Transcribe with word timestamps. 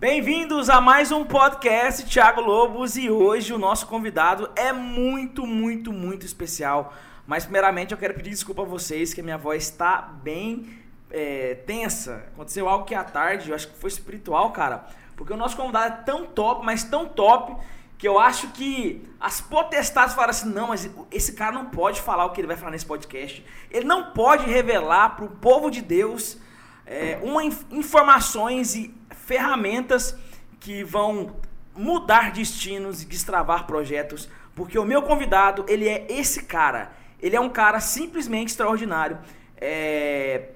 Bem-vindos 0.00 0.70
a 0.70 0.80
mais 0.80 1.10
um 1.10 1.24
podcast 1.24 2.06
Thiago 2.06 2.40
Lobos 2.40 2.96
e 2.96 3.10
hoje 3.10 3.52
o 3.52 3.58
nosso 3.58 3.84
convidado 3.88 4.48
é 4.54 4.72
muito, 4.72 5.44
muito, 5.44 5.92
muito 5.92 6.24
especial. 6.24 6.94
Mas 7.26 7.42
primeiramente 7.42 7.90
eu 7.90 7.98
quero 7.98 8.14
pedir 8.14 8.30
desculpa 8.30 8.62
a 8.62 8.64
vocês 8.64 9.12
que 9.12 9.20
a 9.20 9.24
minha 9.24 9.36
voz 9.36 9.64
está 9.64 10.02
bem 10.22 10.68
é, 11.10 11.56
tensa. 11.66 12.28
Aconteceu 12.32 12.68
algo 12.68 12.84
que 12.84 12.94
à 12.94 13.02
tarde, 13.02 13.48
eu 13.48 13.56
acho 13.56 13.66
que 13.66 13.76
foi 13.76 13.90
espiritual, 13.90 14.52
cara. 14.52 14.86
Porque 15.16 15.32
o 15.32 15.36
nosso 15.36 15.56
convidado 15.56 15.94
é 15.94 16.04
tão 16.04 16.26
top, 16.26 16.64
mas 16.64 16.84
tão 16.84 17.08
top, 17.08 17.56
que 17.98 18.06
eu 18.06 18.20
acho 18.20 18.52
que 18.52 19.04
as 19.18 19.40
potestades 19.40 20.14
falaram 20.14 20.30
assim: 20.30 20.48
não, 20.48 20.68
mas 20.68 20.88
esse 21.10 21.32
cara 21.32 21.50
não 21.50 21.66
pode 21.66 22.00
falar 22.00 22.24
o 22.24 22.30
que 22.30 22.40
ele 22.40 22.46
vai 22.46 22.56
falar 22.56 22.70
nesse 22.70 22.86
podcast. 22.86 23.44
Ele 23.68 23.84
não 23.84 24.12
pode 24.12 24.46
revelar 24.46 25.16
para 25.16 25.24
o 25.24 25.28
povo 25.28 25.72
de 25.72 25.82
Deus 25.82 26.38
é, 26.86 27.18
uma, 27.20 27.42
informações 27.44 28.76
e 28.76 28.96
ferramentas 29.28 30.16
que 30.58 30.82
vão 30.82 31.36
mudar 31.76 32.32
destinos 32.32 33.02
e 33.02 33.06
destravar 33.06 33.66
projetos, 33.66 34.26
porque 34.54 34.78
o 34.78 34.86
meu 34.86 35.02
convidado, 35.02 35.66
ele 35.68 35.86
é 35.86 36.06
esse 36.08 36.44
cara. 36.44 36.92
Ele 37.20 37.36
é 37.36 37.40
um 37.40 37.50
cara 37.50 37.78
simplesmente 37.78 38.48
extraordinário. 38.48 39.18
É, 39.58 40.48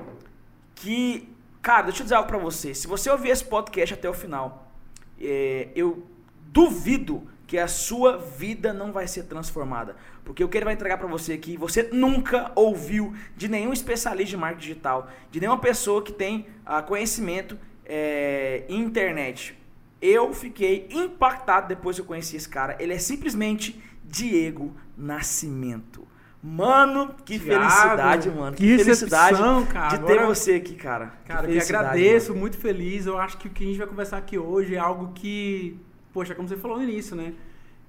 que, 0.75 1.29
cara, 1.61 1.83
deixa 1.83 2.01
eu 2.01 2.05
dizer 2.05 2.15
algo 2.15 2.29
pra 2.29 2.39
você. 2.39 2.75
Se 2.75 2.87
você 2.87 3.11
ouvir 3.11 3.29
esse 3.29 3.45
podcast 3.45 3.93
até 3.93 4.09
o 4.09 4.15
final, 4.15 4.73
é, 5.21 5.69
eu 5.77 6.07
duvido 6.47 7.29
que 7.47 7.59
a 7.59 7.69
sua 7.69 8.17
vida 8.17 8.73
não 8.73 8.91
vai 8.91 9.07
ser 9.07 9.25
transformada. 9.25 9.97
Porque 10.25 10.43
o 10.43 10.49
que 10.49 10.57
ele 10.57 10.65
vai 10.65 10.73
entregar 10.73 10.97
para 10.97 11.07
você 11.07 11.35
aqui, 11.35 11.59
você 11.59 11.91
nunca 11.93 12.51
ouviu 12.55 13.15
de 13.37 13.49
nenhum 13.49 13.75
especialista 13.75 14.31
de 14.31 14.37
marketing 14.39 14.69
digital, 14.69 15.11
de 15.31 15.41
nenhuma 15.41 15.59
pessoa 15.59 16.03
que 16.03 16.13
tem 16.13 16.47
uh, 16.67 16.83
conhecimento 16.87 17.59
é, 17.95 18.65
internet. 18.71 19.55
Eu 20.01 20.33
fiquei 20.33 20.89
impactado 20.91 21.69
depois 21.69 21.95
que 21.97 22.01
eu 22.01 22.07
conheci 22.07 22.37
esse 22.37 22.49
cara. 22.49 22.75
Ele 22.81 22.95
é 22.95 22.99
simplesmente 22.99 23.79
Diego 24.03 24.75
Nascimento. 24.97 26.09
Mano, 26.43 27.15
que 27.25 27.39
Thiago, 27.39 27.71
felicidade, 27.71 28.31
mano. 28.31 28.57
Que, 28.57 28.79
que 28.79 28.85
felicidade 28.85 29.39
cara. 29.71 29.89
de 29.89 30.07
ter 30.07 30.13
Agora, 30.13 30.27
você 30.27 30.55
aqui, 30.55 30.75
cara. 30.75 31.13
Cara, 31.27 31.47
que, 31.47 31.53
que 31.53 31.61
agradeço, 31.61 32.31
mano. 32.31 32.41
muito 32.41 32.57
feliz. 32.57 33.05
Eu 33.05 33.19
acho 33.19 33.37
que 33.37 33.47
o 33.47 33.51
que 33.51 33.63
a 33.63 33.67
gente 33.67 33.79
vai 33.79 33.87
conversar 33.87 34.17
aqui 34.17 34.39
hoje 34.39 34.75
é 34.75 34.79
algo 34.79 35.13
que, 35.13 35.79
poxa, 36.15 36.35
como 36.35 36.49
você 36.49 36.57
falou 36.57 36.79
no 36.79 36.85
início, 36.85 37.15
né? 37.15 37.35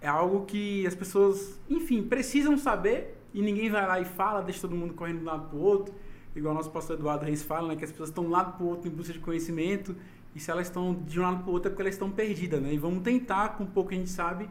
É 0.02 0.08
algo 0.08 0.46
que 0.46 0.86
as 0.86 0.94
pessoas, 0.94 1.58
enfim, 1.70 2.04
precisam 2.04 2.58
saber 2.58 3.18
e 3.34 3.42
ninguém 3.42 3.70
vai 3.70 3.88
lá 3.88 4.02
e 4.02 4.06
fala, 4.06 4.42
deixa 4.42 4.60
todo 4.60 4.76
mundo 4.76 4.94
correndo 4.94 5.20
de 5.20 5.24
um 5.24 5.28
lado 5.28 5.50
pro 5.50 5.60
outro. 5.60 5.96
Igual 6.36 6.54
o 6.54 6.58
nosso 6.58 6.72
pastor 6.72 6.98
Eduardo 6.98 7.26
Reis 7.26 7.44
fala, 7.44 7.70
né? 7.70 7.76
Que 7.76 7.86
as 7.86 7.92
pessoas 7.92 8.10
estão 8.10 8.24
de 8.24 8.30
um 8.30 8.34
lado 8.34 8.58
pro 8.58 8.66
outro 8.66 8.90
em 8.90 8.92
busca 8.92 9.14
de 9.14 9.20
conhecimento 9.20 9.96
e 10.36 10.40
se 10.40 10.50
elas 10.50 10.68
estão 10.68 10.94
de 10.94 11.20
um 11.20 11.24
lado 11.24 11.44
pro 11.44 11.52
outro 11.52 11.68
é 11.68 11.70
porque 11.70 11.84
elas 11.84 11.96
estão 11.96 12.10
perdidas, 12.10 12.62
né? 12.62 12.74
E 12.74 12.78
vamos 12.78 13.04
tentar, 13.04 13.50
com 13.50 13.64
o 13.64 13.68
pouco 13.68 13.90
que 13.90 13.96
a 13.96 13.98
gente 14.00 14.10
sabe, 14.10 14.50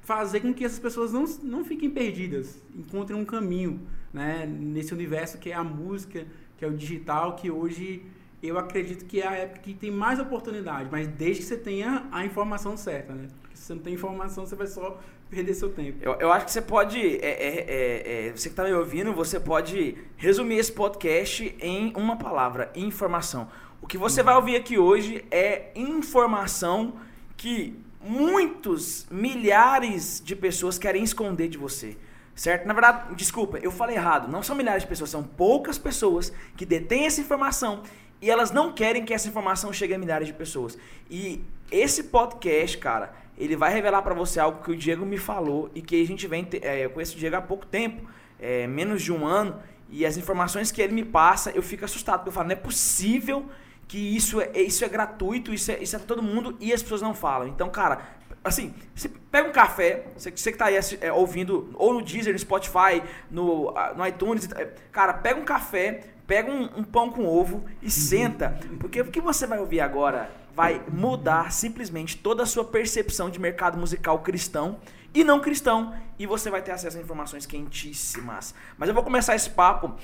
fazer 0.00 0.40
com 0.40 0.52
que 0.52 0.64
essas 0.64 0.78
pessoas 0.78 1.12
não, 1.12 1.24
não 1.42 1.64
fiquem 1.64 1.90
perdidas, 1.90 2.62
encontrem 2.74 3.18
um 3.18 3.24
caminho 3.24 3.80
né, 4.12 4.46
nesse 4.46 4.92
universo 4.92 5.38
que 5.38 5.50
é 5.50 5.54
a 5.54 5.64
música, 5.64 6.26
que 6.56 6.64
é 6.64 6.68
o 6.68 6.76
digital, 6.76 7.34
que 7.34 7.50
hoje 7.50 8.02
eu 8.42 8.58
acredito 8.58 9.06
que 9.06 9.22
é 9.22 9.26
a 9.26 9.32
época 9.32 9.60
que 9.60 9.74
tem 9.74 9.90
mais 9.90 10.20
oportunidade, 10.20 10.88
mas 10.92 11.08
desde 11.08 11.42
que 11.42 11.48
você 11.48 11.56
tenha 11.56 12.06
a 12.12 12.24
informação 12.24 12.76
certa, 12.76 13.14
né? 13.14 13.28
Porque 13.40 13.56
se 13.56 13.62
você 13.62 13.74
não 13.74 13.80
tem 13.80 13.94
informação, 13.94 14.46
você 14.46 14.54
vai 14.54 14.66
só 14.66 15.00
perder 15.34 15.54
seu 15.54 15.68
tempo. 15.70 15.98
Eu, 16.00 16.14
eu 16.14 16.32
acho 16.32 16.46
que 16.46 16.52
você 16.52 16.62
pode, 16.62 16.98
é, 16.98 17.26
é, 17.26 17.64
é, 17.68 18.26
é 18.28 18.30
você 18.30 18.48
que 18.48 18.52
está 18.52 18.64
me 18.64 18.72
ouvindo, 18.72 19.12
você 19.12 19.40
pode 19.40 19.96
resumir 20.16 20.56
esse 20.56 20.72
podcast 20.72 21.54
em 21.60 21.92
uma 21.96 22.16
palavra, 22.16 22.70
informação. 22.74 23.48
O 23.82 23.86
que 23.86 23.98
você 23.98 24.22
vai 24.22 24.34
ouvir 24.36 24.56
aqui 24.56 24.78
hoje 24.78 25.24
é 25.30 25.70
informação 25.74 26.94
que 27.36 27.76
muitos, 28.00 29.06
milhares 29.10 30.22
de 30.24 30.36
pessoas 30.36 30.78
querem 30.78 31.02
esconder 31.02 31.48
de 31.48 31.58
você. 31.58 31.96
Certo? 32.34 32.66
Na 32.66 32.74
verdade, 32.74 33.14
desculpa, 33.14 33.58
eu 33.58 33.70
falei 33.70 33.96
errado. 33.96 34.30
Não 34.30 34.42
são 34.42 34.56
milhares 34.56 34.82
de 34.82 34.88
pessoas, 34.88 35.10
são 35.10 35.22
poucas 35.22 35.78
pessoas 35.78 36.32
que 36.56 36.66
detêm 36.66 37.06
essa 37.06 37.20
informação 37.20 37.82
e 38.20 38.30
elas 38.30 38.50
não 38.50 38.72
querem 38.72 39.04
que 39.04 39.14
essa 39.14 39.28
informação 39.28 39.72
chegue 39.72 39.94
a 39.94 39.98
milhares 39.98 40.26
de 40.26 40.32
pessoas. 40.32 40.76
E 41.10 41.44
esse 41.70 42.04
podcast, 42.04 42.78
cara, 42.78 43.14
ele 43.36 43.56
vai 43.56 43.72
revelar 43.72 44.02
para 44.02 44.14
você 44.14 44.38
algo 44.38 44.62
que 44.62 44.70
o 44.70 44.76
Diego 44.76 45.04
me 45.04 45.18
falou 45.18 45.70
e 45.74 45.82
que 45.82 46.00
a 46.00 46.06
gente 46.06 46.26
vem. 46.26 46.46
É, 46.62 46.84
eu 46.84 46.90
conheço 46.90 47.16
o 47.16 47.18
Diego 47.18 47.36
há 47.36 47.42
pouco 47.42 47.66
tempo, 47.66 48.08
é, 48.38 48.66
menos 48.66 49.02
de 49.02 49.12
um 49.12 49.26
ano, 49.26 49.60
e 49.88 50.06
as 50.06 50.16
informações 50.16 50.70
que 50.70 50.80
ele 50.80 50.92
me 50.92 51.04
passa, 51.04 51.50
eu 51.50 51.62
fico 51.62 51.84
assustado, 51.84 52.18
porque 52.18 52.30
eu 52.30 52.32
falo, 52.32 52.48
não 52.48 52.52
é 52.52 52.56
possível 52.56 53.46
que 53.86 53.98
isso 53.98 54.40
é, 54.40 54.50
isso 54.60 54.84
é 54.84 54.88
gratuito, 54.88 55.52
isso 55.52 55.70
é, 55.70 55.82
isso 55.82 55.94
é 55.94 55.98
pra 55.98 56.08
todo 56.08 56.22
mundo 56.22 56.56
e 56.60 56.72
as 56.72 56.82
pessoas 56.82 57.02
não 57.02 57.14
falam. 57.14 57.48
Então, 57.48 57.68
cara, 57.68 58.00
assim, 58.42 58.74
você 58.94 59.08
pega 59.30 59.48
um 59.48 59.52
café, 59.52 60.06
você, 60.16 60.30
você 60.30 60.52
que 60.52 60.58
tá 60.58 60.66
aí 60.66 60.76
é, 61.00 61.12
ouvindo, 61.12 61.70
ou 61.74 61.94
no 61.94 62.02
Deezer, 62.02 62.32
no 62.32 62.38
Spotify, 62.38 63.02
no, 63.30 63.74
no 63.96 64.06
iTunes, 64.06 64.48
cara, 64.90 65.14
pega 65.14 65.40
um 65.40 65.44
café, 65.44 66.00
pega 66.26 66.50
um, 66.50 66.64
um 66.78 66.84
pão 66.84 67.10
com 67.10 67.26
ovo 67.26 67.64
e 67.82 67.90
senta, 67.90 68.58
porque 68.80 69.00
o 69.00 69.06
que 69.06 69.20
você 69.20 69.46
vai 69.46 69.58
ouvir 69.58 69.80
agora 69.80 70.30
vai 70.54 70.82
mudar 70.90 71.52
simplesmente 71.52 72.16
toda 72.16 72.42
a 72.42 72.46
sua 72.46 72.64
percepção 72.64 73.28
de 73.28 73.40
mercado 73.40 73.78
musical 73.78 74.20
cristão 74.20 74.78
e 75.12 75.22
não 75.22 75.40
cristão, 75.40 75.94
e 76.18 76.26
você 76.26 76.50
vai 76.50 76.60
ter 76.60 76.72
acesso 76.72 76.98
a 76.98 77.00
informações 77.00 77.46
quentíssimas. 77.46 78.52
Mas 78.76 78.88
eu 78.88 78.94
vou 78.94 79.04
começar 79.04 79.36
esse 79.36 79.48
papo 79.48 79.94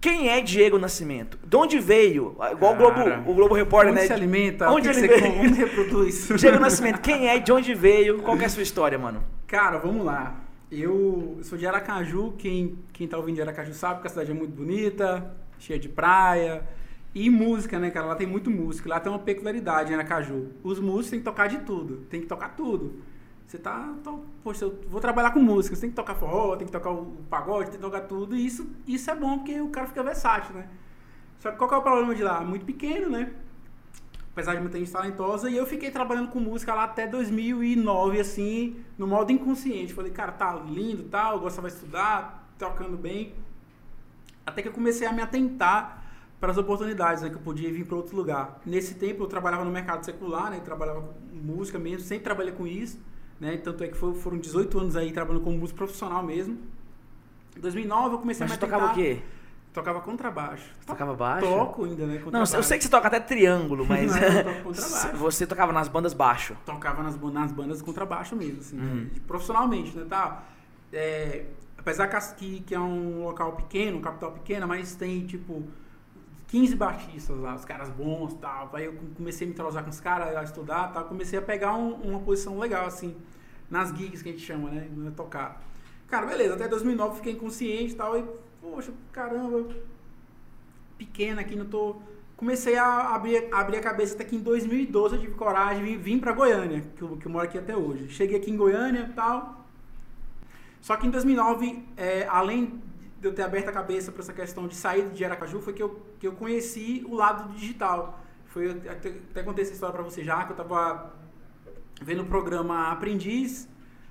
quem 0.00 0.30
é 0.30 0.40
Diego 0.40 0.78
Nascimento? 0.78 1.38
De 1.44 1.56
onde 1.56 1.78
veio? 1.78 2.34
Igual 2.52 2.74
Cara, 2.74 2.88
o 2.88 2.94
Globo, 2.94 3.30
o 3.30 3.34
Globo 3.34 3.54
Repórter, 3.54 3.92
onde 3.92 4.00
né? 4.00 4.06
se 4.06 4.12
alimenta? 4.12 4.70
Onde 4.70 4.88
ele 4.88 5.06
veio? 5.06 5.40
Onde 5.42 5.58
reproduz? 5.58 6.28
Diego 6.40 6.58
Nascimento, 6.58 7.02
quem 7.02 7.28
é? 7.28 7.38
De 7.38 7.52
onde 7.52 7.74
veio? 7.74 8.22
Qual 8.22 8.38
é 8.38 8.46
a 8.46 8.48
sua 8.48 8.62
história, 8.62 8.98
mano? 8.98 9.22
Cara, 9.46 9.76
vamos 9.76 10.06
lá. 10.06 10.36
Eu 10.72 11.38
sou 11.42 11.58
de 11.58 11.66
Aracaju, 11.66 12.32
quem, 12.38 12.78
quem 12.94 13.06
tá 13.06 13.18
ouvindo 13.18 13.34
de 13.34 13.42
Aracaju 13.42 13.74
sabe 13.74 14.00
que 14.00 14.06
a 14.06 14.10
cidade 14.10 14.30
é 14.30 14.34
muito 14.34 14.52
bonita, 14.52 15.34
cheia 15.58 15.78
de 15.78 15.88
praia. 15.88 16.62
E 17.14 17.28
música, 17.28 17.78
né, 17.78 17.90
cara? 17.90 18.06
Lá 18.06 18.14
tem 18.14 18.26
muito 18.26 18.50
música. 18.50 18.88
Lá 18.88 19.00
tem 19.00 19.10
uma 19.10 19.18
peculiaridade 19.18 19.92
em 19.92 19.94
Aracaju. 19.94 20.48
Os 20.62 20.78
músicos 20.78 21.10
têm 21.10 21.18
que 21.18 21.24
tocar 21.24 21.48
de 21.48 21.58
tudo. 21.58 22.06
Tem 22.08 22.20
que 22.20 22.26
tocar 22.26 22.50
tudo. 22.50 23.02
Você 23.50 23.58
tá, 23.58 23.92
tô, 24.04 24.20
poxa, 24.44 24.64
eu 24.64 24.78
vou 24.86 25.00
trabalhar 25.00 25.32
com 25.32 25.40
música, 25.40 25.74
você 25.74 25.80
tem 25.80 25.90
que 25.90 25.96
tocar 25.96 26.14
forró, 26.14 26.54
tem 26.54 26.66
que 26.66 26.72
tocar 26.72 26.90
o 26.90 27.16
pagode, 27.28 27.70
tem 27.70 27.80
que 27.80 27.84
tocar 27.84 28.02
tudo, 28.02 28.36
e 28.36 28.46
isso, 28.46 28.70
isso 28.86 29.10
é 29.10 29.14
bom 29.16 29.38
porque 29.38 29.60
o 29.60 29.70
cara 29.70 29.88
fica 29.88 30.04
versátil, 30.04 30.54
né? 30.54 30.68
Só 31.40 31.50
que 31.50 31.56
qual 31.56 31.68
que 31.68 31.74
é 31.74 31.78
o 31.78 31.82
problema 31.82 32.14
de 32.14 32.22
lá? 32.22 32.42
Muito 32.42 32.64
pequeno, 32.64 33.10
né? 33.10 33.32
Apesar 34.30 34.54
de 34.54 34.60
muita 34.60 34.78
gente 34.78 34.92
talentosa, 34.92 35.50
e 35.50 35.56
eu 35.56 35.66
fiquei 35.66 35.90
trabalhando 35.90 36.28
com 36.28 36.38
música 36.38 36.72
lá 36.72 36.84
até 36.84 37.08
2009, 37.08 38.20
assim, 38.20 38.76
no 38.96 39.08
modo 39.08 39.32
inconsciente. 39.32 39.92
Falei, 39.92 40.12
cara, 40.12 40.30
tá 40.30 40.54
lindo, 40.54 41.08
tal, 41.08 41.38
tá, 41.38 41.42
gostava 41.42 41.66
de 41.66 41.74
estudar, 41.74 42.48
tocando 42.56 42.96
bem. 42.96 43.34
Até 44.46 44.62
que 44.62 44.68
eu 44.68 44.72
comecei 44.72 45.08
a 45.08 45.12
me 45.12 45.22
atentar 45.22 45.99
para 46.40 46.52
as 46.52 46.58
oportunidades, 46.58 47.22
né, 47.22 47.28
que 47.28 47.36
eu 47.36 47.40
podia 47.40 47.70
vir 47.70 47.84
para 47.84 47.96
outro 47.96 48.16
lugar. 48.16 48.60
Nesse 48.64 48.94
tempo 48.94 49.22
eu 49.22 49.26
trabalhava 49.26 49.64
no 49.64 49.70
mercado 49.70 50.04
secular, 50.04 50.50
né, 50.50 50.60
trabalhava 50.60 51.02
com 51.02 51.36
música 51.36 51.78
mesmo, 51.78 52.00
sempre 52.00 52.24
trabalhei 52.24 52.52
com 52.52 52.66
isso. 52.66 52.98
Né? 53.38 53.56
Tanto 53.58 53.84
é 53.84 53.88
que 53.88 53.96
foram 53.96 54.38
18 54.38 54.78
anos 54.78 54.96
aí 54.96 55.12
trabalhando 55.12 55.42
como 55.42 55.56
músico 55.56 55.78
profissional 55.78 56.22
mesmo. 56.22 56.58
Em 57.56 57.60
2009 57.60 58.14
eu 58.14 58.18
comecei 58.18 58.44
Mas 58.44 58.52
a 58.52 58.54
me 58.54 58.60
tocava 58.60 58.92
o 58.92 58.94
quê? 58.94 59.20
Tocava 59.72 60.00
contrabaixo. 60.00 60.68
Você 60.80 60.86
tocava 60.86 61.14
baixo? 61.14 61.46
Toco 61.46 61.84
ainda, 61.84 62.04
né? 62.04 62.20
Não, 62.30 62.40
eu 62.40 62.62
sei 62.62 62.76
que 62.76 62.84
você 62.84 62.90
toca 62.90 63.06
até 63.06 63.20
triângulo, 63.20 63.86
mas. 63.86 64.10
Não, 64.64 64.72
você 65.14 65.46
tocava 65.46 65.72
nas 65.72 65.86
bandas 65.86 66.12
baixo. 66.12 66.56
Tocava 66.66 67.04
nas, 67.04 67.16
nas 67.16 67.52
bandas 67.52 67.80
contrabaixo 67.80 68.34
mesmo, 68.34 68.58
assim, 68.58 68.76
uhum. 68.76 68.94
né? 69.04 69.10
profissionalmente, 69.28 69.96
né? 69.96 70.04
Tá, 70.08 70.42
é, 70.92 71.46
apesar 71.78 72.08
que, 72.36 72.60
que 72.62 72.74
é 72.74 72.80
um 72.80 73.22
local 73.22 73.52
pequeno, 73.52 73.98
um 73.98 74.00
capital 74.00 74.32
pequena, 74.32 74.66
mas 74.66 74.96
tem 74.96 75.24
tipo 75.24 75.62
15 76.50 76.74
baixistas 76.74 77.38
lá, 77.38 77.54
os 77.54 77.64
caras 77.64 77.88
bons 77.90 78.34
tal. 78.34 78.70
Aí 78.72 78.84
eu 78.84 78.94
comecei 79.16 79.46
a 79.46 79.48
me 79.48 79.54
entrosar 79.54 79.84
com 79.84 79.90
os 79.90 80.00
caras, 80.00 80.36
a 80.36 80.42
estudar 80.42 80.92
tal. 80.92 81.04
Comecei 81.04 81.38
a 81.38 81.42
pegar 81.42 81.74
um, 81.74 81.92
uma 81.94 82.18
posição 82.18 82.58
legal, 82.58 82.86
assim, 82.86 83.16
nas 83.70 83.90
gigs 83.90 84.20
que 84.20 84.30
a 84.30 84.32
gente 84.32 84.44
chama, 84.44 84.68
né? 84.68 84.88
Tocar. 85.16 85.62
Cara, 86.08 86.26
beleza, 86.26 86.54
até 86.54 86.66
2009 86.66 87.16
fiquei 87.16 87.34
inconsciente 87.34 87.92
e 87.92 87.96
tal. 87.96 88.18
E, 88.18 88.24
poxa, 88.60 88.92
caramba, 89.12 89.72
pequena 90.98 91.40
aqui, 91.40 91.54
não 91.54 91.66
tô. 91.66 91.96
Comecei 92.36 92.76
a 92.76 93.14
abrir, 93.14 93.48
abrir 93.52 93.76
a 93.76 93.82
cabeça 93.82 94.14
até 94.14 94.24
que 94.24 94.34
em 94.34 94.40
2012 94.40 95.14
eu 95.14 95.20
tive 95.20 95.34
coragem 95.34 95.84
e 95.84 95.96
vim, 95.96 96.02
vim 96.02 96.18
pra 96.18 96.32
Goiânia, 96.32 96.82
que 96.96 97.02
eu, 97.02 97.16
que 97.16 97.26
eu 97.26 97.30
moro 97.30 97.44
aqui 97.44 97.58
até 97.58 97.76
hoje. 97.76 98.08
Cheguei 98.08 98.38
aqui 98.38 98.50
em 98.50 98.56
Goiânia 98.56 99.08
e 99.08 99.12
tal. 99.12 99.66
Só 100.80 100.96
que 100.96 101.06
em 101.06 101.10
2009, 101.10 101.84
é, 101.96 102.26
além 102.28 102.82
de 103.20 103.28
eu 103.28 103.34
ter 103.34 103.42
aberto 103.42 103.68
a 103.68 103.72
cabeça 103.72 104.10
para 104.10 104.22
essa 104.22 104.32
questão 104.32 104.66
de 104.66 104.74
sair 104.74 105.10
de 105.10 105.24
Aracaju 105.24 105.60
foi 105.60 105.74
que 105.74 105.82
eu, 105.82 106.00
que 106.18 106.26
eu 106.26 106.32
conheci 106.32 107.04
o 107.06 107.14
lado 107.14 107.52
digital. 107.52 108.18
Foi, 108.46 108.70
até, 108.70 109.10
até 109.10 109.42
contei 109.42 109.62
essa 109.62 109.74
história 109.74 109.94
para 109.94 110.02
você 110.02 110.24
já, 110.24 110.42
que 110.44 110.52
eu 110.52 110.56
estava 110.56 111.14
vendo 112.02 112.22
o 112.22 112.26
programa 112.26 112.90
Aprendiz, 112.90 113.68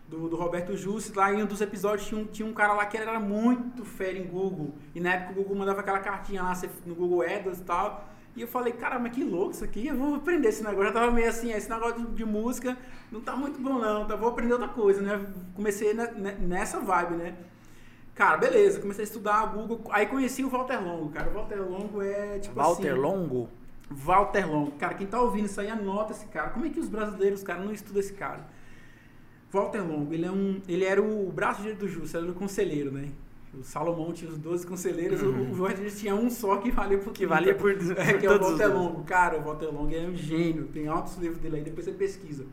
do, 0.08 0.28
do 0.28 0.36
Roberto 0.36 0.76
Jussi, 0.76 1.14
lá 1.14 1.34
em 1.34 1.44
um 1.44 1.46
dos 1.46 1.62
episódios 1.62 2.08
tinha 2.08 2.22
um, 2.22 2.26
tinha 2.26 2.48
um 2.48 2.54
cara 2.54 2.74
lá 2.74 2.86
que 2.86 2.98
era 2.98 3.20
muito 3.20 3.86
fera 3.86 4.18
em 4.18 4.26
Google, 4.26 4.74
e 4.96 5.00
na 5.00 5.14
época 5.14 5.32
o 5.32 5.36
Google 5.36 5.56
mandava 5.58 5.82
aquela 5.82 6.00
cartinha 6.00 6.42
lá 6.42 6.54
no 6.86 6.96
Google 6.96 7.22
AdWords 7.22 7.60
e 7.60 7.64
tal, 7.64 8.10
E 8.36 8.42
eu 8.42 8.48
falei, 8.48 8.74
cara, 8.74 8.98
mas 8.98 9.12
que 9.12 9.24
louco 9.24 9.52
isso 9.52 9.64
aqui, 9.64 9.88
eu 9.88 9.96
vou 9.96 10.16
aprender 10.16 10.48
esse 10.50 10.64
negócio. 10.64 10.90
Eu 10.90 10.94
tava 10.94 11.12
meio 11.12 11.30
assim, 11.30 11.52
esse 11.52 11.70
negócio 11.70 12.00
de, 12.00 12.16
de 12.16 12.26
música 12.26 12.78
não 13.12 13.22
tá 13.22 13.36
muito 13.36 13.60
bom 13.60 13.78
não, 13.78 14.08
tá, 14.08 14.16
vou 14.16 14.30
aprender 14.30 14.54
outra 14.54 14.70
coisa, 14.70 15.02
né? 15.02 15.34
Comecei 15.56 15.94
nessa 16.40 16.80
vibe, 16.80 17.16
né? 17.16 17.36
Cara, 18.20 18.36
beleza, 18.36 18.82
comecei 18.82 19.04
a 19.04 19.08
estudar 19.08 19.46
Google, 19.46 19.80
aí 19.92 20.06
conheci 20.06 20.44
o 20.44 20.50
Walter 20.50 20.78
Longo, 20.84 21.08
cara. 21.10 21.30
O 21.30 21.34
Walter 21.36 21.62
Longo 21.62 22.02
é 22.02 22.38
tipo 22.38 22.54
Walter 22.54 22.92
assim... 22.92 23.00
Longo? 23.00 23.50
Walter 23.90 24.46
Longo. 24.46 24.72
Cara, 24.72 24.94
quem 24.94 25.08
tá 25.08 25.22
ouvindo 25.22 25.46
isso 25.46 25.62
aí, 25.62 25.70
anota 25.70 26.12
esse 26.12 26.26
cara. 26.26 26.50
Como 26.50 26.66
é 26.66 26.70
que 26.70 26.82
os 26.82 26.90
brasileiros, 26.90 27.42
cara, 27.44 27.64
não 27.64 27.72
estudam 27.72 28.02
esse 28.02 28.12
cara? 28.12 28.46
Walter 29.50 29.80
Longo, 29.80 30.14
ele, 30.14 30.26
é 30.26 30.32
um, 30.32 30.62
ele 30.68 30.84
era 30.84 31.02
o 31.02 31.32
braço 31.32 31.62
direito 31.62 31.80
do 31.80 31.88
Justo, 31.88 32.18
ele 32.18 32.26
era 32.26 32.36
o 32.36 32.36
conselheiro, 32.36 32.92
né? 32.92 33.08
O 33.58 33.64
Salomão 33.64 34.12
tinha 34.12 34.30
os 34.30 34.38
12 34.38 34.68
conselheiros, 34.68 35.22
uhum. 35.22 35.52
o 35.52 35.56
Jorge 35.56 35.90
tinha 35.90 36.14
um 36.14 36.30
só 36.30 36.58
que 36.58 36.70
valia 36.70 36.98
por 36.98 37.14
Que 37.14 37.26
valia 37.26 37.56
por, 37.56 37.74
por 37.74 37.92
é, 37.98 38.18
que 38.18 38.26
é 38.26 38.30
o 38.30 38.38
Walter 38.38 38.68
Longo. 38.68 39.04
Cara, 39.06 39.40
o 39.40 39.44
Walter 39.44 39.68
Longo 39.68 39.96
é 39.96 40.02
um 40.02 40.16
gênio, 40.18 40.66
tem 40.74 40.90
altos 40.90 41.16
livros 41.16 41.40
dele 41.40 41.56
aí, 41.56 41.64
depois 41.64 41.86
você 41.86 41.94
pesquisa. 41.94 42.46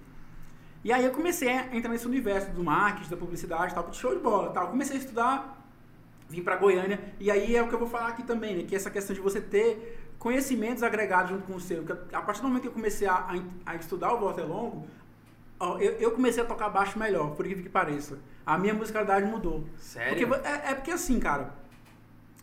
E 0.87 0.93
aí 0.93 1.05
eu 1.05 1.11
comecei 1.11 1.49
a 1.49 1.75
entrar 1.75 1.91
nesse 1.91 2.07
universo 2.07 2.53
do 2.53 2.63
marketing, 2.63 3.11
da 3.11 3.17
publicidade, 3.17 3.75
tal, 3.75 3.93
show 3.93 4.15
de 4.15 4.21
bola, 4.21 4.53
tal. 4.53 4.69
Comecei 4.69 4.95
a 4.95 4.99
estudar, 5.01 5.61
vim 6.29 6.45
para 6.45 6.55
Goiânia, 6.55 7.01
e 7.19 7.29
aí 7.29 7.57
é 7.57 7.61
o 7.61 7.67
que 7.67 7.75
eu 7.75 7.79
vou 7.81 7.89
falar 7.89 8.11
aqui 8.11 8.23
também, 8.23 8.55
né? 8.55 8.63
Que 8.63 8.77
é 8.77 8.79
essa 8.79 8.89
questão 8.89 9.13
de 9.13 9.21
você 9.21 9.41
ter 9.41 10.15
conhecimentos 10.17 10.85
agregados 10.85 11.31
junto 11.33 11.43
com 11.43 11.57
o 11.57 11.61
seu. 11.61 11.85
A 12.13 12.23
partir 12.23 12.41
do 12.41 12.47
momento 12.47 12.63
que 12.63 12.69
eu 12.69 12.73
comecei 12.73 13.09
a, 13.09 13.15
a, 13.15 13.35
a 13.73 13.75
estudar 13.75 14.15
o 14.15 14.21
Walter 14.21 14.45
Longo, 14.45 14.87
ó, 15.59 15.77
eu, 15.79 15.95
eu, 15.95 16.13
comecei 16.13 16.41
a 16.41 16.47
tocar 16.47 16.69
baixo 16.69 16.97
melhor, 16.97 17.35
por 17.35 17.45
incrível 17.45 17.65
que 17.65 17.69
pareça. 17.69 18.21
A 18.47 18.57
minha 18.57 18.73
musicalidade 18.73 19.27
mudou. 19.27 19.65
Sério? 19.79 20.29
Porque, 20.29 20.47
é, 20.47 20.71
é 20.71 20.75
porque 20.77 20.93
assim, 20.93 21.19
cara, 21.19 21.53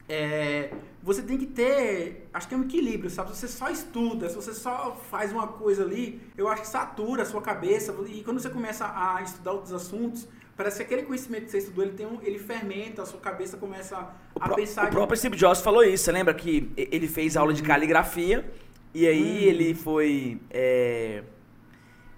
é, 0.07 0.69
você 1.01 1.21
tem 1.21 1.37
que 1.37 1.45
ter, 1.45 2.27
acho 2.33 2.47
que 2.47 2.53
é 2.53 2.57
um 2.57 2.63
equilíbrio, 2.63 3.09
sabe? 3.09 3.31
Se 3.35 3.41
você 3.41 3.47
só 3.47 3.69
estuda, 3.69 4.29
se 4.29 4.35
você 4.35 4.53
só 4.53 4.95
faz 5.09 5.31
uma 5.31 5.47
coisa 5.47 5.83
ali, 5.83 6.21
eu 6.37 6.47
acho 6.47 6.63
que 6.63 6.67
satura 6.67 7.23
a 7.23 7.25
sua 7.25 7.41
cabeça. 7.41 7.95
E 8.07 8.23
quando 8.23 8.39
você 8.39 8.49
começa 8.49 8.85
a 8.85 9.21
estudar 9.21 9.53
outros 9.53 9.73
assuntos, 9.73 10.27
parece 10.57 10.77
que 10.77 10.83
aquele 10.83 11.03
conhecimento 11.03 11.45
que 11.45 11.51
você 11.51 11.59
estudou, 11.59 11.85
ele, 11.85 11.93
tem 11.93 12.05
um, 12.05 12.19
ele 12.21 12.37
fermenta, 12.37 13.01
a 13.01 13.05
sua 13.05 13.19
cabeça 13.19 13.57
começa 13.57 14.13
a 14.39 14.51
o 14.51 14.55
pensar... 14.55 14.87
O 14.87 14.91
próprio 14.91 15.17
Steve 15.17 15.37
Jobs 15.37 15.61
falou 15.61 15.83
isso, 15.83 16.03
você 16.03 16.11
lembra 16.11 16.33
que 16.33 16.71
ele 16.75 17.07
fez 17.07 17.37
aula 17.37 17.53
de 17.53 17.61
uhum. 17.61 17.67
caligrafia 17.67 18.49
e 18.93 19.07
aí 19.07 19.45
hum. 19.45 19.49
ele 19.49 19.73
foi... 19.73 20.39
É, 20.51 21.23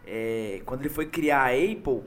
é, 0.08 0.62
quando 0.66 0.82
ele 0.82 0.90
foi 0.90 1.06
criar 1.06 1.42
a 1.44 1.50
Apple, 1.50 2.04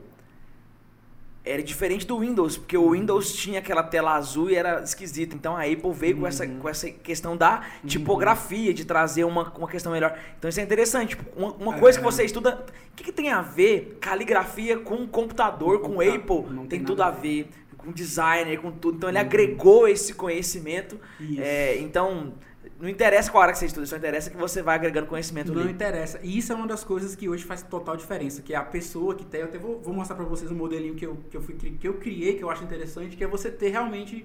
era 1.49 1.63
diferente 1.63 2.07
do 2.07 2.19
Windows, 2.19 2.57
porque 2.59 2.77
o 2.77 2.91
Windows 2.91 3.33
tinha 3.33 3.59
aquela 3.59 3.83
tela 3.83 4.15
azul 4.15 4.51
e 4.51 4.55
era 4.55 4.83
esquisito. 4.83 5.35
Então 5.35 5.57
a 5.57 5.63
Apple 5.63 5.93
veio 5.93 6.15
uhum. 6.15 6.21
com, 6.21 6.27
essa, 6.27 6.45
uhum. 6.45 6.59
com 6.59 6.69
essa 6.69 6.91
questão 6.91 7.37
da 7.37 7.63
tipografia, 7.87 8.75
de 8.75 8.85
trazer 8.85 9.25
uma, 9.25 9.51
uma 9.57 9.69
questão 9.69 9.93
melhor. 9.93 10.19
Então 10.39 10.49
isso 10.49 10.61
é 10.61 10.63
interessante. 10.63 11.17
Tipo, 11.17 11.25
uma, 11.39 11.53
uma 11.55 11.79
coisa 11.79 11.99
que 11.99 12.05
você 12.05 12.25
estuda. 12.25 12.67
O 12.93 12.97
que, 12.97 13.05
que, 13.05 13.13
tem 13.13 13.31
a 13.31 13.41
ver 13.41 13.97
caligrafia 14.01 14.79
com 14.79 15.07
computador, 15.07 15.81
com, 15.81 15.95
com 15.95 16.01
Apple? 16.01 16.43
Tem, 16.43 16.67
tem 16.67 16.85
tudo 16.85 17.03
a 17.03 17.11
ver. 17.11 17.49
Com 17.77 17.93
designer, 17.93 18.61
com 18.61 18.71
tudo. 18.71 18.97
Então 18.97 19.09
ele 19.09 19.19
uhum. 19.19 19.25
agregou 19.25 19.89
esse 19.89 20.13
conhecimento. 20.15 21.01
É, 21.39 21.79
então 21.79 22.35
não 22.81 22.89
interessa 22.89 23.31
qual 23.31 23.43
hora 23.43 23.53
que 23.53 23.59
você 23.59 23.67
estuda, 23.67 23.87
só 23.87 23.97
interessa 23.97 24.31
que 24.31 24.37
você 24.37 24.63
vai 24.63 24.77
agregando 24.77 25.09
conhecimento 25.09 25.53
Não 25.53 25.63
ali. 25.63 25.73
interessa. 25.73 26.21
E 26.23 26.39
isso 26.39 26.53
é 26.53 26.55
uma 26.55 26.67
das 26.67 26.85
coisas 26.85 27.17
que 27.17 27.29
hoje 27.29 27.45
faz 27.45 27.61
total 27.61 27.97
diferença, 27.97 28.41
que 28.41 28.55
é 28.55 28.57
a 28.57 28.63
pessoa 28.63 29.17
que 29.17 29.25
tem... 29.25 29.41
Eu 29.41 29.47
até 29.47 29.59
vou, 29.59 29.81
vou 29.81 29.93
mostrar 29.93 30.15
para 30.15 30.25
vocês 30.25 30.49
um 30.49 30.55
modelinho 30.55 30.95
que 30.95 31.05
eu, 31.05 31.19
que, 31.29 31.37
eu 31.37 31.43
fui, 31.43 31.55
que 31.55 31.89
eu 31.89 31.95
criei, 31.95 32.37
que 32.37 32.45
eu 32.45 32.51
acho 32.51 32.63
interessante, 32.63 33.17
que 33.17 33.25
é 33.25 33.27
você 33.27 33.51
ter 33.51 33.71
realmente 33.71 34.25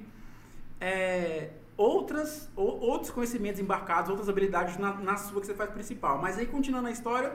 é, 0.80 1.50
outras, 1.76 2.48
ou, 2.56 2.80
outros 2.80 3.10
conhecimentos 3.10 3.60
embarcados, 3.60 4.12
outras 4.12 4.30
habilidades 4.30 4.78
na, 4.78 4.94
na 4.94 5.18
sua 5.18 5.42
que 5.42 5.48
você 5.48 5.56
faz 5.56 5.72
principal. 5.72 6.20
Mas 6.22 6.38
aí, 6.38 6.46
continuando 6.46 6.90
a 6.90 6.92
história, 6.92 7.34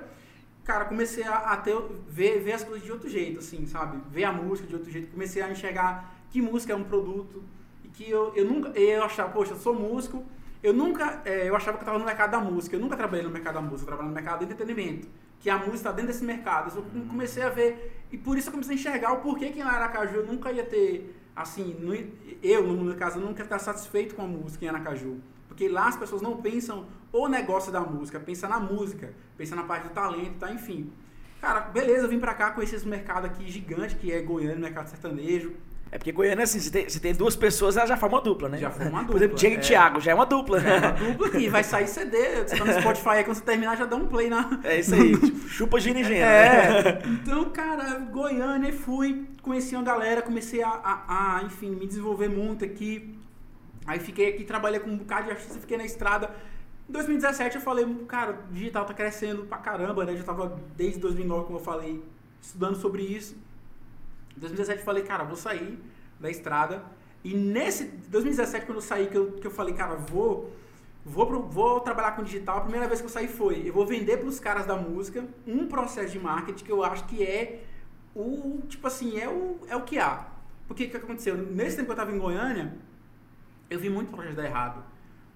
cara, 0.63 0.85
comecei 0.85 1.25
a, 1.25 1.37
a 1.37 1.57
ter, 1.57 1.77
ver, 2.07 2.39
ver 2.39 2.53
as 2.53 2.63
coisas 2.63 2.85
de 2.85 2.93
outro 2.93 3.09
jeito, 3.09 3.41
assim, 3.41 3.67
sabe? 3.67 4.01
Ver 4.09 4.23
a 4.23 4.33
música 4.33 4.69
de 4.69 4.75
outro 4.77 4.89
jeito. 4.89 5.11
Comecei 5.11 5.43
a 5.43 5.51
enxergar 5.51 6.15
que 6.31 6.41
música 6.41 6.73
é 6.73 6.77
um 6.77 6.85
produto, 6.85 7.43
e 7.83 7.89
que 7.89 8.09
eu, 8.09 8.33
eu 8.37 8.45
nunca... 8.45 8.69
Eu 8.79 9.03
achava, 9.03 9.33
poxa, 9.33 9.55
eu 9.55 9.59
sou 9.59 9.75
músico 9.75 10.25
eu 10.63 10.73
nunca, 10.73 11.23
é, 11.25 11.49
eu 11.49 11.55
achava 11.55 11.77
que 11.77 11.83
eu 11.83 11.87
estava 11.87 11.99
no 11.99 12.05
mercado 12.05 12.31
da 12.31 12.41
música. 12.41 12.75
Eu 12.75 12.81
nunca 12.81 12.97
trabalhei 12.97 13.25
no 13.25 13.31
mercado 13.31 13.55
da 13.55 13.61
música, 13.61 13.83
eu 13.83 13.87
trabalhei 13.87 14.09
no 14.09 14.15
mercado 14.15 14.39
do 14.39 14.45
entretenimento. 14.45 15.09
Que 15.39 15.49
a 15.49 15.57
música 15.57 15.77
está 15.77 15.93
dentro 15.93 16.09
desse 16.09 16.25
mercado. 16.25 16.77
Eu 16.77 17.07
comecei 17.07 17.43
a 17.43 17.49
ver, 17.49 18.05
e 18.11 18.19
por 18.19 18.37
isso 18.37 18.49
eu 18.49 18.53
comecei 18.53 18.75
a 18.75 18.79
enxergar 18.79 19.13
o 19.13 19.21
porquê 19.21 19.51
que 19.51 19.61
em 19.61 19.63
Aracaju 19.63 20.17
eu 20.17 20.27
nunca 20.27 20.51
ia 20.51 20.65
ter, 20.65 21.15
assim, 21.35 21.77
eu, 22.43 22.67
no 22.67 22.85
meu 22.85 22.97
caso, 22.97 23.19
eu 23.19 23.23
nunca 23.25 23.41
ia 23.41 23.45
estar 23.45 23.59
satisfeito 23.59 24.15
com 24.15 24.23
a 24.23 24.27
música 24.27 24.65
em 24.65 24.69
Aracaju. 24.69 25.21
Porque 25.47 25.69
lá 25.69 25.89
as 25.89 25.97
pessoas 25.97 26.23
não 26.23 26.37
pensam 26.39 26.87
o 27.13 27.29
negócio 27.29 27.71
da 27.73 27.81
música, 27.81 28.19
pensam 28.19 28.51
na 28.51 28.59
música, 28.59 29.15
pensam 29.37 29.57
na 29.57 29.65
parte 29.65 29.89
do 29.89 29.91
talento, 29.95 30.39
tá? 30.39 30.53
Enfim. 30.53 30.93
Cara, 31.41 31.61
beleza, 31.61 32.07
eu 32.07 32.09
vim 32.09 32.19
pra 32.19 32.35
cá 32.35 32.51
conhecer 32.51 32.77
esse 32.77 32.87
mercado 32.87 33.27
aqui 33.27 33.49
gigante, 33.49 33.95
que 33.95 34.13
é 34.13 34.21
Goiânia, 34.21 34.57
mercado 34.57 34.89
sertanejo. 34.89 35.55
É 35.91 35.97
porque 35.97 36.13
Goiânia, 36.13 36.45
assim, 36.45 36.61
se 36.61 36.71
tem, 36.71 36.87
tem 36.87 37.15
duas 37.15 37.35
pessoas, 37.35 37.77
ela 37.77 37.87
já 37.87 37.97
forma 37.97 38.17
uma 38.17 38.23
dupla, 38.23 38.49
né? 38.49 38.59
Já 38.59 38.71
forma 38.71 38.91
uma 38.91 39.01
dupla. 39.01 39.13
Por 39.13 39.17
exemplo, 39.17 39.37
Diego 39.37 39.57
é... 39.57 39.59
e 39.59 39.63
Thiago, 39.63 40.01
já 40.01 40.13
é 40.13 40.15
uma 40.15 40.27
dupla. 40.27 40.61
Já 40.61 40.69
é 40.69 40.79
uma 40.79 40.91
dupla 41.13 41.41
e 41.41 41.49
vai 41.49 41.65
sair 41.65 41.87
CD. 41.87 42.45
Você 42.47 42.57
tá 42.57 42.65
no 42.65 42.73
Spotify 42.81 43.09
aí, 43.11 43.25
quando 43.25 43.37
você 43.37 43.45
terminar, 43.45 43.77
já 43.77 43.87
dá 43.87 43.97
um 43.97 44.07
play 44.07 44.29
na... 44.29 44.61
É 44.65 44.81
isso 44.81 44.95
aí, 44.95 45.17
tipo, 45.17 45.39
chupa 45.49 45.81
ginigena. 45.81 46.27
É. 46.27 46.83
Né? 46.83 47.03
Então, 47.23 47.45
cara, 47.51 47.99
Goiânia, 47.99 48.73
fui, 48.73 49.27
conheci 49.41 49.75
uma 49.75 49.85
galera, 49.85 50.21
comecei 50.21 50.63
a, 50.63 50.69
a, 50.69 51.39
a, 51.39 51.43
enfim, 51.45 51.71
me 51.71 51.87
desenvolver 51.87 52.29
muito 52.29 52.65
aqui. 52.65 53.19
Aí 53.87 53.99
fiquei 53.99 54.29
aqui, 54.29 54.45
trabalhei 54.45 54.81
com 54.81 54.91
um 54.91 54.99
bocado 54.99 55.25
de 55.25 55.31
artista, 55.31 55.59
fiquei 55.59 55.79
na 55.79 55.85
estrada. 55.85 56.31
Em 56.87 56.93
2017 56.93 57.57
eu 57.57 57.63
falei, 57.63 57.87
cara, 58.07 58.39
o 58.51 58.53
digital 58.53 58.85
tá 58.85 58.93
crescendo 58.93 59.45
pra 59.45 59.57
caramba, 59.59 60.05
né? 60.05 60.15
Já 60.17 60.25
tava 60.25 60.59
desde 60.77 60.99
2009, 61.01 61.47
como 61.47 61.59
eu 61.59 61.63
falei, 61.63 62.03
estudando 62.43 62.77
sobre 62.77 63.03
isso. 63.03 63.37
Em 64.39 64.41
2017 64.41 64.79
eu 64.79 64.85
falei, 64.85 65.03
cara, 65.03 65.25
vou 65.25 65.35
sair 65.35 65.81
da 66.21 66.31
estrada. 66.31 66.85
E 67.25 67.35
nesse 67.35 67.85
2017, 67.85 68.65
quando 68.65 68.77
eu 68.77 68.83
saí, 68.83 69.09
que 69.09 69.19
eu, 69.19 69.33
que 69.33 69.47
eu 69.47 69.51
falei, 69.51 69.75
cara, 69.75 69.97
vou, 69.97 70.53
vou, 71.05 71.27
pro, 71.27 71.43
vou 71.43 71.81
trabalhar 71.81 72.13
com 72.13 72.23
digital, 72.23 72.59
a 72.59 72.61
primeira 72.61 72.87
vez 72.87 73.01
que 73.01 73.07
eu 73.07 73.11
saí 73.11 73.27
foi, 73.27 73.69
eu 73.69 73.73
vou 73.73 73.85
vender 73.85 74.19
para 74.19 74.29
os 74.29 74.39
caras 74.39 74.65
da 74.65 74.77
música 74.77 75.27
um 75.45 75.67
processo 75.67 76.13
de 76.13 76.21
marketing 76.21 76.65
que 76.65 76.71
eu 76.71 76.85
acho 76.85 77.05
que 77.07 77.25
é 77.25 77.65
o, 78.15 78.63
tipo 78.69 78.87
assim, 78.87 79.19
é 79.19 79.29
o, 79.29 79.59
é 79.69 79.75
o 79.75 79.83
que 79.83 79.99
há. 79.99 80.29
Porque 80.69 80.85
o 80.85 80.91
que 80.91 80.97
aconteceu? 80.97 81.37
Nesse 81.37 81.75
tempo 81.75 81.87
que 81.87 81.91
eu 81.91 81.95
estava 81.95 82.13
em 82.13 82.19
Goiânia, 82.19 82.77
eu 83.69 83.81
vi 83.81 83.91
muito 83.91 84.13
projeto 84.13 84.37
dar 84.37 84.45
errado. 84.45 84.85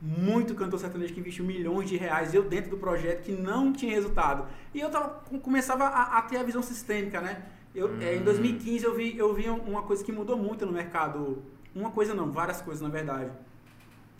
Muito 0.01 0.55
cantor 0.55 0.79
sertanejo 0.79 1.13
que 1.13 1.21
investiu 1.21 1.45
milhões 1.45 1.89
de 1.89 1.97
reais, 1.97 2.33
eu 2.35 2.45
dentro 2.45 2.71
do 2.71 2.77
projeto, 2.77 3.25
que 3.25 3.33
não 3.33 3.73
tinha 3.73 3.93
resultado. 3.93 4.47
E 4.73 4.81
eu 4.81 4.91
tava, 4.91 5.23
começava 5.41 5.87
a, 5.87 6.19
a 6.19 6.23
ter 6.23 6.37
a 6.37 6.43
visão 6.45 6.63
sistêmica, 6.63 7.21
né? 7.21 7.43
Eu, 7.75 7.89
hum. 7.89 8.01
é, 8.01 8.17
em 8.17 8.23
2015 8.23 8.85
eu 8.85 8.95
vi, 8.95 9.17
eu 9.17 9.35
vi 9.35 9.49
uma 9.49 9.83
coisa 9.83 10.05
que 10.05 10.13
mudou 10.13 10.37
muito 10.37 10.67
no 10.67 10.73
mercado. 10.73 11.43
Uma 11.75 11.91
coisa 11.91 12.15
não, 12.15 12.31
várias 12.31 12.61
coisas 12.61 12.83
na 12.83 12.89
verdade. 12.89 13.31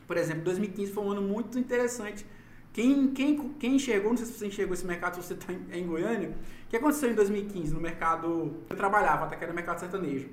Por 0.07 0.17
exemplo, 0.17 0.43
2015 0.45 0.93
foi 0.93 1.05
um 1.05 1.11
ano 1.11 1.23
muito 1.23 1.59
interessante. 1.59 2.27
Quem, 2.73 3.09
quem, 3.13 3.51
quem 3.55 3.77
enxergou, 3.77 4.11
não 4.11 4.17
sei 4.17 4.27
se 4.27 4.33
você 4.33 4.47
enxergou 4.47 4.73
esse 4.73 4.87
mercado, 4.87 5.17
se 5.17 5.23
você 5.23 5.35
está 5.35 5.53
em, 5.53 5.81
em, 5.81 5.87
Goiânia, 5.87 6.31
o 6.31 6.71
que 6.71 6.77
aconteceu 6.77 7.11
em 7.11 7.15
2015 7.15 7.75
no 7.75 7.81
mercado 7.81 8.55
eu 8.71 8.77
trabalhava, 8.77 9.27
até 9.27 9.37
que 9.37 9.45
era 9.45 9.53
no 9.53 9.57
mercado 9.57 9.79
sertanejo? 9.79 10.31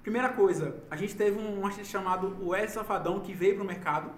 Primeira 0.00 0.28
coisa, 0.28 0.76
a 0.88 0.96
gente 0.96 1.16
teve 1.16 1.38
um 1.38 1.66
artista 1.66 1.84
chamado 1.90 2.36
o 2.40 2.54
Ed 2.54 2.70
Safadão 2.70 3.20
que 3.20 3.34
veio 3.34 3.56
para 3.56 3.64
o 3.64 3.66
mercado, 3.66 4.10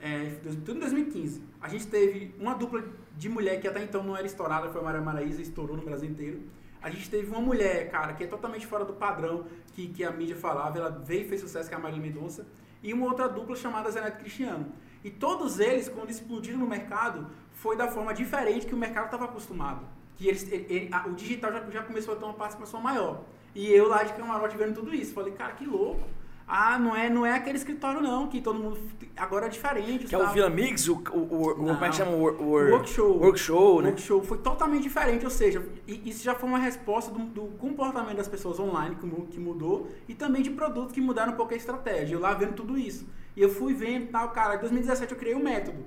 é, 0.00 0.32
tudo 0.64 0.76
em 0.76 0.80
2015. 0.80 1.40
A 1.60 1.68
gente 1.68 1.86
teve 1.86 2.34
uma 2.38 2.54
dupla 2.54 2.84
de 3.16 3.28
mulher 3.28 3.60
que 3.60 3.68
até 3.68 3.82
então 3.82 4.02
não 4.02 4.16
era 4.16 4.26
estourada, 4.26 4.68
foi 4.68 4.80
a 4.80 4.84
Maria 4.84 5.00
Maraísa, 5.00 5.40
estourou 5.40 5.76
no 5.76 5.82
Brasil 5.82 6.10
inteiro. 6.10 6.40
A 6.82 6.90
gente 6.90 7.10
teve 7.10 7.30
uma 7.30 7.40
mulher, 7.40 7.90
cara, 7.90 8.12
que 8.12 8.24
é 8.24 8.26
totalmente 8.26 8.66
fora 8.66 8.84
do 8.84 8.92
padrão 8.92 9.46
que, 9.72 9.88
que 9.88 10.04
a 10.04 10.10
mídia 10.10 10.36
falava, 10.36 10.78
ela 10.78 10.90
veio 10.90 11.22
e 11.22 11.28
fez 11.28 11.40
sucesso, 11.40 11.68
que 11.68 11.74
é 11.74 11.78
a 11.78 11.80
Marília 11.80 12.02
Mendonça, 12.02 12.46
e 12.82 12.92
uma 12.92 13.06
outra 13.06 13.28
dupla 13.28 13.56
chamada 13.56 13.90
Zeneto 13.90 14.18
Cristiano. 14.18 14.72
E 15.02 15.10
todos 15.10 15.58
eles, 15.58 15.88
quando 15.88 16.10
explodiram 16.10 16.58
no 16.58 16.66
mercado, 16.66 17.26
foi 17.52 17.76
da 17.76 17.88
forma 17.88 18.14
diferente 18.14 18.66
que 18.66 18.74
o 18.74 18.78
mercado 18.78 19.06
estava 19.06 19.24
acostumado. 19.24 19.84
Que 20.16 20.28
eles, 20.28 20.50
ele, 20.50 20.66
ele, 20.68 20.88
a, 20.92 21.06
o 21.06 21.14
digital 21.14 21.52
já, 21.52 21.70
já 21.70 21.82
começou 21.82 22.14
a 22.14 22.16
ter 22.16 22.24
uma 22.24 22.34
participação 22.34 22.80
maior. 22.80 23.22
E 23.54 23.72
eu 23.72 23.88
lá 23.88 24.02
de 24.02 24.12
camarote 24.12 24.56
vendo 24.56 24.74
tudo 24.74 24.94
isso, 24.94 25.12
falei, 25.12 25.32
cara, 25.32 25.52
que 25.52 25.64
louco. 25.64 26.02
Ah, 26.48 26.78
não 26.78 26.96
é, 26.96 27.10
não 27.10 27.26
é 27.26 27.34
aquele 27.34 27.58
escritório 27.58 28.00
não, 28.00 28.26
que 28.26 28.40
todo 28.40 28.58
mundo 28.58 28.78
agora 29.14 29.46
é 29.46 29.48
diferente. 29.50 30.06
Que 30.06 30.14
é 30.14 30.18
o 30.18 30.28
Vila 30.28 30.48
Mix, 30.48 30.88
o, 30.88 30.94
o, 30.94 31.50
o 31.50 31.54
como 31.54 31.84
é 31.84 31.90
que 31.90 31.96
chama? 31.96 32.12
O, 32.12 32.22
o, 32.22 32.70
workshow. 32.70 33.18
Workshow, 33.18 33.82
né? 33.82 33.88
Workshow 33.90 34.22
foi 34.22 34.38
totalmente 34.38 34.84
diferente, 34.84 35.26
ou 35.26 35.30
seja, 35.30 35.62
isso 35.86 36.24
já 36.24 36.34
foi 36.34 36.48
uma 36.48 36.58
resposta 36.58 37.10
do, 37.10 37.18
do 37.18 37.42
comportamento 37.58 38.16
das 38.16 38.28
pessoas 38.28 38.58
online 38.58 38.96
que, 39.30 39.38
mudou 39.38 39.88
e 40.08 40.14
também 40.14 40.40
de 40.40 40.48
produtos 40.50 40.92
que 40.92 41.02
mudaram 41.02 41.34
um 41.34 41.36
pouco 41.36 41.52
a 41.52 41.56
estratégia. 41.56 42.14
Eu 42.14 42.20
lá 42.20 42.32
vendo 42.32 42.54
tudo 42.54 42.78
isso. 42.78 43.06
E 43.36 43.42
eu 43.42 43.50
fui 43.50 43.74
vendo 43.74 44.10
tal, 44.10 44.30
cara, 44.30 44.56
em 44.56 44.60
2017 44.60 45.12
eu 45.12 45.18
criei 45.18 45.34
um 45.34 45.42
método, 45.42 45.84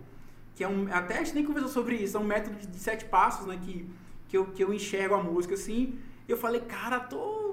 que 0.55 0.63
é 0.63 0.67
um, 0.67 0.87
até 0.91 1.15
a 1.15 1.23
gente 1.23 1.33
nem 1.33 1.43
conversou 1.43 1.71
sobre 1.71 1.95
isso, 1.95 2.15
é 2.15 2.19
um 2.19 2.23
método 2.23 2.55
de, 2.55 2.77
sete 2.77 3.05
passos, 3.05 3.47
né, 3.47 3.59
que, 3.59 3.89
que, 4.27 4.37
eu, 4.37 4.45
que 4.45 4.63
eu 4.63 4.71
enxergo 4.71 5.15
a 5.15 5.23
música 5.23 5.55
assim. 5.55 5.97
E 6.27 6.31
eu 6.31 6.37
falei, 6.37 6.61
cara, 6.61 6.99
tô 6.99 7.50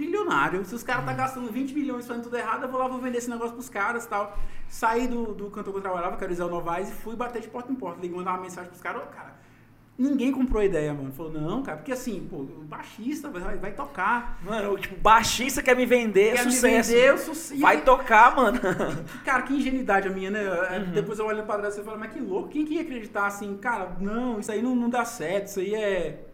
trilionário. 0.00 0.62
Se 0.64 0.74
os 0.74 0.82
caras 0.82 1.04
tá 1.06 1.12
gastando 1.14 1.50
20 1.50 1.72
milhões 1.74 2.06
fazendo 2.06 2.24
tudo 2.24 2.36
errado, 2.36 2.64
eu 2.64 2.68
vou 2.68 2.78
lá, 2.78 2.86
vou 2.86 3.00
vender 3.00 3.18
esse 3.18 3.30
negócio 3.30 3.54
pros 3.54 3.68
caras 3.70 4.04
e 4.04 4.08
tal. 4.08 4.38
Saí 4.68 5.08
do, 5.08 5.32
do 5.34 5.50
cantor 5.50 5.72
que 5.72 5.78
eu 5.78 5.82
trabalhava, 5.82 6.16
que 6.16 6.24
era 6.24 6.32
o 6.32 6.36
Zé 6.36 6.44
Novaes, 6.44 6.90
e 6.90 6.92
fui 6.92 7.16
bater 7.16 7.40
de 7.40 7.48
porta 7.48 7.72
em 7.72 7.74
porta. 7.74 8.00
Liguei, 8.00 8.16
mandar 8.16 8.32
uma 8.32 8.42
mensagem 8.42 8.68
pros 8.68 8.82
caras, 8.82 9.02
ô, 9.02 9.06
cara, 9.06 9.34
ninguém 9.98 10.30
comprou 10.30 10.60
a 10.60 10.64
ideia, 10.66 10.92
mano. 10.92 11.10
Falou, 11.12 11.32
não, 11.32 11.62
cara, 11.62 11.78
porque 11.78 11.92
assim, 11.92 12.26
pô, 12.28 12.36
o 12.36 12.64
baixista 12.68 13.30
vai, 13.30 13.56
vai 13.56 13.72
tocar. 13.72 14.38
Mano, 14.44 14.76
tipo, 14.76 14.96
baixista 15.00 15.62
quer 15.62 15.74
me 15.74 15.86
vender, 15.86 16.34
Quer 16.34 16.44
me 16.44 16.52
sucesso. 16.52 16.90
vender, 16.90 17.08
eu 17.08 17.16
sucesso. 17.18 17.60
Vai 17.60 17.80
tocar, 17.80 18.36
mano. 18.36 18.60
Cara, 19.24 19.42
que 19.42 19.54
ingenuidade 19.54 20.08
a 20.08 20.10
minha, 20.10 20.30
né? 20.30 20.44
É, 20.44 20.78
Uhum. 20.80 20.92
Depois 20.92 21.18
eu 21.18 21.24
olho 21.24 21.44
pra 21.44 21.56
trás 21.58 21.78
e 21.78 21.82
falo, 21.82 21.98
mas 21.98 22.12
que 22.12 22.20
louco, 22.20 22.50
quem 22.50 22.66
que 22.66 22.74
ia 22.74 22.82
acreditar 22.82 23.26
assim, 23.26 23.56
cara, 23.56 23.96
não, 23.98 24.38
isso 24.40 24.52
aí 24.52 24.60
não, 24.60 24.74
não 24.76 24.90
dá 24.90 25.06
certo, 25.06 25.46
isso 25.46 25.60
aí 25.60 25.74
é. 25.74 26.25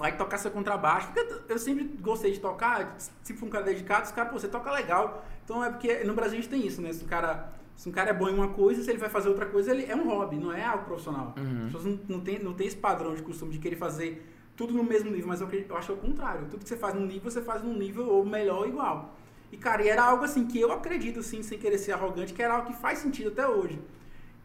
Vai 0.00 0.16
tocar 0.16 0.38
seu 0.38 0.50
contrabaixo. 0.50 1.08
Porque 1.08 1.52
eu, 1.52 1.58
sempre 1.58 1.84
gostei 2.00 2.32
de 2.32 2.40
tocar, 2.40 2.96
se 3.22 3.34
for 3.34 3.44
um 3.44 3.50
cara 3.50 3.64
dedicado, 3.66 4.06
os 4.06 4.12
caras, 4.12 4.32
pô, 4.32 4.38
você 4.38 4.48
toca 4.48 4.72
legal. 4.72 5.22
Então 5.44 5.62
é 5.62 5.68
porque 5.68 6.02
no 6.04 6.14
Brasil 6.14 6.38
a 6.38 6.40
gente 6.40 6.48
tem 6.48 6.66
isso, 6.66 6.80
né? 6.80 6.90
Se 6.90 7.04
um 7.04 7.06
cara, 7.06 7.52
se 7.76 7.86
um 7.86 7.92
cara 7.92 8.08
é 8.08 8.12
bom 8.14 8.26
em 8.30 8.34
uma 8.34 8.48
coisa, 8.48 8.82
se 8.82 8.90
ele 8.90 8.98
vai 8.98 9.10
fazer 9.10 9.28
outra 9.28 9.44
coisa, 9.44 9.70
ele 9.70 9.84
é 9.84 9.94
um 9.94 10.08
hobby, 10.08 10.36
não 10.36 10.50
é 10.50 10.64
algo 10.64 10.86
profissional. 10.86 11.34
Uhum. 11.36 11.66
As 11.66 11.72
pessoas 11.72 11.84
não, 11.84 12.00
não, 12.08 12.20
tem, 12.20 12.38
não 12.38 12.54
tem 12.54 12.66
esse 12.66 12.76
padrão 12.76 13.14
de 13.14 13.22
costume 13.22 13.52
de 13.52 13.58
querer 13.58 13.76
fazer 13.76 14.26
tudo 14.56 14.72
no 14.72 14.82
mesmo 14.82 15.10
nível, 15.10 15.28
mas 15.28 15.42
eu, 15.42 15.50
eu 15.50 15.76
acho 15.76 15.92
o 15.92 15.96
contrário. 15.98 16.46
Tudo 16.50 16.62
que 16.62 16.68
você 16.68 16.78
faz 16.78 16.94
num 16.94 17.04
nível, 17.04 17.30
você 17.30 17.42
faz 17.42 17.62
num 17.62 17.74
nível 17.74 18.08
ou 18.08 18.24
melhor 18.24 18.60
ou 18.60 18.66
igual. 18.66 19.14
E, 19.52 19.56
cara, 19.58 19.82
e 19.82 19.88
era 19.88 20.02
algo 20.02 20.24
assim 20.24 20.46
que 20.46 20.58
eu 20.58 20.72
acredito, 20.72 21.22
sim, 21.22 21.42
sem 21.42 21.58
querer 21.58 21.76
ser 21.76 21.92
arrogante, 21.92 22.32
que 22.32 22.42
era 22.42 22.54
algo 22.54 22.68
que 22.68 22.74
faz 22.74 23.00
sentido 23.00 23.28
até 23.28 23.46
hoje. 23.46 23.78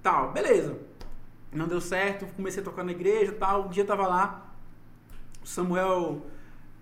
Tal, 0.04 0.34
beleza. 0.34 0.78
Não 1.54 1.68
deu 1.68 1.80
certo, 1.80 2.26
comecei 2.36 2.62
a 2.62 2.66
tocar 2.66 2.84
na 2.84 2.92
igreja 2.92 3.32
tal. 3.32 3.68
Um 3.68 3.70
dia 3.70 3.84
eu 3.84 3.88
tava 3.88 4.06
lá, 4.08 4.45
o 5.46 5.48
Samuel, 5.48 6.26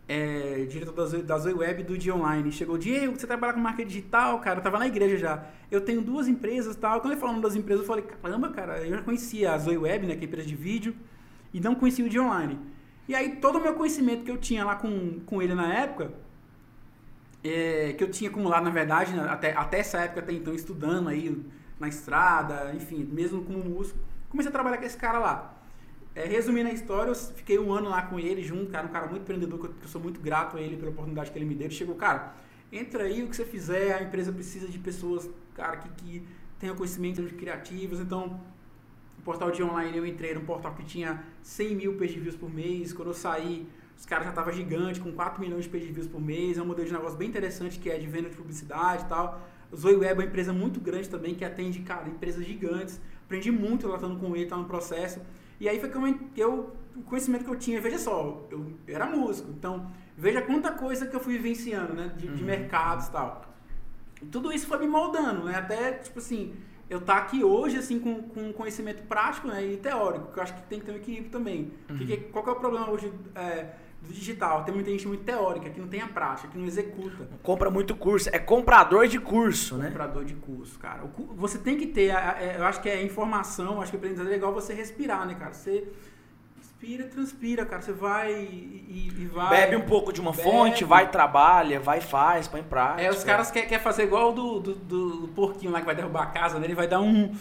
é, 0.07 0.65
diretor 0.69 0.93
da 0.93 1.05
Zoe, 1.05 1.21
da 1.21 1.37
Zoe 1.37 1.53
Web 1.53 1.81
e 1.81 1.83
do 1.83 1.97
Dia 1.97 2.15
Online, 2.15 2.49
chegou, 2.51 2.77
Diego, 2.77 3.19
você 3.19 3.27
trabalha 3.27 3.53
com 3.53 3.59
marketing 3.59 3.89
digital, 3.89 4.39
cara, 4.39 4.59
eu 4.59 4.63
tava 4.63 4.79
na 4.79 4.87
igreja 4.87 5.17
já. 5.17 5.45
Eu 5.69 5.81
tenho 5.81 6.01
duas 6.01 6.27
empresas 6.27 6.75
tal. 6.75 7.01
Quando 7.01 7.11
ele 7.11 7.21
falou 7.21 7.41
das 7.41 7.55
empresas, 7.55 7.81
eu 7.81 7.87
falei, 7.87 8.05
caramba, 8.05 8.49
cara, 8.49 8.79
eu 8.79 8.95
já 8.95 9.01
conhecia 9.01 9.53
a 9.53 9.57
Zoe 9.57 9.77
Web, 9.77 10.07
né, 10.07 10.15
que 10.15 10.21
é 10.21 10.27
empresa 10.27 10.47
de 10.47 10.55
vídeo, 10.55 10.95
e 11.53 11.59
não 11.59 11.75
conhecia 11.75 12.05
o 12.05 12.09
Dia 12.09 12.23
Online. 12.23 12.57
E 13.07 13.13
aí 13.13 13.35
todo 13.35 13.57
o 13.57 13.61
meu 13.61 13.73
conhecimento 13.73 14.23
que 14.23 14.31
eu 14.31 14.37
tinha 14.37 14.63
lá 14.63 14.77
com, 14.77 15.19
com 15.25 15.41
ele 15.41 15.53
na 15.53 15.73
época, 15.73 16.13
é, 17.43 17.93
que 17.97 18.03
eu 18.03 18.09
tinha 18.09 18.29
acumulado, 18.29 18.63
na 18.63 18.69
verdade, 18.69 19.13
né, 19.13 19.27
até, 19.29 19.51
até 19.51 19.79
essa 19.79 19.99
época, 19.99 20.21
até 20.21 20.31
então, 20.31 20.55
estudando 20.55 21.09
aí 21.09 21.45
na 21.77 21.89
estrada, 21.89 22.71
enfim, 22.73 23.03
mesmo 23.03 23.43
como 23.43 23.59
músico, 23.59 23.99
comecei 24.29 24.49
a 24.49 24.53
trabalhar 24.53 24.77
com 24.77 24.85
esse 24.85 24.97
cara 24.97 25.19
lá. 25.19 25.62
É, 26.15 26.25
resumindo 26.25 26.69
a 26.69 26.73
história, 26.73 27.09
eu 27.09 27.15
fiquei 27.15 27.57
um 27.57 27.71
ano 27.73 27.89
lá 27.89 28.03
com 28.03 28.19
ele 28.19 28.43
junto, 28.43 28.71
cara, 28.71 28.85
um 28.85 28.91
cara 28.91 29.07
muito 29.07 29.23
empreendedor, 29.23 29.59
que 29.59 29.65
eu, 29.65 29.73
que 29.73 29.85
eu 29.85 29.89
sou 29.89 29.99
muito 29.99 30.19
grato 30.19 30.57
a 30.57 30.61
ele 30.61 30.77
pela 30.77 30.91
oportunidade 30.91 31.31
que 31.31 31.37
ele 31.37 31.45
me 31.45 31.55
deu. 31.55 31.65
Ele 31.65 31.73
chegou, 31.73 31.95
cara, 31.95 32.35
entra 32.71 33.03
aí, 33.03 33.23
o 33.23 33.27
que 33.27 33.35
você 33.35 33.45
fizer, 33.45 33.95
a 33.95 34.03
empresa 34.03 34.31
precisa 34.31 34.67
de 34.67 34.77
pessoas, 34.77 35.27
cara, 35.55 35.77
que, 35.77 35.89
que 35.89 36.27
tenham 36.59 36.75
conhecimento 36.75 37.21
de 37.23 37.33
criativos, 37.33 37.99
então 37.99 38.39
o 39.17 39.21
portal 39.23 39.51
de 39.51 39.63
online 39.63 39.97
eu 39.97 40.05
entrei 40.05 40.33
num 40.35 40.45
portal 40.45 40.73
que 40.75 40.83
tinha 40.83 41.23
100 41.41 41.75
mil 41.75 41.97
page 41.97 42.19
views 42.19 42.35
por 42.35 42.53
mês. 42.53 42.93
Quando 42.93 43.07
eu 43.07 43.13
saí, 43.13 43.67
os 43.97 44.05
caras 44.05 44.25
já 44.25 44.31
estavam 44.31 44.53
gigante, 44.53 44.99
com 44.99 45.11
4 45.11 45.41
milhões 45.41 45.63
de 45.63 45.69
page 45.69 45.91
views 45.91 46.07
por 46.07 46.21
mês. 46.21 46.57
É 46.57 46.61
um 46.61 46.65
modelo 46.65 46.87
de 46.87 46.93
negócio 46.93 47.17
bem 47.17 47.29
interessante 47.29 47.79
que 47.79 47.89
é 47.89 47.97
de 47.97 48.05
venda 48.05 48.29
de 48.29 48.35
publicidade 48.35 49.03
e 49.03 49.07
tal. 49.07 49.41
Zoe 49.75 49.95
Web 49.95 50.11
é 50.11 50.13
uma 50.13 50.25
empresa 50.25 50.53
muito 50.53 50.79
grande 50.79 51.09
também, 51.09 51.33
que 51.33 51.43
atende, 51.43 51.79
cara, 51.79 52.07
empresas 52.07 52.45
gigantes. 52.45 52.99
Aprendi 53.25 53.49
muito 53.49 53.87
lá 53.87 53.95
estando 53.95 54.19
com 54.19 54.35
ele, 54.35 54.45
tá 54.45 54.57
no 54.57 54.65
processo. 54.65 55.19
E 55.59 55.69
aí 55.69 55.79
foi 55.79 55.89
que 55.89 55.97
eu, 55.97 56.19
eu, 56.37 56.75
o 56.95 57.01
conhecimento 57.03 57.43
que 57.45 57.49
eu 57.49 57.55
tinha, 57.55 57.79
veja 57.81 57.97
só, 57.97 58.45
eu, 58.51 58.73
eu 58.87 58.95
era 58.95 59.05
músico, 59.05 59.49
então 59.51 59.91
veja 60.17 60.41
quanta 60.41 60.71
coisa 60.71 61.05
que 61.07 61.15
eu 61.15 61.19
fui 61.19 61.33
vivenciando, 61.37 61.93
né, 61.93 62.11
de, 62.17 62.27
de 62.27 62.43
mercados 62.43 63.07
e 63.07 63.11
tal. 63.11 63.41
E 64.21 64.25
tudo 64.25 64.51
isso 64.51 64.67
foi 64.67 64.77
me 64.79 64.87
moldando, 64.87 65.45
né, 65.45 65.55
até, 65.55 65.91
tipo 65.93 66.19
assim, 66.19 66.53
eu 66.89 67.01
tá 67.01 67.17
aqui 67.17 67.43
hoje, 67.43 67.77
assim, 67.77 67.99
com, 67.99 68.21
com 68.23 68.53
conhecimento 68.53 69.03
prático 69.03 69.47
né, 69.47 69.65
e 69.65 69.77
teórico, 69.77 70.31
que 70.31 70.37
eu 70.39 70.43
acho 70.43 70.53
que 70.53 70.61
tem 70.63 70.79
que 70.79 70.85
ter 70.85 70.91
um 70.91 70.95
equilíbrio 70.97 71.31
também. 71.31 71.71
Que- 71.97 72.17
qual 72.31 72.43
que 72.43 72.49
é 72.49 72.53
o 72.53 72.57
problema 72.57 72.89
hoje 72.89 73.11
é, 73.35 73.73
do 74.07 74.13
digital? 74.13 74.63
Tem 74.63 74.73
muita 74.73 74.89
gente 74.91 75.07
muito 75.07 75.23
teórica, 75.23 75.69
que 75.69 75.79
não 75.79 75.87
tem 75.87 76.01
a 76.01 76.07
prática, 76.07 76.47
que 76.49 76.57
não 76.57 76.65
executa. 76.65 77.27
Compra 77.41 77.69
muito 77.69 77.95
curso. 77.95 78.29
É 78.31 78.39
comprador 78.39 79.07
de 79.07 79.19
curso, 79.19 79.75
né? 79.77 79.87
Comprador 79.87 80.25
de 80.25 80.33
curso, 80.35 80.77
cara. 80.79 81.03
Você 81.35 81.57
tem 81.57 81.77
que 81.77 81.87
ter, 81.87 82.11
a- 82.11 82.37
eu 82.57 82.65
acho 82.65 82.81
que 82.81 82.89
é 82.89 83.01
informação, 83.03 83.81
acho 83.81 83.91
que 83.91 83.97
aprendizado 83.97 84.27
é 84.27 84.31
legal 84.31 84.53
você 84.53 84.73
respirar, 84.73 85.25
né, 85.25 85.35
cara? 85.35 85.53
Você 85.53 85.87
inspira 86.59 87.05
transpira, 87.05 87.65
cara. 87.65 87.81
Você 87.81 87.93
vai 87.93 88.33
e, 88.33 89.09
e 89.17 89.25
vai. 89.25 89.49
Bebe 89.49 89.75
um 89.77 89.81
pouco 89.85 90.11
de 90.11 90.19
uma 90.21 90.31
Bebe. 90.31 90.43
fonte, 90.43 90.83
vai, 90.83 91.09
trabalha, 91.09 91.79
vai, 91.79 92.01
faz, 92.01 92.47
põe 92.47 92.59
em 92.59 92.63
prática. 92.63 93.01
É, 93.01 93.09
os 93.09 93.23
caras 93.23 93.49
querem 93.51 93.69
quer 93.69 93.79
fazer 93.79 94.03
igual 94.03 94.31
o 94.31 94.33
do, 94.33 94.59
do, 94.59 94.75
do 94.75 95.27
porquinho 95.29 95.71
lá 95.71 95.79
que 95.79 95.85
vai 95.85 95.95
derrubar 95.95 96.23
a 96.23 96.27
casa, 96.27 96.59
né? 96.59 96.65
Ele 96.65 96.75
vai 96.75 96.87
dar 96.87 96.99
um. 97.01 97.33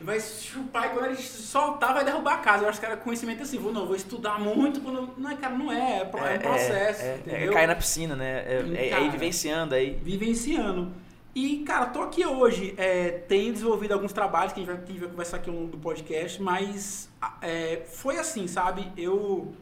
Vai 0.00 0.20
chupar 0.20 0.86
e 0.86 0.88
quando 0.90 1.06
ele 1.06 1.16
soltar, 1.16 1.92
vai 1.92 2.04
derrubar 2.04 2.34
a 2.34 2.38
casa. 2.38 2.64
Eu 2.64 2.68
acho 2.68 2.78
que 2.78 2.86
era 2.86 2.96
conhecimento 2.96 3.42
assim, 3.42 3.58
vou, 3.58 3.72
não, 3.72 3.84
vou 3.86 3.96
estudar 3.96 4.38
muito. 4.38 4.80
Quando... 4.80 5.12
Não, 5.18 5.36
cara, 5.36 5.54
não 5.56 5.72
é. 5.72 5.98
É, 5.98 6.00
é 6.00 6.04
um 6.36 6.38
processo. 6.38 7.02
É, 7.02 7.20
é, 7.26 7.44
é 7.44 7.48
cair 7.48 7.66
na 7.66 7.74
piscina, 7.74 8.14
né? 8.14 8.44
É, 8.46 8.62
Sim, 8.64 8.76
é- 8.76 8.86
é 8.86 8.90
cara. 8.90 9.02
ir 9.02 9.10
vivenciando 9.10 9.74
aí. 9.74 9.98
vivenciando. 10.00 10.92
E, 11.34 11.58
cara, 11.58 11.86
tô 11.86 12.02
aqui 12.02 12.24
hoje. 12.24 12.74
É, 12.76 13.10
tenho 13.10 13.52
desenvolvido 13.52 13.92
alguns 13.92 14.12
trabalhos 14.12 14.52
que 14.52 14.60
a 14.60 14.64
gente 14.64 14.72
vai, 14.72 14.82
a 14.82 14.86
gente 14.86 15.00
vai 15.00 15.08
conversar 15.08 15.36
aqui 15.38 15.50
longo 15.50 15.68
do 15.68 15.78
podcast, 15.78 16.40
mas 16.40 17.08
é, 17.42 17.82
foi 17.86 18.18
assim, 18.18 18.46
sabe? 18.46 18.90
Eu 18.96 19.52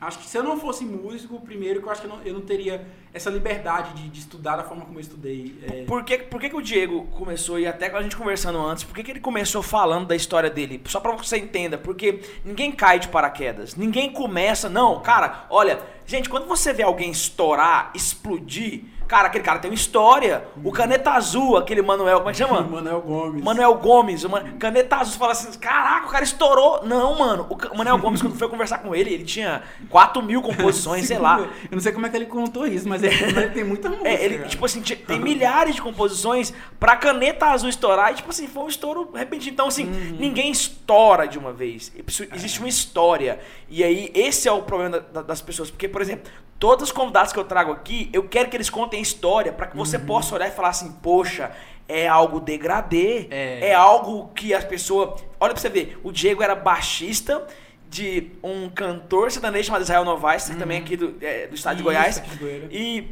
acho 0.00 0.18
que 0.18 0.26
se 0.26 0.36
eu 0.36 0.42
não 0.42 0.58
fosse 0.58 0.84
músico, 0.84 1.40
primeiro, 1.40 1.80
que 1.80 1.86
eu 1.86 1.90
acho 1.90 2.02
que 2.02 2.06
eu 2.06 2.10
não, 2.10 2.22
eu 2.22 2.34
não 2.34 2.40
teria 2.42 2.86
essa 3.14 3.30
liberdade 3.30 3.94
de, 3.94 4.08
de 4.08 4.20
estudar 4.20 4.56
da 4.56 4.64
forma 4.64 4.84
como 4.84 4.98
eu 4.98 5.00
estudei. 5.00 5.58
É, 5.62 5.84
Por 5.84 6.04
que, 6.04 6.18
por 6.18 6.40
que, 6.40 6.50
que 6.50 6.56
o 6.56 6.60
Diego 6.60 7.04
começou, 7.12 7.58
e 7.58 7.66
até 7.66 7.88
com 7.88 7.96
a 7.96 8.02
gente 8.02 8.16
conversando 8.16 8.58
antes, 8.58 8.84
por 8.84 8.94
que, 8.94 9.02
que 9.02 9.10
ele 9.10 9.20
começou 9.20 9.62
falando 9.62 10.06
da 10.06 10.14
história 10.14 10.50
dele? 10.50 10.82
Só 10.86 11.00
pra 11.00 11.12
você 11.12 11.38
entenda, 11.38 11.78
porque 11.78 12.20
ninguém 12.44 12.72
cai 12.72 12.98
de 12.98 13.08
paraquedas, 13.08 13.74
ninguém 13.74 14.12
começa, 14.12 14.68
não, 14.68 15.00
cara, 15.00 15.46
olha, 15.48 15.80
gente, 16.04 16.28
quando 16.28 16.46
você 16.46 16.72
vê 16.72 16.82
alguém 16.82 17.10
estourar, 17.10 17.90
explodir, 17.94 18.84
cara, 19.08 19.28
aquele 19.28 19.44
cara 19.44 19.58
tem 19.58 19.70
uma 19.70 19.74
história, 19.74 20.44
o 20.64 20.72
Caneta 20.72 21.12
Azul, 21.12 21.56
aquele 21.56 21.82
Manuel, 21.82 22.18
como 22.18 22.30
é 22.30 22.32
que 22.32 22.38
chama? 22.38 22.60
Manuel 22.68 23.00
Gomes. 23.00 23.42
Manuel 23.44 23.74
Gomes, 23.74 24.24
o 24.24 24.30
Man- 24.30 24.52
Caneta 24.58 24.96
Azul, 24.96 25.12
você 25.12 25.18
fala 25.18 25.32
assim, 25.32 25.58
caraca, 25.58 26.06
o 26.06 26.10
cara 26.10 26.24
estourou. 26.24 26.84
Não, 26.84 27.18
mano, 27.18 27.46
o 27.72 27.76
Manuel 27.78 27.98
Gomes, 27.98 28.20
quando 28.20 28.36
foi 28.36 28.48
conversar 28.48 28.78
com 28.78 28.94
ele, 28.94 29.12
ele 29.12 29.24
tinha 29.24 29.62
4 29.88 30.22
mil 30.22 30.42
composições, 30.42 31.06
sei 31.06 31.18
lá. 31.18 31.38
Eu 31.40 31.48
não 31.72 31.80
sei 31.80 31.92
como 31.92 32.06
é 32.06 32.08
que 32.10 32.16
ele 32.16 32.26
contou 32.26 32.66
isso, 32.66 32.88
mas 32.88 33.02
ele, 33.02 33.48
tem 33.50 33.64
muita 33.64 33.88
música. 33.88 34.08
É, 34.08 34.24
ele, 34.24 34.36
cara. 34.38 34.48
tipo 34.48 34.64
assim, 34.66 34.80
tem 34.82 35.20
milhares 35.20 35.74
de 35.74 35.82
composições 35.82 36.52
pra 36.80 36.96
caneta 36.96 37.46
azul 37.46 37.68
estourar. 37.68 38.12
E, 38.12 38.16
tipo 38.16 38.30
assim, 38.30 38.46
foi 38.46 38.64
um 38.64 38.68
estouro 38.68 39.10
repentino. 39.14 39.52
Então, 39.54 39.68
assim, 39.68 39.84
Uhum. 39.86 40.16
ninguém 40.18 40.50
estoura 40.50 41.26
de 41.28 41.38
uma 41.38 41.52
vez. 41.52 41.92
Existe 42.34 42.58
uma 42.58 42.68
história. 42.68 43.38
E 43.68 43.82
aí, 43.84 44.10
esse 44.14 44.48
é 44.48 44.52
o 44.52 44.62
problema 44.62 44.98
da- 45.00 45.20
da- 45.20 45.22
das 45.22 45.40
pessoas. 45.40 45.70
Porque, 45.70 45.88
por 45.88 46.00
exemplo, 46.02 46.30
todos 46.58 46.84
os 46.84 46.92
convidados 46.92 47.32
que 47.32 47.38
eu 47.38 47.44
trago 47.44 47.72
aqui, 47.72 48.08
eu 48.12 48.28
quero 48.28 48.48
que 48.48 48.56
eles 48.56 48.70
contem 48.70 48.98
a 48.98 49.02
história 49.02 49.52
pra 49.52 49.66
que 49.66 49.76
você 49.76 49.96
Uhum. 49.96 50.06
possa 50.06 50.34
olhar 50.34 50.48
e 50.48 50.50
falar 50.52 50.68
assim, 50.70 50.92
poxa. 51.02 51.50
É 51.88 52.08
algo 52.08 52.40
degradê, 52.40 53.28
É. 53.30 53.68
é 53.68 53.74
algo 53.74 54.28
que 54.34 54.52
as 54.52 54.64
pessoas. 54.64 55.22
Olha 55.38 55.52
pra 55.52 55.60
você 55.62 55.68
ver, 55.68 55.96
o 56.02 56.10
Diego 56.10 56.42
era 56.42 56.56
baixista 56.56 57.46
de 57.88 58.32
um 58.42 58.68
cantor 58.68 59.30
sertanejo 59.30 59.66
chamado 59.66 59.82
Israel 59.82 60.04
Novaes, 60.04 60.48
que 60.48 60.56
também 60.56 60.78
é 60.78 60.80
aqui 60.80 60.96
do, 60.96 61.14
é, 61.22 61.46
do 61.46 61.54
estado 61.54 61.76
de 61.76 61.84
Uhum. 61.84 61.92
Isso, 61.92 62.20
Goiás. 62.20 62.22
de 62.32 62.36
Goiânia. 62.38 62.68
E, 62.72 63.08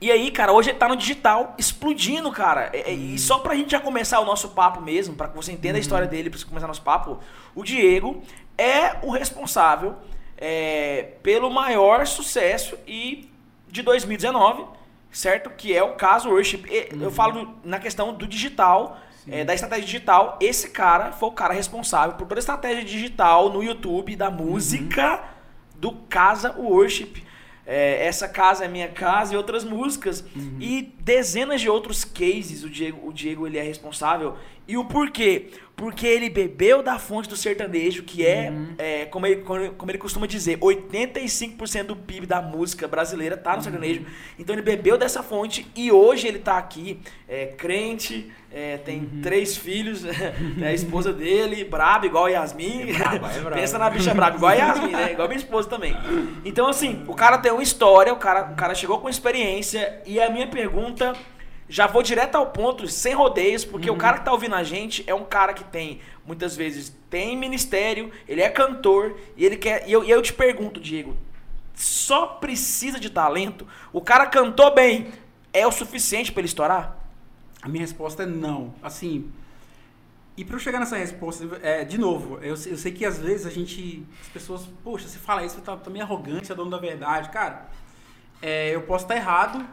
e 0.00 0.10
aí, 0.10 0.30
cara, 0.30 0.50
hoje 0.52 0.70
ele 0.70 0.78
tá 0.78 0.88
no 0.88 0.96
digital 0.96 1.54
explodindo, 1.58 2.32
cara. 2.32 2.70
E, 2.74 3.14
e 3.16 3.18
só 3.18 3.38
pra 3.40 3.54
gente 3.54 3.72
já 3.72 3.80
começar 3.80 4.18
o 4.20 4.24
nosso 4.24 4.48
papo 4.48 4.80
mesmo, 4.80 5.14
pra 5.14 5.28
que 5.28 5.36
você 5.36 5.52
entenda 5.52 5.76
a 5.76 5.80
história 5.80 6.06
dele, 6.06 6.30
pra 6.30 6.38
você 6.38 6.46
começar 6.46 6.66
nosso 6.66 6.80
papo, 6.80 7.18
o 7.54 7.62
Diego 7.62 8.22
é 8.56 8.96
o 9.02 9.10
responsável 9.10 9.94
é, 10.36 11.12
pelo 11.22 11.50
maior 11.50 12.06
sucesso 12.06 12.76
e 12.86 13.30
de 13.68 13.82
2019, 13.82 14.64
certo? 15.10 15.50
Que 15.50 15.74
é 15.74 15.82
o 15.82 15.94
caso 15.94 16.28
Worship. 16.30 16.64
Eu 17.00 17.10
falo 17.10 17.56
na 17.64 17.78
questão 17.78 18.12
do 18.12 18.26
digital, 18.26 18.98
é, 19.28 19.44
da 19.44 19.54
estratégia 19.54 19.84
digital. 19.84 20.38
Esse 20.40 20.70
cara 20.70 21.12
foi 21.12 21.28
o 21.28 21.32
cara 21.32 21.54
responsável 21.54 22.16
por 22.16 22.26
toda 22.26 22.38
a 22.38 22.40
estratégia 22.40 22.84
digital 22.84 23.50
no 23.50 23.62
YouTube 23.62 24.16
da 24.16 24.30
música 24.30 25.24
do 25.76 25.92
Casa 25.92 26.54
Worship. 26.58 27.22
É, 27.66 28.06
essa 28.06 28.28
casa 28.28 28.66
é 28.66 28.68
minha 28.68 28.88
casa 28.88 29.32
e 29.32 29.36
outras 29.38 29.64
músicas 29.64 30.22
e 30.60 30.92
dezenas 31.00 31.62
de 31.62 31.70
outros 31.70 32.04
cases 32.04 32.62
o 32.62 32.68
Diego, 32.68 33.08
o 33.08 33.10
Diego 33.10 33.46
ele 33.46 33.56
é 33.56 33.62
responsável 33.62 34.36
E 34.66 34.76
o 34.78 34.84
porquê? 34.84 35.48
Porque 35.76 36.06
ele 36.06 36.30
bebeu 36.30 36.82
da 36.84 36.98
fonte 37.00 37.28
do 37.28 37.36
sertanejo, 37.36 38.04
que 38.04 38.24
é, 38.24 38.48
Uhum. 38.50 38.74
é, 38.78 39.04
como, 39.06 39.26
ele, 39.26 39.42
como 39.76 39.90
ele 39.90 39.98
costuma 39.98 40.24
dizer, 40.26 40.56
85% 40.58 41.82
do 41.88 41.96
PIB 41.96 42.26
da 42.26 42.40
música 42.40 42.86
brasileira 42.86 43.36
tá 43.36 43.50
no 43.50 43.56
Uhum. 43.56 43.62
sertanejo. 43.64 44.06
Então 44.38 44.54
ele 44.54 44.62
bebeu 44.62 44.96
dessa 44.96 45.22
fonte 45.22 45.66
e 45.74 45.90
hoje 45.90 46.28
ele 46.28 46.38
tá 46.38 46.56
aqui, 46.58 47.00
é, 47.28 47.46
crente, 47.46 48.30
é, 48.52 48.76
tem 48.78 49.00
Uhum. 49.00 49.20
três 49.20 49.56
filhos, 49.56 50.02
né, 50.56 50.68
a 50.68 50.72
esposa 50.72 51.12
dele, 51.12 51.64
braba, 51.64 52.06
igual 52.06 52.26
a 52.26 52.30
Yasmin. 52.30 52.90
é 52.90 52.94
braba. 53.42 53.50
Pensa 53.50 53.76
na 53.76 53.90
bicha 53.90 54.14
braba, 54.14 54.36
igual 54.36 54.52
a 54.52 54.54
Yasmin, 54.54 54.92
né? 54.92 55.12
Igual 55.12 55.26
a 55.26 55.28
minha 55.28 55.38
esposa 55.40 55.68
também. 55.68 55.94
Então, 56.44 56.68
assim, 56.68 57.02
o 57.08 57.14
cara 57.14 57.36
tem 57.38 57.50
uma 57.52 57.62
história, 57.62 58.12
o 58.12 58.16
cara, 58.16 58.52
o 58.52 58.54
cara 58.54 58.74
chegou 58.76 58.98
com 59.00 59.08
experiência 59.08 60.00
e 60.06 60.20
a 60.20 60.30
minha 60.30 60.46
pergunta 60.46 61.14
já 61.68 61.86
vou 61.86 62.02
direto 62.02 62.34
ao 62.36 62.48
ponto, 62.48 62.86
sem 62.88 63.14
rodeios, 63.14 63.64
porque 63.64 63.88
Uhum. 63.90 63.96
o 63.96 63.98
cara 63.98 64.18
que 64.18 64.24
tá 64.24 64.32
ouvindo 64.32 64.54
a 64.54 64.62
gente 64.62 65.02
é 65.06 65.14
um 65.14 65.24
cara 65.24 65.52
que 65.54 65.64
tem, 65.64 66.00
muitas 66.26 66.54
vezes, 66.56 66.94
tem 67.08 67.36
ministério, 67.36 68.10
ele 68.28 68.42
é 68.42 68.48
cantor, 68.50 69.16
e 69.36 69.44
ele 69.44 69.56
quer. 69.56 69.88
E 69.88 69.92
eu, 69.92 70.04
e 70.04 70.10
eu 70.10 70.20
te 70.20 70.32
pergunto, 70.32 70.78
Diego, 70.80 71.16
só 71.74 72.26
precisa 72.26 73.00
de 73.00 73.08
talento? 73.10 73.66
O 73.92 74.00
cara 74.00 74.26
cantou 74.26 74.74
bem, 74.74 75.08
é 75.52 75.66
o 75.66 75.72
suficiente 75.72 76.30
pra 76.32 76.40
ele 76.40 76.48
estourar? 76.48 76.96
A 77.62 77.68
minha 77.68 77.80
resposta 77.80 78.24
é 78.24 78.26
não. 78.26 78.74
Assim, 78.82 79.30
e 80.36 80.44
para 80.44 80.56
eu 80.56 80.60
chegar 80.60 80.80
nessa 80.80 80.96
resposta, 80.96 81.48
é, 81.62 81.82
de 81.84 81.96
novo, 81.96 82.38
eu, 82.42 82.56
sei- 82.56 82.72
eu 82.72 82.76
sei 82.76 82.92
que 82.92 83.06
às 83.06 83.18
vezes 83.18 83.46
a 83.46 83.50
gente, 83.50 84.04
as 84.20 84.28
pessoas, 84.28 84.68
poxa, 84.82 85.08
você 85.08 85.18
fala 85.18 85.44
isso, 85.44 85.54
você 85.54 85.60
tá, 85.62 85.76
tá 85.76 85.88
meio 85.90 86.04
arrogante, 86.04 86.46
você 86.46 86.52
é 86.52 86.56
dono 86.56 86.70
da 86.70 86.78
verdade. 86.78 87.30
Cara, 87.30 87.68
é, 88.42 88.74
eu 88.74 88.82
posso 88.82 89.04
estar 89.04 89.16
errado. 89.16 89.64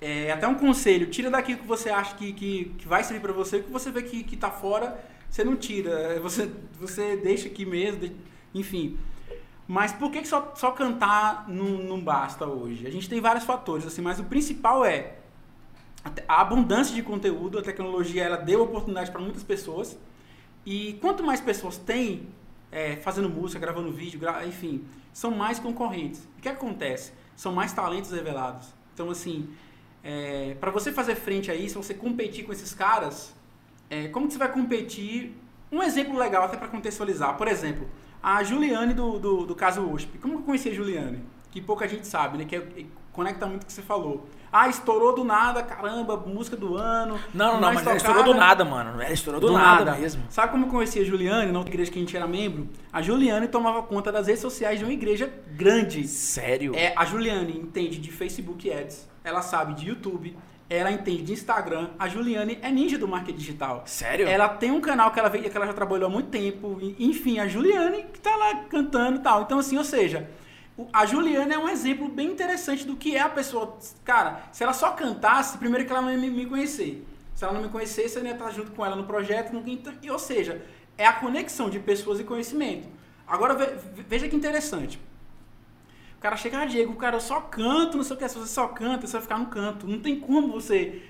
É, 0.00 0.32
até 0.32 0.48
um 0.48 0.54
conselho, 0.54 1.08
tira 1.08 1.30
daqui 1.30 1.54
o 1.54 1.58
que 1.58 1.66
você 1.66 1.90
acha 1.90 2.14
que, 2.14 2.32
que, 2.32 2.64
que 2.78 2.88
vai 2.88 3.04
servir 3.04 3.20
para 3.20 3.32
você, 3.32 3.58
o 3.58 3.62
que 3.64 3.70
você 3.70 3.90
vê 3.90 4.02
que, 4.02 4.24
que 4.24 4.36
tá 4.36 4.50
fora, 4.50 4.98
você 5.28 5.44
não 5.44 5.56
tira. 5.56 5.90
É, 5.90 6.18
Você, 6.20 6.50
você 6.80 7.16
deixa 7.18 7.48
aqui 7.48 7.66
mesmo, 7.66 8.10
enfim. 8.54 8.98
Mas 9.68 9.92
por 9.92 10.10
que, 10.10 10.22
que 10.22 10.28
só, 10.28 10.52
só 10.56 10.72
cantar 10.72 11.48
não, 11.48 11.66
não 11.66 12.00
basta 12.00 12.46
hoje? 12.46 12.86
A 12.86 12.90
gente 12.90 13.08
tem 13.08 13.20
vários 13.20 13.44
fatores, 13.44 13.86
assim, 13.86 14.02
mas 14.02 14.18
o 14.18 14.24
principal 14.24 14.84
é 14.84 15.14
a 16.26 16.40
abundância 16.40 16.94
de 16.94 17.02
conteúdo, 17.02 17.58
a 17.58 17.62
tecnologia 17.62 18.24
ela 18.24 18.36
deu 18.36 18.62
oportunidade 18.62 19.10
para 19.10 19.20
muitas 19.20 19.42
pessoas. 19.42 19.98
E 20.64 20.94
quanto 21.00 21.22
mais 21.22 21.40
pessoas 21.40 21.76
têm 21.76 22.28
é, 22.72 22.96
fazendo 22.96 23.28
música, 23.28 23.60
gravando 23.60 23.92
vídeo, 23.92 24.18
gra- 24.20 24.46
enfim, 24.46 24.84
são 25.12 25.30
mais 25.30 25.58
concorrentes. 25.58 26.20
O 26.38 26.42
que 26.42 26.48
acontece? 26.48 27.12
São 27.36 27.52
mais 27.52 27.72
talentos 27.72 28.10
revelados. 28.10 28.68
Então, 28.94 29.10
assim, 29.10 29.48
para 30.60 30.70
você 30.70 30.92
fazer 30.92 31.14
frente 31.14 31.50
a 31.50 31.54
isso, 31.54 31.82
você 31.82 31.94
competir 31.94 32.44
com 32.44 32.52
esses 32.52 32.74
caras, 32.74 33.34
é, 33.88 34.08
como 34.08 34.26
que 34.26 34.32
você 34.32 34.38
vai 34.38 34.50
competir? 34.52 35.36
Um 35.70 35.82
exemplo 35.82 36.18
legal 36.18 36.44
até 36.44 36.56
para 36.56 36.68
contextualizar. 36.68 37.36
Por 37.36 37.46
exemplo, 37.46 37.88
a 38.22 38.42
Juliane 38.42 38.92
do, 38.94 39.18
do, 39.18 39.46
do 39.46 39.54
caso 39.54 39.82
USP. 39.82 40.18
Como 40.18 40.34
que 40.34 40.40
eu 40.40 40.46
conheci 40.46 40.68
a 40.68 40.74
Juliane? 40.74 41.22
Que 41.50 41.60
pouca 41.60 41.86
gente 41.86 42.06
sabe, 42.06 42.38
né? 42.38 42.44
Que 42.44 42.56
é- 42.56 42.68
é- 42.78 42.86
conecta 43.12 43.46
muito 43.46 43.60
com 43.60 43.64
o 43.64 43.66
que 43.66 43.72
você 43.72 43.82
falou. 43.82 44.28
Ah, 44.52 44.68
estourou 44.68 45.14
do 45.14 45.22
nada, 45.22 45.62
caramba, 45.62 46.16
música 46.16 46.56
do 46.56 46.76
ano. 46.76 47.20
Não, 47.32 47.54
não, 47.54 47.60
não, 47.60 47.72
mas 47.72 47.86
ela 47.86 47.94
tocada. 47.94 47.96
estourou 47.96 48.24
do 48.24 48.34
nada, 48.34 48.64
mano. 48.64 49.00
Ela 49.00 49.12
estourou 49.12 49.40
do, 49.40 49.52
nada, 49.52 49.92
mesmo. 49.94 50.24
Sabe 50.28 50.50
como 50.50 50.66
eu 50.66 50.70
conheci 50.70 50.98
a 50.98 51.04
Juliane, 51.04 51.52
na 51.52 51.58
outra 51.58 51.72
igreja 51.72 51.90
que 51.90 51.98
a 51.98 52.02
gente 52.02 52.16
era 52.16 52.26
membro? 52.26 52.68
A 52.92 53.00
Juliane 53.00 53.46
tomava 53.46 53.82
conta 53.82 54.10
das 54.10 54.26
redes 54.26 54.42
sociais 54.42 54.78
de 54.78 54.84
uma 54.84 54.92
igreja 54.92 55.32
grande. 55.54 56.06
Sério? 56.08 56.74
É, 56.74 56.92
a 56.96 57.04
Juliane 57.04 57.56
entende 57.56 57.98
de 57.98 58.10
Facebook 58.10 58.70
Ads, 58.72 59.08
ela 59.22 59.40
sabe 59.40 59.74
de 59.74 59.88
YouTube, 59.88 60.36
ela 60.68 60.90
entende 60.90 61.22
de 61.22 61.32
Instagram. 61.32 61.90
A 61.98 62.08
Juliane 62.08 62.58
é 62.62 62.70
ninja 62.70 62.96
do 62.96 63.06
marketing 63.06 63.38
digital. 63.38 63.82
Sério? 63.86 64.28
Ela 64.28 64.48
tem 64.48 64.70
um 64.70 64.80
canal 64.80 65.10
que 65.10 65.18
ela, 65.18 65.28
veio, 65.28 65.48
que 65.48 65.56
ela 65.56 65.66
já 65.66 65.72
trabalhou 65.72 66.06
há 66.06 66.10
muito 66.10 66.28
tempo. 66.28 66.78
Enfim, 66.98 67.38
a 67.38 67.48
Juliane 67.48 68.04
que 68.12 68.20
tá 68.20 68.34
lá 68.36 68.54
cantando 68.68 69.18
e 69.18 69.20
tal. 69.20 69.42
Então, 69.42 69.58
assim, 69.58 69.76
ou 69.76 69.84
seja, 69.84 70.30
a 70.92 71.04
Juliana 71.06 71.54
é 71.54 71.58
um 71.58 71.68
exemplo 71.68 72.08
bem 72.08 72.28
interessante 72.28 72.86
do 72.86 72.96
que 72.96 73.16
é 73.16 73.20
a 73.20 73.28
pessoa. 73.28 73.78
Cara, 74.04 74.42
se 74.52 74.62
ela 74.62 74.72
só 74.72 74.92
cantasse, 74.92 75.58
primeiro 75.58 75.86
que 75.86 75.92
ela 75.92 76.02
não 76.02 76.10
ia 76.12 76.18
me, 76.18 76.46
conhecer. 76.46 77.06
Se 77.34 77.44
ela 77.44 77.52
não 77.52 77.62
me 77.62 77.68
conhecesse, 77.68 78.16
eu 78.18 78.24
ia 78.24 78.32
estar 78.32 78.50
junto 78.50 78.72
com 78.72 78.84
ela 78.84 78.96
no 78.96 79.04
projeto. 79.04 79.52
No, 79.52 79.62
ou 80.12 80.18
seja, 80.18 80.64
é 80.96 81.06
a 81.06 81.12
conexão 81.12 81.70
de 81.70 81.78
pessoas 81.78 82.20
e 82.20 82.24
conhecimento. 82.24 82.88
Agora, 83.26 83.54
ve- 83.54 83.66
ve- 83.66 84.02
veja 84.08 84.28
que 84.28 84.36
interessante. 84.36 85.00
O 86.16 86.20
cara 86.20 86.36
chega, 86.36 86.60
ah, 86.60 86.64
Diego, 86.66 86.94
cara, 86.96 87.16
eu 87.16 87.20
só 87.20 87.40
canto, 87.40 87.96
não 87.96 88.04
sei 88.04 88.14
o 88.14 88.18
que, 88.18 88.28
se 88.28 88.38
você 88.38 88.52
só 88.52 88.68
canta, 88.68 89.06
você 89.06 89.12
vai 89.14 89.22
ficar 89.22 89.38
no 89.38 89.46
canto. 89.46 89.86
Não 89.86 90.00
tem 90.00 90.20
como 90.20 90.48
você 90.52 91.02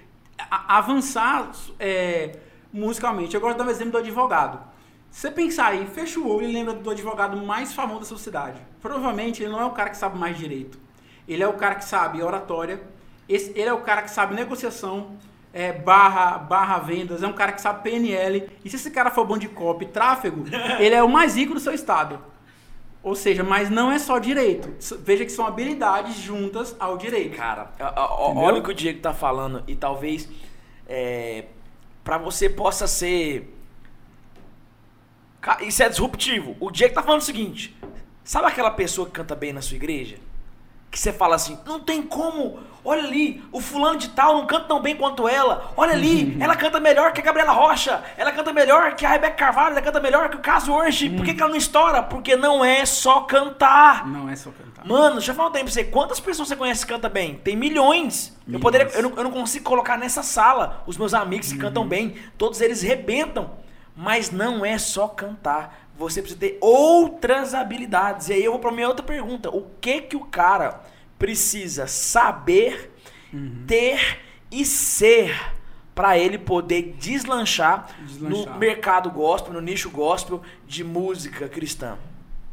avançar 0.49 1.51
é, 1.79 2.39
musicalmente. 2.73 3.35
Eu 3.35 3.41
gosto 3.41 3.55
de 3.55 3.59
dar 3.59 3.67
um 3.67 3.71
exemplo 3.71 3.93
do 3.93 3.99
advogado. 3.99 4.70
Se 5.11 5.23
você 5.23 5.31
pensar 5.31 5.69
aí, 5.69 5.87
fecha 5.87 6.21
o 6.21 6.29
olho 6.29 6.49
e 6.49 6.53
lembra 6.53 6.73
do 6.75 6.91
advogado 6.91 7.37
mais 7.37 7.73
famoso 7.75 8.01
da 8.01 8.07
sua 8.07 8.19
cidade. 8.19 8.59
Provavelmente 8.81 9.43
ele 9.43 9.51
não 9.53 9.61
é 9.61 9.65
o 9.65 9.71
cara 9.73 9.91
que 9.91 9.97
sabe 9.97 10.17
mais 10.19 10.39
direito. 10.39 10.79
Ele 11.29 11.43
é 11.43 11.49
o 11.49 11.55
cara 11.55 11.75
que 11.75 11.85
sabe 11.85 12.23
oratória, 12.23 12.81
esse- 13.29 13.51
ele 13.51 13.69
é 13.69 13.73
o 13.73 13.81
cara 13.81 14.03
que 14.03 14.11
sabe 14.11 14.35
negociação, 14.35 15.13
é, 15.53 15.73
barra, 15.73 16.39
barra 16.39 16.79
vendas, 16.79 17.23
é 17.23 17.27
um 17.27 17.33
cara 17.33 17.53
que 17.53 17.61
sabe 17.61 17.83
PNL. 17.83 18.49
E 18.65 18.71
se 18.71 18.77
esse 18.77 18.91
cara 18.91 19.11
for 19.11 19.25
bom 19.27 19.37
de 19.37 19.49
copy, 19.49 19.87
tráfego, 19.87 20.45
ele 20.79 20.95
é 20.95 21.03
o 21.03 21.09
mais 21.09 21.37
rico 21.37 21.55
do 21.55 21.61
seu 21.61 21.73
estado. 21.75 22.19
Ou 23.03 23.15
seja, 23.15 23.43
mas 23.43 23.69
não 23.71 23.91
é 23.91 23.99
só 23.99 24.19
direito. 24.19 24.69
Veja 25.01 25.25
que 25.25 25.33
são 25.33 25.47
habilidades 25.47 26.17
juntas 26.17 26.77
ao 26.79 26.97
direito. 26.99 27.37
Cara, 27.37 27.71
Entendeu? 27.75 28.43
olha 28.43 28.61
o 28.61 28.63
que 28.63 28.71
o 28.71 28.75
Diego 28.75 29.01
tá 29.01 29.13
falando 29.15 29.65
e 29.67 29.75
talvez 29.75 30.29
é, 30.89 31.47
para 32.05 32.19
você 32.19 32.49
possa 32.49 32.87
ser. 32.87 33.57
Isso 35.63 35.83
é 35.83 35.89
disruptivo. 35.89 36.57
O 36.61 36.71
Diego 36.71 36.95
tá 36.95 37.03
falando 37.03 37.21
o 37.21 37.25
seguinte: 37.25 37.75
sabe 38.25 38.47
aquela 38.47 38.71
pessoa 38.71 39.07
que 39.07 39.13
canta 39.13 39.35
bem 39.35 39.53
na 39.53 39.63
sua 39.63 39.77
igreja? 39.77 40.17
Que 40.91 40.99
você 40.99 41.13
fala 41.13 41.37
assim, 41.37 41.57
não 41.65 41.79
tem 41.79 42.03
como. 42.03 42.59
Olha 42.85 43.05
ali, 43.05 43.45
o 43.53 43.61
fulano 43.61 43.97
de 43.97 44.09
tal 44.09 44.39
não 44.39 44.47
canta 44.47 44.65
tão 44.67 44.83
bem 44.83 44.97
quanto 44.97 45.29
ela. 45.29 45.73
Olha 45.77 45.93
ali, 45.93 46.37
ela 46.41 46.57
canta 46.57 46.81
melhor 46.81 47.13
que 47.13 47.21
a 47.21 47.23
Gabriela 47.25 47.53
Rocha. 47.53 48.03
Ela 48.17 48.33
canta 48.33 48.53
melhor 48.53 48.97
que 48.97 49.07
a 49.07 49.11
Rebeca 49.11 49.37
Carvalho. 49.37 49.73
Ela 49.73 49.83
canta 49.83 50.01
melhor 50.01 50.29
que 50.31 50.37
o 50.37 50.41
Caso 50.41 50.73
hoje. 50.73 51.09
Por 51.11 51.25
que, 51.25 51.35
que 51.35 51.41
ela 51.41 51.51
não 51.51 51.57
estoura? 51.57 52.03
Porque 52.03 52.35
não 52.35 52.65
é 52.65 52.85
só 52.85 53.21
cantar. 53.21 54.05
Não 54.09 54.29
é 54.29 54.35
só 54.35 54.51
cantar. 54.51 54.85
Mano, 54.85 55.17
deixa 55.17 55.31
eu 55.31 55.35
falar 55.37 55.51
um 55.51 55.53
tempo 55.53 55.67
pra 55.67 55.73
você. 55.75 55.85
Quantas 55.85 56.19
pessoas 56.19 56.49
você 56.49 56.57
conhece 56.57 56.85
que 56.85 56.93
canta 56.93 57.09
bem? 57.09 57.35
Tem 57.37 57.55
milhões. 57.55 58.31
Eu, 58.31 58.55
Milhões. 58.55 58.63
poderia, 58.63 58.89
eu, 58.89 59.03
não, 59.03 59.13
eu 59.17 59.25
não 59.25 59.31
consigo 59.31 59.65
colocar 59.65 59.97
nessa 59.97 60.25
sala 60.25 60.83
os 60.89 60.97
meus 60.97 61.15
amigos 61.15 61.53
que 61.53 61.59
cantam 61.59 61.87
bem. 61.87 62.17
Todos 62.37 62.61
eles 62.61 62.83
rebentam. 62.83 63.51
Mas 64.03 64.31
não 64.31 64.65
é 64.65 64.79
só 64.79 65.07
cantar. 65.07 65.91
Você 65.99 66.23
precisa 66.23 66.41
ter 66.41 66.57
outras 66.59 67.53
habilidades. 67.53 68.31
E 68.31 68.33
aí 68.33 68.43
eu 68.43 68.53
vou 68.53 68.61
pra 68.61 68.73
minha 68.73 68.89
outra 68.89 69.05
pergunta. 69.05 69.51
O 69.51 69.67
que 69.79 70.01
que 70.01 70.17
o 70.17 70.25
cara 70.25 70.81
precisa 71.19 71.87
saber, 71.87 72.91
ter 73.67 74.19
e 74.51 74.65
ser 74.65 75.39
pra 75.95 76.17
ele 76.17 76.39
poder 76.39 76.97
deslanchar, 76.99 77.91
Deslanchar. 78.07 78.55
no 78.55 78.59
mercado 78.59 79.11
gospel, 79.11 79.53
no 79.53 79.61
nicho 79.61 79.91
gospel 79.91 80.41
de 80.67 80.83
música 80.83 81.47
cristã? 81.47 81.99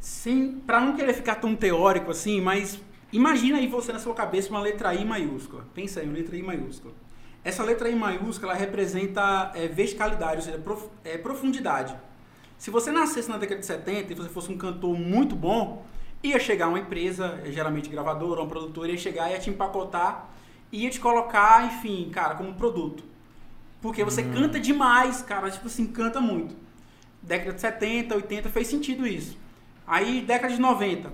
Sim, 0.02 0.62
pra 0.68 0.82
não 0.82 0.98
querer 0.98 1.14
ficar 1.14 1.36
tão 1.36 1.56
teórico 1.56 2.12
assim, 2.12 2.42
mas 2.42 2.78
imagina 3.14 3.58
aí 3.58 3.68
você 3.68 3.94
na 3.94 4.00
sua 4.00 4.14
cabeça 4.14 4.50
uma 4.50 4.60
letra 4.60 4.94
I 4.94 5.06
maiúscula. 5.06 5.66
Pensa 5.74 6.02
aí, 6.02 6.06
uma 6.08 6.18
letra 6.18 6.36
I 6.36 6.44
maiúscula. 6.44 6.94
Essa 7.50 7.64
letra 7.64 7.90
I 7.90 7.96
maiúscula 7.96 8.54
representa 8.54 9.52
é, 9.56 9.68
verticalidade, 9.68 10.38
ou 10.38 10.42
seja, 10.42 10.58
prof- 10.58 10.90
é, 11.04 11.18
profundidade. 11.18 11.96
Se 12.58 12.70
você 12.70 12.92
nascesse 12.92 13.30
na 13.30 13.38
década 13.38 13.60
de 13.62 13.66
70 13.66 14.12
e 14.12 14.16
você 14.16 14.30
fosse 14.30 14.52
um 14.52 14.58
cantor 14.58 14.94
muito 14.98 15.36
bom, 15.36 15.86
ia 16.22 16.40
chegar 16.40 16.68
uma 16.68 16.80
empresa, 16.80 17.40
geralmente 17.46 17.90
gravadora, 17.90 18.42
uma 18.42 18.48
produtora, 18.50 18.92
ia 18.92 18.98
chegar 18.98 19.30
e 19.30 19.34
ia 19.34 19.40
te 19.40 19.50
empacotar 19.50 20.30
ia 20.70 20.90
te 20.90 21.00
colocar, 21.00 21.66
enfim, 21.66 22.10
cara, 22.12 22.36
como 22.36 22.54
produto. 22.54 23.02
Porque 23.82 24.04
você 24.04 24.22
canta 24.24 24.60
demais, 24.60 25.22
cara, 25.22 25.50
tipo 25.50 25.68
assim, 25.68 25.86
canta 25.88 26.20
muito. 26.20 26.54
Década 27.22 27.54
de 27.54 27.62
70, 27.62 28.16
80 28.16 28.50
fez 28.50 28.68
sentido 28.68 29.08
isso. 29.08 29.38
Aí, 29.86 30.22
década 30.22 30.54
de 30.54 30.60
90, 30.60 31.14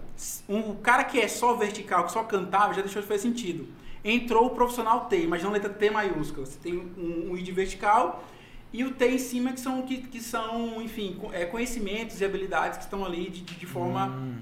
um, 0.49 0.71
o 0.71 0.75
cara 0.77 1.03
que 1.03 1.19
é 1.19 1.27
só 1.27 1.53
vertical, 1.55 2.05
que 2.05 2.11
só 2.11 2.23
cantava, 2.23 2.73
já 2.73 2.81
deixou 2.81 3.01
de 3.01 3.07
fazer 3.07 3.21
sentido. 3.21 3.67
Entrou 4.03 4.47
o 4.47 4.49
profissional 4.51 5.05
T, 5.05 5.21
imagina 5.21 5.49
a 5.49 5.53
letra 5.53 5.69
T 5.69 5.89
maiúscula. 5.89 6.45
Você 6.45 6.59
tem 6.59 6.73
um, 6.77 7.31
um 7.31 7.37
I 7.37 7.41
de 7.41 7.51
vertical 7.51 8.23
e 8.73 8.83
o 8.83 8.91
T 8.91 9.07
em 9.07 9.17
cima, 9.17 9.53
que 9.53 9.59
são, 9.59 9.81
que, 9.83 9.97
que 9.97 10.19
são 10.19 10.81
enfim, 10.81 11.19
é, 11.31 11.45
conhecimentos 11.45 12.19
e 12.19 12.25
habilidades 12.25 12.77
que 12.79 12.83
estão 12.85 13.05
ali 13.05 13.29
de, 13.29 13.41
de, 13.41 13.65
forma, 13.65 14.35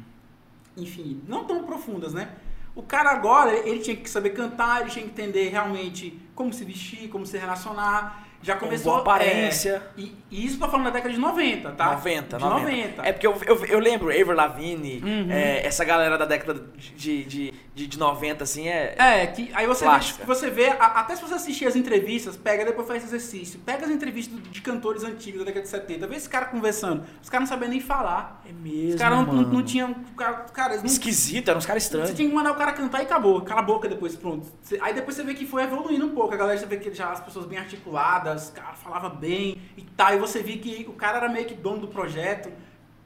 enfim, 0.75 1.21
não 1.27 1.43
tão 1.45 1.63
profundas, 1.63 2.13
né? 2.13 2.29
O 2.73 2.81
cara 2.81 3.11
agora, 3.11 3.53
ele 3.67 3.79
tinha 3.79 3.95
que 3.95 4.09
saber 4.09 4.29
cantar, 4.29 4.81
ele 4.81 4.89
tinha 4.89 5.03
que 5.03 5.11
entender 5.11 5.49
realmente 5.49 6.17
como 6.33 6.53
se 6.53 6.63
vestir, 6.63 7.09
como 7.09 7.25
se 7.25 7.37
relacionar, 7.37 8.25
já 8.41 8.55
Com 8.55 8.65
começou. 8.67 8.93
boa 8.93 9.01
aparência. 9.01 9.83
é, 9.97 10.01
e, 10.01 10.15
e 10.31 10.45
isso 10.45 10.57
tô 10.57 10.67
falando 10.69 10.85
da 10.85 10.91
década 10.91 11.13
de 11.13 11.19
90, 11.19 11.71
tá? 11.73 11.91
90, 11.91 12.37
de 12.37 12.43
90. 12.43 12.61
90. 12.71 13.01
É 13.05 13.11
porque 13.13 13.27
eu, 13.27 13.35
eu, 13.45 13.65
eu 13.65 13.79
lembro, 13.79 14.07
Avril 14.09 14.31
Lavigne, 14.33 15.01
Uhum. 15.03 15.29
é, 15.29 15.65
essa 15.65 15.83
galera 15.83 16.17
da 16.17 16.25
década 16.25 16.63
de, 16.95 17.25
de, 17.25 17.53
de, 17.81 17.87
de 17.87 17.97
90, 17.99 18.43
assim, 18.43 18.67
é... 18.67 18.95
É, 18.97 19.27
que 19.27 19.49
aí 19.53 19.65
você 19.67 19.85
vê, 19.85 20.25
você 20.25 20.49
vê, 20.49 20.67
a- 20.69 20.99
até 20.99 21.15
se 21.15 21.21
você 21.21 21.33
assistir 21.33 21.65
as 21.65 21.75
entrevistas, 21.75 22.37
pega 22.37 22.63
depois 22.65 22.87
faz 22.87 23.03
esse 23.03 23.15
exercício. 23.15 23.59
Pega 23.65 23.85
as 23.85 23.91
entrevistas 23.91 24.39
de 24.51 24.61
cantores 24.61 25.03
antigos 25.03 25.39
da 25.39 25.45
década 25.45 25.63
de 25.63 25.69
70, 25.69 26.07
vê 26.07 26.15
esse 26.15 26.29
cara 26.29 26.45
conversando. 26.47 27.03
Os 27.21 27.29
caras 27.29 27.49
não 27.49 27.55
sabiam 27.55 27.69
nem 27.69 27.79
falar. 27.81 28.41
É 28.47 28.51
mesmo, 28.51 28.89
Os 28.89 28.95
caras 29.01 29.17
não, 29.25 29.33
não, 29.33 29.41
não 29.43 29.63
tinham. 29.63 29.93
Cara, 30.15 30.33
cara, 30.53 30.77
não, 30.77 30.85
Esquisito, 30.85 31.47
eram 31.49 31.57
uns 31.57 31.65
caras 31.65 31.83
Você 31.83 31.87
estranhos. 31.87 32.13
tinha 32.15 32.29
que 32.29 32.35
mandar 32.35 32.51
o 32.51 32.55
cara 32.55 32.71
cantar 32.73 32.99
e 32.99 33.03
acabou. 33.03 33.41
Cala 33.41 33.61
a 33.61 33.63
boca 33.63 33.87
depois, 33.87 34.15
pronto. 34.15 34.47
Você- 34.61 34.79
Aí 34.81 34.93
depois 34.93 35.15
você 35.15 35.23
vê 35.23 35.33
que 35.33 35.45
foi 35.45 35.63
evoluindo 35.63 36.05
um 36.05 36.09
pouco. 36.15 36.33
A 36.33 36.37
galera 36.37 36.57
você 36.59 36.65
vê 36.65 36.77
que 36.77 36.93
já 36.93 37.11
as 37.11 37.19
pessoas 37.19 37.45
bem 37.45 37.57
articuladas, 37.57 38.49
o 38.49 38.53
cara 38.53 38.73
falava 38.73 39.09
bem 39.09 39.61
e 39.75 39.81
tal. 39.81 40.13
E 40.13 40.17
você 40.19 40.41
vê 40.43 40.57
que 40.57 40.85
o 40.87 40.93
cara 40.93 41.17
era 41.17 41.29
meio 41.29 41.45
que 41.45 41.53
dono 41.55 41.79
do 41.81 41.87
projeto. 41.87 42.49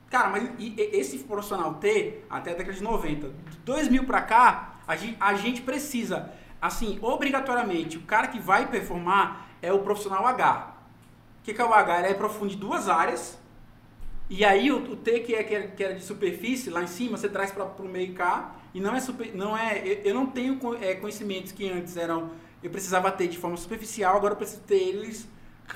Cara, 0.10 0.30
mas 0.30 0.44
e- 0.60 0.74
e- 0.78 0.90
esse 1.00 1.18
profissional 1.20 1.74
T, 1.76 2.20
até 2.30 2.52
a 2.52 2.54
década 2.54 2.74
de 2.78 2.84
90, 2.84 3.28
de 3.50 3.55
2000 3.66 4.06
pra 4.06 4.22
cá, 4.22 4.76
a 4.88 4.96
gente, 4.96 5.18
a 5.20 5.34
gente 5.34 5.62
precisa, 5.62 6.32
assim, 6.62 6.98
obrigatoriamente, 7.02 7.98
o 7.98 8.02
cara 8.02 8.28
que 8.28 8.40
vai 8.40 8.68
performar 8.68 9.48
é 9.62 9.74
o 9.74 9.80
profissional 9.80 10.26
H. 10.28 10.76
O 11.42 11.44
que, 11.44 11.54
que 11.54 11.62
é 11.62 11.66
o 11.66 11.74
H? 11.74 12.00
Ele 12.00 12.08
é 12.08 12.14
profundo 12.14 12.52
de 12.52 12.56
duas 12.56 12.88
áreas. 12.88 13.38
E 14.30 14.46
aí 14.46 14.72
o, 14.72 14.78
o 14.78 14.96
T 14.96 15.20
que, 15.20 15.36
é, 15.36 15.44
que, 15.44 15.54
era, 15.54 15.68
que 15.68 15.84
era 15.84 15.94
de 15.96 16.04
superfície, 16.04 16.70
lá 16.70 16.82
em 16.82 16.88
cima, 16.88 17.18
você 17.18 17.28
traz 17.28 17.52
para 17.52 17.66
o 17.66 17.88
meio 17.88 18.14
cá. 18.14 18.56
E 18.74 18.80
não 18.80 18.96
é 18.96 19.00
super. 19.00 19.36
Não 19.36 19.58
é, 19.58 19.80
eu, 19.80 20.02
eu 20.04 20.14
não 20.14 20.26
tenho 20.26 20.60
é, 20.82 20.96
conhecimentos 20.96 21.52
que 21.52 21.70
antes 21.70 21.98
eram. 21.98 22.32
Eu 22.64 22.70
precisava 22.72 23.12
ter 23.12 23.28
de 23.28 23.38
forma 23.38 23.58
superficial, 23.58 24.18
agora 24.18 24.34
eu 24.34 24.38
preciso 24.38 24.62
ter 24.62 24.76
eles 24.76 25.28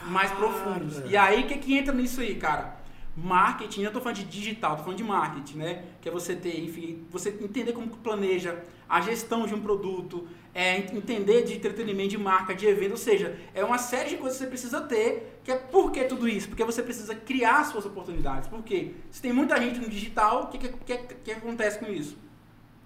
mais 0.08 0.32
Cara. 0.32 0.42
profundos. 0.42 1.02
E 1.06 1.16
aí 1.16 1.44
o 1.44 1.48
que, 1.48 1.58
que 1.58 1.78
entra 1.78 1.94
nisso 1.94 2.22
aí, 2.22 2.36
cara? 2.36 2.79
Marketing, 3.22 3.84
eu 3.84 3.92
tô 3.92 4.00
falando 4.00 4.18
de 4.18 4.24
digital, 4.24 4.78
tô 4.78 4.84
falando 4.84 4.98
de 4.98 5.04
marketing, 5.04 5.58
né? 5.58 5.84
Que 6.02 6.08
é 6.10 6.12
você 6.12 6.36
ter, 6.36 6.60
enfim, 6.64 7.06
você 7.12 7.30
entender 7.42 7.74
como 7.74 7.88
planeja 7.88 8.58
a 8.88 9.02
gestão 9.02 9.46
de 9.46 9.54
um 9.54 9.62
produto, 9.62 10.28
é 10.54 10.78
ent- 10.78 10.94
entender 10.94 11.44
de 11.44 11.54
entretenimento, 11.56 12.10
de 12.10 12.18
marca, 12.18 12.56
de 12.56 12.66
evento, 12.66 12.92
ou 12.92 12.98
seja, 12.98 13.38
é 13.54 13.64
uma 13.64 13.78
série 13.78 14.12
de 14.12 14.18
coisas 14.18 14.38
que 14.38 14.46
você 14.46 14.50
precisa 14.50 14.82
ter, 14.82 15.40
que 15.44 15.52
é 15.52 15.56
por 15.56 15.92
que 15.92 16.04
tudo 16.06 16.28
isso? 16.28 16.48
Porque 16.48 16.64
você 16.64 16.82
precisa 16.82 17.14
criar 17.14 17.64
suas 17.66 17.86
oportunidades. 17.86 18.48
Por 18.48 18.64
quê? 18.64 18.94
Se 19.12 19.22
tem 19.22 19.34
muita 19.34 19.60
gente 19.62 19.80
no 19.80 19.90
digital, 19.90 20.44
o 20.44 20.48
que, 20.48 20.58
que, 20.58 20.98
que, 20.98 21.32
acontece 21.32 21.78
com 21.78 21.86
isso? 21.92 22.18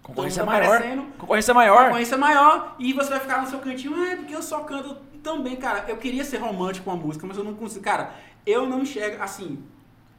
Concorrência 0.01 0.43
Todo 0.43 0.51
mundo 0.51 0.61
maior. 0.61 0.81
Concorrência 1.17 1.53
maior. 1.53 1.83
Concorrência 1.85 2.17
maior 2.17 2.75
e 2.79 2.91
você 2.91 3.09
vai 3.09 3.19
ficar 3.19 3.41
no 3.41 3.47
seu 3.47 3.59
cantinho, 3.59 3.95
ah, 3.95 4.11
é 4.11 4.15
porque 4.17 4.35
eu 4.35 4.41
só 4.41 4.61
canto 4.61 4.95
também, 5.21 5.55
cara. 5.55 5.85
Eu 5.87 5.95
queria 5.97 6.25
ser 6.25 6.37
romântico 6.37 6.85
com 6.85 6.91
a 6.91 6.95
música, 6.95 7.25
mas 7.25 7.37
eu 7.37 7.43
não 7.43 7.53
consigo. 7.53 7.83
Cara, 7.83 8.13
eu 8.45 8.67
não 8.67 8.81
enxergo 8.81 9.23
assim. 9.23 9.63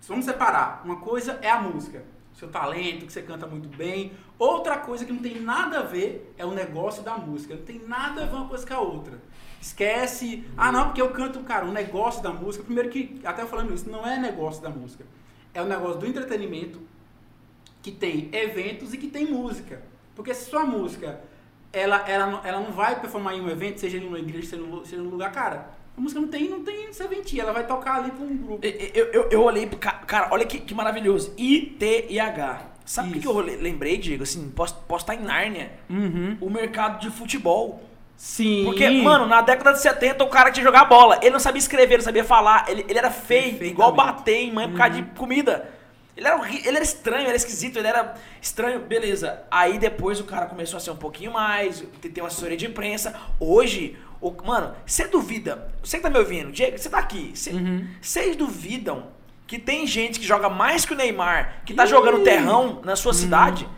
Vamos 0.09 0.25
separar. 0.25 0.83
Uma 0.85 0.97
coisa 0.97 1.38
é 1.43 1.51
a 1.51 1.61
música, 1.61 2.05
seu 2.35 2.49
talento, 2.49 3.07
que 3.07 3.12
você 3.12 3.23
canta 3.23 3.47
muito 3.47 3.69
bem. 3.77 4.12
Outra 4.38 4.79
coisa 4.79 5.05
que 5.05 5.12
não 5.12 5.23
tem 5.23 5.40
nada 5.40 5.81
a 5.81 5.83
ver 5.83 6.35
é 6.37 6.45
o 6.45 6.53
negócio 6.53 7.03
da 7.03 7.17
música. 7.17 7.55
Não 7.55 7.62
tem 7.62 7.79
nada 7.87 8.23
a 8.23 8.27
ver 8.27 8.35
uma 8.35 8.49
coisa 8.49 8.67
com 8.67 8.75
a 8.75 8.81
outra. 8.81 9.21
Esquece. 9.61 10.45
Ah, 10.57 10.71
não, 10.71 10.87
porque 10.87 11.01
eu 11.01 11.11
canto, 11.11 11.40
cara, 11.40 11.64
o 11.64 11.73
negócio 11.73 12.23
da 12.23 12.33
música. 12.33 12.64
Primeiro 12.64 12.90
que, 12.90 13.21
até 13.25 13.47
falando 13.47 13.73
isso, 13.73 13.88
não 13.88 14.07
é 14.07 14.19
negócio 14.19 14.62
da 14.62 14.71
música. 14.71 15.05
É 15.53 15.62
o 15.62 15.67
negócio 15.67 16.01
do 16.01 16.07
entretenimento, 16.07 16.81
que 17.81 17.90
tem 17.90 18.29
eventos 18.33 18.93
e 18.93 18.99
que 18.99 19.09
tem 19.09 19.27
música. 19.27 19.83
Porque 20.14 20.35
se 20.35 20.51
sua 20.51 20.64
música 20.64 21.21
ela, 21.75 22.09
ela, 22.09 22.40
ela 22.45 22.61
não 22.61 22.73
vai 22.73 23.01
performar 23.01 23.35
em 23.35 23.40
um 23.40 23.49
evento, 23.51 23.81
seja 23.81 23.99
em 23.99 24.07
uma 24.07 24.19
igreja, 24.19 24.57
seja 24.85 25.03
num 25.03 25.11
lugar, 25.11 25.33
cara, 25.33 25.71
a 25.97 26.01
música 26.01 26.21
não 26.21 26.29
tem, 26.29 26.49
não 26.49 26.63
tem 26.65 26.93
serventia, 26.93 27.43
ela 27.43 27.53
vai 27.53 27.67
tocar 27.67 27.97
ali 27.97 28.11
com 28.11 28.25
um 28.25 28.37
grupo. 28.37 28.67
Eu, 28.67 29.07
eu, 29.13 29.29
eu 29.31 29.43
olhei 29.43 29.67
pro 29.67 29.79
ca- 29.79 30.03
cara, 30.07 30.29
olha 30.33 30.45
que, 30.45 30.59
que 30.59 30.75
maravilhoso. 30.75 31.33
I, 31.39 31.61
T 31.79 32.07
e 32.09 32.19
H. 32.19 32.63
Sabe 32.85 33.17
o 33.17 33.21
que, 33.21 33.27
eu 33.27 33.41
le- 33.41 33.57
lembrei, 33.57 33.97
Diego? 33.97 34.25
Assim, 34.25 34.51
posso, 34.51 34.75
posso 34.89 35.05
estar 35.05 35.15
em 35.15 35.25
Nárnia. 35.25 35.73
Uhum. 35.89 36.37
O 36.41 36.51
mercado 36.51 37.01
de 37.01 37.11
futebol. 37.11 37.83
Sim. 38.17 38.63
Porque, 38.65 38.89
mano, 38.91 39.27
na 39.27 39.41
década 39.41 39.73
de 39.73 39.81
70 39.81 40.23
o 40.23 40.29
cara 40.29 40.51
tinha 40.51 40.63
que 40.65 40.69
jogar 40.71 40.85
bola. 40.85 41.19
Ele 41.23 41.31
não 41.31 41.41
sabia 41.41 41.59
escrever, 41.59 41.97
não 41.97 42.05
sabia 42.05 42.25
falar. 42.25 42.67
Ele, 42.69 42.85
ele 42.89 42.99
era 42.99 43.11
feio, 43.11 43.63
igual 43.65 43.93
bater 43.93 44.37
em 44.37 44.53
mãe 44.53 44.69
por 44.69 44.77
causa 44.77 44.95
de 45.01 45.03
comida. 45.17 45.69
Ele 46.17 46.29
era, 46.29 46.49
ele 46.49 46.69
era 46.77 46.83
estranho, 46.83 47.27
era 47.27 47.37
esquisito, 47.37 47.77
ele 47.79 47.89
era 47.89 48.15
estranho, 48.41 48.81
beleza. 48.81 49.43
Aí 49.51 49.79
depois 49.79 50.21
o 50.21 50.25
cara 50.25 50.47
começou 50.47 50.77
a 50.77 50.81
ser 50.81 50.91
um 50.93 50.97
pouquinho 50.97 51.33
mais, 51.33 51.83
ter 52.01 52.21
uma 52.21 52.29
assessoria 52.29 52.57
de 52.57 52.67
imprensa. 52.67 53.15
Hoje, 53.41 53.97
o, 54.29 54.47
mano, 54.47 54.75
você 54.87 55.07
duvida, 55.07 55.69
você 55.83 55.97
que 55.99 56.03
tá 56.03 56.11
me 56.11 56.19
ouvindo, 56.19 56.51
Diego, 56.53 56.79
você 56.79 56.89
tá 56.89 56.99
aqui, 56.99 57.33
você- 57.35 57.51
Uhum. 57.51 57.87
vocês 58.01 58.35
duvidam 58.37 59.09
que 59.47 59.59
tem 59.59 59.87
gente 59.87 60.19
que 60.21 60.27
joga 60.27 60.49
mais 60.49 60.85
que 60.87 60.93
o 60.95 60.97
Neymar, 60.97 61.63
que 61.67 61.75
tá 61.75 61.85
jogando 61.85 62.23
terrão 62.25 62.81
na 62.85 62.97
sua 62.97 63.13
cidade? 63.13 63.69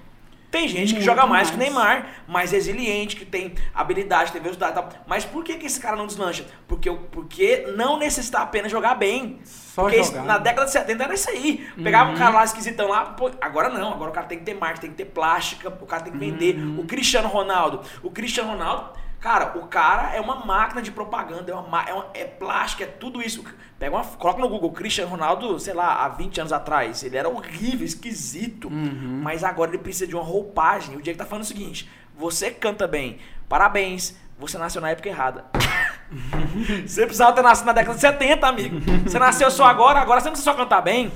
Tem 0.48 0.68
gente 0.68 0.90
que 0.90 1.00
Muito 1.00 1.04
joga 1.04 1.26
mais, 1.26 1.50
que 1.50 1.56
o 1.56 1.58
mais. 1.58 1.70
Neymar, 1.74 2.06
mais 2.28 2.50
resiliente, 2.52 3.16
que 3.16 3.26
tem 3.26 3.52
habilidade, 3.74 4.30
tem 4.32 4.40
velocidade 4.40 4.72
e 4.72 4.74
tal. 4.76 4.88
Mas 5.06 5.24
por 5.24 5.42
que, 5.44 5.56
que 5.56 5.66
esse 5.66 5.78
cara 5.80 5.96
não 5.96 6.06
deslancha? 6.06 6.46
Porque, 6.68 6.90
porque 7.10 7.72
não 7.76 7.98
necessita 7.98 8.38
apenas 8.38 8.70
jogar 8.70 8.94
bem. 8.94 9.40
Só 9.44 9.82
porque 9.82 10.02
jogar. 10.02 10.18
isso- 10.20 10.26
na 10.26 10.38
década 10.38 10.64
de 10.66 10.72
70 10.72 11.02
era 11.04 11.12
isso 11.12 11.28
aí. 11.28 11.66
Pegava 11.82 12.08
Uhum. 12.10 12.14
um 12.14 12.18
cara 12.18 12.30
lá 12.36 12.44
esquisitão 12.44 12.88
lá, 12.88 13.04
pô, 13.06 13.30
agora 13.40 13.68
não, 13.68 13.92
agora 13.92 14.10
o 14.10 14.14
cara 14.14 14.26
tem 14.28 14.38
que 14.38 14.44
ter 14.44 14.54
marketing, 14.54 14.80
tem 14.82 14.90
que 14.92 14.96
ter 14.96 15.06
plástica, 15.06 15.68
o 15.68 15.84
cara 15.86 16.04
tem 16.04 16.12
que 16.12 16.18
vender. 16.18 16.56
Uhum. 16.56 16.78
O 16.80 16.84
Cristiano 16.86 17.28
Ronaldo, 17.28 17.80
o 18.02 18.10
Cristiano 18.10 18.50
Ronaldo, 18.52 18.90
cara, 19.26 19.58
o 19.58 19.66
cara 19.66 20.14
é 20.14 20.20
uma 20.20 20.36
máquina 20.46 20.80
de 20.80 20.92
propaganda, 20.92 21.50
é, 21.50 21.54
uma, 21.54 21.66
ma- 21.66 21.84
é, 21.84 21.92
uma- 21.92 22.06
é 22.14 22.24
plástica, 22.24 22.84
é 22.84 22.86
tudo 22.86 23.20
isso. 23.20 23.44
Pega 23.76 23.96
uma, 23.96 24.04
coloca 24.04 24.38
no 24.40 24.48
Google, 24.48 24.70
Cristiano 24.70 25.10
Ronaldo, 25.10 25.58
sei 25.58 25.74
lá, 25.74 26.04
há 26.04 26.08
20 26.10 26.40
anos 26.42 26.52
atrás, 26.52 27.02
ele 27.02 27.16
era 27.16 27.28
horrível, 27.28 27.84
esquisito. 27.84 28.68
Uhum. 28.68 29.20
Mas 29.24 29.42
agora 29.42 29.72
ele 29.72 29.78
precisa 29.78 30.06
de 30.06 30.14
uma 30.14 30.22
roupagem. 30.22 30.94
O 30.96 31.02
Diego 31.02 31.18
tá 31.18 31.26
falando 31.26 31.42
o 31.42 31.46
seguinte: 31.46 31.90
você 32.16 32.52
canta 32.52 32.86
bem, 32.86 33.18
parabéns, 33.48 34.16
você 34.38 34.56
nasceu 34.58 34.80
na 34.80 34.90
época 34.90 35.08
errada. 35.08 35.44
você 36.86 37.02
precisava 37.04 37.32
ter 37.32 37.42
nascido 37.42 37.66
na 37.66 37.72
década 37.72 37.94
de 37.96 38.00
70, 38.00 38.46
amigo. 38.46 38.80
Você 39.04 39.18
nasceu 39.18 39.50
só 39.50 39.64
agora, 39.64 39.98
agora 40.00 40.20
você 40.20 40.26
não 40.26 40.32
precisa 40.34 40.52
só 40.52 40.56
cantar 40.56 40.82
bem. 40.82 41.10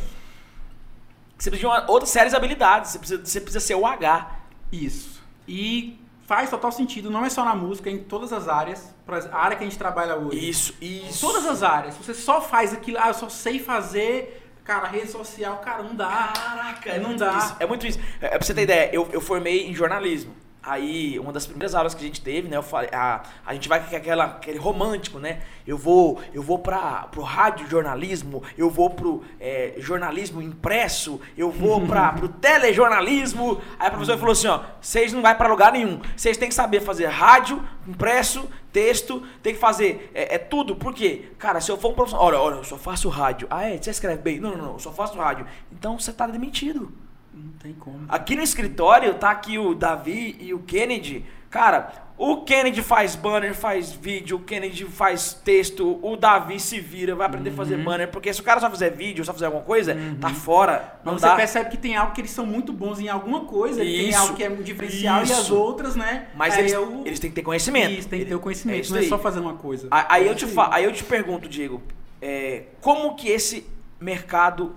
Você 1.38 1.49
precisa 1.49 1.59
de 1.61 1.66
uma, 1.66 1.88
outras 1.88 2.11
sérias 2.11 2.35
habilidades. 2.35 2.90
Você 2.90 2.99
precisa, 2.99 3.25
você 3.25 3.40
precisa 3.40 3.61
ser 3.64 3.77
o 3.77 3.87
H. 3.87 4.31
Isso. 4.73 5.23
E 5.46 5.96
faz 6.31 6.49
total 6.49 6.71
sentido, 6.71 7.11
não 7.11 7.25
é 7.27 7.29
só 7.29 7.45
na 7.45 7.57
música, 7.57 7.90
é 7.90 7.93
em 7.93 7.99
todas 7.99 8.33
as 8.33 8.47
áreas. 8.47 8.95
A 9.33 9.37
área 9.37 9.57
que 9.57 9.64
a 9.64 9.66
gente 9.66 9.77
trabalha 9.77 10.14
hoje. 10.14 10.49
Isso, 10.49 10.75
isso. 10.81 11.21
Todas 11.27 11.45
as 11.45 11.64
áreas. 11.64 11.97
Você 11.97 12.14
só 12.14 12.40
faz 12.40 12.73
aquilo, 12.73 12.99
ah, 13.01 13.09
eu 13.09 13.14
só 13.14 13.29
sei 13.29 13.59
fazer, 13.59 14.40
cara, 14.62 14.87
rede 14.87 15.09
social, 15.11 15.57
cara, 15.59 15.83
não 15.83 15.97
dá. 15.97 16.33
Caraca, 16.33 16.88
é 16.88 17.01
Não 17.01 17.09
muito 17.09 17.19
dá. 17.19 17.37
isso. 17.37 17.57
É 17.59 17.66
muito 17.66 17.85
isso. 17.85 17.99
É, 18.21 18.29
pra 18.29 18.43
você 18.47 18.55
ter 18.55 18.62
ideia, 18.62 18.90
eu, 18.93 19.09
eu 19.11 19.21
formei 19.21 19.69
em 19.69 19.75
jornalismo. 19.75 20.33
Aí, 20.62 21.18
uma 21.18 21.33
das 21.33 21.46
primeiras 21.46 21.75
aulas 21.75 21.94
que 21.94 22.05
a 22.05 22.07
gente 22.07 22.20
teve, 22.20 22.46
né? 22.46 22.57
Eu 22.57 22.62
falei, 22.62 22.90
a, 22.92 23.23
a 23.46 23.55
gente 23.55 23.66
vai 23.66 23.81
com 23.83 23.96
aquela, 23.96 24.25
aquele 24.25 24.59
romântico, 24.59 25.18
né? 25.18 25.40
Eu 25.66 25.79
vou, 25.79 26.20
eu 26.35 26.42
vou 26.42 26.59
pra, 26.59 27.09
pro 27.11 27.23
rádio 27.23 27.66
jornalismo, 27.66 28.42
eu 28.59 28.68
vou 28.68 28.90
pro 28.90 29.25
é, 29.40 29.75
jornalismo 29.79 30.42
impresso, 30.42 31.18
eu 31.37 31.51
vou 31.51 31.81
pra, 31.88 32.12
pro 32.12 32.29
telejornalismo. 32.29 33.61
Aí 33.79 33.88
a 33.88 33.90
professora 33.90 34.18
falou 34.18 34.33
assim, 34.33 34.49
ó, 34.49 34.61
vocês 34.79 35.14
não 35.14 35.23
vai 35.23 35.35
pra 35.35 35.49
lugar 35.49 35.73
nenhum. 35.73 35.99
Vocês 36.14 36.37
têm 36.37 36.49
que 36.51 36.55
saber 36.55 36.83
fazer 36.83 37.07
rádio, 37.07 37.64
impresso, 37.88 38.46
texto, 38.70 39.27
tem 39.42 39.55
que 39.55 39.61
fazer 39.61 40.11
é, 40.14 40.35
é 40.35 40.38
tudo. 40.38 40.77
Por 40.77 40.92
quê? 40.92 41.31
Cara, 41.38 41.62
se 41.62 41.70
eu 41.70 41.79
for 41.79 41.92
um 41.92 41.94
profissional, 41.94 42.27
olha, 42.27 42.38
olha, 42.38 42.55
eu 42.57 42.64
só 42.64 42.77
faço 42.77 43.09
rádio. 43.09 43.49
Ah, 43.51 43.64
é? 43.64 43.79
Você 43.79 43.90
escreve 43.90 44.20
bem? 44.20 44.38
Não, 44.38 44.51
não, 44.51 44.66
não, 44.66 44.73
eu 44.75 44.79
só 44.79 44.92
faço 44.92 45.16
rádio. 45.16 45.46
Então 45.73 45.99
você 45.99 46.12
tá 46.12 46.27
demitido. 46.27 46.92
Não 47.33 47.53
tem 47.62 47.73
como. 47.75 48.05
Aqui 48.09 48.35
no 48.37 48.43
escritório 48.43 49.14
tá 49.14 49.31
aqui 49.31 49.59
o 49.59 49.75
Davi 49.75 50.37
e 50.40 50.53
o 50.53 50.59
Kennedy. 50.61 51.25
Cara, 51.49 51.93
o 52.16 52.43
Kennedy 52.43 52.81
faz 52.81 53.16
banner, 53.16 53.55
faz 53.55 53.90
vídeo, 53.90 54.37
o 54.37 54.40
Kennedy 54.40 54.85
faz 54.85 55.33
texto, 55.35 55.99
o 56.01 56.16
Davi 56.16 56.61
se 56.61 56.79
vira, 56.79 57.14
vai 57.16 57.27
aprender 57.27 57.51
a 57.51 57.53
fazer 57.55 57.77
banner, 57.79 58.09
porque 58.09 58.33
se 58.33 58.40
o 58.40 58.45
cara 58.45 58.61
só 58.61 58.71
fizer 58.71 58.90
vídeo, 58.90 59.25
só 59.25 59.33
fizer 59.33 59.47
alguma 59.47 59.64
coisa, 59.64 59.97
tá 60.21 60.29
fora. 60.29 61.01
Não 61.05 61.14
Mas 61.14 61.23
você 61.23 61.27
dá. 61.29 61.35
percebe 61.35 61.71
que 61.71 61.77
tem 61.77 61.97
algo 61.97 62.12
que 62.12 62.21
eles 62.21 62.31
são 62.31 62.47
muito 62.47 62.73
bons 62.73 63.01
em 63.01 63.09
alguma 63.09 63.40
coisa, 63.47 63.83
e 63.83 63.97
tem 63.99 64.09
Isso, 64.11 64.19
algo 64.21 64.35
que 64.37 64.45
é 64.45 64.51
um 64.51 64.62
diferencial 64.62 65.21
e 65.21 65.23
as 65.23 65.31
isso. 65.31 65.57
outras, 65.57 65.97
né? 65.97 66.29
Mas 66.37 66.57
eles, 66.57 66.73
é 66.73 66.79
o- 66.79 67.03
eles 67.05 67.19
têm 67.19 67.31
que 67.31 67.35
ter 67.37 67.43
conhecimento. 67.43 67.99
Isso, 67.99 68.09
tem 68.09 68.21
que 68.21 68.27
ter 68.27 68.35
o 68.35 68.38
É 68.38 68.40
conhecimento, 68.43 68.81
isso 68.85 68.93
não 68.95 69.01
é 69.01 69.05
só 69.05 69.19
fazer 69.19 69.40
uma 69.40 69.55
coisa. 69.55 69.88
Aí, 69.90 70.05
aí 70.09 70.27
É 70.29 70.31
eu 70.31 70.35
te 70.37 70.45
isso 70.45 70.55
fa 70.55 70.69
aí 70.73 70.85
eu 70.85 70.93
te 70.93 71.03
pergunto, 71.03 71.49
Diego, 71.49 71.83
é, 72.23 72.64
como 72.81 73.16
que 73.16 73.29
esse 73.29 73.66
mercado 73.99 74.77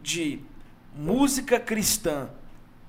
de 0.00 0.40
música 0.96 1.60
cristã 1.60 2.28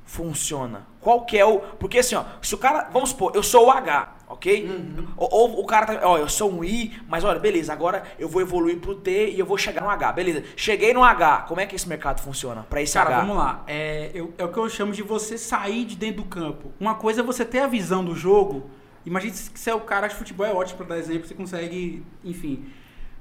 funciona? 0.06 0.88
Qual 1.02 1.26
que 1.26 1.38
é 1.38 1.46
o. 1.46 1.60
Porque 1.60 2.00
assim, 2.00 2.15
ó, 2.15 2.24
se 2.41 2.56
o 2.56 2.58
cara. 2.58 2.89
Vamos 2.91 3.10
supor, 3.10 3.32
eu 3.36 3.43
sou 3.43 3.67
o 3.67 3.72
H, 3.72 4.15
ok? 4.28 4.65
Uhum. 4.70 5.08
Ou, 5.17 5.30
ou 5.32 5.60
o 5.62 5.65
cara 5.65 5.86
tá. 5.86 6.08
Ó, 6.08 6.17
eu 6.17 6.28
sou 6.30 6.52
um 6.52 6.63
I, 6.63 7.00
mas 7.08 7.24
olha, 7.24 7.39
beleza, 7.39 7.72
agora 7.74 8.04
eu 8.17 8.28
vou 8.28 8.41
evoluir 8.41 8.80
pro 8.80 8.96
T 8.96 9.30
e 9.32 9.39
eu 9.39 9.46
vou 9.46 9.58
chegar 9.58 9.82
no 9.82 9.89
H. 9.89 10.12
Beleza. 10.13 10.43
Cheguei 10.56 10.93
no 10.93 11.04
H. 11.04 11.46
Como 11.48 11.60
é 11.62 11.65
que 11.65 11.76
esse 11.76 11.88
mercado 11.88 12.22
funciona? 12.22 12.65
Pra 12.70 12.82
esse 12.82 12.93
Cara, 12.93 13.10
H. 13.10 13.20
vamos 13.22 13.38
lá. 13.38 13.63
É, 13.67 14.12
eu- 14.13 14.34
é 14.38 14.43
o 14.43 14.52
que 14.52 14.58
eu 14.58 14.70
chamo 14.70 14.91
de 14.93 15.02
você 15.04 15.38
sair 15.38 15.86
de 15.86 15.96
dentro 15.96 16.24
do 16.24 16.30
campo. 16.30 16.72
Uma 16.80 16.96
coisa 16.96 17.22
é 17.22 17.24
você 17.24 17.43
ter 17.46 17.60
a 17.60 17.67
visão 17.67 18.04
do 18.04 18.15
jogo. 18.15 18.70
Imagina 19.06 19.34
que 19.34 19.58
você 19.60 19.70
é 19.70 19.76
o 19.76 19.80
cara 19.82 20.08
de 20.08 20.15
futebol, 20.15 20.46
é 20.46 20.52
ótimo 20.54 20.80
pra 20.80 20.88
dar 20.88 20.98
exemplo, 21.00 21.26
você 21.28 21.34
consegue, 21.34 22.04
enfim. 22.26 22.65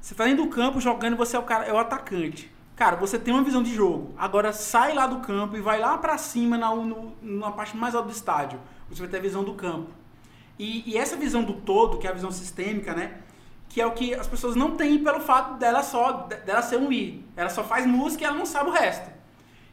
Você 0.00 0.16
tá 0.16 0.24
dentro 0.24 0.44
do 0.44 0.50
campo 0.50 0.80
jogando, 0.80 1.16
você 1.16 1.36
é 1.36 1.38
o 1.38 1.42
cara, 1.44 1.64
é 1.64 1.72
o 1.72 1.78
atacante. 1.78 2.50
Cara, 2.76 2.94
você 2.94 3.18
tem 3.18 3.32
uma 3.32 3.42
visão 3.42 3.62
de 3.62 3.74
jogo. 3.74 4.14
Agora 4.18 4.52
sai 4.52 4.92
lá 4.92 5.06
do 5.06 5.20
campo 5.20 5.56
e 5.56 5.62
vai 5.62 5.80
lá 5.80 5.96
pra 5.96 6.18
cima 6.18 6.58
na, 6.58 6.74
no, 6.74 7.16
na 7.22 7.50
parte 7.50 7.74
mais 7.74 7.94
alta 7.94 8.08
do 8.08 8.12
estádio. 8.12 8.60
Você 8.90 9.00
vai 9.00 9.08
ter 9.08 9.16
a 9.16 9.20
visão 9.20 9.42
do 9.42 9.54
campo. 9.54 9.90
E, 10.58 10.90
e, 10.90 10.96
essa 10.96 11.16
visão 11.16 11.42
do 11.42 11.54
todo, 11.54 11.98
que 11.98 12.06
é 12.06 12.10
a 12.10 12.12
visão 12.12 12.30
sistêmica, 12.30 12.94
né? 12.94 13.22
Que 13.70 13.80
é 13.80 13.86
o 13.86 13.92
que 13.92 14.14
as 14.14 14.26
pessoas 14.26 14.54
não 14.54 14.76
têm 14.76 15.02
pelo 15.02 15.20
fato 15.20 15.58
dela 15.58 15.82
só 15.82 16.28
dela 16.44 16.60
ser 16.60 16.76
um 16.76 16.92
I. 16.92 17.24
Ela 17.34 17.48
só 17.48 17.64
faz 17.64 17.86
música 17.86 18.24
e 18.24 18.26
ela 18.26 18.36
não 18.36 18.46
sabe 18.46 18.68
o 18.68 18.72
resto. 18.72 19.10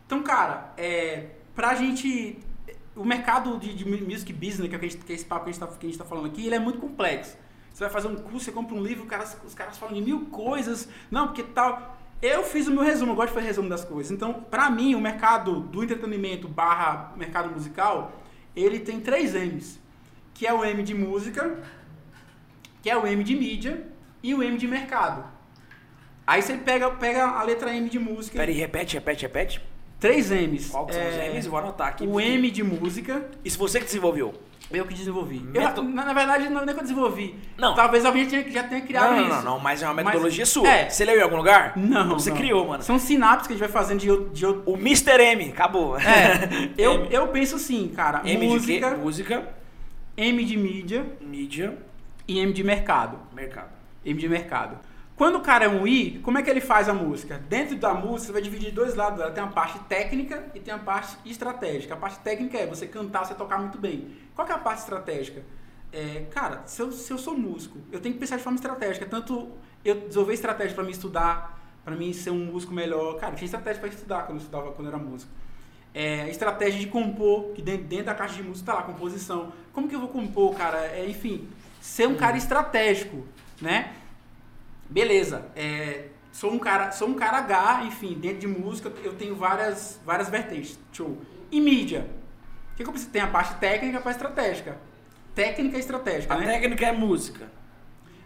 Então, 0.06 0.24
cara, 0.24 0.74
é, 0.78 1.28
pra 1.54 1.76
gente. 1.76 2.40
O 2.96 3.04
mercado 3.04 3.58
de, 3.58 3.74
de 3.74 3.86
music 3.86 4.32
business, 4.32 4.70
que 4.70 4.76
é, 4.76 4.80
gente, 4.80 4.98
que 4.98 5.12
é 5.12 5.16
esse 5.16 5.26
papo 5.26 5.46
que 5.46 5.50
a, 5.50 5.54
gente 5.54 5.60
tá, 5.60 5.68
que 5.68 5.86
a 5.86 5.90
gente 5.90 5.98
tá 5.98 6.06
falando 6.06 6.28
aqui, 6.28 6.46
ele 6.46 6.56
é 6.56 6.60
muito 6.60 6.80
complexo. 6.80 7.36
Você 7.74 7.84
vai 7.84 7.92
fazer 7.92 8.08
um 8.08 8.16
curso, 8.16 8.46
você 8.46 8.52
compra 8.52 8.76
um 8.76 8.84
livro, 8.84 9.06
cara, 9.08 9.26
os 9.44 9.54
caras 9.56 9.78
falam 9.78 9.96
de 9.96 10.02
mil 10.02 10.28
coisas. 10.28 10.88
Não, 11.10 11.28
porque 11.28 11.44
tal. 11.44 11.98
Eu 12.24 12.42
fiz 12.42 12.68
o 12.68 12.72
meu 12.72 12.84
resumo, 12.84 13.12
eu 13.12 13.16
gosto 13.18 13.28
de 13.28 13.34
fazer 13.34 13.48
resumo 13.48 13.68
das 13.68 13.84
coisas. 13.84 14.10
Então, 14.10 14.32
pra 14.34 14.70
mim, 14.70 14.96
o 14.96 15.02
mercado 15.02 15.60
do 15.60 15.84
entretenimento 15.84 16.48
barra 16.48 17.12
mercado 17.18 17.50
musical, 17.50 18.14
ele 18.56 18.80
tem 18.80 19.02
três 19.02 19.34
M's. 19.34 19.78
Que 20.34 20.48
é 20.48 20.54
o 20.54 20.64
M 20.64 20.82
de 20.84 20.96
música, 20.96 21.62
que 22.82 22.90
é 22.90 22.96
o 22.96 23.06
M 23.06 23.22
de 23.26 23.36
mídia 23.36 23.86
e 24.24 24.34
o 24.34 24.42
M 24.42 24.58
de 24.58 24.66
mercado. 24.66 25.26
Aí 26.26 26.42
você 26.42 26.56
pega, 26.56 26.90
pega 26.92 27.26
a 27.26 27.44
letra 27.44 27.76
M 27.76 27.90
de 27.90 28.00
música. 28.00 28.38
Peraí, 28.38 28.56
repete, 28.56 28.96
repete, 28.96 29.24
repete. 29.24 29.73
Três 30.04 30.30
M's. 30.32 30.68
Qual 30.70 30.86
que 30.86 30.94
são 30.94 31.02
os 31.08 31.16
M's? 31.36 31.46
Vou 31.48 31.60
anotar 31.60 31.88
aqui. 31.88 32.06
O 32.06 32.20
M 32.20 32.52
de 32.52 32.62
música, 32.64 33.26
Isso 33.44 33.58
você 33.58 33.80
que 33.80 33.86
desenvolveu? 33.86 34.34
eu 34.72 34.86
que 34.88 34.94
desenvolvi. 34.96 35.40
Meto- 35.40 35.82
Eu, 35.82 35.84
na, 35.84 36.04
na 36.06 36.14
verdade, 36.14 36.50
não 36.50 36.62
é 36.62 36.66
que 36.66 36.72
eu 36.72 36.82
desenvolvi. 36.82 37.36
Não. 37.60 37.76
Talvez 37.76 38.04
alguém 38.06 38.26
tenha, 38.26 38.50
já 38.50 38.64
tenha 38.64 38.82
criado 38.82 39.12
Não, 39.12 39.18
não, 39.18 39.28
isso. 39.28 39.36
não, 39.36 39.44
não, 39.54 39.60
mas 39.60 39.84
é 39.84 39.86
uma 39.86 39.94
Mas- 39.94 40.06
metodologia 40.06 40.46
sua. 40.48 40.68
é. 40.68 40.90
Você 40.90 41.06
leu 41.06 41.20
em 41.20 41.22
algum 41.22 41.36
lugar? 41.38 41.74
Não. 41.78 42.06
Então 42.06 42.20
você 42.20 42.32
não. 42.32 42.38
criou, 42.38 42.68
mano. 42.68 42.82
São 42.82 42.98
sinapses 42.98 43.46
que 43.48 43.54
a 43.54 43.56
gente 43.56 43.60
vai 43.66 43.70
fazendo 43.72 44.00
de, 44.00 44.10
outro- 44.10 44.30
de. 44.34 44.46
O 44.46 44.74
Mr. 44.76 45.22
M, 45.22 45.50
acabou. 45.50 45.96
É, 46.00 46.50
eu, 46.78 46.94
M, 47.06 47.08
eu 47.12 47.28
penso 47.28 47.56
assim, 47.58 47.88
cara. 47.96 48.22
M 48.26 48.48
música, 48.48 48.90
de 48.90 48.96
quê? 48.96 49.02
Música, 49.02 49.48
M 50.18 50.44
de 50.44 50.58
mídia 50.58 51.06
mídia, 51.22 51.78
e 52.28 52.40
M 52.40 52.52
de 52.52 52.64
mercado. 52.64 53.20
mercado. 53.32 53.70
M 54.04 54.20
de 54.20 54.28
mercado. 54.28 54.80
Quando 55.24 55.38
o 55.38 55.40
cara 55.40 55.64
é 55.64 55.70
um 55.70 55.88
I, 55.88 56.20
como 56.20 56.38
é 56.38 56.44
que 56.44 56.50
ele 56.50 56.60
faz 56.60 56.90
a 56.90 56.94
música? 56.94 57.42
Dentro 57.48 57.78
da 57.78 57.94
música, 57.94 58.26
você 58.26 58.32
vai 58.34 58.42
dividir 58.42 58.74
dois 58.74 58.94
lados 58.94 59.20
dela. 59.20 59.32
Tem 59.32 59.42
a 59.42 59.48
parte 59.48 59.80
técnica 59.86 60.52
e 60.54 60.60
tem 60.60 60.74
a 60.74 60.78
parte 60.78 61.16
estratégica. 61.26 61.94
A 61.94 61.98
parte 61.98 62.20
técnica 62.20 62.58
é 62.58 62.68
você 62.68 62.86
cantar, 62.86 63.24
você 63.24 63.34
tocar 63.34 63.58
muito 63.58 63.78
bem. 63.78 64.10
Qual 64.36 64.46
que 64.46 64.52
é 64.52 64.56
a 64.56 64.60
parte 64.60 64.80
estratégica? 64.80 65.42
É, 65.94 66.26
cara, 66.30 66.64
se 66.66 66.82
eu, 66.82 66.92
se 66.92 67.10
eu 67.10 67.18
sou 67.18 67.38
músico, 67.38 67.78
eu 67.90 68.02
tenho 68.02 68.16
que 68.16 68.20
pensar 68.20 68.36
de 68.36 68.44
forma 68.44 68.58
estratégica. 68.58 69.06
Tanto 69.06 69.50
eu 69.86 69.96
desenvolver 69.96 70.34
estratégia 70.34 70.76
para 70.76 70.84
me 70.84 70.92
estudar, 70.92 71.58
para 71.86 71.96
mim 71.96 72.12
ser 72.12 72.32
um 72.32 72.46
músico 72.48 72.74
melhor. 72.74 73.18
Cara, 73.18 73.34
tinha 73.34 73.46
estratégia 73.46 73.80
para 73.80 73.90
estudar 73.92 74.24
quando 74.24 74.40
eu 74.40 74.42
estudava, 74.42 74.74
quando 74.74 74.90
eu 74.90 74.94
era 74.94 75.02
músico. 75.02 75.32
É, 75.94 76.30
estratégia 76.30 76.82
de 76.82 76.88
compor, 76.88 77.54
que 77.54 77.62
dentro, 77.62 77.86
dentro 77.86 78.08
da 78.08 78.14
caixa 78.14 78.36
de 78.36 78.44
música 78.44 78.74
tá 78.74 78.78
lá, 78.78 78.84
composição. 78.84 79.54
Como 79.72 79.88
que 79.88 79.96
eu 79.96 80.02
vou 80.02 80.10
compor, 80.10 80.54
cara? 80.54 80.80
É, 80.80 81.10
enfim, 81.10 81.48
ser 81.80 82.10
um 82.10 82.16
cara 82.16 82.36
estratégico, 82.36 83.26
né? 83.62 84.03
Beleza, 84.94 85.46
é, 85.56 86.06
sou 86.32 86.52
um 86.52 86.60
cara, 86.60 86.92
sou 86.92 87.08
um 87.08 87.16
cara 87.16 87.38
H, 87.40 87.86
enfim, 87.86 88.14
dentro 88.14 88.38
de 88.42 88.48
música 88.48 88.92
eu 89.04 89.14
tenho 89.14 89.34
várias, 89.36 90.00
várias 90.06 90.30
vertentes. 90.30 90.80
Show. 90.92 91.18
E 91.52 91.60
mídia? 91.60 92.06
O 92.74 92.76
que, 92.76 92.84
que 92.84 92.90
eu 92.90 92.92
preciso? 92.92 93.12
Tem 93.12 93.22
a 93.24 93.28
parte 93.28 93.56
técnica 93.56 94.00
para 94.00 94.12
estratégica. 94.12 94.78
Técnica 95.34 95.78
e 95.78 95.80
estratégica, 95.80 96.32
A 96.36 96.38
né? 96.38 96.46
técnica 96.46 96.86
é 96.86 96.92
música. 96.92 97.48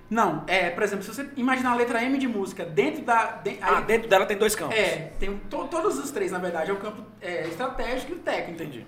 Não, 0.09 0.43
é, 0.45 0.69
por 0.69 0.83
exemplo, 0.83 1.05
se 1.05 1.13
você 1.13 1.29
imaginar 1.37 1.71
a 1.71 1.75
letra 1.75 2.03
M 2.03 2.17
de 2.17 2.27
música 2.27 2.65
dentro 2.65 3.01
da. 3.03 3.37
de- 3.43 3.57
Ah, 3.61 3.77
aí- 3.77 3.83
dentro 3.85 4.09
dela 4.09 4.25
tem 4.25 4.37
dois 4.37 4.53
campos. 4.55 4.75
é, 4.77 5.13
tem 5.17 5.37
to- 5.49 5.67
todos 5.69 5.97
os 5.97 6.11
três, 6.11 6.33
na 6.33 6.39
verdade, 6.39 6.69
é 6.69 6.73
o 6.73 6.77
campo 6.77 7.01
é, 7.21 7.47
estratégico 7.47 8.11
e 8.11 8.15
o 8.15 8.19
técnico. 8.19 8.61
Entendi. 8.61 8.85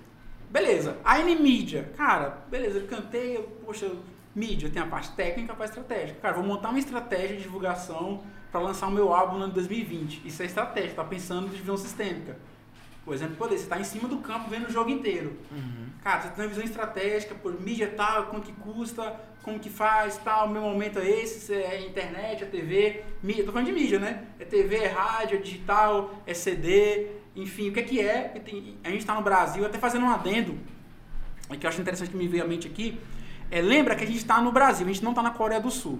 Beleza. 0.50 0.98
Aí 1.02 1.32
em 1.32 1.40
mídia, 1.40 1.90
cara, 1.96 2.38
beleza, 2.50 2.78
eu 2.78 2.86
cantei, 2.86 3.36
eu, 3.38 3.42
poxa, 3.64 3.90
mídia, 4.34 4.70
tem 4.70 4.80
a 4.80 4.86
parte 4.86 5.10
técnica 5.12 5.52
e 5.52 5.54
a 5.54 5.56
parte 5.56 5.70
estratégica. 5.70 6.20
Cara, 6.20 6.34
vou 6.34 6.44
montar 6.44 6.70
uma 6.70 6.78
estratégia 6.78 7.36
de 7.36 7.42
divulgação 7.42 8.22
para 8.50 8.60
lançar 8.60 8.88
o 8.88 8.90
meu 8.90 9.12
álbum 9.12 9.36
no 9.36 9.44
ano 9.44 9.48
de 9.48 9.54
2020. 9.54 10.26
Isso 10.26 10.42
é 10.42 10.46
estratégia, 10.46 10.94
tá 10.94 11.04
pensando 11.04 11.48
de 11.48 11.56
visão 11.56 11.76
sistêmica. 11.76 12.36
Por 13.04 13.14
exemplo, 13.14 13.36
poder, 13.36 13.58
você 13.58 13.66
tá 13.66 13.78
em 13.80 13.84
cima 13.84 14.08
do 14.08 14.18
campo 14.18 14.50
vendo 14.50 14.68
o 14.68 14.70
jogo 14.70 14.90
inteiro. 14.90 15.36
Cara, 16.02 16.22
você 16.22 16.28
tem 16.28 16.44
uma 16.44 16.48
visão 16.48 16.64
estratégica, 16.64 17.34
por 17.34 17.60
mídia 17.60 17.92
tal, 17.96 18.26
quanto 18.26 18.46
que 18.46 18.52
custa, 18.52 19.18
como 19.42 19.58
que 19.58 19.70
faz, 19.70 20.18
tal, 20.18 20.48
meu 20.48 20.62
momento 20.62 20.98
é 20.98 21.08
esse, 21.08 21.40
se 21.40 21.54
é 21.54 21.86
internet, 21.86 22.42
é 22.44 22.46
TV, 22.46 23.02
mídia, 23.22 23.44
tô 23.44 23.52
falando 23.52 23.66
de 23.66 23.72
mídia, 23.72 23.98
né? 23.98 24.24
É 24.38 24.44
TV, 24.44 24.76
é 24.76 24.88
rádio, 24.88 25.38
é 25.38 25.40
digital, 25.40 26.14
é 26.26 26.34
CD, 26.34 27.08
enfim, 27.34 27.70
o 27.70 27.72
que 27.72 27.80
é 27.80 27.82
que 27.82 28.00
é? 28.00 28.34
a 28.84 28.90
gente 28.90 29.06
tá 29.06 29.14
no 29.14 29.22
Brasil, 29.22 29.64
até 29.64 29.78
fazendo 29.78 30.04
um 30.04 30.10
adendo, 30.10 30.58
é 31.48 31.56
que 31.56 31.66
eu 31.66 31.68
acho 31.68 31.80
interessante 31.80 32.10
que 32.10 32.16
me 32.16 32.28
veio 32.28 32.44
à 32.44 32.46
mente 32.46 32.66
aqui, 32.66 32.98
é, 33.50 33.60
lembra 33.60 33.94
que 33.94 34.04
a 34.04 34.06
gente 34.06 34.18
está 34.18 34.40
no 34.40 34.52
Brasil, 34.52 34.86
a 34.86 34.92
gente 34.92 35.02
não 35.02 35.10
está 35.10 35.22
na 35.22 35.30
Coreia 35.30 35.60
do 35.60 35.70
Sul. 35.70 35.98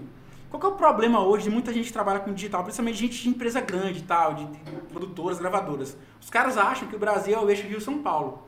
Qual 0.49 0.61
é 0.63 0.67
o 0.67 0.71
problema 0.77 1.23
hoje 1.23 1.45
de 1.45 1.49
muita 1.49 1.71
gente 1.73 1.85
que 1.87 1.93
trabalha 1.93 2.19
com 2.19 2.33
digital, 2.33 2.63
principalmente 2.63 2.97
gente 2.97 3.21
de 3.21 3.29
empresa 3.29 3.61
grande 3.61 3.99
e 3.99 4.03
tal, 4.03 4.33
de, 4.33 4.45
produtoras, 4.91 5.39
gravadoras? 5.39 5.95
Os 6.21 6.29
caras 6.29 6.57
acham 6.57 6.87
que 6.89 6.95
o 6.95 6.99
Brasil 6.99 7.33
é 7.33 7.39
o 7.39 7.49
eixo 7.49 7.65
Rio-São 7.67 7.99
Paulo. 7.99 8.43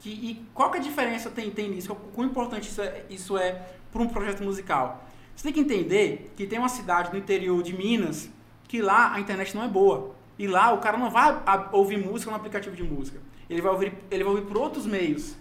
Que, 0.00 0.08
e 0.10 0.46
qual 0.54 0.70
que 0.70 0.78
a 0.78 0.80
diferença 0.80 1.30
tem, 1.30 1.50
tem 1.50 1.68
nisso? 1.68 1.88
Qual- 1.88 2.00
Quão 2.14 2.26
importante 2.26 2.68
isso 2.68 2.80
é, 2.80 3.04
isso 3.10 3.36
é 3.36 3.60
para 3.92 4.02
um 4.02 4.08
projeto 4.08 4.42
musical? 4.42 5.04
Você 5.36 5.44
tem 5.44 5.52
que 5.52 5.60
entender 5.60 6.32
que 6.36 6.46
tem 6.46 6.58
uma 6.58 6.68
cidade 6.68 7.10
no 7.12 7.18
interior 7.18 7.62
de 7.62 7.74
Minas 7.76 8.30
que 8.66 8.80
lá 8.80 9.12
a 9.12 9.20
internet 9.20 9.54
não 9.54 9.64
é 9.64 9.68
boa. 9.68 10.14
E 10.38 10.46
lá 10.46 10.72
o 10.72 10.78
cara 10.78 10.96
não 10.96 11.10
vai 11.10 11.40
ouvir 11.72 11.98
música 11.98 12.30
no 12.30 12.36
aplicativo 12.36 12.74
de 12.74 12.82
música. 12.82 13.20
Ele 13.48 13.60
vai 13.60 13.70
ouvir, 13.72 13.92
ele 14.10 14.24
vai 14.24 14.32
ouvir 14.32 14.46
por 14.46 14.56
outros 14.56 14.86
meios. 14.86 15.36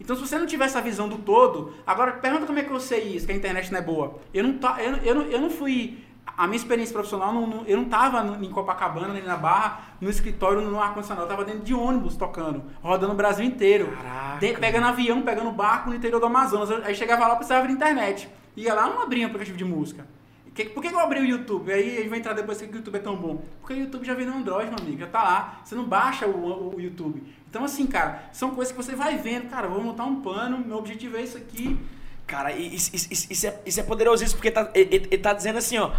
Então, 0.00 0.14
se 0.16 0.22
você 0.26 0.38
não 0.38 0.46
tiver 0.46 0.64
essa 0.66 0.80
visão 0.80 1.08
do 1.08 1.18
todo, 1.18 1.72
agora 1.86 2.12
pergunta 2.12 2.46
como 2.46 2.58
é 2.58 2.62
que 2.62 2.70
eu 2.70 2.78
sei 2.80 3.02
isso, 3.16 3.26
que 3.26 3.32
a 3.32 3.36
internet 3.36 3.72
não 3.72 3.78
é 3.78 3.82
boa. 3.82 4.18
Eu 4.32 4.44
não, 4.44 4.54
tá, 4.58 4.76
eu, 4.82 4.92
não- 4.92 4.98
eu, 4.98 5.14
não, 5.14 5.22
eu 5.22 5.40
não 5.40 5.50
fui. 5.50 6.04
A 6.36 6.46
minha 6.46 6.56
experiência 6.56 6.92
profissional, 6.92 7.32
não, 7.32 7.46
não- 7.46 7.64
eu 7.66 7.76
não 7.78 7.84
estava 7.84 8.36
em 8.44 8.50
Copacabana, 8.50 9.14
nem 9.14 9.22
na 9.22 9.36
Barra, 9.38 9.80
no 10.00 10.10
escritório, 10.10 10.60
no 10.60 10.78
ar-condicionado. 10.80 11.26
Eu 11.26 11.30
estava 11.32 11.44
dentro 11.46 11.64
de 11.64 11.72
ônibus 11.72 12.14
tocando, 12.16 12.62
rodando 12.82 13.12
o 13.12 13.16
Brasil 13.16 13.44
inteiro. 13.44 13.86
Caraca. 13.96 14.38
De- 14.38 14.52
pegando 14.54 14.86
avião, 14.86 15.22
pegando 15.22 15.50
barco 15.50 15.88
no 15.88 15.96
interior 15.96 16.20
do 16.20 16.26
Amazonas. 16.26 16.70
Aí 16.84 16.94
chegava 16.94 17.26
lá, 17.26 17.36
precisava 17.36 17.66
de 17.66 17.72
internet. 17.72 18.28
Ia 18.54 18.74
lá, 18.74 18.86
não 18.88 19.02
abria 19.02 19.24
um 19.24 19.28
aplicativo 19.28 19.56
de 19.56 19.64
música. 19.64 20.06
Que- 20.56 20.64
por 20.70 20.82
que 20.82 20.88
eu 20.88 20.98
abri 20.98 21.20
o 21.20 21.24
YouTube? 21.24 21.70
Aí 21.72 21.96
a 21.98 22.00
gente 22.00 22.08
vai 22.08 22.18
entrar 22.18 22.32
depois 22.32 22.58
que 22.60 22.64
o 22.64 22.74
YouTube 22.76 22.96
é 22.96 22.98
tão 23.00 23.14
bom. 23.14 23.44
Porque 23.60 23.74
o 23.74 23.76
YouTube 23.76 24.04
já 24.06 24.14
vem 24.14 24.24
no 24.26 24.34
Android, 24.38 24.70
meu 24.70 24.78
amigo. 24.80 24.98
Já 24.98 25.06
tá 25.06 25.22
lá. 25.22 25.60
Você 25.62 25.74
não 25.74 25.84
baixa 25.84 26.26
o, 26.26 26.74
o 26.74 26.80
YouTube. 26.80 27.22
Então, 27.48 27.62
assim, 27.64 27.86
cara, 27.86 28.24
são 28.32 28.50
coisas 28.52 28.72
que 28.74 28.82
você 28.82 28.96
vai 28.96 29.16
vendo. 29.18 29.48
Cara, 29.50 29.68
vou 29.68 29.80
montar 29.82 30.04
um 30.04 30.20
plano. 30.22 30.58
Meu 30.58 30.78
objetivo 30.78 31.16
é 31.18 31.22
isso 31.22 31.36
aqui. 31.36 31.78
Cara, 32.26 32.50
isso, 32.52 32.90
isso- 32.94 33.08
isso- 33.12 33.26
isso 33.30 33.46
é, 33.46 33.60
isso 33.66 33.78
é 33.80 33.82
porque 34.34 34.50
tá, 34.50 34.70
ele, 34.74 34.96
ele 34.96 35.18
tá 35.18 35.32
dizendo 35.32 35.58
assim, 35.58 35.78
ó. 35.78 35.92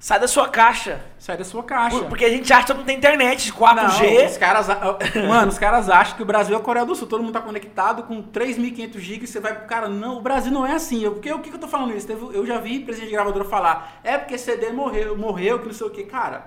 Sai 0.00 0.20
da 0.20 0.28
sua 0.28 0.48
caixa. 0.48 1.00
Sai 1.18 1.36
da 1.36 1.44
sua 1.44 1.62
caixa. 1.64 1.98
Por- 1.98 2.06
porque 2.08 2.24
a 2.24 2.28
gente 2.30 2.52
acha 2.52 2.62
que 2.62 2.66
todo 2.68 2.76
mundo 2.76 2.86
tem 2.86 2.96
internet, 2.96 3.50
Não, 3.50 3.56
4G. 3.58 4.26
os 4.28 4.36
caras, 4.38 4.68
mano, 5.28 5.48
os 5.48 5.58
caras 5.58 5.90
acham 5.90 6.16
que 6.16 6.22
o 6.22 6.26
Brasil 6.26 6.54
é 6.56 6.58
a 6.60 6.62
Coreia 6.62 6.86
do 6.86 6.94
Sul, 6.94 7.08
todo 7.08 7.20
mundo 7.22 7.32
tá 7.32 7.40
conectado 7.40 8.04
com 8.04 8.22
3.500 8.22 8.98
GB, 9.00 9.26
você 9.26 9.40
vai 9.40 9.54
pro 9.56 9.66
cara, 9.66 9.88
não, 9.88 10.18
o 10.18 10.20
Brasil 10.20 10.52
não 10.52 10.64
é 10.64 10.74
assim. 10.74 11.02
Eu, 11.02 11.12
porque, 11.12 11.32
o 11.32 11.40
que, 11.40 11.50
que 11.50 11.56
eu 11.56 11.60
tô 11.60 11.66
falando 11.66 11.94
isso? 11.96 12.06
Teve- 12.06 12.28
eu 12.32 12.46
já 12.46 12.58
vi 12.58 12.78
presidente 12.80 13.08
de 13.10 13.14
gravadora 13.16 13.44
falar, 13.44 14.00
é 14.04 14.16
porque 14.16 14.38
CD 14.38 14.70
morreu, 14.70 15.16
morreu, 15.18 15.58
que 15.58 15.66
não 15.66 15.74
sei 15.74 15.86
o 15.88 15.90
que. 15.90 16.04
Cara, 16.04 16.46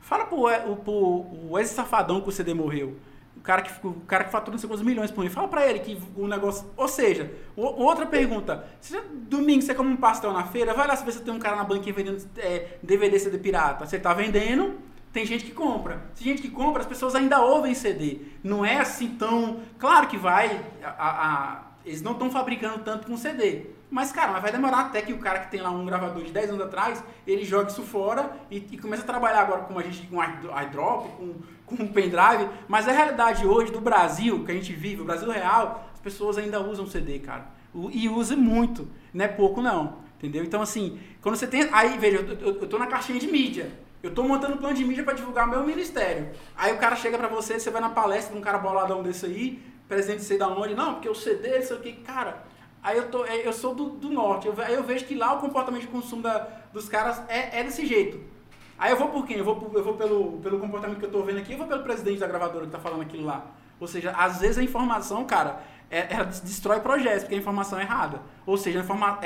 fala 0.00 0.24
pro, 0.24 0.46
o- 0.46 0.76
pro 0.76 0.92
o 0.92 1.48
Wesley 1.52 1.76
Safadão 1.76 2.22
que 2.22 2.30
o 2.30 2.32
CD 2.32 2.54
morreu. 2.54 2.96
Cara 3.46 3.62
que, 3.62 3.86
o 3.86 3.92
cara 4.08 4.24
que 4.24 4.30
fatura 4.32 4.50
não 4.52 4.58
sei 4.58 4.68
quantos 4.68 4.84
milhões 4.84 5.10
por 5.12 5.20
mês. 5.20 5.32
Fala 5.32 5.46
pra 5.46 5.64
ele 5.64 5.78
que 5.78 5.96
o 6.16 6.26
negócio. 6.26 6.66
Ou 6.76 6.88
seja, 6.88 7.30
outra 7.56 8.04
pergunta. 8.04 8.66
Se 8.80 9.00
domingo 9.28 9.62
você 9.62 9.72
come 9.74 9.90
um 9.92 9.96
pastel 9.96 10.32
na 10.32 10.42
feira, 10.44 10.74
vai 10.74 10.86
lá 10.86 10.96
saber 10.96 11.12
se 11.12 11.22
tem 11.22 11.32
um 11.32 11.38
cara 11.38 11.54
na 11.54 11.62
banquinha 11.64 11.94
vendendo 11.94 12.22
é, 12.38 12.76
DVD, 12.82 13.18
CD 13.20 13.38
pirata. 13.38 13.86
Você 13.86 14.00
tá 14.00 14.12
vendendo, 14.12 14.74
tem 15.12 15.24
gente 15.24 15.44
que 15.44 15.52
compra. 15.52 16.02
Se 16.14 16.24
gente 16.24 16.42
que 16.42 16.50
compra, 16.50 16.82
as 16.82 16.88
pessoas 16.88 17.14
ainda 17.14 17.40
ouvem 17.40 17.72
CD. 17.72 18.18
Não 18.42 18.64
é 18.64 18.78
assim 18.80 19.10
tão. 19.16 19.60
Claro 19.78 20.08
que 20.08 20.16
vai. 20.18 20.60
a- 20.82 20.88
a- 20.98 21.62
eles 21.84 22.02
não 22.02 22.12
estão 22.12 22.28
fabricando 22.28 22.80
tanto 22.80 23.06
com 23.06 23.16
CD. 23.16 23.66
Mas, 23.88 24.10
cara, 24.10 24.32
mas 24.32 24.42
vai 24.42 24.50
demorar 24.50 24.80
até 24.80 25.00
que 25.00 25.12
o 25.12 25.18
cara 25.18 25.38
que 25.38 25.50
tem 25.52 25.60
lá 25.60 25.70
um 25.70 25.86
gravador 25.86 26.24
de 26.24 26.32
10 26.32 26.50
anos 26.50 26.66
atrás, 26.66 27.00
ele 27.24 27.44
joga 27.44 27.70
isso 27.70 27.84
fora 27.84 28.32
e, 28.50 28.56
e 28.72 28.76
começa 28.76 29.04
a 29.04 29.06
trabalhar 29.06 29.42
agora 29.42 29.62
com 29.62 29.78
a 29.78 29.82
gente 29.82 30.04
com 30.08 30.20
iDrop, 30.20 31.08
com, 31.16 31.34
com 31.66 31.74
um 31.82 31.88
pendrive. 31.88 32.48
Mas 32.68 32.88
a 32.88 32.92
realidade 32.92 33.46
hoje 33.46 33.72
do 33.72 33.80
Brasil, 33.80 34.44
que 34.44 34.50
a 34.52 34.54
gente 34.54 34.72
vive, 34.72 35.02
o 35.02 35.04
Brasil 35.04 35.28
real, 35.30 35.88
as 35.92 36.00
pessoas 36.00 36.38
ainda 36.38 36.60
usam 36.60 36.86
CD, 36.86 37.18
cara. 37.18 37.46
E 37.92 38.08
usam 38.08 38.38
muito. 38.38 38.88
Não 39.12 39.24
é 39.24 39.28
pouco, 39.28 39.60
não. 39.60 39.96
Entendeu? 40.16 40.42
Então, 40.42 40.62
assim, 40.62 40.98
quando 41.20 41.36
você 41.36 41.46
tem. 41.46 41.68
Aí, 41.72 41.98
veja, 41.98 42.18
eu, 42.18 42.28
eu, 42.48 42.60
eu 42.62 42.66
tô 42.68 42.78
na 42.78 42.86
caixinha 42.86 43.18
de 43.18 43.26
mídia. 43.26 43.70
Eu 44.02 44.14
tô 44.14 44.22
montando 44.22 44.54
um 44.54 44.58
plano 44.58 44.74
de 44.74 44.84
mídia 44.84 45.02
para 45.04 45.14
divulgar 45.14 45.46
meu 45.48 45.64
ministério. 45.64 46.30
Aí 46.56 46.72
o 46.72 46.78
cara 46.78 46.94
chega 46.96 47.18
pra 47.18 47.28
você, 47.28 47.58
você 47.58 47.70
vai 47.70 47.80
na 47.80 47.90
palestra 47.90 48.32
de 48.32 48.38
um 48.38 48.42
cara 48.42 48.56
boladão 48.58 49.02
desse 49.02 49.26
aí, 49.26 49.60
presidente 49.88 50.22
sei 50.22 50.38
da 50.38 50.48
onde, 50.48 50.74
não, 50.74 50.94
porque 50.94 51.08
o 51.08 51.14
CD, 51.14 51.60
sei 51.62 51.76
o 51.76 51.80
que, 51.80 51.92
cara. 51.92 52.44
Aí 52.82 52.96
eu, 52.98 53.08
tô, 53.10 53.24
é, 53.24 53.46
eu 53.46 53.52
sou 53.52 53.74
do, 53.74 53.86
do 53.90 54.08
norte, 54.08 54.46
eu, 54.46 54.54
aí 54.58 54.74
eu 54.74 54.84
vejo 54.84 55.06
que 55.06 55.14
lá 55.16 55.32
o 55.34 55.40
comportamento 55.40 55.80
de 55.82 55.88
consumo 55.88 56.22
da- 56.22 56.46
dos 56.72 56.88
caras 56.88 57.20
é, 57.28 57.58
é 57.60 57.64
desse 57.64 57.84
jeito. 57.84 58.20
Aí 58.78 58.90
eu 58.92 58.96
vou 58.96 59.08
por 59.08 59.26
quem? 59.26 59.38
Eu 59.38 59.44
vou, 59.44 59.70
eu 59.74 59.84
vou 59.84 59.94
pelo, 59.94 60.32
pelo 60.38 60.58
comportamento 60.58 60.98
que 60.98 61.06
eu 61.06 61.10
tô 61.10 61.22
vendo 61.22 61.38
aqui, 61.38 61.52
eu 61.52 61.58
vou 61.58 61.66
pelo 61.66 61.82
presidente 61.82 62.18
da 62.18 62.26
gravadora 62.26 62.66
que 62.66 62.72
tá 62.72 62.78
falando 62.78 63.02
aquilo 63.02 63.24
lá. 63.24 63.46
Ou 63.78 63.86
seja, 63.86 64.10
às 64.12 64.40
vezes 64.40 64.58
a 64.58 64.62
informação, 64.62 65.24
cara, 65.24 65.62
é, 65.90 66.06
ela 66.10 66.24
destrói 66.24 66.80
projetos, 66.80 67.22
porque 67.22 67.34
a 67.34 67.38
informação 67.38 67.78
é 67.78 67.82
errada. 67.82 68.20
Ou 68.44 68.56
seja, 68.56 68.80
é, 68.80 68.92
uma, 68.92 69.18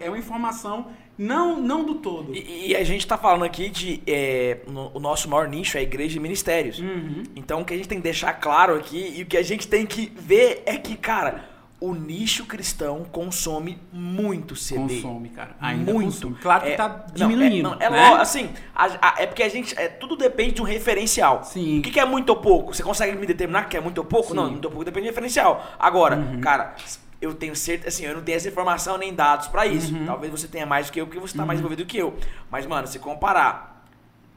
é 0.00 0.08
uma 0.08 0.18
informação 0.18 0.88
não, 1.16 1.60
não 1.60 1.84
do 1.84 1.96
todo. 1.96 2.34
E, 2.34 2.70
e 2.70 2.76
a 2.76 2.82
gente 2.82 3.00
está 3.00 3.16
falando 3.16 3.44
aqui 3.44 3.68
de. 3.68 4.02
É, 4.06 4.60
no, 4.66 4.90
o 4.94 5.00
nosso 5.00 5.28
maior 5.28 5.48
nicho 5.48 5.76
é 5.76 5.80
a 5.80 5.82
igreja 5.82 6.16
e 6.16 6.20
ministérios. 6.20 6.80
Uhum. 6.80 7.22
Então 7.36 7.60
o 7.60 7.64
que 7.64 7.72
a 7.72 7.76
gente 7.76 7.88
tem 7.88 7.98
que 7.98 8.04
deixar 8.04 8.32
claro 8.34 8.74
aqui 8.74 9.14
e 9.16 9.22
o 9.22 9.26
que 9.26 9.36
a 9.36 9.42
gente 9.42 9.68
tem 9.68 9.86
que 9.86 10.12
ver 10.16 10.62
é 10.66 10.76
que, 10.76 10.96
cara, 10.96 11.53
o 11.80 11.94
nicho 11.94 12.46
cristão 12.46 13.04
consome 13.04 13.78
muito 13.92 14.56
CD. 14.56 15.02
Consome, 15.02 15.28
cara. 15.28 15.56
Ainda 15.60 15.92
muito. 15.92 16.12
Consome. 16.12 16.36
Claro 16.36 16.64
que 16.64 16.70
é, 16.70 16.76
tá 16.76 17.06
diminuindo. 17.12 17.70
Não, 17.70 17.74
é, 17.74 17.90
não, 17.90 17.96
é 17.96 18.14
né? 18.14 18.20
assim, 18.20 18.50
a, 18.74 18.86
a, 19.00 19.14
é 19.18 19.26
porque 19.26 19.42
a 19.42 19.48
gente. 19.48 19.78
É, 19.78 19.88
tudo 19.88 20.16
depende 20.16 20.52
de 20.52 20.62
um 20.62 20.64
referencial. 20.64 21.44
Sim. 21.44 21.80
O 21.80 21.82
que, 21.82 21.90
que, 21.90 22.00
é 22.00 22.04
muito 22.04 22.30
ou 22.30 22.36
pouco? 22.36 22.74
Você 22.74 22.82
consegue 22.82 23.16
me 23.16 23.26
determinar 23.26 23.64
que 23.64 23.76
é 23.76 23.80
muito 23.80 23.98
ou 23.98 24.04
pouco? 24.04 24.30
Sim. 24.30 24.36
Não, 24.36 24.50
muito 24.50 24.64
ou 24.64 24.70
pouco 24.70 24.84
depende 24.84 25.06
do 25.06 25.10
referencial. 25.10 25.64
Agora, 25.78 26.16
Uhum. 26.16 26.40
cara, 26.40 26.74
eu 27.20 27.34
tenho 27.34 27.54
certeza, 27.56 27.88
assim, 27.88 28.04
eu 28.04 28.14
não 28.14 28.22
tenho 28.22 28.36
essa 28.36 28.48
informação 28.48 28.96
nem 28.96 29.12
dados 29.12 29.48
pra 29.48 29.66
isso. 29.66 29.94
Uhum. 29.94 30.06
Talvez 30.06 30.30
você 30.30 30.46
tenha 30.46 30.64
mais 30.66 30.86
do 30.86 30.92
que 30.92 31.00
eu, 31.00 31.06
porque 31.06 31.20
você 31.20 31.36
tá 31.36 31.44
mais 31.44 31.58
envolvido 31.58 31.84
que 31.84 31.98
eu. 31.98 32.16
Mas, 32.50 32.66
mano, 32.66 32.86
se 32.86 32.98
comparar 32.98 33.84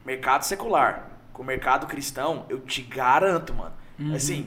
mercado 0.04 0.42
secular 0.42 1.08
com 1.32 1.44
mercado 1.44 1.86
cristão, 1.86 2.44
eu 2.48 2.60
te 2.60 2.82
garanto, 2.82 3.54
mano. 3.54 3.72
Uhum. 3.98 4.14
Assim, 4.14 4.46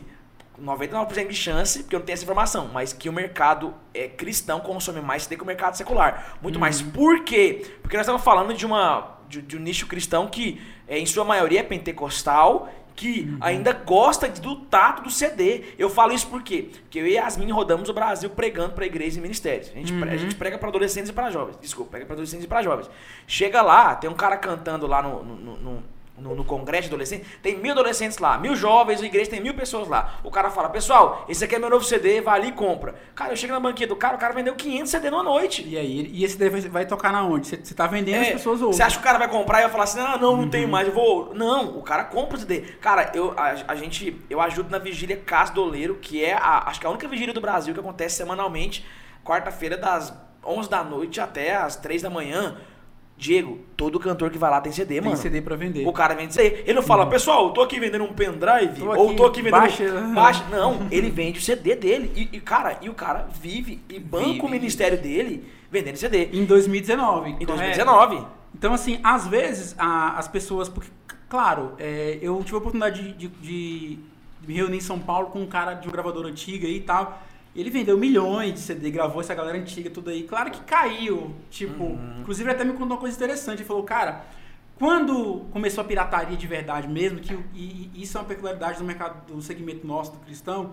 99% 0.64 1.28
de 1.28 1.34
chance, 1.36 1.80
porque 1.84 1.96
eu 1.96 2.00
não 2.00 2.06
tenho 2.06 2.14
essa 2.14 2.24
informação, 2.24 2.70
mas 2.74 2.94
que 2.94 3.10
o 3.10 3.14
mercado 3.14 3.74
é, 3.94 4.08
cristão 4.08 4.60
consome 4.60 5.02
mais 5.02 5.24
CD 5.24 5.36
que 5.38 5.44
o 5.44 5.46
mercado 5.48 5.76
secular. 5.76 6.38
Muito 6.42 6.60
mais. 6.60 6.82
Por 6.82 7.24
quê? 7.24 7.66
Porque 7.82 7.98
nós 7.98 8.06
estamos 8.06 8.24
falando 8.24 8.54
de, 8.54 8.66
uma, 8.66 9.18
de, 9.28 9.42
de 9.42 9.58
um 9.58 9.60
nicho 9.60 9.88
cristão 9.88 10.28
que, 10.28 10.62
é, 10.88 10.98
em 11.00 11.06
sua 11.06 11.24
maioria, 11.26 11.62
é 11.62 11.64
pentecostal, 11.64 12.70
que 12.96 13.36
ainda 13.40 13.72
gosta 13.74 14.28
do 14.28 14.56
tato 14.58 15.02
do 15.04 15.10
CD. 15.10 15.64
Eu 15.80 15.90
falo 15.90 16.14
isso 16.14 16.28
por 16.28 16.44
quê? 16.44 16.70
Porque 16.84 17.00
eu 17.00 17.08
e 17.08 17.14
Yasmin 17.14 17.50
rodamos 17.52 17.90
o 17.90 17.94
Brasil 17.94 18.30
pregando 18.30 18.74
para 18.74 18.86
igrejas 18.86 19.16
e 19.18 19.22
ministérios. 19.22 19.70
A 19.70 19.74
gente, 19.74 19.94
pre- 19.94 20.10
a 20.10 20.18
gente 20.18 20.36
prega 20.36 20.58
para 20.58 20.68
adolescentes 20.70 21.10
e 21.10 21.14
para 21.14 21.32
jovens. 21.32 21.58
Desculpa, 21.60 21.92
prega 21.92 22.06
para 22.06 22.14
adolescentes 22.16 22.46
e 22.46 22.48
para 22.48 22.62
jovens. 22.62 22.90
Chega 23.26 23.62
lá, 23.62 23.96
tem 23.96 24.10
um 24.10 24.14
cara 24.14 24.38
cantando 24.38 24.86
lá 24.86 25.02
no- 25.02 25.24
no- 25.24 25.58
no- 25.58 25.84
no 26.22 26.36
no, 26.36 26.46
congresso 26.46 26.84
de 26.84 26.88
adolescentes, 26.90 27.28
tem 27.42 27.58
mil 27.58 27.72
adolescentes 27.72 28.18
lá, 28.18 28.38
mil 28.38 28.56
jovens, 28.56 29.02
a 29.02 29.06
igreja 29.06 29.30
tem 29.30 29.42
mil 29.42 29.54
pessoas 29.54 29.88
lá. 29.88 30.20
O 30.24 30.32
cara 30.32 30.50
fala, 30.50 30.70
pessoal, 30.70 31.26
esse 31.28 31.44
aqui 31.44 31.56
é 31.56 31.60
meu 31.60 31.70
novo 31.70 31.84
CD, 31.84 32.22
vai 32.22 32.40
ali 32.40 32.50
e 32.50 32.52
compra. 32.52 32.96
Cara, 33.16 33.34
eu 33.34 33.38
chego 33.38 33.54
na 33.54 33.60
banquinha 33.60 33.88
do 33.88 33.96
cara, 33.96 34.16
o 34.16 34.20
cara 34.20 34.34
vendeu 34.34 34.56
500 34.56 34.92
CD 34.92 35.10
numa 35.10 35.24
noite. 35.24 35.68
E 35.68 35.78
aí, 35.78 36.10
e 36.14 36.24
esse 36.24 36.38
daí 36.38 36.50
vai, 36.50 36.86
tocar 36.86 37.12
na 37.12 37.24
onde? 37.24 37.48
Você, 37.48 37.58
tá 37.74 37.88
vendendo, 37.88 38.22
as 38.22 38.28
É, 38.28 38.32
pessoas 38.34 38.62
ouvem. 38.62 38.78
Você 38.78 38.84
acha 38.84 38.96
que 38.96 39.02
o 39.02 39.06
cara 39.06 39.18
vai 39.18 39.28
comprar 39.28 39.60
e 39.60 39.62
vai 39.64 39.72
falar 39.72 39.84
assim, 39.84 40.00
ah, 40.00 40.18
não, 40.18 40.38
não 40.38 40.50
tenho 40.50 40.68
mais, 40.68 40.88
eu 40.88 40.94
vou. 40.94 41.34
Não, 41.34 41.78
o 41.78 41.82
cara 41.82 42.04
compra 42.04 42.38
o 42.38 42.40
CD. 42.40 42.62
Cara, 42.80 43.12
eu, 43.14 43.34
a, 43.38 43.56
a 43.68 43.76
gente, 43.76 44.22
eu 44.30 44.40
ajudo 44.40 44.70
na 44.70 44.80
vigília 44.80 45.18
Casa 45.18 45.54
do 45.54 45.64
Oleiro, 45.64 45.96
que 45.96 46.24
é 46.24 46.34
a, 46.34 46.70
acho 46.70 46.80
que 46.80 46.86
é 46.86 46.90
a 46.90 46.92
única 46.92 47.08
vigília 47.08 47.34
do 47.34 47.42
Brasil 47.42 47.74
que 47.74 47.80
acontece 47.80 48.16
semanalmente, 48.16 48.86
quarta-feira, 49.24 49.78
das 49.78 50.14
11 50.46 50.70
da 50.70 50.84
noite 50.84 51.20
até 51.20 51.56
as 51.56 51.76
3 51.76 52.02
da 52.02 52.10
manhã. 52.10 52.58
Diego, 53.22 53.60
todo 53.78 54.00
cantor 54.00 54.32
que 54.32 54.38
vai 54.40 54.50
lá 54.50 54.60
tem 54.60 54.72
CD, 54.72 54.96
Tem 54.96 55.04
mano. 55.04 55.16
CD 55.16 55.44
pra 55.44 55.56
vender. 55.56 55.86
O 55.88 55.94
cara 55.94 56.16
vende 56.16 56.34
CD. 56.34 56.62
Ele 56.64 56.74
não 56.74 56.82
fala, 56.82 57.06
pessoal, 57.06 57.46
eu 57.46 57.52
tô 57.52 57.62
aqui 57.62 57.80
vendendo 57.80 58.04
um 58.04 58.14
pendrive, 58.14 58.80
Tô 58.82 58.96
ou 58.96 59.16
tô 59.16 59.26
aqui 59.28 59.44
vendendo. 59.44 59.60
baixa. 59.62 60.02
baixa. 60.16 60.44
Não, 60.50 60.88
ele 60.90 61.12
vende 61.12 61.38
o 61.38 61.42
CD 61.42 61.76
dele. 61.76 62.12
E, 62.16 62.38
e, 62.38 62.40
cara, 62.42 62.80
e 62.82 62.90
o 62.90 62.96
cara 62.96 63.28
vive 63.40 63.80
e 63.88 64.00
banca 64.00 64.26
Vive. 64.26 64.40
o 64.42 64.50
ministério 64.50 64.98
dele 65.00 65.46
vendendo 65.70 65.98
CD. 65.98 66.30
Em 66.34 66.46
2019. 66.46 67.30
Em 67.30 67.34
correto? 67.46 67.48
2019. 67.48 68.26
Então, 68.56 68.74
assim, 68.74 69.00
às 69.04 69.28
vezes 69.28 69.76
a- 69.78 70.18
as 70.18 70.28
pessoas. 70.28 70.68
Porque, 70.68 70.90
claro, 71.30 71.74
é, 71.78 72.18
eu 72.24 72.42
tive 72.44 72.56
a 72.56 72.58
oportunidade 72.58 73.04
de, 73.14 73.28
de- 73.28 73.30
de 73.30 74.00
me 74.48 74.56
reunir 74.56 74.78
em 74.78 74.82
São 74.82 74.98
Paulo 74.98 75.28
com 75.28 75.40
um 75.40 75.46
cara 75.48 75.76
de 75.76 75.86
uma 75.88 75.94
gravadora 75.94 76.28
antiga 76.28 76.68
e 76.68 76.80
tal. 76.80 77.22
Ele 77.56 77.70
vendeu 77.70 77.98
milhões 77.98 78.54
de 78.54 78.60
CD, 78.60 78.90
gravou 78.92 79.20
essa 79.22 79.34
galera 79.36 79.58
antiga, 79.58 79.90
tudo 79.90 80.10
aí. 80.10 80.24
Claro 80.24 80.52
que 80.52 80.62
caiu. 80.62 81.34
Tipo, 81.50 81.84
Uhum. 81.84 82.20
inclusive 82.22 82.48
ele 82.50 82.56
até 82.56 82.64
me 82.64 82.72
contou 82.74 82.88
uma 82.88 82.98
coisa 82.98 83.16
interessante. 83.16 83.60
Ele 83.60 83.68
falou, 83.68 83.84
cara, 83.84 84.24
quando 84.80 85.42
começou 85.52 85.82
a 85.84 85.86
pirataria 85.86 86.38
de 86.38 86.48
verdade 86.48 86.88
mesmo, 86.88 87.20
que, 87.20 87.34
e, 87.54 87.92
e 87.94 88.02
isso 88.04 88.18
é 88.18 88.22
uma 88.22 88.28
peculiaridade 88.28 88.78
do 88.80 88.84
mercado, 88.86 89.26
do 89.32 89.42
segmento 89.42 89.86
nosso, 89.86 90.14
do 90.14 90.20
cristão, 90.20 90.72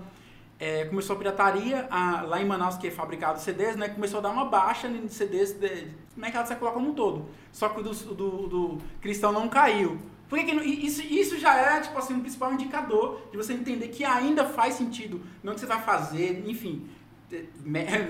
é, 0.60 0.84
começou 0.86 1.14
a 1.14 1.18
pirataria 1.18 1.86
a- 1.90 2.22
lá 2.22 2.40
em 2.40 2.44
Manaus, 2.44 2.76
que 2.76 2.86
é 2.88 2.90
fabricado 2.90 3.38
CDs, 3.40 3.76
né? 3.76 3.88
Começou 3.88 4.18
a 4.18 4.22
dar 4.22 4.30
uma 4.30 4.44
baixa 4.44 4.88
em 4.88 5.06
CDs 5.08 5.52
de, 5.52 5.68
do 5.68 5.94
mercado 6.16 6.46
secular 6.48 6.72
como 6.72 6.88
um 6.90 6.94
todo. 6.94 7.26
Só 7.52 7.68
que 7.68 7.80
o 7.80 7.82
do, 7.82 7.92
do- 8.14 8.46
do 8.48 8.78
cristão 9.00 9.30
não 9.32 9.48
caiu. 9.48 9.98
Por 10.28 10.38
que 10.38 10.50
isso, 10.52 11.00
isso 11.02 11.38
já 11.38 11.54
é, 11.56 11.80
tipo 11.80 11.96
assim, 11.98 12.14
um 12.14 12.20
principal 12.20 12.52
indicador 12.52 13.20
de 13.30 13.36
você 13.36 13.52
entender 13.54 13.88
que 13.88 14.04
ainda 14.04 14.44
faz 14.44 14.74
sentido. 14.74 15.20
Não 15.42 15.54
que 15.54 15.60
você 15.60 15.66
vai 15.66 15.80
fazer, 15.80 16.44
enfim. 16.46 16.86
é, 17.32 17.42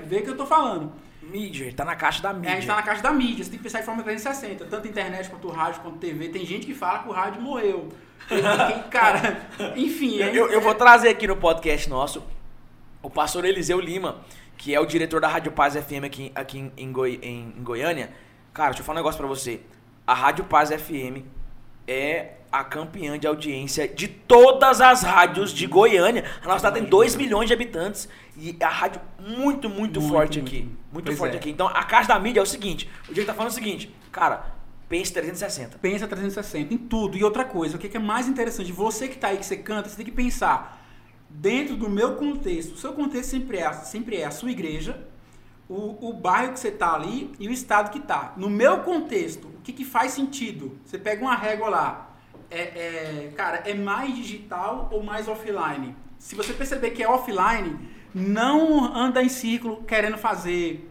Vê 0.04 0.18
o 0.18 0.22
que 0.24 0.31
eu 0.31 0.37
tô 0.37 0.44
falando. 0.46 0.92
Mídia, 1.22 1.72
tá 1.74 1.85
na 1.85 1.94
caixa 1.94 2.22
da 2.22 2.31
É, 2.31 2.33
a 2.33 2.35
mídia. 2.37 2.54
gente 2.57 2.66
tá 2.66 2.74
na 2.76 2.83
caixa 2.83 3.02
da 3.02 3.12
mídia, 3.12 3.44
você 3.44 3.50
tem 3.50 3.59
que 3.59 3.62
pensar 3.64 3.81
de 3.81 3.87
forma 3.87 4.02
360, 4.02 4.64
tanto 4.64 4.88
internet 4.88 5.28
quanto 5.28 5.48
rádio, 5.48 5.81
quanto 5.83 5.98
TV. 5.98 6.28
Tem 6.31 6.44
gente 6.46 6.64
que 6.66 6.74
fala 6.74 7.00
que 7.00 7.09
o 7.09 7.12
rádio 7.12 7.40
morreu. 7.42 7.88
Cara, 8.90 9.48
enfim. 9.76 10.20
é- 10.20 10.31
Eu, 10.37 10.48
eu 10.50 10.61
vou 10.61 10.74
trazer 10.74 11.09
aqui 11.11 11.26
no 11.26 11.37
podcast 11.37 11.88
nosso 11.88 12.22
o 13.02 13.09
pastor 13.11 13.44
Eliseu 13.44 13.78
Lima, 13.81 14.22
que 14.57 14.74
é 14.74 14.81
o 14.81 14.87
diretor 14.87 15.20
da 15.20 15.28
Rádio 15.28 15.52
Paz 15.52 15.74
FM 15.76 16.04
aqui, 16.04 16.33
aqui 16.35 16.59
em, 16.59 16.72
em 16.76 16.92
Goi- 16.92 17.18
em- 17.22 17.54
em 17.57 17.62
Goiânia. 17.62 18.11
Cara, 18.52 18.70
deixa 18.70 18.81
eu 18.83 18.87
falar 18.87 18.96
um 18.96 19.02
negócio 19.02 19.18
pra 19.18 19.28
você. 19.28 19.61
A 20.07 20.14
Rádio 20.14 20.44
Paz 20.46 20.70
FM 20.70 21.24
é 21.88 22.35
a 22.53 22.62
campeã 22.62 23.18
de 23.18 23.27
audiência 23.27 23.88
de 23.88 24.07
todas 24.07 24.81
as 24.81 25.03
rádios 25.03 25.53
de 25.53 25.66
Goiânia. 25.66 26.24
A 26.42 26.46
nossa 26.46 26.59
cidade 26.59 26.81
tem 26.81 26.88
2 26.88 27.16
milhões 27.16 27.48
de 27.48 27.55
habitantes. 27.55 28.09
E 28.37 28.57
a 28.62 28.68
rádio 28.68 29.01
muito, 29.18 29.68
muito, 29.68 30.01
Muito, 30.01 30.12
forte 30.12 30.40
muito. 30.40 30.48
aqui. 30.48 30.68
Muito 30.92 31.16
forte 31.16 31.35
é. 31.35 31.38
aqui. 31.38 31.51
Então 31.51 31.66
a 31.66 31.83
caixa 31.85 32.09
da 32.09 32.18
mídia 32.18 32.40
é 32.40 32.42
o 32.42 32.46
seguinte: 32.46 32.88
o 33.09 33.12
Diego 33.12 33.27
tá 33.27 33.35
falando 33.35 33.51
o 33.51 33.55
seguinte, 33.55 33.92
cara, 34.12 34.55
pense 34.88 35.12
360. 35.12 35.79
Pensa 35.79 36.07
360 36.07 36.72
em 36.72 36.79
tudo. 36.79 37.16
E 37.16 37.24
outra 37.24 37.44
coisa, 37.44 37.77
o 37.77 37.79
que 37.79 37.88
que 37.88 37.96
é 37.96 38.01
mais 38.01 38.29
interessante, 38.29 38.70
você 38.70 39.09
que 39.09 39.18
tá 39.18 39.29
aí, 39.29 39.38
que 39.38 39.46
você 39.46 39.57
canta, 39.57 39.88
você 39.88 39.96
tem 39.96 40.05
que 40.05 40.12
pensar 40.12 40.85
dentro 41.29 41.77
do 41.77 41.88
meu 41.88 42.14
contexto. 42.14 42.74
O 42.74 42.77
seu 42.77 42.92
contexto 42.92 43.31
sempre 43.31 43.59
é, 43.59 43.72
sempre 43.72 44.16
é 44.16 44.24
a 44.24 44.31
sua 44.31 44.51
igreja, 44.51 44.98
o, 45.68 46.09
o 46.09 46.12
bairro 46.12 46.52
que 46.52 46.61
você 46.61 46.70
tá 46.70 46.94
ali 46.94 47.33
e 47.38 47.46
o 47.46 47.52
estado 47.52 47.90
que 47.90 48.00
tá. 48.00 48.33
No 48.37 48.48
meu 48.48 48.78
contexto, 48.78 49.46
o 49.48 49.61
que, 49.62 49.72
que 49.72 49.85
faz 49.85 50.12
sentido? 50.12 50.78
Você 50.85 50.98
pega 50.98 51.22
uma 51.22 51.35
régua 51.35 51.68
lá. 51.68 52.11
É, 52.50 52.61
é, 52.61 53.33
cara, 53.37 53.62
é 53.66 53.74
mais 53.74 54.14
digital 54.14 54.88
ou 54.90 55.02
mais 55.02 55.28
offline? 55.28 55.94
Se 56.18 56.35
você 56.35 56.54
perceber 56.54 56.90
que 56.90 57.02
é 57.02 57.09
offline, 57.09 57.78
não 58.14 58.96
anda 58.96 59.22
em 59.22 59.28
círculo 59.28 59.85
querendo 59.85 60.16
fazer 60.16 60.90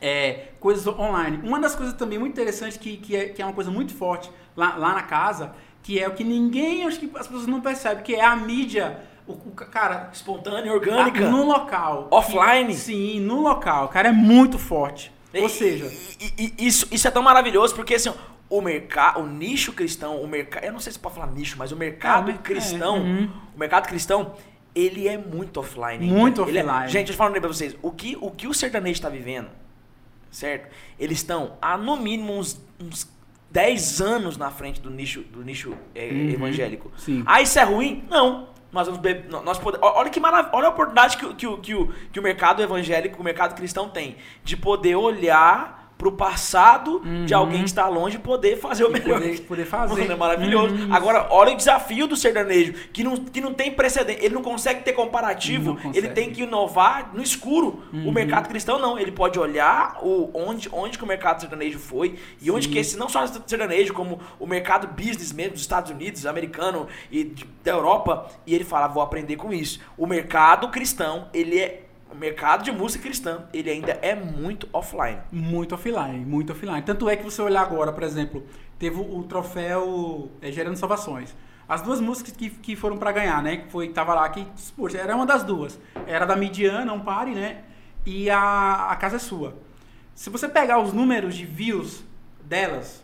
é, 0.00 0.48
coisas 0.58 0.86
online. 0.86 1.46
Uma 1.46 1.60
das 1.60 1.76
coisas 1.76 1.94
também 1.94 2.18
muito 2.18 2.32
interessantes 2.32 2.78
que, 2.78 2.96
que, 2.96 3.14
é, 3.14 3.28
que 3.28 3.42
é 3.42 3.44
uma 3.44 3.52
coisa 3.52 3.70
muito 3.70 3.94
forte 3.94 4.30
lá, 4.56 4.76
lá 4.76 4.94
na 4.94 5.02
casa, 5.02 5.54
que 5.82 6.00
é 6.00 6.08
o 6.08 6.14
que 6.14 6.24
ninguém, 6.24 6.84
acho 6.84 6.98
que 6.98 7.10
as 7.14 7.26
pessoas 7.26 7.46
não 7.46 7.60
percebem, 7.60 8.02
que 8.02 8.14
é 8.14 8.24
a 8.24 8.34
mídia, 8.34 9.00
o, 9.26 9.32
o 9.32 9.50
cara, 9.52 10.10
Espontânea, 10.12 10.72
orgânica. 10.72 11.28
no 11.28 11.44
local. 11.44 12.08
Offline? 12.10 12.74
Sim, 12.74 13.20
no 13.20 13.40
local. 13.40 13.88
Cara, 13.88 14.08
é 14.08 14.12
muito 14.12 14.58
forte. 14.58 15.12
Ou 15.34 15.48
seja, 15.48 15.86
e- 16.20 16.32
e- 16.44 16.54
e 16.58 16.66
isso, 16.66 16.86
isso 16.90 17.08
é 17.08 17.10
tão 17.10 17.22
maravilhoso 17.22 17.74
porque 17.74 17.94
assim, 17.94 18.12
o 18.50 18.60
mercado, 18.60 19.20
o 19.20 19.26
nicho 19.26 19.72
cristão, 19.72 20.20
o 20.20 20.28
mercado, 20.28 20.64
eu 20.64 20.72
não 20.72 20.80
sei 20.80 20.92
se 20.92 20.98
pode 20.98 21.14
falar 21.14 21.28
nicho, 21.32 21.56
mas 21.58 21.72
o 21.72 21.76
mercado 21.76 22.30
É, 22.30 22.34
cristão, 22.34 22.96
é, 22.96 23.00
uhum. 23.00 23.30
o 23.56 23.58
mercado 23.58 23.86
cristão, 23.88 24.34
ele 24.74 25.08
é 25.08 25.16
muito 25.16 25.58
offline. 25.60 26.06
Muito 26.06 26.42
Ele 26.46 26.58
é- 26.58 26.64
offline. 26.64 26.88
gente, 26.88 27.10
eu 27.10 27.16
falando 27.16 27.34
aí 27.34 27.40
pra 27.40 27.48
vocês, 27.48 27.74
o 27.80 27.90
que 27.90 28.16
o 28.20 28.30
que 28.30 28.46
o 28.46 28.52
sertanejo 28.52 28.92
está 28.94 29.08
vivendo, 29.08 29.48
certo? 30.30 30.68
Eles 30.98 31.18
estão 31.18 31.54
há 31.62 31.78
no 31.78 31.96
mínimo 31.96 32.36
uns, 32.38 32.60
uns 32.78 33.10
10 33.50 34.00
anos 34.02 34.36
na 34.36 34.50
frente 34.50 34.80
do 34.80 34.90
nicho 34.90 35.20
do 35.22 35.42
nicho 35.42 35.74
é, 35.94 36.08
Uhum. 36.08 36.30
evangélico. 36.30 36.90
Sim. 36.98 37.22
Ah, 37.26 37.40
isso 37.40 37.58
é 37.58 37.62
ruim? 37.64 38.04
Não. 38.10 38.48
Nós 38.72 38.86
vamos 38.86 39.02
beber, 39.02 39.28
nós 39.28 39.58
podemos, 39.58 39.86
olha 39.86 40.08
que 40.08 40.18
maravilha, 40.18 40.50
olha 40.54 40.66
a 40.66 40.70
oportunidade 40.70 41.16
que, 41.18 41.34
que, 41.34 41.46
o- 41.46 41.58
que, 41.58 41.74
o, 41.74 41.88
que 42.10 42.18
o 42.18 42.22
mercado 42.22 42.62
evangélico, 42.62 43.20
o 43.20 43.24
mercado 43.24 43.54
cristão 43.54 43.88
tem 43.90 44.16
de 44.42 44.56
poder 44.56 44.96
olhar 44.96 45.81
pro 46.02 46.10
passado 46.10 47.00
de 47.24 47.32
Uhum. 47.32 47.40
alguém 47.40 47.58
que 47.60 47.68
está 47.68 47.86
longe 47.88 48.18
poder 48.18 48.56
fazer 48.58 48.82
o 48.84 48.88
E 48.88 48.92
melhor. 48.94 49.20
poder- 49.20 49.40
poder 49.42 49.64
fazer. 49.66 49.94
Mano, 50.02 50.12
é 50.12 50.16
maravilhoso. 50.16 50.74
Uhum. 50.74 50.92
Agora, 50.92 51.28
olha 51.30 51.52
o 51.52 51.56
desafio 51.56 52.08
do 52.08 52.16
sertanejo, 52.16 52.72
que 52.92 53.04
não, 53.04 53.16
que 53.16 53.40
não 53.40 53.54
tem 53.54 53.70
precedente, 53.70 54.24
ele 54.24 54.34
não 54.34 54.42
consegue 54.42 54.82
ter 54.82 54.92
comparativo, 54.94 55.76
consegue. 55.76 55.96
ele 55.98 56.08
tem 56.08 56.30
que 56.32 56.42
inovar 56.42 57.10
no 57.14 57.22
escuro. 57.22 57.84
O 57.92 57.96
Uhum. 57.98 58.12
mercado 58.12 58.48
cristão 58.48 58.80
não, 58.80 58.98
ele 58.98 59.12
pode 59.12 59.38
olhar 59.38 59.98
o, 60.02 60.28
onde, 60.34 60.68
onde 60.72 60.98
que 60.98 61.04
o 61.04 61.06
mercado 61.06 61.40
sertanejo 61.40 61.78
foi 61.78 62.16
e 62.40 62.50
onde 62.50 62.66
Sim. 62.66 62.72
que 62.72 62.78
esse, 62.80 62.96
não 62.98 63.08
só 63.08 63.22
o 63.22 63.28
sertanejo, 63.28 63.94
como 63.94 64.18
o 64.40 64.46
mercado 64.46 64.88
business 64.88 65.32
mesmo 65.32 65.52
dos 65.52 65.60
Estados 65.62 65.92
Unidos, 65.92 66.26
americano 66.26 66.88
e 67.12 67.22
de- 67.22 67.46
da 67.62 67.70
Europa, 67.70 68.26
e 68.44 68.52
ele 68.54 68.64
fala, 68.64 68.88
vou 68.88 69.02
aprender 69.02 69.36
com 69.36 69.52
isso. 69.52 69.78
O 69.96 70.04
mercado 70.04 70.68
cristão, 70.68 71.28
ele 71.32 71.60
é 71.60 71.81
o 72.12 72.16
mercado 72.16 72.62
de 72.62 72.70
música 72.70 73.02
cristã, 73.04 73.44
ele 73.52 73.70
ainda 73.70 73.92
é 74.02 74.14
muito 74.14 74.68
offline. 74.72 75.18
Muito 75.32 75.74
offline, 75.74 76.24
muito 76.24 76.52
offline. 76.52 76.82
Tanto 76.82 77.08
é 77.08 77.16
que 77.16 77.24
você 77.24 77.40
olhar 77.40 77.62
agora, 77.62 77.92
por 77.92 78.02
exemplo, 78.02 78.46
teve 78.78 79.00
o 79.00 79.22
troféu 79.22 80.30
é, 80.42 80.52
Gerando 80.52 80.76
Salvações. 80.76 81.34
As 81.66 81.80
duas 81.80 82.00
músicas 82.00 82.36
que, 82.36 82.50
que 82.50 82.76
foram 82.76 82.98
para 82.98 83.12
ganhar, 83.12 83.42
né? 83.42 83.56
Que 83.56 83.70
foi, 83.70 83.88
tava 83.88 84.14
lá, 84.14 84.28
que, 84.28 84.46
poxa, 84.76 84.98
era 84.98 85.16
uma 85.16 85.24
das 85.24 85.42
duas. 85.42 85.80
Era 86.06 86.26
da 86.26 86.36
Midian, 86.36 86.84
Não 86.84 87.00
Pare, 87.00 87.34
né? 87.34 87.62
E 88.04 88.28
a, 88.28 88.90
a 88.90 88.96
Casa 88.96 89.16
é 89.16 89.18
Sua. 89.18 89.56
Se 90.14 90.28
você 90.28 90.48
pegar 90.48 90.78
os 90.80 90.92
números 90.92 91.34
de 91.34 91.46
views 91.46 92.04
delas 92.44 93.02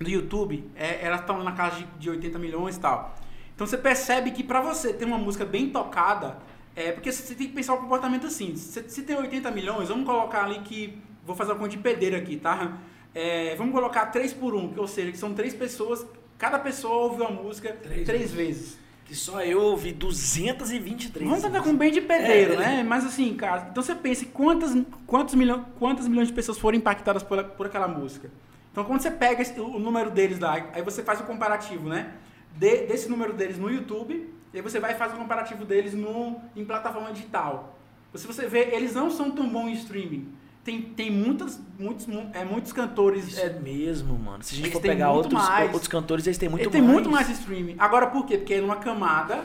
no 0.00 0.08
YouTube, 0.08 0.70
é, 0.74 1.04
elas 1.04 1.20
estão 1.20 1.42
na 1.44 1.52
casa 1.52 1.76
de, 1.76 1.84
de 1.98 2.08
80 2.08 2.38
milhões 2.38 2.76
e 2.76 2.80
tal. 2.80 3.14
Então 3.54 3.66
você 3.66 3.76
percebe 3.76 4.30
que 4.30 4.42
para 4.42 4.60
você 4.60 4.94
ter 4.94 5.04
uma 5.04 5.18
música 5.18 5.44
bem 5.44 5.68
tocada, 5.68 6.38
é 6.78 6.92
porque 6.92 7.10
você 7.10 7.34
tem 7.34 7.48
que 7.48 7.52
pensar 7.52 7.74
o 7.74 7.78
comportamento 7.78 8.28
assim. 8.28 8.54
Se, 8.54 8.84
se 8.88 9.02
tem 9.02 9.16
80 9.16 9.50
milhões, 9.50 9.88
vamos 9.88 10.06
colocar 10.06 10.44
ali 10.44 10.60
que. 10.60 10.96
Vou 11.26 11.34
fazer 11.34 11.50
uma 11.50 11.58
conta 11.58 11.70
de 11.70 11.78
pedreiro 11.78 12.16
aqui, 12.16 12.36
tá? 12.36 12.78
É, 13.12 13.56
vamos 13.56 13.74
colocar 13.74 14.06
3 14.06 14.32
por 14.32 14.54
1, 14.54 14.74
que, 14.74 14.80
ou 14.80 14.86
seja, 14.86 15.10
que 15.10 15.18
são 15.18 15.34
três 15.34 15.52
pessoas, 15.52 16.06
cada 16.38 16.58
pessoa 16.58 16.94
ouviu 17.02 17.26
a 17.26 17.30
música 17.30 17.76
três, 17.82 18.06
três 18.06 18.32
vezes. 18.32 18.78
Que 19.04 19.14
só 19.14 19.42
eu 19.42 19.60
ouvi 19.60 19.90
223. 19.92 21.28
Vamos 21.28 21.42
tentar 21.42 21.62
com 21.62 21.74
bem 21.74 21.90
de 21.90 22.00
pedreiro, 22.00 22.54
é, 22.54 22.56
né? 22.56 22.82
Mas 22.82 23.04
assim, 23.04 23.34
cara, 23.34 23.68
então 23.70 23.82
você 23.82 23.94
pensa 23.94 24.24
quantas, 24.26 24.76
quantos 25.06 25.34
milhões, 25.34 25.64
quantas 25.78 26.06
milhões 26.06 26.28
de 26.28 26.34
pessoas 26.34 26.58
foram 26.58 26.78
impactadas 26.78 27.22
por, 27.22 27.42
por 27.42 27.66
aquela 27.66 27.88
música. 27.88 28.30
Então 28.70 28.84
quando 28.84 29.00
você 29.00 29.10
pega 29.10 29.42
esse, 29.42 29.58
o 29.58 29.78
número 29.78 30.10
deles 30.10 30.38
lá, 30.38 30.68
aí 30.72 30.82
você 30.82 31.02
faz 31.02 31.20
o 31.20 31.24
comparativo, 31.24 31.88
né? 31.88 32.12
De, 32.56 32.86
desse 32.86 33.08
número 33.08 33.32
deles 33.32 33.58
no 33.58 33.70
YouTube 33.70 34.37
e 34.58 34.60
aí 34.60 34.62
você 34.62 34.80
vai 34.80 34.92
e 34.92 34.96
faz 34.96 35.14
o 35.14 35.16
comparativo 35.16 35.64
deles 35.64 35.94
no, 35.94 36.40
em 36.56 36.64
plataforma 36.64 37.12
digital. 37.12 37.78
Se 38.12 38.26
você 38.26 38.48
vê, 38.48 38.74
eles 38.74 38.92
não 38.92 39.08
são 39.08 39.30
tão 39.30 39.48
bons 39.48 39.68
em 39.68 39.72
streaming. 39.74 40.32
Tem, 40.64 40.82
tem 40.82 41.12
muitas, 41.12 41.60
muitos, 41.78 42.08
é, 42.32 42.44
muitos 42.44 42.72
cantores. 42.72 43.28
Isso 43.28 43.40
é 43.40 43.50
mesmo, 43.50 44.18
mano. 44.18 44.42
Se 44.42 44.54
a 44.54 44.58
gente 44.58 44.72
for 44.72 44.82
pegar 44.82 45.12
outros, 45.12 45.32
mais, 45.32 45.72
outros 45.72 45.86
cantores, 45.86 46.26
eles 46.26 46.38
têm 46.38 46.48
muito 46.48 46.64
mais. 46.64 46.72
Tem 46.72 46.82
muito 46.82 47.08
mais 47.08 47.30
streaming. 47.30 47.76
Agora 47.78 48.08
por 48.08 48.26
quê? 48.26 48.36
Porque 48.36 48.54
é 48.54 48.60
numa 48.60 48.76
camada, 48.76 49.44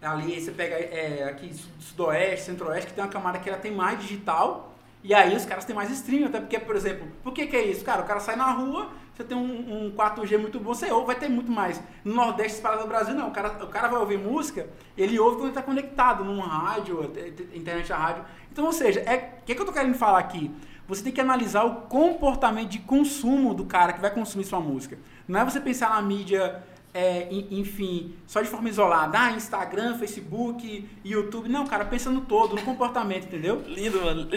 ali 0.00 0.40
você 0.40 0.52
pega 0.52 0.76
é, 0.76 1.24
aqui 1.24 1.52
sudoeste, 1.80 2.44
centro-oeste, 2.44 2.86
que 2.86 2.94
tem 2.94 3.02
uma 3.02 3.10
camada 3.10 3.40
que 3.40 3.48
ela 3.48 3.58
tem 3.58 3.72
mais 3.72 3.98
digital. 3.98 4.76
E 5.02 5.12
aí 5.12 5.34
os 5.34 5.44
caras 5.44 5.64
têm 5.64 5.74
mais 5.74 5.90
streaming, 5.90 6.26
até 6.26 6.38
porque, 6.38 6.60
por 6.60 6.76
exemplo, 6.76 7.08
por 7.24 7.32
que, 7.32 7.48
que 7.48 7.56
é 7.56 7.66
isso? 7.66 7.84
Cara, 7.84 8.02
o 8.02 8.06
cara 8.06 8.20
sai 8.20 8.36
na 8.36 8.52
rua, 8.52 8.92
você 9.14 9.24
tem 9.24 9.36
um, 9.36 9.86
um 9.86 9.90
4G 9.90 10.38
muito 10.38 10.58
bom, 10.58 10.74
você 10.74 10.90
ouve, 10.90 11.06
vai 11.06 11.16
ter 11.16 11.28
muito 11.28 11.50
mais. 11.50 11.82
No 12.04 12.14
Nordeste, 12.14 12.54
espalhado 12.54 12.82
no 12.82 12.88
Brasil, 12.88 13.14
não. 13.14 13.28
O 13.28 13.30
cara, 13.30 13.62
o 13.62 13.68
cara 13.68 13.88
vai 13.88 14.00
ouvir 14.00 14.18
música, 14.18 14.68
ele 14.96 15.18
ouve 15.18 15.36
quando 15.36 15.44
ele 15.44 15.50
está 15.50 15.62
conectado 15.62 16.24
num 16.24 16.40
rádio, 16.40 17.12
internet 17.54 17.92
a 17.92 17.96
rádio. 17.96 18.24
Então, 18.50 18.64
ou 18.64 18.72
seja, 18.72 19.00
é 19.00 19.38
o 19.40 19.44
que, 19.44 19.54
que 19.54 19.60
eu 19.60 19.66
tô 19.66 19.72
querendo 19.72 19.94
falar 19.94 20.18
aqui? 20.18 20.50
Você 20.88 21.02
tem 21.04 21.12
que 21.12 21.20
analisar 21.20 21.64
o 21.64 21.82
comportamento 21.82 22.68
de 22.68 22.78
consumo 22.80 23.54
do 23.54 23.64
cara 23.64 23.92
que 23.92 24.00
vai 24.00 24.10
consumir 24.10 24.44
sua 24.44 24.60
música. 24.60 24.98
Não 25.28 25.40
é 25.40 25.44
você 25.44 25.60
pensar 25.60 25.90
na 25.90 26.02
mídia 26.02 26.62
é, 26.94 27.26
enfim, 27.50 28.14
só 28.26 28.42
de 28.42 28.48
forma 28.48 28.68
isolada. 28.68 29.18
Ah, 29.18 29.30
Instagram, 29.32 29.96
Facebook, 29.96 30.86
YouTube. 31.02 31.48
Não, 31.48 31.66
cara, 31.66 31.86
pensa 31.86 32.10
no 32.10 32.20
todo, 32.20 32.54
no 32.54 32.62
comportamento, 32.62 33.24
entendeu? 33.24 33.64
Lindo, 33.66 34.02
mano. 34.02 34.28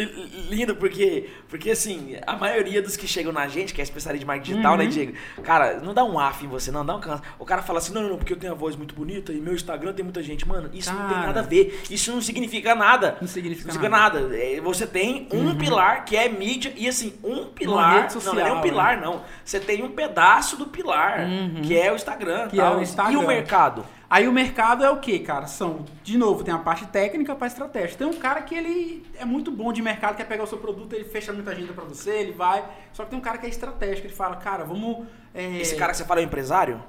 Lindo, 0.50 0.74
porque, 0.76 1.30
porque 1.50 1.72
assim, 1.72 2.16
a 2.26 2.38
maioria 2.38 2.82
dos 2.82 2.96
que 2.96 3.08
chegam 3.08 3.34
na 3.34 3.46
gente, 3.48 3.74
que 3.74 3.82
é 3.82 3.84
especialista 3.84 4.20
de 4.20 4.26
marketing 4.26 4.52
digital, 4.54 4.78
né, 4.78 4.84
uhum. 4.86 4.90
né, 4.90 4.96
Diego? 4.96 5.14
Cara, 5.44 5.82
não 5.82 5.94
dá 5.94 6.06
um 6.06 6.18
af 6.18 6.46
em 6.46 6.48
você, 6.48 6.72
não, 6.72 6.86
dá 6.86 6.96
um 6.96 7.02
canso. 7.02 7.24
O 7.38 7.44
cara 7.44 7.62
fala 7.62 7.80
assim, 7.80 7.94
não, 7.94 8.04
não, 8.04 8.12
não, 8.12 8.18
porque 8.18 8.32
eu 8.32 8.38
tenho 8.38 8.54
a 8.54 8.56
voz 8.56 8.78
muito 8.78 8.96
bonita 8.96 9.34
e 9.34 9.42
meu 9.42 9.54
Instagram 9.54 9.92
tem 9.92 10.04
muita 10.04 10.24
gente. 10.24 10.48
Mano, 10.48 10.70
isso 10.74 10.90
cara, 10.90 11.04
não 11.04 11.10
tem 11.10 11.18
nada 11.18 11.40
a 11.42 11.44
ver. 11.44 11.82
Isso 11.90 12.10
não 12.12 12.22
significa 12.22 12.74
nada. 12.74 13.18
Não 13.20 13.28
significa, 13.28 13.68
não 13.68 13.74
significa 13.74 13.90
nada. 13.90 14.22
nada. 14.22 14.38
É, 14.38 14.62
você 14.62 14.88
tem 14.88 15.28
um 15.34 15.48
uhum. 15.48 15.58
pilar 15.58 16.06
que 16.06 16.16
é 16.16 16.30
mídia 16.30 16.74
e 16.78 16.88
assim, 16.88 17.16
um 17.22 17.48
pilar. 17.48 18.10
Social, 18.10 18.34
não, 18.34 18.42
não 18.42 18.50
é 18.50 18.54
um 18.54 18.62
pilar, 18.62 18.96
né? 18.96 19.06
não. 19.06 19.24
Você 19.44 19.60
tem 19.60 19.84
um 19.84 19.92
pedaço 19.92 20.56
do 20.56 20.68
pilar, 20.68 21.20
uhum. 21.22 21.62
que 21.62 21.78
é 21.78 21.92
o 21.92 21.96
Instagram 21.96 22.45
que 22.48 22.58
tal. 22.58 22.74
é 22.74 22.78
o 22.78 22.82
Instagram. 22.82 23.14
E 23.14 23.18
o 23.18 23.28
mercado? 23.28 23.86
Aí 24.10 24.28
o 24.28 24.32
mercado 24.32 24.84
é 24.84 24.90
o 24.90 24.98
que, 24.98 25.20
cara? 25.20 25.48
São, 25.48 25.84
de 26.04 26.18
novo, 26.18 26.44
tem 26.44 26.54
a 26.54 26.60
parte 26.60 26.86
técnica 26.88 27.36
para 27.36 27.48
estratégia. 27.48 27.98
Tem 27.98 28.08
um 28.08 28.14
cara 28.14 28.42
que 28.42 28.54
ele 28.56 29.06
é 29.20 29.26
muito 29.26 29.52
bom 29.52 29.74
de 29.74 29.82
mercado, 29.82 30.16
quer 30.16 30.26
pegar 30.26 30.44
o 30.44 30.48
seu 30.48 30.60
produto, 30.60 30.94
ele 30.94 31.06
fecha 31.06 31.34
muita 31.34 31.52
agenda 31.52 31.74
para 31.74 31.84
você, 31.84 32.12
ele 32.12 32.32
vai. 32.32 32.64
Só 32.94 33.04
que 33.04 33.10
tem 33.10 33.20
um 33.20 33.22
cara 33.22 33.38
que 33.38 33.46
é 33.46 33.50
estratégico, 33.50 34.08
ele 34.08 34.14
fala, 34.14 34.36
cara, 34.36 34.64
vamos. 34.64 35.06
É... 35.34 35.58
Esse 35.58 35.76
cara 35.76 35.92
que 35.92 35.98
você 35.98 36.06
fala 36.06 36.22
é 36.22 36.24
um 36.24 36.28
empresário? 36.28 36.82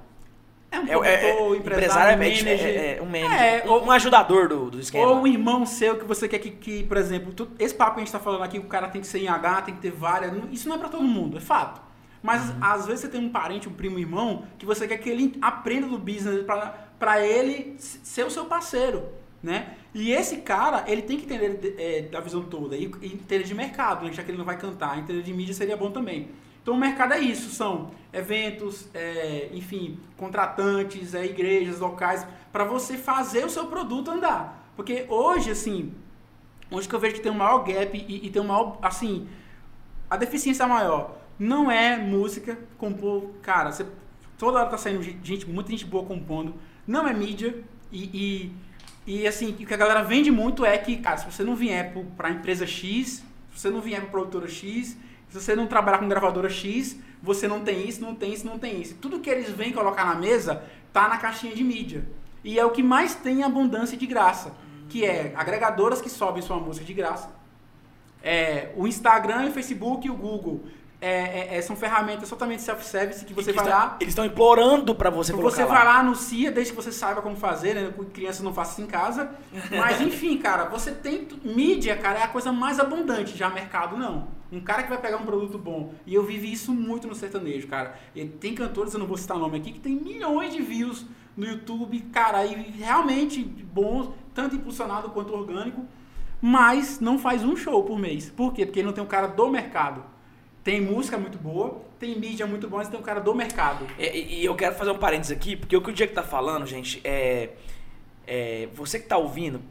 É 0.71 0.81
um 0.81 1.05
é, 1.05 1.09
é, 1.09 1.31
é, 1.31 1.57
empresário, 1.57 2.13
é, 2.13 2.17
manager, 2.17 2.49
é, 2.49 2.97
é, 2.97 3.03
um 3.03 3.07
manager, 3.07 3.71
ou, 3.71 3.85
um 3.85 3.91
ajudador 3.91 4.49
do, 4.49 4.71
do 4.71 4.81
esquema. 4.81 5.07
Ou 5.07 5.17
um 5.17 5.27
irmão 5.27 5.65
seu 5.65 5.97
que 5.97 6.05
você 6.05 6.29
quer 6.29 6.39
que, 6.41 6.51
que 6.51 6.83
por 6.85 6.97
exemplo, 6.97 7.33
tu, 7.33 7.49
esse 7.59 7.75
papo 7.75 7.93
que 7.93 7.99
a 7.99 8.01
gente 8.01 8.09
está 8.09 8.19
falando 8.19 8.43
aqui, 8.43 8.59
o 8.59 8.65
cara 8.65 8.89
tem 8.89 9.01
que 9.01 9.07
ser 9.07 9.21
em 9.21 9.29
H, 9.29 9.63
tem 9.63 9.75
que 9.75 9.81
ter 9.81 9.93
várias, 9.93 10.33
isso 10.51 10.69
não 10.69 10.77
é 10.77 10.79
para 10.79 10.89
todo 10.89 11.05
mundo, 11.05 11.39
é 11.39 11.41
fato. 11.41 11.81
Mas 12.27 12.51
uhum. 12.51 12.57
às 12.61 12.87
vezes 12.87 13.03
você 13.03 13.09
tem 13.09 13.21
um 13.21 13.29
parente, 13.29 13.69
um 13.69 13.73
primo, 13.73 13.95
um 13.95 13.99
irmão, 14.01 14.43
que 14.59 14.67
você 14.67 14.89
quer 14.89 14.99
que 14.99 15.09
ele 15.09 15.39
aprenda 15.41 15.87
do 15.87 15.97
business 15.97 16.45
para 16.99 17.25
ele 17.25 17.77
ser 17.79 18.27
o 18.27 18.31
seu 18.31 18.47
parceiro, 18.47 19.05
né? 19.41 19.77
E 19.95 20.11
esse 20.11 20.39
cara, 20.39 20.83
ele 20.89 21.03
tem 21.03 21.19
que 21.19 21.33
entender 21.33 21.77
é, 21.79 22.03
da 22.03 22.19
visão 22.19 22.43
toda 22.43 22.77
e, 22.77 22.91
e 23.01 23.07
entender 23.15 23.45
de 23.45 23.55
mercado, 23.55 24.05
né? 24.05 24.13
já 24.13 24.25
que 24.25 24.31
ele 24.33 24.39
não 24.39 24.45
vai 24.45 24.59
cantar, 24.59 24.99
entender 24.99 25.23
de 25.23 25.33
mídia 25.33 25.55
seria 25.55 25.77
bom 25.77 25.93
também. 25.93 26.29
Então 26.61 26.75
o 26.75 26.77
mercado 26.77 27.15
é 27.15 27.21
isso, 27.21 27.49
são 27.51 27.93
eventos, 28.13 28.89
é, 28.93 29.49
enfim, 29.53 29.97
contratantes, 30.17 31.15
é, 31.15 31.25
igrejas, 31.25 31.79
locais, 31.79 32.27
para 32.51 32.65
você 32.65 32.99
fazer 32.99 33.45
o 33.45 33.49
seu 33.49 33.67
produto 33.69 34.11
andar. 34.11 34.69
Porque 34.75 35.07
hoje, 35.09 35.53
assim, 35.53 35.95
hoje 36.73 36.89
que 36.89 36.95
eu 36.97 36.99
vejo 36.99 37.15
que 37.15 37.21
tem 37.21 37.31
um 37.31 37.37
maior 37.37 37.59
gap 37.59 37.97
e, 37.97 38.27
e 38.27 38.31
tem 38.31 38.43
um 38.43 38.47
maior, 38.47 38.79
assim, 38.83 39.29
a 40.11 40.17
deficiência 40.17 40.67
maior 40.67 41.25
não 41.39 41.71
é 41.71 41.97
música, 41.97 42.59
compor. 42.79 43.31
Cara, 43.43 43.71
você, 43.71 43.87
toda 44.39 44.59
hora 44.59 44.71
tá 44.71 44.79
saindo 44.79 45.03
gente, 45.03 45.49
muita 45.49 45.71
gente 45.71 45.85
boa 45.85 46.05
compondo. 46.05 46.55
Não 46.87 47.07
é 47.07 47.13
mídia. 47.13 47.63
E, 47.93 48.53
e, 49.07 49.21
e 49.21 49.27
assim, 49.27 49.51
o 49.51 49.55
que 49.55 49.73
a 49.73 49.77
galera 49.77 50.03
vende 50.03 50.31
muito 50.31 50.65
é 50.65 50.77
que, 50.79 50.97
cara, 50.97 51.19
se 51.19 51.31
você 51.31 51.45
não 51.45 51.55
vier 51.55 51.93
para 52.17 52.31
empresa 52.31 52.67
X, 52.67 53.25
se 53.55 53.61
você 53.61 53.71
não 53.71 53.81
vier 53.81 54.01
para 54.01 54.11
produtora 54.11 54.49
X, 54.49 54.97
se 55.29 55.41
você 55.41 55.55
não 55.55 55.67
trabalhar 55.67 55.99
com 55.99 56.09
gravadora 56.09 56.49
X, 56.49 56.99
você 57.23 57.47
não 57.47 57.61
tem 57.61 57.87
isso, 57.87 58.01
não 58.01 58.15
tem 58.15 58.33
isso, 58.33 58.47
não 58.47 58.59
tem 58.59 58.81
isso. 58.81 58.95
Tudo 58.95 59.21
que 59.21 59.29
eles 59.29 59.51
vêm 59.51 59.73
colocar 59.73 60.05
na 60.05 60.15
mesa 60.15 60.63
tá 60.93 61.09
na 61.09 61.19
caixinha 61.19 61.55
de 61.55 61.63
mídia. 61.63 62.07
E 62.43 62.59
é 62.59 62.65
o 62.65 62.71
que 62.71 62.83
mais 62.83 63.15
tem 63.15 63.43
abundância 63.43 63.97
de 63.97 64.07
graça. 64.07 64.55
Que 64.89 65.05
é 65.05 65.35
agregadoras 65.37 66.01
que 66.01 66.09
sobem 66.09 66.41
sua 66.41 66.59
música 66.59 66.87
de 66.87 66.95
graça. 66.95 67.29
É, 68.23 68.73
o 68.77 68.87
Instagram, 68.87 69.49
o 69.49 69.53
Facebook 69.53 70.07
e 70.07 70.11
o 70.11 70.15
Google 70.15 70.65
é, 71.07 71.55
é, 71.55 71.59
é, 71.59 71.63
são 71.63 71.77
ferramentas 71.77 72.29
totalmente 72.29 72.63
self-service 72.63 73.25
que 73.25 73.33
você 73.33 73.53
que 73.53 73.57
vai 73.57 73.65
está, 73.65 73.79
lá. 73.79 73.97
Eles 74.01 74.11
estão 74.11 74.25
implorando 74.25 74.93
para 74.93 75.09
você 75.09 75.33
colocar 75.33 75.55
Você 75.55 75.65
vai 75.65 75.85
lá, 75.85 76.01
anuncia, 76.01 76.51
desde 76.51 76.73
que 76.73 76.77
você 76.77 76.91
saiba 76.91 77.23
como 77.23 77.37
fazer, 77.37 77.75
né? 77.75 77.95
Crianças 78.13 78.43
não 78.43 78.53
façam 78.53 78.73
isso 78.73 78.83
em 78.83 78.87
casa. 78.87 79.31
Mas 79.71 80.01
enfim, 80.01 80.37
cara, 80.37 80.65
você 80.65 80.91
tem. 80.91 81.29
Mídia, 81.45 81.97
cara, 81.97 82.19
é 82.19 82.23
a 82.25 82.29
coisa 82.29 82.51
mais 82.51 82.81
abundante, 82.81 83.37
já 83.37 83.49
mercado 83.49 83.97
não. 83.97 84.27
Um 84.51 84.61
cara 84.61 84.83
que 84.83 84.89
vai 84.89 84.99
pegar 84.99 85.19
um 85.19 85.25
produto 85.25 85.57
bom. 85.57 85.95
E 86.05 86.13
eu 86.13 86.25
vivi 86.25 86.53
isso 86.53 86.73
muito 86.75 87.07
no 87.07 87.15
sertanejo, 87.15 87.69
cara. 87.69 87.95
E 88.13 88.25
tem 88.25 88.53
cantores, 88.53 88.93
eu 88.93 88.99
não 88.99 89.07
vou 89.07 89.17
citar 89.17 89.39
nome 89.39 89.59
aqui, 89.59 89.73
que 89.73 89.81
tem 89.81 89.95
milhões 89.95 90.53
de 90.53 90.61
views 90.61 91.07
no 91.37 91.47
YouTube, 91.47 92.01
cara, 92.13 92.45
e 92.45 92.55
realmente 92.71 93.45
bons, 93.45 94.11
tanto 94.35 94.57
impulsionado 94.57 95.11
quanto 95.11 95.33
orgânico, 95.35 95.85
mas 96.43 96.99
não 96.99 97.17
faz 97.17 97.45
um 97.45 97.55
show 97.55 97.85
por 97.85 97.97
mês. 97.97 98.31
Por 98.31 98.53
quê? 98.53 98.67
Porque 98.67 98.81
ele 98.81 98.87
não 98.87 98.95
tem 98.95 99.05
um 99.05 99.09
cara 99.09 99.29
do 99.29 99.49
mercado. 99.49 100.16
Tem 100.67 100.81
música 100.81 101.17
muito 101.17 101.39
boa, 101.39 101.81
tem 101.97 102.19
mídia 102.19 102.45
muito 102.45 102.69
boa, 102.69 102.83
mas 102.83 102.89
tem 102.89 102.99
um 102.99 103.03
cara 103.03 103.21
do 103.21 103.33
mercado. 103.33 103.87
É, 103.97 104.19
e 104.19 104.45
eu 104.45 104.53
quero 104.57 104.75
fazer 104.75 104.91
um 104.91 104.99
parênteses 104.99 105.31
aqui, 105.31 105.55
porque 105.55 105.77
o 105.77 105.81
que 105.81 105.91
o 105.91 105.93
Diego 105.93 106.13
tá 106.13 106.25
falando, 106.25 106.67
gente, 106.67 107.01
é. 107.05 107.51
é 108.27 108.69
você 108.75 108.99
que 108.99 109.07
tá 109.07 109.17
ouvindo, 109.17 109.63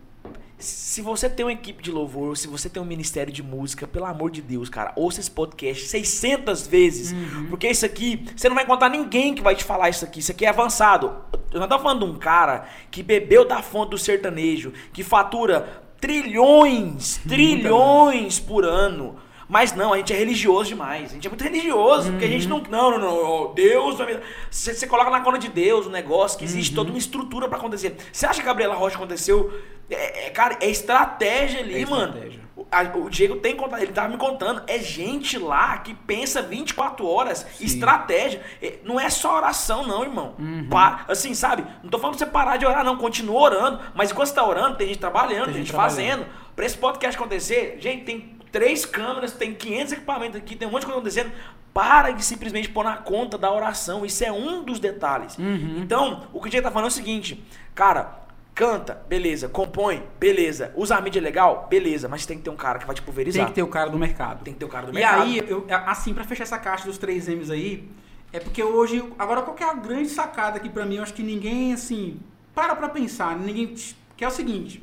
se 0.57 1.01
você 1.01 1.29
tem 1.29 1.45
uma 1.45 1.51
equipe 1.51 1.83
de 1.83 1.91
louvor, 1.91 2.37
se 2.37 2.47
você 2.47 2.69
tem 2.69 2.81
um 2.81 2.85
ministério 2.85 3.33
de 3.33 3.43
música, 3.43 3.85
pelo 3.85 4.05
amor 4.05 4.31
de 4.31 4.41
Deus, 4.41 4.69
cara, 4.69 4.93
ouça 4.95 5.19
esse 5.19 5.29
podcast 5.29 5.85
600 5.85 6.65
vezes. 6.65 7.11
Uhum. 7.11 7.47
Porque 7.49 7.67
isso 7.67 7.85
aqui, 7.85 8.25
você 8.33 8.47
não 8.47 8.55
vai 8.55 8.63
encontrar 8.63 8.87
ninguém 8.87 9.35
que 9.35 9.41
vai 9.41 9.53
te 9.53 9.65
falar 9.65 9.89
isso 9.89 10.05
aqui. 10.05 10.19
Isso 10.21 10.31
aqui 10.31 10.45
é 10.45 10.49
avançado. 10.49 11.13
Eu 11.51 11.59
não 11.59 11.67
tô 11.67 11.77
falando 11.77 12.05
de 12.05 12.11
um 12.13 12.17
cara 12.17 12.69
que 12.89 13.03
bebeu 13.03 13.45
da 13.45 13.61
fonte 13.61 13.89
do 13.89 13.97
sertanejo, 13.97 14.71
que 14.93 15.03
fatura 15.03 15.83
trilhões, 15.99 17.19
trilhões 17.27 18.39
por 18.39 18.63
ano. 18.63 19.24
Mas 19.47 19.73
não, 19.73 19.93
a 19.93 19.97
gente 19.97 20.11
é 20.11 20.15
religioso 20.15 20.69
demais. 20.69 21.11
A 21.11 21.13
gente 21.13 21.27
é 21.27 21.29
muito 21.29 21.43
religioso, 21.43 22.05
uhum. 22.05 22.11
porque 22.13 22.25
a 22.25 22.29
gente 22.29 22.47
não. 22.47 22.59
Não, 22.69 22.91
não, 22.91 22.99
não. 22.99 23.53
Deus 23.53 23.99
me. 23.99 24.19
Você, 24.49 24.73
você 24.73 24.87
coloca 24.87 25.09
na 25.11 25.21
conta 25.21 25.37
de 25.37 25.49
Deus 25.49 25.85
o 25.85 25.89
um 25.89 25.91
negócio, 25.91 26.37
que 26.37 26.45
existe 26.45 26.71
uhum. 26.71 26.75
toda 26.75 26.89
uma 26.89 26.97
estrutura 26.97 27.47
para 27.47 27.57
acontecer. 27.57 27.95
Você 28.11 28.25
acha 28.25 28.41
que 28.41 28.47
a 28.47 28.51
Gabriela 28.51 28.75
Rocha 28.75 28.95
aconteceu? 28.95 29.53
É, 29.89 30.27
é, 30.27 30.29
cara, 30.31 30.57
é 30.61 30.69
estratégia 30.69 31.59
ali, 31.59 31.83
é 31.83 31.85
mano. 31.85 32.13
Estratégia. 32.13 32.45
O, 32.55 32.65
a, 32.71 32.81
o, 32.97 33.09
Diego 33.09 33.35
tem 33.35 33.55
contado, 33.55 33.83
ele 33.83 33.91
tava 33.91 34.07
me 34.07 34.17
contando. 34.17 34.63
É 34.65 34.79
gente 34.79 35.37
lá 35.37 35.77
que 35.77 35.93
pensa 35.93 36.41
24 36.41 37.05
horas, 37.05 37.45
Sim. 37.57 37.65
estratégia. 37.65 38.41
É, 38.61 38.79
não 38.83 38.99
é 38.99 39.09
só 39.11 39.37
oração, 39.37 39.85
não, 39.85 40.03
irmão. 40.03 40.33
Uhum. 40.39 40.67
Para, 40.69 41.05
assim, 41.07 41.35
sabe? 41.35 41.63
Não 41.83 41.89
tô 41.89 41.99
falando 41.99 42.17
pra 42.17 42.25
você 42.25 42.31
parar 42.31 42.57
de 42.57 42.65
orar, 42.65 42.83
não. 42.83 42.97
Continua 42.97 43.41
orando. 43.41 43.79
Mas 43.93 44.11
enquanto 44.11 44.29
você 44.29 44.33
tá 44.33 44.47
orando, 44.47 44.77
tem 44.77 44.87
gente 44.87 44.99
trabalhando, 44.99 45.45
tem, 45.45 45.55
gente, 45.55 45.67
gente 45.67 45.75
fazendo 45.75 46.25
Pra 46.55 46.65
esse 46.65 46.77
podcast 46.77 47.19
acontecer, 47.19 47.77
gente, 47.81 48.05
tem 48.05 48.34
três 48.51 48.85
câmeras, 48.85 49.33
tem 49.33 49.53
500 49.53 49.93
equipamentos 49.93 50.37
aqui, 50.37 50.55
tem 50.55 50.67
um 50.67 50.71
monte 50.71 50.81
de 50.81 50.85
coisa 50.87 50.99
acontecendo. 50.99 51.31
Para 51.73 52.11
de 52.11 52.23
simplesmente 52.23 52.69
pôr 52.69 52.85
na 52.85 52.95
conta 52.97 53.37
da 53.37 53.51
oração. 53.51 54.05
Isso 54.05 54.23
é 54.23 54.31
um 54.31 54.63
dos 54.63 54.79
detalhes. 54.79 55.37
Uhum. 55.37 55.79
Então, 55.79 56.27
o 56.31 56.39
que 56.41 56.47
a 56.47 56.51
gente 56.51 56.63
tá 56.63 56.71
falando 56.71 56.85
é 56.85 56.87
o 56.87 56.91
seguinte, 56.91 57.43
cara, 57.73 58.17
canta, 58.53 59.03
beleza, 59.09 59.49
compõe, 59.49 60.01
beleza, 60.17 60.71
usa 60.77 60.95
a 60.95 61.01
mídia 61.01 61.21
legal, 61.21 61.67
beleza, 61.69 62.07
mas 62.07 62.25
tem 62.25 62.37
que 62.37 62.43
ter 62.43 62.49
um 62.49 62.55
cara 62.55 62.79
que 62.79 62.85
vai 62.85 62.95
te 62.95 63.01
pulverizar. 63.01 63.43
Tem 63.43 63.49
que 63.49 63.55
ter 63.55 63.63
o 63.63 63.67
cara 63.67 63.89
do 63.89 63.99
mercado. 63.99 64.41
Tem 64.45 64.53
que 64.53 64.59
ter 64.59 64.65
o 64.65 64.69
cara 64.69 64.85
do 64.85 64.93
E 64.93 64.95
mercado. 64.95 65.23
aí, 65.23 65.43
eu, 65.45 65.65
assim, 65.85 66.13
pra 66.13 66.23
fechar 66.23 66.43
essa 66.43 66.57
caixa 66.57 66.85
dos 66.85 66.97
três 66.97 67.27
M's 67.27 67.51
aí, 67.51 67.85
é 68.31 68.39
porque 68.39 68.63
hoje, 68.63 69.03
agora 69.19 69.41
qual 69.41 69.55
que 69.55 69.63
é 69.63 69.69
a 69.69 69.73
grande 69.73 70.07
sacada 70.07 70.55
aqui 70.57 70.69
pra 70.69 70.85
mim? 70.85 70.95
Eu 70.95 71.03
acho 71.03 71.13
que 71.13 71.23
ninguém, 71.23 71.73
assim, 71.73 72.17
para 72.53 72.73
pra 72.73 72.87
pensar, 72.87 73.37
ninguém, 73.37 73.75
que 74.15 74.23
é 74.23 74.27
o 74.27 74.31
seguinte, 74.31 74.81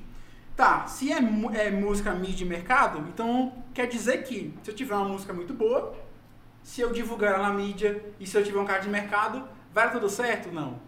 tá, 0.56 0.86
se 0.86 1.12
é, 1.12 1.18
é 1.54 1.70
música 1.70 2.12
mídia 2.12 2.44
e 2.44 2.48
mercado, 2.48 3.06
então 3.08 3.52
quer 3.72 3.86
dizer 3.86 4.24
que 4.24 4.54
se 4.62 4.70
eu 4.70 4.74
tiver 4.74 4.94
uma 4.94 5.08
música 5.08 5.32
muito 5.32 5.54
boa, 5.54 5.94
se 6.62 6.80
eu 6.80 6.92
divulgar 6.92 7.34
ela 7.34 7.48
na 7.48 7.54
mídia 7.54 8.02
e 8.20 8.26
se 8.26 8.36
eu 8.36 8.44
tiver 8.44 8.58
um 8.58 8.64
cara 8.64 8.80
de 8.80 8.88
mercado, 8.88 9.42
vai 9.72 9.90
tudo 9.90 10.08
certo? 10.08 10.52
Não. 10.52 10.78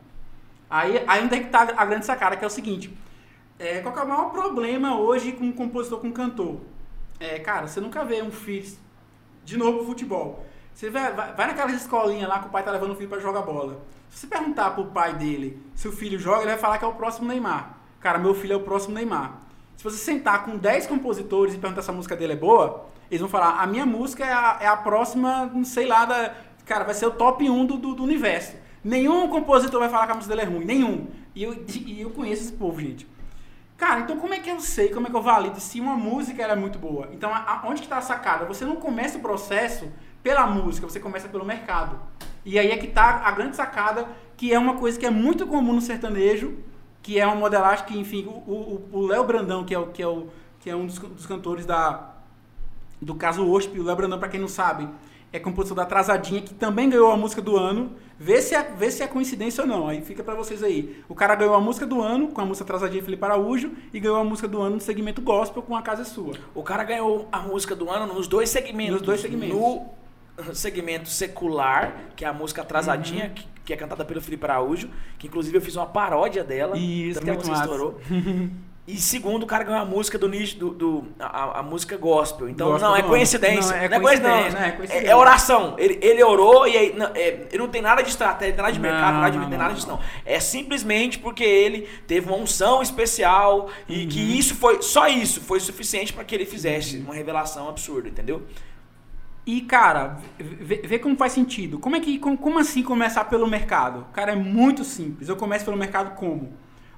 Aí, 0.69 1.05
onde 1.23 1.35
é 1.37 1.41
que 1.41 1.51
tá 1.51 1.63
a 1.77 1.85
grande 1.85 2.07
sacada, 2.07 2.37
que 2.37 2.45
é 2.45 2.47
o 2.47 2.51
seguinte, 2.51 2.97
é, 3.59 3.81
qual 3.81 3.97
é 3.97 4.03
o 4.03 4.09
maior 4.09 4.31
problema 4.31 4.99
hoje 4.99 5.33
com 5.33 5.45
um 5.45 5.53
compositor, 5.53 6.01
com 6.01 6.09
um 6.09 6.13
cantor? 6.13 6.61
É, 7.21 7.39
cara, 7.39 7.67
você 7.67 7.81
nunca 7.81 8.05
vê 8.05 8.23
um 8.23 8.31
filho, 8.31 8.77
de 9.45 9.57
novo 9.57 9.79
pro 9.79 9.87
futebol. 9.87 10.45
Você 10.75 10.91
vai, 10.91 11.13
vai, 11.13 11.33
vai 11.35 11.47
naquelas 11.47 11.75
escolinhas 11.75 12.29
lá 12.29 12.41
que 12.41 12.49
o 12.49 12.51
pai 12.51 12.65
tá 12.65 12.71
levando 12.71 12.93
o 12.93 12.97
filho 12.97 13.09
pra 13.09 13.21
jogar 13.21 13.43
bola. 13.43 13.81
Se 14.11 14.21
você 14.21 14.27
perguntar 14.27 14.71
pro 14.71 14.87
pai 14.87 15.15
dele 15.15 15.63
se 15.75 15.87
o 15.87 15.93
filho 15.93 16.19
joga, 16.19 16.43
ele 16.43 16.51
vai 16.51 16.59
falar 16.59 16.79
que 16.79 16.85
é 16.85 16.89
o 16.89 16.95
próximo 16.95 17.29
Neymar. 17.29 17.77
Cara, 18.01 18.19
meu 18.19 18.35
filho 18.35 18.55
é 18.55 18.57
o 18.57 18.61
próximo 18.61 18.95
Neymar. 18.95 19.44
Se 19.77 19.85
você 19.85 19.97
sentar 19.99 20.45
com 20.45 20.57
10 20.57 20.87
compositores 20.87 21.55
e 21.55 21.59
perguntar 21.59 21.83
se 21.83 21.91
a 21.91 21.93
música 21.93 22.17
dele 22.17 22.33
é 22.35 22.37
boa, 22.37 22.87
eles 23.11 23.21
vão 23.21 23.29
falar, 23.29 23.61
a 23.61 23.67
minha 23.67 23.85
música 23.85 24.25
é 24.25 24.33
a, 24.33 24.59
é 24.61 24.67
a 24.67 24.77
próxima, 24.77 25.47
não 25.53 25.65
sei 25.65 25.87
lá, 25.87 26.05
da, 26.05 26.35
cara, 26.65 26.85
vai 26.85 26.95
ser 26.95 27.07
o 27.07 27.11
top 27.11 27.49
1 27.49 27.67
do, 27.67 27.77
do, 27.77 27.95
do 27.95 28.03
universo. 28.03 28.55
Nenhum 28.83 29.29
compositor 29.29 29.81
vai 29.81 29.89
falar 29.89 30.07
que 30.07 30.13
a 30.13 30.15
música 30.15 30.35
dele 30.35 30.49
é 30.49 30.51
ruim, 30.53 30.65
nenhum. 30.65 31.07
E 31.35 31.43
eu, 31.43 31.65
e 31.75 32.01
eu 32.01 32.11
conheço 32.11 32.43
esse 32.43 32.53
povo, 32.53 32.81
gente. 32.81 33.07
Cara, 33.77 34.01
então 34.01 34.17
como 34.19 34.33
é 34.33 34.39
que 34.39 34.49
eu 34.51 34.61
sei, 34.61 34.89
como 34.91 35.07
é 35.07 35.11
que 35.11 35.17
eu 35.17 35.23
valido 35.23 35.59
se 35.61 35.81
uma 35.81 35.97
música 35.97 36.43
era 36.43 36.55
muito 36.55 36.79
boa? 36.79 37.09
Então, 37.13 37.33
a- 37.35 37.39
a- 37.39 37.69
onde 37.69 37.83
que 37.83 37.89
tá 37.89 37.99
a 37.99 38.03
sacada? 38.03 38.45
Você 38.47 38.65
não 38.65 38.77
começa 38.77 39.19
o 39.19 39.21
processo 39.21 39.91
pela 40.23 40.47
música, 40.47 40.89
você 40.89 41.01
começa 41.01 41.29
pelo 41.29 41.45
mercado. 41.45 41.99
E 42.45 42.59
aí 42.59 42.71
é 42.71 42.77
que 42.77 42.87
tá 42.87 43.23
a 43.25 43.31
grande 43.33 43.57
sacada, 43.57 44.07
que 44.37 44.53
é 44.55 44.59
uma 44.59 44.75
coisa 44.75 44.99
que 44.99 45.05
é 45.05 45.11
muito 45.11 45.47
comum 45.47 45.73
no 45.75 45.81
sertanejo, 45.81 46.55
que 47.05 47.21
é 47.21 47.27
uma 47.27 47.37
modelagem 47.37 47.85
que, 47.85 47.97
enfim, 47.99 48.25
o- 48.27 49.07
Léo 49.07 49.23
Brandão, 49.25 49.63
que 49.63 49.75
é, 49.75 49.79
o, 49.79 49.87
que 49.89 50.03
é, 50.03 50.09
o, 50.09 50.27
que 50.59 50.71
é 50.71 50.75
um 50.75 50.87
dos, 50.87 50.99
dos 50.99 51.27
cantores 51.27 51.67
da, 51.67 52.15
do 53.01 53.15
caso 53.15 53.47
OSP, 53.47 53.79
o 53.79 53.85
Léo 53.85 53.95
Brandão, 53.95 54.19
pra 54.19 54.29
quem 54.29 54.41
não 54.41 54.49
sabe, 54.49 54.89
é 55.31 55.39
compositor 55.39 55.77
da 55.77 55.83
Atrasadinha, 55.83 56.41
que 56.41 56.55
também 56.55 56.89
ganhou 56.89 57.11
a 57.13 57.17
música 57.17 57.43
do 57.43 57.57
ano. 57.59 57.93
Vê 58.19 58.41
se 58.41 58.55
é, 58.55 58.63
vê 58.63 58.91
se 58.91 59.03
é 59.03 59.07
coincidência 59.07 59.63
ou 59.63 59.69
não, 59.69 59.89
aí 59.89 60.01
fica 60.01 60.23
pra 60.25 60.35
vocês 60.35 60.63
aí. 60.63 61.03
O 61.09 61.15
cara 61.15 61.35
ganhou 61.35 61.55
a 61.55 61.61
música 61.61 61.85
do 61.85 62.01
ano 62.01 62.29
com 62.29 62.41
a 62.41 62.45
música 62.47 62.65
Atrasadinha 62.65 63.03
Felipe 63.03 63.23
Araújo 63.25 63.73
e 63.93 64.01
ganhou 64.01 64.17
a 64.17 64.25
música 64.25 64.49
do 64.49 64.63
ano 64.63 64.77
no 64.77 64.81
segmento 64.81 65.21
gospel 65.21 65.63
com 65.63 65.77
A 65.77 65.83
Casa 65.83 66.03
é 66.03 66.05
Sua. 66.07 66.33
O 66.55 66.63
cara 66.63 66.85
ganhou 66.85 67.29
a 67.31 67.41
música 67.41 67.75
do 67.77 67.91
ano 67.91 68.15
nos 68.15 68.27
dois 68.29 68.49
segmentos. 68.49 68.95
Nos 68.95 69.03
dois 69.03 69.21
segmentos. 69.21 69.57
No 69.59 69.85
segmento 70.55 71.09
secular, 71.09 71.93
que 72.17 72.25
é 72.25 72.29
a 72.29 72.33
música 72.33 72.63
atrasadinha, 72.63 73.27
Uhum. 73.27 73.35
que, 73.35 73.47
que 73.65 73.73
é 73.73 73.77
cantada 73.77 74.05
pelo 74.05 74.21
Felipe 74.21 74.45
Araújo, 74.45 74.91
que 75.19 75.27
inclusive 75.27 75.57
eu 75.57 75.63
fiz 75.63 75.75
uma 75.77 75.87
paródia 75.87 76.45
dela. 76.45 76.77
Isso, 76.77 77.21
tanto 77.21 77.43
que 77.43 77.49
massa. 77.49 77.63
estourou. 77.65 77.99
E 78.87 78.99
segundo, 78.99 79.45
o 79.45 79.47
cara 79.47 79.65
ganhou 79.65 79.81
a 79.81 79.85
música 79.87 80.19
do 80.19 80.29
nicho, 80.29 80.59
do, 80.59 80.69
do- 80.69 81.05
a, 81.19 81.61
a 81.61 81.63
música 81.63 81.97
gospel. 81.97 82.51
Então, 82.51 82.69
Gospel 82.69 82.91
não, 82.91 82.95
é 82.95 83.03
coincidência. 83.03 83.75
Não, 83.75 83.83
é 83.83 83.89
Não 83.89 83.97
é 83.97 84.01
coincidência, 84.01 84.51
não, 84.53 84.61
é 84.61 84.69
É, 84.69 84.73
coincidência. 84.73 85.09
é 85.09 85.17
oração. 85.17 85.75
Ele, 85.79 85.99
ele 86.03 86.23
orou 86.23 86.69
e 86.69 86.77
aí. 86.77 86.93
Não, 86.95 87.07
é, 87.15 87.47
ele 87.49 87.57
não 87.57 87.69
tem 87.69 87.81
nada 87.81 88.03
de 88.03 88.11
estratégia, 88.11 88.51
não 88.51 88.57
tem 88.57 88.63
nada 88.63 88.73
de 88.75 88.81
mercado, 88.81 89.15
nada 89.15 89.31
de, 89.31 89.39
não, 89.39 89.49
nada 89.59 89.73
disso, 89.73 89.89
não. 89.89 89.99
É 90.27 90.39
simplesmente 90.39 91.19
porque 91.19 91.43
ele 91.43 91.89
teve 92.07 92.29
uma 92.29 92.37
unção 92.37 92.83
especial 92.83 93.71
e 93.89 94.05
que 94.07 94.21
isso 94.21 94.55
foi. 94.55 94.83
Só 94.83 95.09
isso 95.09 95.41
foi 95.41 95.61
suficiente 95.61 96.13
para 96.13 96.23
que 96.23 96.35
ele 96.35 96.45
fizesse 96.45 96.99
uma 96.99 97.15
revelação 97.15 97.71
absurda, 97.71 98.11
entendeu? 98.11 98.43
E, 99.47 99.61
cara, 99.61 100.17
vê, 100.39 100.77
vê 100.87 100.99
como 100.99 101.17
faz 101.17 101.33
sentido. 101.33 101.79
Como 101.79 101.95
é 101.97 102.01
que, 102.01 102.19
como, 102.19 102.37
como 102.39 102.59
assim 102.59 102.83
começar 102.83 103.25
pelo 103.27 103.47
mercado? 103.47 104.07
Cara, 104.13 104.33
é 104.33 104.37
muito 104.37 104.85
simples. 104.85 105.29
Eu 105.29 105.37
começo 105.37 105.65
pelo 105.67 105.77
mercado 105.77 106.15
como? 106.15 106.55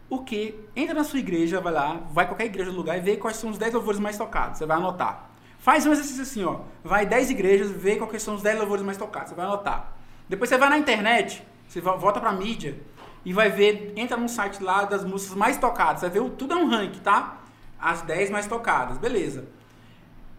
O 0.08 0.20
que? 0.20 0.54
Entra 0.76 0.94
na 0.94 1.02
sua 1.02 1.18
igreja, 1.18 1.60
vai 1.60 1.72
lá, 1.72 2.00
vai 2.12 2.24
qualquer 2.26 2.44
igreja 2.46 2.70
do 2.70 2.76
lugar 2.76 2.96
e 2.96 3.00
vê 3.00 3.16
quais 3.16 3.36
são 3.36 3.50
os 3.50 3.58
10 3.58 3.74
louvores 3.74 3.98
mais 3.98 4.16
tocados. 4.16 4.58
Você 4.58 4.66
vai 4.66 4.76
anotar. 4.76 5.28
Faz 5.58 5.84
um 5.84 5.90
exercício 5.90 6.22
assim, 6.22 6.44
ó. 6.44 6.60
Vai 6.84 7.04
10 7.04 7.30
igrejas, 7.30 7.70
vê 7.72 7.96
quais 7.96 8.22
são 8.22 8.36
os 8.36 8.42
10 8.42 8.56
louvores 8.60 8.84
mais 8.84 8.96
tocados. 8.96 9.30
Você 9.30 9.34
vai 9.34 9.44
anotar. 9.44 9.92
Depois 10.28 10.48
você 10.48 10.56
vai 10.56 10.68
na 10.68 10.78
internet, 10.78 11.42
você 11.66 11.80
vo- 11.80 11.98
volta 11.98 12.20
pra 12.20 12.30
mídia 12.30 12.78
e 13.24 13.32
vai 13.32 13.50
ver, 13.50 13.92
entra 13.96 14.16
num 14.16 14.28
site 14.28 14.62
lá 14.62 14.84
das 14.84 15.04
músicas 15.04 15.36
mais 15.36 15.56
tocadas. 15.56 15.98
Você 16.00 16.08
vai 16.10 16.20
ver, 16.20 16.30
tudo 16.36 16.54
é 16.54 16.56
um 16.56 16.68
ranking, 16.68 17.00
tá? 17.00 17.38
As 17.80 18.02
10 18.02 18.30
mais 18.30 18.46
tocadas, 18.46 18.98
beleza. 18.98 19.48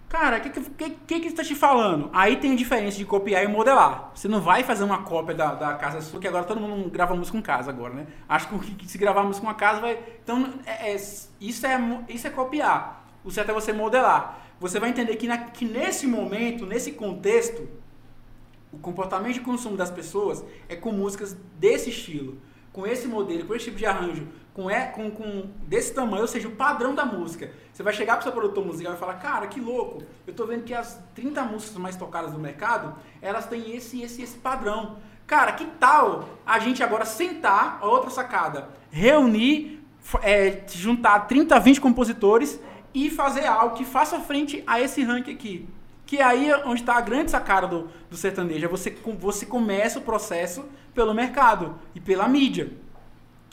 Cara, 0.10 0.38
o 0.38 0.41
que, 0.41 0.49
que, 0.49 0.89
que, 0.89 1.20
que 1.20 1.32
tá 1.34 1.43
te 1.43 1.53
falando? 1.53 2.10
Aí 2.14 2.38
tem 2.38 2.53
a 2.53 2.55
diferença 2.55 2.97
de 2.97 3.03
copiar 3.03 3.43
e 3.43 3.47
modelar. 3.47 4.12
Você 4.16 4.30
não 4.30 4.39
vai 4.39 4.64
fazer 4.64 4.86
uma 4.86 5.03
cópia 5.03 5.36
da, 5.36 5.53
da 5.53 5.74
casa 5.74 5.99
sua, 5.99 6.18
que 6.20 6.28
agora 6.28 6.45
todo 6.45 6.62
mundo 6.62 6.89
grava 6.89 7.14
música 7.14 7.38
em 7.38 7.41
casa 7.41 7.70
agora, 7.72 7.93
né? 7.93 8.08
Acho 8.30 8.47
que, 8.47 8.88
se 8.88 8.97
gravar 8.97 9.24
música 9.24 9.45
em 9.49 9.53
casa 9.53 9.82
vai. 9.82 9.99
Então, 10.24 10.53
é- 10.66 10.91
é- 10.93 10.95
isso, 10.95 11.66
é, 11.66 12.03
isso 12.08 12.26
é 12.26 12.30
copiar. 12.30 13.05
O 13.26 13.30
certo 13.32 13.51
é 13.51 13.53
você 13.53 13.74
modelar. 13.74 14.39
Você 14.62 14.80
vai 14.80 14.89
entender 14.91 15.18
que, 15.18 15.28
na- 15.28 15.38
que 15.39 15.66
nesse 15.66 16.08
momento, 16.08 16.66
nesse 16.66 16.93
contexto, 16.93 17.68
o 18.72 18.78
comportamento 18.78 19.34
de 19.34 19.41
consumo 19.41 19.76
das 19.76 19.91
pessoas 19.91 20.41
é 20.70 20.76
com 20.78 20.91
músicas 20.93 21.36
desse 21.60 21.89
estilo, 21.89 22.38
com 22.72 22.88
esse 22.88 23.08
modelo, 23.10 23.45
com 23.45 23.53
esse 23.53 23.66
tipo 23.66 23.78
de 23.78 23.86
arranjo, 23.86 24.26
com, 24.58 24.72
é, 24.72 24.86
com, 24.88 25.12
com 25.12 25.51
desse 25.68 25.93
tamanho, 25.93 26.24
ou 26.24 26.28
seja, 26.28 26.47
o 26.47 26.51
padrão 26.51 26.95
da 26.95 27.05
música. 27.05 27.51
Você 27.72 27.84
vai 27.84 27.93
chegar 27.93 28.14
para 28.14 28.22
o 28.22 28.24
seu 28.24 28.32
produtor 28.32 28.66
musical 28.66 28.95
e 28.95 28.97
falar, 28.97 29.14
cara, 29.14 29.45
que 29.45 29.60
louco, 29.60 30.01
eu 30.26 30.34
tô 30.34 30.47
vendo 30.47 30.64
que 30.64 30.74
as 30.74 30.99
30 31.14 31.43
músicas 31.43 31.78
mais 31.78 31.95
tocadas 31.95 32.32
do 32.32 32.39
mercado, 32.39 32.95
elas 33.22 33.45
têm 33.45 33.76
esse, 33.76 34.01
esse, 34.01 34.24
esse 34.24 34.36
padrão. 34.39 34.97
Cara, 35.28 35.51
que 35.51 35.64
tal 35.80 36.28
a 36.43 36.58
gente 36.58 36.82
agora 36.82 37.05
sentar, 37.05 37.78
outra 37.84 38.10
sacada, 38.10 38.70
reunir, 38.89 39.80
é, 40.24 40.64
juntar 40.68 41.28
30, 41.28 41.60
20 41.60 41.80
compositores 41.80 42.60
e 42.95 43.12
fazer 43.12 43.45
algo 43.45 43.76
que 43.76 43.86
faça 43.86 44.20
frente 44.22 44.64
a 44.66 44.82
esse 44.82 45.03
ranking 45.03 45.34
aqui. 45.34 45.70
Que 46.03 46.20
aí 46.20 46.49
é 46.49 46.66
onde 46.66 46.82
está 46.82 46.95
a 46.95 47.01
grande 47.01 47.30
sacada 47.30 47.68
do, 47.68 47.89
do 48.10 48.18
sertanejo. 48.18 48.66
É 48.66 48.68
você, 48.68 48.97
você 49.20 49.45
começa 49.45 49.99
o 49.99 50.01
processo 50.01 50.66
pelo 50.95 51.14
mercado 51.14 51.76
e 51.93 51.99
pela 51.99 52.28
mídia. 52.28 52.72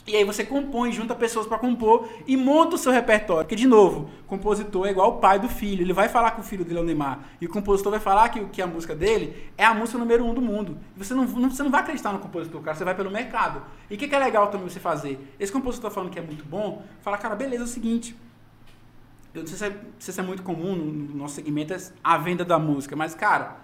E 0.07 0.15
aí 0.15 0.23
você 0.23 0.43
compõe, 0.43 0.91
junta 0.91 1.15
pessoas 1.15 1.47
para 1.47 1.57
compor 1.57 2.07
e 2.27 2.37
monta 2.37 2.75
o 2.75 2.77
seu 2.77 2.91
repertório. 2.91 3.43
Porque, 3.43 3.55
de 3.55 3.65
novo, 3.67 4.07
compositor 4.27 4.85
é 4.87 4.91
igual 4.91 5.09
o 5.09 5.17
pai 5.19 5.39
do 5.39 5.49
filho. 5.49 5.81
Ele 5.81 5.93
vai 5.93 6.07
falar 6.07 6.29
que 6.31 6.41
o 6.41 6.43
filho 6.43 6.63
dele 6.63 6.77
é 6.77 6.81
o 6.81 6.85
Neymar. 6.85 7.19
E 7.41 7.47
o 7.47 7.49
compositor 7.49 7.89
vai 7.91 7.99
falar 7.99 8.29
que, 8.29 8.39
que 8.45 8.61
a 8.61 8.67
música 8.67 8.93
dele 8.95 9.35
é 9.57 9.65
a 9.65 9.73
música 9.73 9.97
número 9.97 10.23
um 10.23 10.31
do 10.33 10.41
mundo. 10.43 10.77
Você 10.95 11.15
não, 11.15 11.25
não- 11.25 11.49
você 11.49 11.63
não 11.63 11.71
vai 11.71 11.81
acreditar 11.81 12.13
no 12.13 12.19
compositor, 12.19 12.61
cara. 12.61 12.77
Você 12.77 12.83
vai 12.83 12.93
pelo 12.93 13.09
mercado. 13.09 13.63
E 13.89 13.95
o 13.95 13.97
que, 13.97 14.07
que 14.07 14.13
é 14.13 14.19
legal 14.19 14.47
também 14.49 14.69
você 14.69 14.79
fazer? 14.79 15.19
Esse 15.39 15.51
compositor 15.51 15.89
falando 15.89 16.11
que 16.11 16.19
é 16.19 16.21
muito 16.21 16.45
bom, 16.45 16.83
fala, 17.01 17.17
cara, 17.17 17.35
beleza, 17.35 17.63
é 17.63 17.65
o 17.65 17.67
seguinte. 17.67 18.15
Eu 19.33 19.41
não 19.41 19.47
sei 19.47 19.57
se 19.57 19.65
é, 19.65 19.75
se 19.99 20.19
é 20.19 20.23
muito 20.23 20.43
comum 20.43 20.75
no, 20.75 20.85
no 20.85 21.15
nosso 21.15 21.35
segmento 21.35 21.73
é 21.73 21.77
a 22.03 22.17
venda 22.17 22.45
da 22.45 22.57
música, 22.57 22.95
mas, 22.95 23.13
cara, 23.13 23.57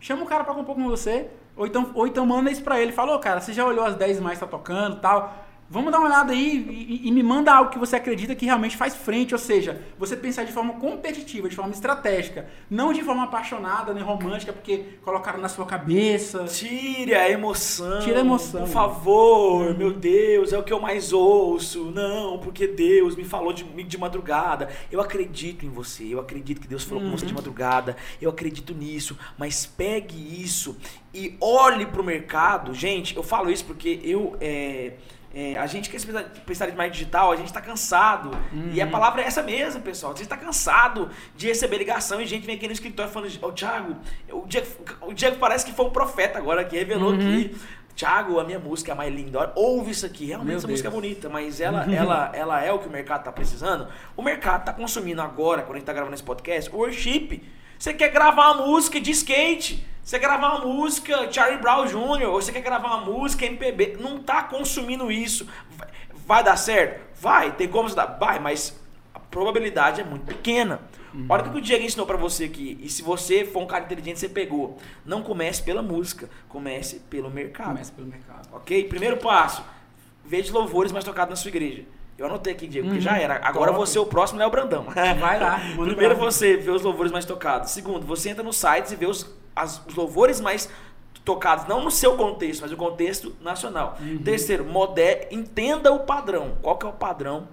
chama 0.00 0.22
o 0.22 0.26
cara 0.26 0.42
pra 0.42 0.54
compor 0.54 0.74
com 0.74 0.84
você, 0.88 1.28
ou 1.54 1.66
então, 1.66 1.90
ou 1.94 2.06
então 2.06 2.24
manda 2.24 2.50
isso 2.50 2.62
pra 2.62 2.80
ele. 2.80 2.92
Fala, 2.92 3.14
ô, 3.14 3.18
cara, 3.18 3.40
você 3.40 3.52
já 3.52 3.64
olhou 3.66 3.84
as 3.84 3.94
10 3.94 4.20
mais 4.20 4.38
que 4.38 4.44
tá 4.44 4.50
tocando 4.50 5.00
tal? 5.00 5.46
Vamos 5.70 5.92
dar 5.92 5.98
uma 5.98 6.08
olhada 6.08 6.32
aí 6.32 6.86
e, 6.88 7.08
e- 7.08 7.12
me 7.12 7.22
manda 7.22 7.52
algo 7.52 7.70
que 7.70 7.78
você 7.78 7.96
acredita 7.96 8.34
que 8.34 8.46
realmente 8.46 8.74
faz 8.76 8.94
frente, 8.96 9.34
ou 9.34 9.38
seja, 9.38 9.82
você 9.98 10.16
pensar 10.16 10.44
de 10.44 10.52
forma 10.52 10.74
competitiva, 10.74 11.46
de 11.48 11.54
forma 11.54 11.72
estratégica, 11.72 12.48
não 12.70 12.90
de 12.92 13.02
forma 13.02 13.24
apaixonada 13.24 13.92
nem 13.92 14.02
romântica, 14.02 14.50
porque 14.52 14.84
colocaram 15.04 15.38
na 15.40 15.48
sua 15.48 15.66
cabeça. 15.66 16.44
Tire 16.44 17.14
a 17.14 17.28
emoção. 17.30 18.00
Tira 18.00 18.18
a 18.18 18.20
emoção. 18.20 18.62
Por 18.62 18.70
favor, 18.70 19.76
meu 19.76 19.92
Deus, 19.92 20.52
é 20.54 20.58
o 20.58 20.62
que 20.62 20.72
eu 20.72 20.80
mais 20.80 21.12
ouço. 21.12 21.90
Não, 21.90 22.38
porque 22.38 22.66
Deus 22.66 23.14
me 23.14 23.24
falou 23.24 23.52
de, 23.52 23.64
de 23.64 23.98
madrugada. 23.98 24.70
Eu 24.90 25.00
acredito 25.02 25.66
em 25.66 25.68
você. 25.68 26.04
Eu 26.14 26.20
acredito 26.20 26.60
que 26.62 26.68
Deus 26.68 26.82
falou 26.84 27.04
com 27.04 27.10
você 27.10 27.26
de 27.26 27.34
madrugada. 27.34 27.94
Eu 28.22 28.30
acredito 28.30 28.72
nisso. 28.72 29.18
Mas 29.36 29.66
pegue 29.66 30.16
isso 30.42 30.78
e 31.12 31.36
olhe 31.40 31.84
pro 31.84 32.02
mercado. 32.02 32.72
Gente, 32.72 33.14
eu 33.16 33.22
falo 33.22 33.50
isso 33.50 33.64
porque 33.66 34.00
eu. 34.02 34.34
é, 34.40 34.94
é, 35.40 35.56
a 35.56 35.66
gente 35.66 35.88
que 35.88 35.94
é 35.96 35.98
especialista 35.98 36.64
em 36.68 36.76
marketing 36.76 36.98
digital, 36.98 37.30
a 37.30 37.36
gente 37.36 37.52
tá 37.52 37.60
cansado. 37.60 38.30
E 38.72 38.80
a 38.82 38.86
palavra 38.86 39.22
é 39.22 39.26
essa 39.26 39.42
mesmo, 39.42 39.80
pessoal. 39.80 40.12
A 40.12 40.16
gente 40.16 40.28
tá 40.28 40.36
cansado 40.36 41.10
de 41.36 41.46
receber 41.46 41.78
ligação 41.78 42.20
e 42.20 42.26
gente 42.26 42.44
vem 42.44 42.56
aqui 42.56 42.66
no 42.66 42.72
escritório 42.72 43.12
falando: 43.12 43.32
Ô, 43.42 43.52
Thiago, 43.52 43.96
o 44.32 44.46
Diego, 44.46 44.66
o 45.02 45.12
Diego 45.14 45.36
parece 45.36 45.64
que 45.64 45.72
foi 45.72 45.86
um 45.86 45.90
profeta 45.90 46.38
agora 46.38 46.64
que 46.64 46.76
revelou 46.76 47.10
Uhum. 47.12 47.16
aqui. 47.16 47.56
Thiago, 47.94 48.38
a 48.38 48.44
minha 48.44 48.58
música 48.60 48.92
é 48.92 48.94
a 48.94 48.96
mais 48.96 49.12
linda. 49.12 49.52
Ouve 49.56 49.90
isso 49.90 50.06
aqui. 50.06 50.26
Realmente 50.26 50.48
Meu 50.48 50.56
essa 50.58 50.68
música 50.68 50.88
é 50.88 50.90
Deus. 50.90 51.02
bonita, 51.02 51.28
mas 51.28 51.60
ela, 51.60 51.84
ela, 51.92 52.30
ela 52.34 52.64
é 52.64 52.72
o 52.72 52.78
que 52.78 52.86
o 52.88 52.90
mercado 52.90 53.24
tá 53.24 53.32
precisando. 53.32 53.88
O 54.16 54.22
mercado 54.22 54.64
tá 54.64 54.72
consumindo 54.72 55.20
agora, 55.20 55.62
quando 55.62 55.76
a 55.76 55.78
gente 55.78 55.86
tá 55.86 55.92
gravando 55.92 56.14
esse 56.14 56.22
podcast, 56.22 56.70
worship. 56.74 57.42
Você 57.78 57.94
quer 57.94 58.08
gravar 58.08 58.52
uma 58.52 58.66
música 58.66 59.00
de 59.00 59.10
skate, 59.12 59.86
você 60.02 60.18
quer 60.18 60.26
gravar 60.26 60.56
uma 60.56 60.66
música 60.66 61.30
Charlie 61.30 61.60
Brown 61.60 61.86
Jr., 61.86 62.28
ou 62.28 62.42
você 62.42 62.50
quer 62.50 62.60
gravar 62.60 62.96
uma 62.96 63.04
música 63.04 63.46
MPB, 63.46 63.98
não 64.00 64.18
tá 64.18 64.42
consumindo 64.42 65.12
isso. 65.12 65.46
Vai, 65.70 65.88
vai 66.26 66.44
dar 66.44 66.56
certo? 66.56 67.00
Vai, 67.20 67.52
tem 67.52 67.68
como 67.68 67.88
dar? 67.94 68.06
Vai, 68.18 68.40
mas 68.40 68.78
a 69.14 69.20
probabilidade 69.20 70.00
é 70.00 70.04
muito 70.04 70.26
pequena. 70.26 70.80
Olha 71.28 71.44
o 71.44 71.50
que 71.50 71.58
o 71.58 71.60
Diego 71.60 71.84
ensinou 71.84 72.06
pra 72.06 72.16
você 72.16 72.44
aqui. 72.44 72.78
E 72.82 72.88
se 72.88 73.02
você 73.02 73.44
for 73.44 73.62
um 73.62 73.66
cara 73.66 73.84
inteligente, 73.84 74.18
você 74.18 74.28
pegou. 74.28 74.78
Não 75.04 75.22
comece 75.22 75.62
pela 75.62 75.82
música, 75.82 76.28
comece 76.48 77.00
pelo 77.10 77.30
mercado. 77.30 77.68
Começa 77.68 77.92
pelo 77.92 78.06
mercado. 78.06 78.48
Ok? 78.52 78.84
Primeiro 78.84 79.16
passo: 79.16 79.64
veja 80.24 80.52
louvores 80.52 80.92
mais 80.92 81.04
tocados 81.04 81.30
na 81.30 81.36
sua 81.36 81.48
igreja. 81.48 81.84
Eu 82.18 82.26
anotei 82.26 82.52
aqui, 82.52 82.66
Diego, 82.66 82.88
porque 82.88 82.98
Uhum. 82.98 83.02
já 83.04 83.16
era. 83.16 83.36
Agora 83.44 83.70
Top. 83.72 83.86
você 83.86 83.96
é 83.96 84.00
o 84.00 84.06
próximo 84.06 84.40
Léo 84.40 84.50
Brandão. 84.50 84.84
Vai 85.20 85.38
lá, 85.40 85.60
Primeiro 85.78 86.16
você 86.16 86.56
vê 86.56 86.70
os 86.70 86.82
louvores 86.82 87.12
mais 87.12 87.24
tocados. 87.24 87.70
Segundo, 87.70 88.04
você 88.04 88.28
entra 88.30 88.42
nos 88.42 88.56
sites 88.56 88.90
e 88.90 88.96
vê 88.96 89.06
os, 89.06 89.32
as- 89.54 89.80
os 89.86 89.94
louvores 89.94 90.40
mais 90.40 90.68
tocados, 91.24 91.66
não 91.68 91.84
no 91.84 91.90
seu 91.90 92.16
contexto, 92.16 92.62
mas 92.62 92.70
no 92.72 92.76
contexto 92.76 93.36
nacional. 93.40 93.96
Uhum. 94.00 94.18
Terceiro, 94.18 94.64
mode, 94.64 95.00
entenda 95.30 95.92
o 95.92 96.00
padrão. 96.00 96.56
Qual 96.60 96.76
que 96.76 96.86
é 96.86 96.88
o 96.88 96.92
padrão 96.92 97.46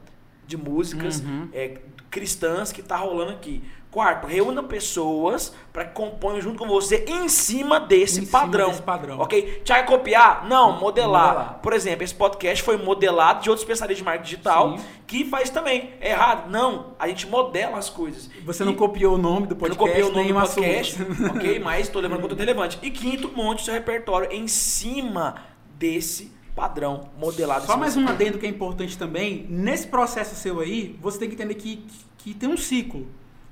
de 0.47 0.57
músicas 0.57 1.20
Uhum. 1.20 1.49
é, 1.53 1.78
cristãs 2.09 2.72
que 2.72 2.82
tá 2.82 2.95
rolando 2.95 3.32
aqui. 3.34 3.61
Quarto, 3.96 4.28
reúna 4.28 4.62
pessoas 4.62 5.54
para 5.72 5.86
que 5.86 5.93
componham 5.93 6.41
junto 6.41 6.58
com 6.60 6.68
você 6.68 7.06
em 7.08 7.30
cima 7.30 7.80
desse 7.80 8.20
Em 8.20 8.26
cima 8.26 8.41
padrão. 8.41 8.70
desse 8.72 8.82
padrão. 8.82 9.20
Ok? 9.22 9.62
Tiago, 9.64 9.88
copiar? 9.88 10.46
Não, 10.50 10.78
modelar. 10.78 11.28
Modelar. 11.30 11.60
Por 11.64 11.72
exemplo, 11.72 12.04
esse 12.04 12.14
podcast 12.14 12.62
foi 12.62 12.76
modelado 12.76 13.41
de 13.41 13.50
outros 13.50 13.64
especialistas 13.64 14.00
de 14.00 14.04
marketing 14.04 14.30
digital 14.30 14.78
Sim. 14.78 14.84
que 15.08 15.24
faz 15.24 15.50
também. 15.50 15.91
É 16.02 16.10
errado? 16.12 16.50
Não. 16.52 16.88
A 17.00 17.08
gente 17.08 17.26
modela 17.26 17.78
as 17.78 17.89
coisas. 17.89 18.30
Você 18.43 18.64
E- 18.64 18.66
não 18.66 18.74
copiou 18.76 19.16
o 19.16 19.18
nome 19.18 19.48
do 19.48 19.54
eu 19.56 19.70
não 19.70 19.76
podcast, 19.78 19.78
copiei 19.80 20.04
o 20.04 20.12
nome 20.12 20.28
do 20.34 20.39
podcast, 20.39 21.02
assunto. 21.02 21.26
ok? 21.38 21.60
Mas 21.60 21.88
estou 21.88 22.02
levando 22.02 22.20
conteúdo 22.20 22.39
relevante. 22.41 22.78
E 22.82 22.91
quinto, 22.91 23.32
monte 23.34 23.64
seu 23.64 23.74
repertório 23.74 24.30
em 24.30 24.46
cima 24.50 25.36
desse 25.80 26.34
padrão 26.54 27.12
modelado. 27.18 27.62
Só 27.62 27.68
cima 27.68 27.78
mais 27.78 27.96
um 27.96 28.06
adendo 28.10 28.38
que 28.39 28.46
é 28.46 28.50
importante 28.50 28.98
também. 28.98 29.46
Nesse 29.50 29.88
processo 29.88 30.36
seu 30.36 30.60
aí, 30.60 31.00
você 31.02 31.18
tem 31.18 31.30
que 31.30 31.36
entender 31.36 31.54
que, 31.56 31.88
que 32.18 32.34
tem 32.34 32.50
um 32.50 32.58
ciclo. 32.58 33.08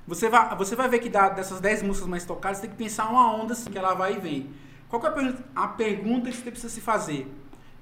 Você 0.08 0.30
vai, 0.30 0.56
você 0.58 0.76
vai 0.76 0.90
ver 0.90 1.00
que 1.00 1.10
da- 1.10 1.30
dessas 1.30 1.60
10 1.62 1.82
músicas 1.82 2.10
mais 2.10 2.26
tocadas, 2.26 2.58
você 2.58 2.64
tem 2.68 2.72
que 2.72 2.84
pensar 2.84 3.08
uma 3.10 3.34
onda 3.34 3.54
assim, 3.54 3.72
que 3.72 3.78
ela 3.78 3.94
vai 3.94 4.16
e 4.16 4.20
vem. 4.20 4.50
Qual 4.90 5.02
é 5.04 5.08
a 5.08 5.12
pergunta, 5.12 5.44
a 5.56 5.68
pergunta 5.68 6.30
que 6.30 6.36
você 6.38 6.52
precisa 6.52 6.74
se 6.74 6.82
fazer? 6.82 7.32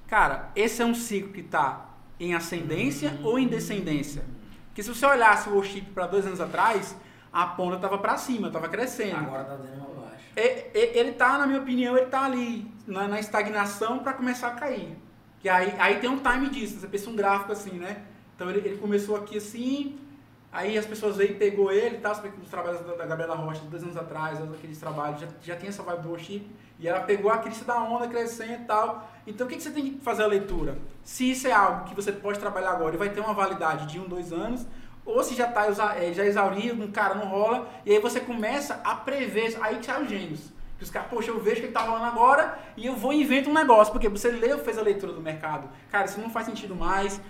Cara, 0.07 0.49
esse 0.55 0.81
é 0.81 0.85
um 0.85 0.93
ciclo 0.93 1.31
que 1.33 1.41
está 1.41 1.89
em 2.19 2.33
ascendência 2.35 3.17
ou 3.23 3.39
em 3.39 3.47
descendência? 3.47 4.23
Porque 4.67 4.83
se 4.83 4.89
você 4.89 5.05
olhasse 5.05 5.49
o 5.49 5.53
worship 5.53 5.81
para 5.93 6.07
dois 6.07 6.25
anos 6.25 6.39
atrás, 6.39 6.95
a 7.33 7.45
ponta 7.47 7.75
estava 7.77 7.97
para 7.97 8.17
cima, 8.17 8.47
estava 8.47 8.69
crescendo. 8.69 9.17
Agora 9.17 9.43
tá 9.43 9.55
dando 9.55 9.75
uma 9.75 10.01
baixa. 10.01 10.21
Ele 10.35 11.11
tá, 11.13 11.37
na 11.37 11.47
minha 11.47 11.59
opinião, 11.59 11.97
ele 11.97 12.05
tá 12.05 12.23
ali 12.25 12.71
na, 12.87 13.07
na 13.07 13.19
estagnação 13.19 13.99
para 13.99 14.13
começar 14.13 14.47
a 14.47 14.51
cair. 14.51 14.95
E 15.43 15.49
aí, 15.49 15.73
aí 15.79 15.95
tem 15.99 16.09
um 16.09 16.19
time 16.19 16.49
disso, 16.49 16.79
você 16.79 16.87
pensa 16.87 17.09
um 17.09 17.15
gráfico 17.15 17.51
assim, 17.51 17.71
né? 17.71 18.03
Então 18.35 18.49
ele, 18.49 18.59
ele 18.59 18.77
começou 18.77 19.15
aqui 19.15 19.37
assim, 19.37 19.97
aí 20.51 20.77
as 20.77 20.85
pessoas 20.85 21.15
veio 21.15 21.31
e 21.31 21.35
pegou 21.35 21.71
ele 21.71 21.97
tal, 21.97 22.13
você 22.13 22.23
vê 22.23 22.29
que 22.29 22.41
os 22.41 22.49
trabalhos 22.49 22.81
da, 22.81 22.95
da 22.95 23.05
Gabriela 23.05 23.35
Rocha, 23.35 23.61
dois 23.69 23.83
anos 23.83 23.97
atrás, 23.97 24.39
aqueles 24.41 24.79
trabalhos, 24.79 25.21
já, 25.21 25.27
já 25.41 25.55
tem 25.55 25.69
essa 25.69 25.83
vibe 25.83 26.01
do 26.01 26.09
worship, 26.09 26.47
e 26.79 26.87
ela 26.87 27.01
pegou 27.01 27.31
a 27.31 27.37
crista 27.37 27.63
da 27.63 27.81
onda 27.81 28.07
crescendo 28.07 28.63
e 28.63 28.65
tal. 28.65 29.07
Então 29.25 29.45
o 29.45 29.49
que, 29.49 29.55
que 29.55 29.61
você 29.61 29.69
tem 29.69 29.93
que 29.93 29.99
fazer 30.01 30.23
a 30.23 30.27
leitura? 30.27 30.77
Se 31.03 31.29
isso 31.29 31.47
é 31.47 31.51
algo 31.51 31.85
que 31.85 31.95
você 31.95 32.11
pode 32.11 32.39
trabalhar 32.39 32.71
agora 32.71 32.95
e 32.95 32.97
vai 32.97 33.09
ter 33.09 33.19
uma 33.19 33.33
validade 33.33 33.85
de 33.85 33.99
um, 33.99 34.07
dois 34.07 34.33
anos, 34.33 34.65
ou 35.05 35.23
se 35.23 35.35
já 35.35 35.47
está 35.47 35.71
já 35.71 36.25
exaurido, 36.25 36.83
um 36.83 36.91
cara 36.91 37.15
não 37.15 37.27
rola, 37.27 37.69
e 37.85 37.91
aí 37.91 37.99
você 37.99 38.19
começa 38.19 38.81
a 38.83 38.95
prever, 38.95 39.57
aí 39.61 39.77
que 39.77 39.85
sai 39.85 40.03
os 40.03 40.09
gênios. 40.09 40.51
Que 40.77 40.83
os 40.83 40.89
caras, 40.89 41.09
poxa, 41.09 41.29
eu 41.29 41.39
vejo 41.39 41.57
que 41.57 41.67
ele 41.67 41.73
tá 41.73 41.81
rolando 41.81 42.05
agora 42.05 42.57
e 42.75 42.87
eu 42.87 42.95
vou 42.95 43.13
e 43.13 43.21
invento 43.21 43.51
um 43.51 43.53
negócio, 43.53 43.93
porque 43.93 44.09
você 44.09 44.31
leu, 44.31 44.57
fez 44.57 44.79
a 44.79 44.81
leitura 44.81 45.13
do 45.13 45.21
mercado. 45.21 45.69
Cara, 45.91 46.05
isso 46.05 46.19
não 46.19 46.31
faz 46.31 46.47
sentido 46.47 46.75
mais. 46.75 47.21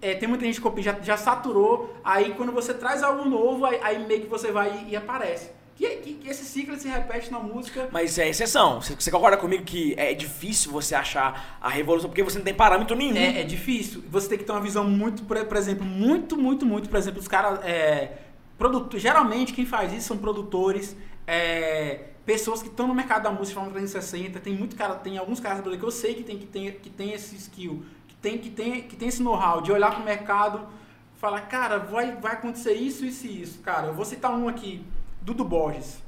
É, 0.00 0.14
tem 0.14 0.28
muita 0.28 0.44
gente 0.44 0.60
que 0.60 0.82
já, 0.82 0.96
já 1.02 1.16
saturou, 1.16 1.94
aí 2.04 2.34
quando 2.34 2.52
você 2.52 2.74
traz 2.74 3.02
algo 3.02 3.28
novo, 3.28 3.64
aí, 3.64 3.78
aí 3.82 4.06
meio 4.06 4.22
que 4.22 4.26
você 4.26 4.50
vai 4.50 4.84
e, 4.86 4.92
e 4.92 4.96
aparece. 4.96 5.50
Que, 5.80 5.88
que, 5.96 6.14
que 6.14 6.28
esse 6.28 6.44
ciclo 6.44 6.76
se 6.76 6.86
repete 6.88 7.32
na 7.32 7.38
música. 7.38 7.88
Mas 7.90 8.18
é 8.18 8.28
exceção. 8.28 8.82
Você, 8.82 8.94
você 8.94 9.10
concorda 9.10 9.38
comigo 9.38 9.64
que 9.64 9.94
é 9.96 10.12
difícil 10.12 10.70
você 10.70 10.94
achar 10.94 11.58
a 11.58 11.70
revolução 11.70 12.10
porque 12.10 12.22
você 12.22 12.36
não 12.36 12.44
tem 12.44 12.52
parâmetro 12.52 12.94
nenhum? 12.94 13.16
É, 13.16 13.40
é 13.40 13.44
difícil. 13.44 14.04
Você 14.10 14.28
tem 14.28 14.36
que 14.36 14.44
ter 14.44 14.52
uma 14.52 14.60
visão 14.60 14.84
muito, 14.84 15.22
por, 15.24 15.42
por 15.42 15.56
exemplo, 15.56 15.86
muito, 15.86 16.36
muito, 16.36 16.66
muito, 16.66 16.90
por 16.90 16.98
exemplo, 16.98 17.18
os 17.18 17.26
caras. 17.26 17.64
É, 17.64 18.12
produto, 18.58 18.98
geralmente 18.98 19.54
quem 19.54 19.64
faz 19.64 19.90
isso 19.90 20.08
são 20.08 20.18
produtores, 20.18 20.94
é, 21.26 22.08
pessoas 22.26 22.60
que 22.60 22.68
estão 22.68 22.86
no 22.86 22.94
mercado 22.94 23.22
da 23.22 23.30
música 23.30 23.46
de 23.48 23.54
forma 23.54 23.70
360. 23.70 24.38
Tem 24.38 24.54
muito 24.54 24.76
cara, 24.76 24.96
tem 24.96 25.16
alguns 25.16 25.40
caras 25.40 25.62
que 25.62 25.82
eu 25.82 25.90
sei 25.90 26.12
que 26.12 26.22
tem, 26.22 26.36
que 26.36 26.46
tem, 26.46 26.72
que 26.72 26.90
tem 26.90 27.14
esse 27.14 27.34
skill, 27.36 27.82
tem, 28.20 28.38
que 28.38 28.50
tem, 28.50 28.82
que 28.82 28.96
tem 28.96 29.08
esse 29.08 29.22
know-how 29.22 29.60
de 29.60 29.72
olhar 29.72 29.90
para 29.90 30.00
o 30.00 30.04
mercado, 30.04 30.66
falar, 31.16 31.42
cara, 31.42 31.78
vai, 31.78 32.16
vai 32.16 32.32
acontecer 32.32 32.74
isso, 32.74 33.04
isso 33.04 33.26
e 33.26 33.42
isso. 33.42 33.60
Cara, 33.60 33.88
eu 33.88 33.94
vou 33.94 34.04
citar 34.04 34.32
um 34.32 34.48
aqui, 34.48 34.84
Dudu 35.20 35.44
Borges. 35.44 36.02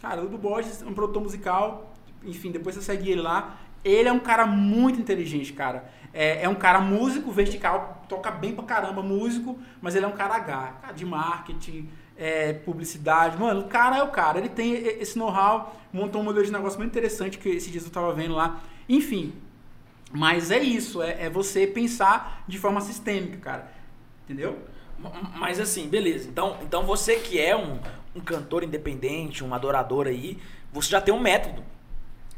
Cara, 0.00 0.22
Dudu 0.22 0.38
Borges 0.38 0.82
é 0.82 0.86
um 0.86 0.94
produtor 0.94 1.22
musical, 1.22 1.94
enfim, 2.24 2.50
depois 2.50 2.74
você 2.74 2.82
segue 2.82 3.10
ele 3.10 3.22
lá. 3.22 3.56
Ele 3.84 4.08
é 4.08 4.12
um 4.12 4.20
cara 4.20 4.46
muito 4.46 4.98
inteligente, 4.98 5.52
cara. 5.52 5.84
É, 6.12 6.44
é 6.44 6.48
um 6.48 6.54
cara 6.54 6.80
músico, 6.80 7.30
vertical, 7.30 8.04
toca 8.08 8.30
bem 8.30 8.54
pra 8.54 8.64
caramba, 8.64 9.02
músico, 9.02 9.58
mas 9.82 9.94
ele 9.94 10.06
é 10.06 10.08
um 10.08 10.12
cara 10.12 10.36
H, 10.36 10.74
cara 10.80 10.92
de 10.94 11.04
marketing, 11.04 11.88
é, 12.16 12.52
publicidade. 12.52 13.36
Mano, 13.36 13.60
o 13.60 13.68
cara 13.68 13.98
é 13.98 14.02
o 14.02 14.08
cara. 14.08 14.38
Ele 14.38 14.48
tem 14.48 14.72
esse 14.72 15.18
know-how, 15.18 15.76
montou 15.92 16.20
um 16.20 16.24
modelo 16.24 16.44
de 16.44 16.52
negócio 16.52 16.78
muito 16.78 16.90
interessante 16.90 17.36
que 17.36 17.48
esses 17.48 17.70
dias 17.70 17.84
eu 17.84 17.90
tava 17.90 18.12
vendo 18.14 18.34
lá. 18.34 18.60
Enfim, 18.88 19.34
mas 20.14 20.50
é 20.50 20.58
isso, 20.62 21.02
é, 21.02 21.24
é 21.24 21.30
você 21.30 21.66
pensar 21.66 22.44
de 22.46 22.58
forma 22.58 22.80
sistêmica, 22.80 23.36
cara. 23.38 23.72
Entendeu? 24.24 24.58
Mas 25.36 25.60
assim, 25.60 25.88
beleza. 25.88 26.28
Então, 26.28 26.56
então 26.62 26.84
você 26.86 27.16
que 27.16 27.38
é 27.38 27.54
um, 27.56 27.78
um 28.14 28.20
cantor 28.20 28.62
independente, 28.62 29.44
um 29.44 29.52
adorador 29.52 30.06
aí, 30.06 30.38
você 30.72 30.88
já 30.90 31.00
tem 31.00 31.12
um 31.12 31.20
método. 31.20 31.62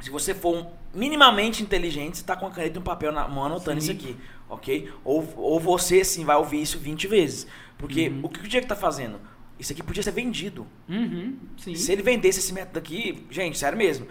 Se 0.00 0.10
você 0.10 0.34
for 0.34 0.66
minimamente 0.92 1.62
inteligente, 1.62 2.18
você 2.18 2.24
tá 2.24 2.34
com 2.34 2.46
a 2.46 2.50
caneta 2.50 2.78
e 2.78 2.80
um 2.80 2.84
papel 2.84 3.12
na 3.12 3.28
mão 3.28 3.44
anotando 3.44 3.80
Sim. 3.80 3.92
isso 3.92 4.04
aqui, 4.04 4.16
ok? 4.48 4.90
Ou, 5.04 5.32
ou 5.36 5.60
você, 5.60 6.02
sim, 6.04 6.24
vai 6.24 6.36
ouvir 6.36 6.60
isso 6.60 6.78
20 6.78 7.06
vezes. 7.06 7.46
Porque 7.78 8.08
Uhum. 8.08 8.20
o 8.22 8.28
que 8.28 8.40
o 8.40 8.48
Diego 8.48 8.66
tá 8.66 8.74
fazendo? 8.74 9.20
Isso 9.58 9.72
aqui 9.72 9.82
podia 9.82 10.02
ser 10.02 10.10
vendido. 10.10 10.66
Uhum. 10.88 11.36
Se 11.56 11.92
ele 11.92 12.02
vendesse 12.02 12.40
esse 12.40 12.52
método 12.52 12.78
aqui, 12.78 13.26
gente, 13.30 13.56
sério 13.56 13.76
mesmo. 13.78 14.06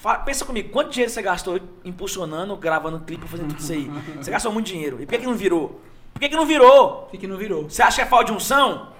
Fa- 0.00 0.18
Pensa 0.18 0.44
comigo, 0.44 0.68
quanto 0.70 0.90
dinheiro 0.90 1.10
você 1.12 1.22
gastou 1.22 1.58
impulsionando, 1.84 2.56
gravando 2.56 3.00
clipe, 3.00 3.26
fazendo 3.26 3.48
tudo 3.48 3.60
isso 3.60 3.72
aí? 3.72 3.90
Você 4.16 4.30
gastou 4.30 4.52
muito 4.52 4.66
dinheiro. 4.66 4.96
E 5.00 5.06
por 5.06 5.12
que, 5.12 5.18
que 5.18 5.26
não 5.26 5.34
virou? 5.34 5.80
Por 6.12 6.20
que, 6.20 6.28
que 6.28 6.36
não 6.36 6.46
virou? 6.46 7.08
Fique 7.10 7.26
no 7.26 7.36
virou. 7.36 7.68
Você 7.70 7.82
acha 7.82 7.96
que 7.96 8.02
é 8.02 8.06
falta 8.06 8.26
de 8.26 8.32
unção? 8.32 8.92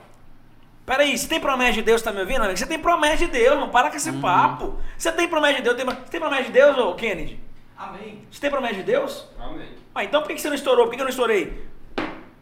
Peraí, 0.86 1.16
você 1.16 1.26
tem 1.28 1.40
promessa 1.40 1.72
de 1.74 1.82
Deus, 1.82 2.02
tá 2.02 2.12
me 2.12 2.20
ouvindo, 2.20 2.42
amigo? 2.42 2.58
Você 2.58 2.66
tem 2.66 2.78
promessa 2.78 3.18
de 3.18 3.26
Deus, 3.28 3.58
não 3.58 3.68
para 3.70 3.88
com 3.90 3.96
esse 3.96 4.12
papo. 4.12 4.74
Você 4.98 5.10
tem 5.12 5.28
promessa 5.28 5.56
de 5.56 5.62
Deus, 5.62 5.76
tem, 5.76 5.84
você 5.86 5.94
tem 6.10 6.20
promessa 6.20 6.42
de 6.44 6.52
Deus, 6.52 6.76
ô 6.78 6.94
Kennedy? 6.94 7.40
Amém. 7.76 8.22
Você 8.30 8.40
tem 8.40 8.50
promessa 8.50 8.74
de 8.74 8.82
Deus? 8.82 9.28
Amém. 9.38 9.68
Ah, 9.94 10.04
então 10.04 10.20
por 10.22 10.28
que 10.28 10.34
que 10.34 10.40
você 10.40 10.48
não 10.48 10.54
estourou? 10.56 10.84
Por 10.86 10.90
que 10.90 10.96
que 10.96 11.02
eu 11.02 11.06
não 11.06 11.10
estourei? 11.10 11.66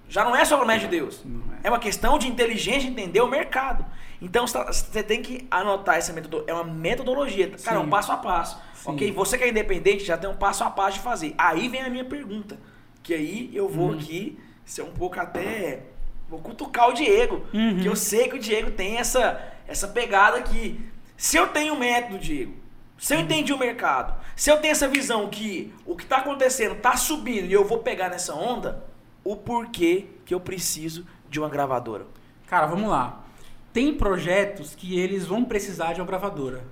Já 0.09 0.25
não 0.25 0.35
é 0.35 0.45
só 0.45 0.57
promessa 0.57 0.81
de 0.81 0.89
Deus. 0.89 1.21
Não 1.25 1.41
é. 1.55 1.59
É 1.65 1.69
uma 1.71 1.79
questão 1.79 2.19
de 2.19 2.27
inteligência 2.29 2.89
entender 2.89 3.21
o 3.21 3.29
mercado. 3.29 3.85
Então 4.25 4.47
você 4.47 4.53
tá- 4.59 4.73
você 4.73 5.03
tem 5.03 5.21
que 5.21 5.47
anotar 5.51 5.97
essa 5.97 6.13
metodologia. 6.13 6.51
É 6.53 6.55
uma 6.55 6.65
metodologia. 6.65 7.51
Cara, 7.63 7.77
é 7.77 7.81
um 7.81 7.89
passo 7.91 8.13
a 8.13 8.17
passo. 8.17 8.57
Sim. 8.75 8.91
Ok? 8.93 9.13
Você 9.13 9.37
que 9.37 9.45
é 9.45 9.49
independente 9.49 10.05
já 10.05 10.17
tem 10.17 10.31
um 10.31 10.37
passo 10.37 10.63
a 10.65 10.71
passo 10.71 10.99
de 10.99 11.01
fazer. 11.05 11.35
Aí 11.37 11.69
vem 11.69 11.83
a 11.83 11.91
minha 11.91 12.05
pergunta. 12.05 12.59
Que 13.03 13.15
aí 13.15 13.51
eu 13.53 13.69
vou 13.69 13.89
Uhum. 13.89 13.95
aqui 13.95 14.39
ser 14.65 14.83
um 14.83 14.93
pouco 14.93 15.19
até. 15.19 15.83
Vou 16.29 16.39
cutucar 16.41 16.89
o 16.89 16.93
Diego. 16.93 17.43
Uhum. 17.53 17.81
Que 17.81 17.87
eu 17.87 17.97
sei 17.97 18.29
que 18.29 18.37
o 18.37 18.39
Diego 18.39 18.71
tem 18.71 18.97
essa, 18.99 19.41
essa 19.67 19.89
pegada 19.89 20.41
que. 20.43 20.81
Se 21.17 21.37
eu 21.37 21.49
tenho 21.49 21.77
método, 21.79 22.19
Diego. 22.19 22.55
Se 22.99 23.15
eu 23.15 23.19
Uhum. 23.19 23.25
entendi 23.25 23.53
o 23.53 23.59
mercado, 23.59 24.15
se 24.37 24.49
eu 24.51 24.59
tenho 24.61 24.71
essa 24.71 24.87
visão 24.87 25.29
que 25.29 25.75
o 25.85 25.97
que 25.97 26.05
está 26.05 26.19
acontecendo 26.19 26.77
está 26.77 26.97
subindo 26.97 27.47
e 27.47 27.53
eu 27.53 27.65
vou 27.65 27.79
pegar 27.79 28.09
nessa 28.09 28.33
onda, 28.35 28.85
o 29.25 29.35
porquê 29.35 30.07
que 30.25 30.33
eu 30.33 30.39
preciso 30.41 31.05
de 31.29 31.41
uma 31.41 31.49
gravadora? 31.49 32.07
Cara, 32.47 32.67
vamos 32.67 32.89
lá. 32.89 33.25
Tem 33.73 33.95
projetos 33.95 34.75
que 34.75 34.99
eles 34.99 35.27
vão 35.27 35.45
precisar 35.45 35.93
de 35.93 36.01
uma 36.01 36.07
gravadora. 36.07 36.65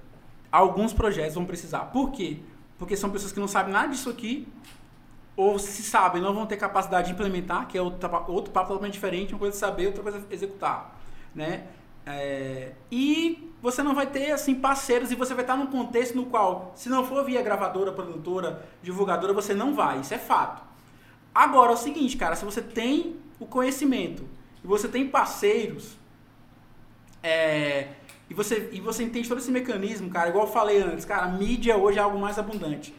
Alguns 0.52 0.92
projetos 0.92 1.34
vão 1.34 1.44
precisar. 1.44 1.86
Por 1.86 2.10
quê? 2.10 2.38
Porque 2.78 2.96
são 2.96 3.10
pessoas 3.10 3.32
que 3.32 3.40
não 3.40 3.48
sabem 3.48 3.72
nada 3.72 3.88
disso 3.88 4.10
aqui, 4.10 4.46
ou 5.36 5.58
se 5.58 5.82
sabem, 5.82 6.20
não 6.20 6.34
vão 6.34 6.44
ter 6.46 6.56
capacidade 6.56 7.08
de 7.08 7.14
implementar, 7.14 7.66
que 7.66 7.78
é 7.78 7.82
outro, 7.82 8.10
outro 8.28 8.52
papo 8.52 8.68
totalmente 8.68 8.94
diferente, 8.94 9.32
uma 9.32 9.38
coisa 9.38 9.56
é 9.56 9.58
saber, 9.58 9.86
outra 9.86 10.02
coisa 10.02 10.18
é 10.18 10.34
executar, 10.34 10.98
né? 11.34 11.64
É, 12.04 12.72
e 12.90 13.50
você 13.62 13.82
não 13.82 13.94
vai 13.94 14.06
ter 14.06 14.32
assim 14.32 14.54
parceiros 14.54 15.10
e 15.12 15.14
você 15.14 15.34
vai 15.34 15.44
estar 15.44 15.56
num 15.56 15.66
contexto 15.66 16.14
no 16.16 16.26
qual, 16.26 16.72
se 16.74 16.88
não 16.88 17.04
for 17.04 17.24
via 17.24 17.42
gravadora, 17.42 17.92
produtora, 17.92 18.66
divulgadora, 18.82 19.32
você 19.32 19.54
não 19.54 19.74
vai. 19.74 20.00
Isso 20.00 20.14
é 20.14 20.18
fato. 20.18 20.62
Agora 21.34 21.72
é 21.72 21.74
o 21.74 21.78
seguinte, 21.78 22.16
cara, 22.16 22.34
se 22.34 22.44
você 22.44 22.60
tem 22.60 23.16
o 23.38 23.46
conhecimento 23.46 24.24
e 24.64 24.66
você 24.66 24.88
tem 24.88 25.08
parceiros, 25.08 25.96
é, 27.22 27.88
e, 28.28 28.34
você, 28.34 28.70
e 28.72 28.80
você 28.80 29.02
entende 29.02 29.28
todo 29.28 29.38
esse 29.38 29.50
mecanismo, 29.50 30.08
cara, 30.10 30.28
igual 30.28 30.46
eu 30.46 30.52
falei 30.52 30.82
antes, 30.82 31.04
cara, 31.04 31.26
mídia 31.28 31.76
hoje 31.76 31.98
é 31.98 32.02
algo 32.02 32.18
mais 32.18 32.38
abundante. 32.38 32.94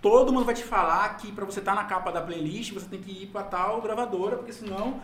Todo 0.00 0.32
mundo 0.32 0.46
vai 0.46 0.54
te 0.54 0.64
falar 0.64 1.16
que 1.16 1.30
para 1.30 1.44
você 1.44 1.58
estar 1.58 1.74
tá 1.74 1.82
na 1.82 1.86
capa 1.86 2.10
da 2.10 2.22
playlist, 2.22 2.72
você 2.72 2.86
tem 2.86 3.00
que 3.00 3.24
ir 3.24 3.26
para 3.26 3.42
tal 3.42 3.82
gravadora, 3.82 4.36
porque 4.36 4.52
senão 4.52 5.00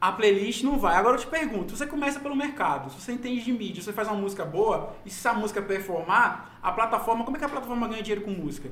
a 0.00 0.12
playlist 0.12 0.62
não 0.62 0.78
vai. 0.78 0.96
Agora 0.96 1.16
eu 1.16 1.20
te 1.20 1.26
pergunto, 1.26 1.76
você 1.76 1.86
começa 1.86 2.18
pelo 2.20 2.34
mercado, 2.34 2.90
se 2.90 3.00
você 3.00 3.12
entende 3.12 3.42
de 3.42 3.52
mídia, 3.52 3.82
você 3.82 3.92
faz 3.92 4.08
uma 4.08 4.16
música 4.16 4.44
boa, 4.44 4.94
e 5.04 5.10
se 5.10 5.18
essa 5.18 5.36
música 5.36 5.60
performar, 5.60 6.58
a 6.62 6.72
plataforma, 6.72 7.24
como 7.24 7.36
é 7.36 7.40
que 7.40 7.44
a 7.44 7.48
plataforma 7.48 7.86
ganha 7.88 8.02
dinheiro 8.02 8.24
com 8.24 8.30
música? 8.30 8.70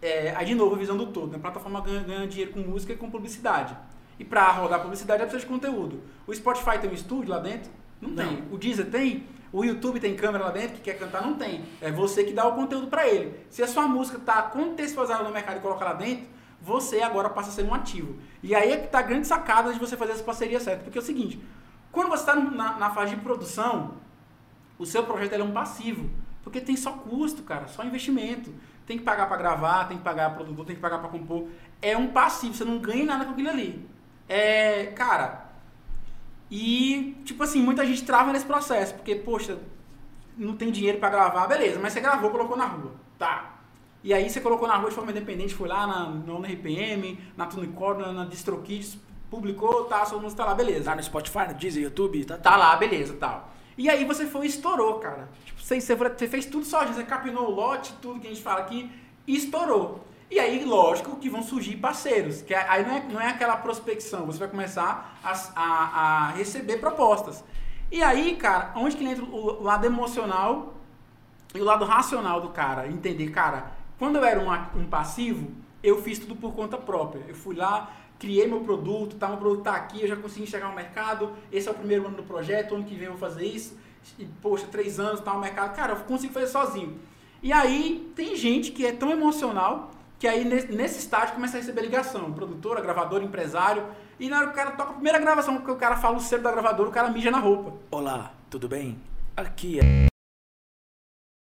É, 0.00 0.32
aí 0.36 0.46
de 0.46 0.54
novo, 0.54 0.76
a 0.76 0.78
visão 0.78 0.96
do 0.96 1.06
todo, 1.06 1.32
né? 1.32 1.36
a 1.36 1.40
plataforma 1.40 1.80
ganha, 1.80 2.00
ganha 2.00 2.26
dinheiro 2.26 2.52
com 2.52 2.60
música 2.60 2.92
e 2.92 2.96
com 2.96 3.10
publicidade. 3.10 3.76
E 4.18 4.24
para 4.24 4.48
rodar 4.50 4.80
publicidade 4.80 5.22
é 5.22 5.26
precisa 5.26 5.44
de 5.44 5.52
conteúdo. 5.52 6.02
O 6.26 6.34
Spotify 6.34 6.78
tem 6.80 6.90
um 6.90 6.94
estúdio 6.94 7.30
lá 7.30 7.38
dentro? 7.38 7.70
Não, 8.00 8.10
não, 8.10 8.16
tem. 8.16 8.44
O 8.50 8.58
Deezer 8.58 8.86
tem? 8.86 9.26
O 9.52 9.64
YouTube 9.64 9.98
tem 9.98 10.14
câmera 10.14 10.44
lá 10.44 10.50
dentro 10.50 10.76
que 10.76 10.82
quer 10.82 10.98
cantar? 10.98 11.22
Não 11.22 11.34
tem. 11.34 11.64
É 11.80 11.90
você 11.90 12.22
que 12.22 12.32
dá 12.32 12.46
o 12.46 12.54
conteúdo 12.54 12.88
para 12.88 13.08
ele. 13.08 13.34
Se 13.48 13.62
a 13.62 13.66
sua 13.66 13.88
música 13.88 14.18
está 14.18 14.42
contextualizada 14.42 15.24
no 15.24 15.32
mercado 15.32 15.56
e 15.56 15.60
coloca 15.60 15.84
lá 15.84 15.94
dentro, 15.94 16.26
você 16.60 17.00
agora 17.00 17.30
passa 17.30 17.48
a 17.48 17.52
ser 17.52 17.64
um 17.64 17.72
ativo. 17.72 18.16
E 18.42 18.54
aí 18.54 18.72
é 18.72 18.76
que 18.76 18.86
está 18.86 18.98
a 18.98 19.02
grande 19.02 19.26
sacada 19.26 19.72
de 19.72 19.78
você 19.78 19.96
fazer 19.96 20.12
essa 20.12 20.22
parceria 20.22 20.60
certa. 20.60 20.84
Porque 20.84 20.98
é 20.98 21.00
o 21.00 21.04
seguinte, 21.04 21.40
quando 21.90 22.08
você 22.08 22.22
está 22.22 22.36
na, 22.36 22.78
na, 22.78 22.90
fase 22.90 23.14
de 23.14 23.20
produção, 23.22 23.94
o 24.78 24.84
seu 24.84 25.04
projeto 25.04 25.32
é 25.34 25.42
um 25.42 25.52
passivo. 25.52 26.10
Porque 26.42 26.60
tem 26.60 26.76
só 26.76 26.92
custo, 26.92 27.42
cara, 27.42 27.68
só 27.68 27.84
investimento. 27.84 28.52
Tem 28.86 28.98
que 28.98 29.04
pagar 29.04 29.26
para 29.28 29.36
gravar, 29.36 29.84
tem 29.84 29.98
que 29.98 30.04
pagar 30.04 30.30
para 30.30 30.36
produtor, 30.36 30.66
tem 30.66 30.76
que 30.76 30.82
pagar 30.82 30.98
para 30.98 31.08
compor. 31.08 31.48
É 31.80 31.96
um 31.96 32.08
passivo, 32.08 32.54
você 32.54 32.64
não 32.64 32.78
ganha 32.78 33.04
nada 33.04 33.24
com 33.24 33.32
aquilo 33.32 33.48
ali. 33.48 33.88
É, 34.28 34.86
cara, 34.86 35.47
e, 36.50 37.16
tipo 37.24 37.42
assim, 37.42 37.60
muita 37.60 37.84
gente 37.84 38.04
trava 38.04 38.32
nesse 38.32 38.46
processo, 38.46 38.94
porque, 38.94 39.14
poxa, 39.14 39.58
não 40.36 40.56
tem 40.56 40.70
dinheiro 40.70 40.98
para 40.98 41.10
gravar, 41.10 41.46
beleza, 41.46 41.78
mas 41.80 41.92
você 41.92 42.00
gravou, 42.00 42.30
colocou 42.30 42.56
na 42.56 42.66
rua. 42.66 42.92
Tá. 43.18 43.56
E 44.02 44.14
aí 44.14 44.30
você 44.30 44.40
colocou 44.40 44.68
na 44.68 44.76
rua 44.76 44.88
de 44.88 44.94
forma 44.94 45.10
independente, 45.10 45.54
foi 45.54 45.68
lá 45.68 45.86
na, 45.86 46.06
no 46.06 46.40
RPM, 46.42 47.18
na 47.36 47.46
TuneCore, 47.46 48.00
na, 48.00 48.12
na 48.12 48.24
DistroKids, 48.24 48.96
publicou, 49.28 49.84
tá, 49.84 50.04
sua 50.06 50.18
música 50.18 50.42
tá 50.42 50.48
lá, 50.48 50.54
beleza. 50.54 50.84
Tá 50.84 50.96
no 50.96 51.02
Spotify, 51.02 51.48
no 51.48 51.54
Deezer, 51.54 51.82
YouTube, 51.82 52.24
tá, 52.24 52.38
tá 52.38 52.56
lá, 52.56 52.76
beleza, 52.76 53.14
tal. 53.18 53.52
E 53.76 53.88
aí 53.88 54.04
você 54.04 54.26
foi 54.26 54.46
e 54.46 54.48
estourou, 54.48 54.98
cara. 54.98 55.28
Tipo, 55.44 55.60
você, 55.60 55.80
você 55.80 56.28
fez 56.28 56.46
tudo 56.46 56.64
sozinho, 56.64 56.94
você 56.94 57.04
capinou 57.04 57.48
o 57.48 57.50
lote, 57.50 57.92
tudo 58.00 58.20
que 58.20 58.26
a 58.26 58.30
gente 58.30 58.42
fala 58.42 58.60
aqui, 58.60 58.90
e 59.26 59.36
estourou. 59.36 60.04
E 60.30 60.38
aí, 60.38 60.62
lógico 60.64 61.16
que 61.16 61.30
vão 61.30 61.42
surgir 61.42 61.76
parceiros, 61.76 62.42
que 62.42 62.54
aí 62.54 62.86
não 62.86 62.94
é, 62.94 63.02
não 63.04 63.20
é 63.20 63.28
aquela 63.28 63.56
prospecção, 63.56 64.26
você 64.26 64.38
vai 64.38 64.48
começar 64.48 65.18
a, 65.24 65.32
a, 65.56 66.26
a 66.26 66.30
receber 66.32 66.76
propostas. 66.76 67.42
E 67.90 68.02
aí, 68.02 68.36
cara, 68.36 68.72
onde 68.76 68.94
que 68.94 69.04
entra 69.04 69.24
o 69.24 69.62
lado 69.62 69.86
emocional 69.86 70.74
e 71.54 71.60
o 71.60 71.64
lado 71.64 71.86
racional 71.86 72.42
do 72.42 72.50
cara? 72.50 72.86
Entender, 72.86 73.30
cara, 73.30 73.72
quando 73.98 74.16
eu 74.16 74.24
era 74.24 74.38
um, 74.38 74.80
um 74.80 74.86
passivo, 74.86 75.50
eu 75.82 76.02
fiz 76.02 76.18
tudo 76.18 76.36
por 76.36 76.52
conta 76.52 76.76
própria. 76.76 77.24
Eu 77.26 77.34
fui 77.34 77.56
lá, 77.56 77.90
criei 78.18 78.46
meu 78.46 78.60
produto, 78.60 79.16
tá, 79.16 79.28
meu 79.28 79.38
produto 79.38 79.62
tá 79.62 79.74
aqui, 79.74 80.02
eu 80.02 80.08
já 80.08 80.16
consegui 80.16 80.46
chegar 80.46 80.68
no 80.68 80.74
mercado, 80.74 81.32
esse 81.50 81.68
é 81.68 81.70
o 81.70 81.74
primeiro 81.74 82.06
ano 82.06 82.16
do 82.16 82.22
projeto, 82.22 82.74
ano 82.74 82.84
que 82.84 82.94
vem 82.94 83.06
eu 83.06 83.12
vou 83.12 83.20
fazer 83.20 83.46
isso, 83.46 83.78
e, 84.18 84.26
poxa, 84.42 84.66
três 84.66 85.00
anos, 85.00 85.20
tá 85.20 85.32
no 85.32 85.40
mercado, 85.40 85.74
cara, 85.74 85.94
eu 85.94 86.00
consigo 86.00 86.34
fazer 86.34 86.48
sozinho. 86.48 86.98
E 87.42 87.50
aí, 87.50 88.12
tem 88.14 88.36
gente 88.36 88.72
que 88.72 88.84
é 88.84 88.92
tão 88.92 89.10
emocional 89.10 89.90
que 90.18 90.26
aí 90.26 90.44
nesse 90.44 90.98
estágio 90.98 91.34
começa 91.34 91.56
a 91.56 91.60
receber 91.60 91.82
ligação, 91.82 92.32
produtora, 92.32 92.80
gravador, 92.80 93.22
empresário, 93.22 93.86
e 94.18 94.28
na 94.28 94.38
hora 94.38 94.46
que 94.46 94.52
o 94.52 94.56
cara 94.56 94.72
toca 94.72 94.90
a 94.90 94.94
primeira 94.94 95.18
gravação, 95.18 95.60
que 95.60 95.70
o 95.70 95.76
cara 95.76 95.96
fala 95.96 96.16
o 96.16 96.20
selo 96.20 96.42
da 96.42 96.50
gravadora, 96.50 96.88
o 96.88 96.92
cara 96.92 97.08
mija 97.10 97.30
na 97.30 97.38
roupa. 97.38 97.72
Olá, 97.90 98.34
tudo 98.50 98.68
bem? 98.68 99.00
Aqui 99.36 99.78
é... 99.78 100.08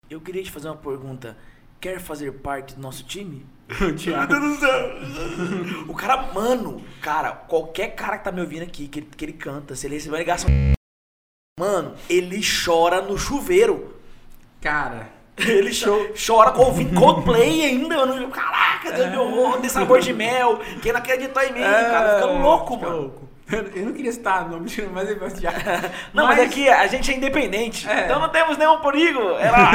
Eu 0.09 0.21
queria 0.21 0.43
te 0.43 0.51
fazer 0.51 0.69
uma 0.69 0.77
pergunta. 0.77 1.37
Quer 1.81 1.99
fazer 1.99 2.31
parte 2.39 2.75
do 2.75 2.81
nosso 2.81 3.03
time? 3.03 3.45
Tiago. 3.97 4.33
o 5.89 5.93
cara, 5.93 6.31
mano, 6.33 6.81
cara, 7.01 7.31
qualquer 7.33 7.89
cara 7.95 8.17
que 8.17 8.23
tá 8.23 8.31
me 8.31 8.39
ouvindo 8.39 8.63
aqui, 8.63 8.87
que 8.87 8.99
ele, 8.99 9.07
que 9.07 9.25
ele 9.25 9.33
canta, 9.33 9.75
se 9.75 9.87
ele 9.87 9.95
receber 9.95 10.15
uma 10.15 10.19
ligação... 10.19 10.49
Mano, 11.59 11.95
ele 12.09 12.41
chora 12.65 13.01
no 13.01 13.17
chuveiro. 13.17 13.95
Cara, 14.61 15.11
Ele 15.37 15.71
chora 16.25 16.51
com 16.51 16.61
ouvindo 16.61 16.99
Coldplay 16.99 17.65
ainda, 17.65 18.05
mano. 18.05 18.29
Caraca, 18.29 18.91
Deus 18.91 19.09
meu 19.09 19.21
horror, 19.21 19.61
de 19.61 19.69
sabor 19.69 19.99
de 19.99 20.13
mel. 20.13 20.59
Quem 20.81 20.91
não 20.91 20.99
acreditou 20.99 21.41
em 21.41 21.53
mim, 21.53 21.61
é, 21.61 21.63
cara? 21.63 22.15
Fica 22.15 22.25
louco, 22.25 22.73
fica 22.75 22.85
mano. 22.85 23.01
Louco. 23.01 23.33
Eu 23.75 23.85
não 23.85 23.93
queria 23.93 24.09
estar 24.09 24.45
no 24.45 24.57
nome, 24.57 24.69
mas 24.93 25.09
eu 25.09 25.29
já. 25.37 25.51
Não, 26.13 26.25
mas, 26.25 26.37
mas 26.37 26.47
aqui 26.47 26.67
a 26.69 26.87
gente 26.87 27.11
é 27.11 27.17
independente. 27.17 27.87
É. 27.87 28.05
Então 28.05 28.19
não 28.19 28.29
temos 28.29 28.57
nenhum 28.57 28.79
perigo. 28.79 29.19
É 29.37 29.51
lá. 29.51 29.71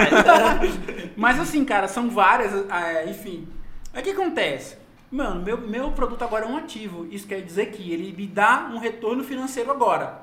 mas 1.16 1.38
assim, 1.38 1.64
cara, 1.64 1.86
são 1.86 2.08
várias. 2.08 2.52
É, 2.70 3.08
enfim. 3.08 3.46
O 3.94 4.02
que 4.02 4.10
acontece? 4.10 4.76
Mano, 5.10 5.42
meu, 5.42 5.58
meu 5.58 5.92
produto 5.92 6.22
agora 6.22 6.44
é 6.44 6.48
um 6.48 6.56
ativo. 6.56 7.06
Isso 7.10 7.26
quer 7.26 7.40
dizer 7.42 7.66
que 7.66 7.92
ele 7.92 8.12
me 8.16 8.26
dá 8.26 8.68
um 8.72 8.78
retorno 8.78 9.22
financeiro 9.22 9.70
agora. 9.70 10.22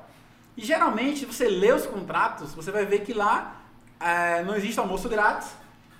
E 0.56 0.64
geralmente, 0.64 1.20
se 1.20 1.26
você 1.26 1.48
lê 1.48 1.72
os 1.72 1.86
contratos, 1.86 2.54
você 2.54 2.70
vai 2.70 2.84
ver 2.84 3.00
que 3.00 3.12
lá 3.12 3.56
é, 4.00 4.42
não 4.42 4.54
existe 4.56 4.78
almoço 4.78 5.08
grátis. 5.08 5.50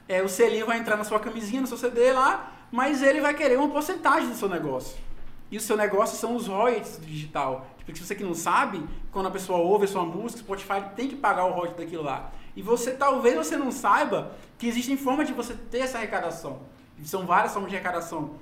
É, 0.09 0.23
o 0.23 0.29
selinho 0.29 0.67
vai 0.67 0.79
entrar 0.79 0.97
na 0.97 1.05
sua 1.05 1.19
camisinha, 1.19 1.61
no 1.61 1.67
seu 1.67 1.77
CD 1.77 2.13
lá, 2.13 2.53
mas 2.71 3.03
ele 3.03 3.21
vai 3.21 3.35
querer 3.35 3.59
uma 3.59 3.69
porcentagem 3.69 4.29
do 4.29 4.37
seu 4.37 4.49
negócio. 4.49 4.97
E 5.51 5.57
o 5.57 5.61
seu 5.61 5.77
negócio 5.77 6.17
são 6.19 6.35
os 6.35 6.47
royalties 6.47 6.99
do 6.99 7.07
digital. 7.07 7.67
Porque 7.79 8.01
se 8.01 8.05
você 8.07 8.15
que 8.15 8.25
não 8.25 8.35
sabe, 8.35 8.85
quando 9.13 9.27
a 9.27 9.31
pessoa 9.31 9.59
ouve 9.59 9.85
a 9.85 9.89
sua 9.89 10.05
música, 10.05 10.41
o 10.41 10.45
Spotify 10.45 10.91
tem 10.97 11.09
que 11.09 11.17
pagar 11.17 11.45
o 11.47 11.53
royalties 11.53 11.77
daquilo 11.77 12.03
lá. 12.03 12.33
E 12.57 12.63
você 12.63 12.93
talvez 12.93 13.37
você 13.37 13.57
não 13.57 13.71
saiba 13.71 14.33
que 14.59 14.67
existem 14.67 14.97
formas 14.97 15.27
de 15.27 15.33
você 15.33 15.55
ter 15.55 15.79
essa 15.79 15.99
arrecadação. 15.99 16.61
São 17.05 17.27
várias 17.27 17.53
formas 17.53 17.71
de 17.71 17.77
arrecadação. 17.77 18.35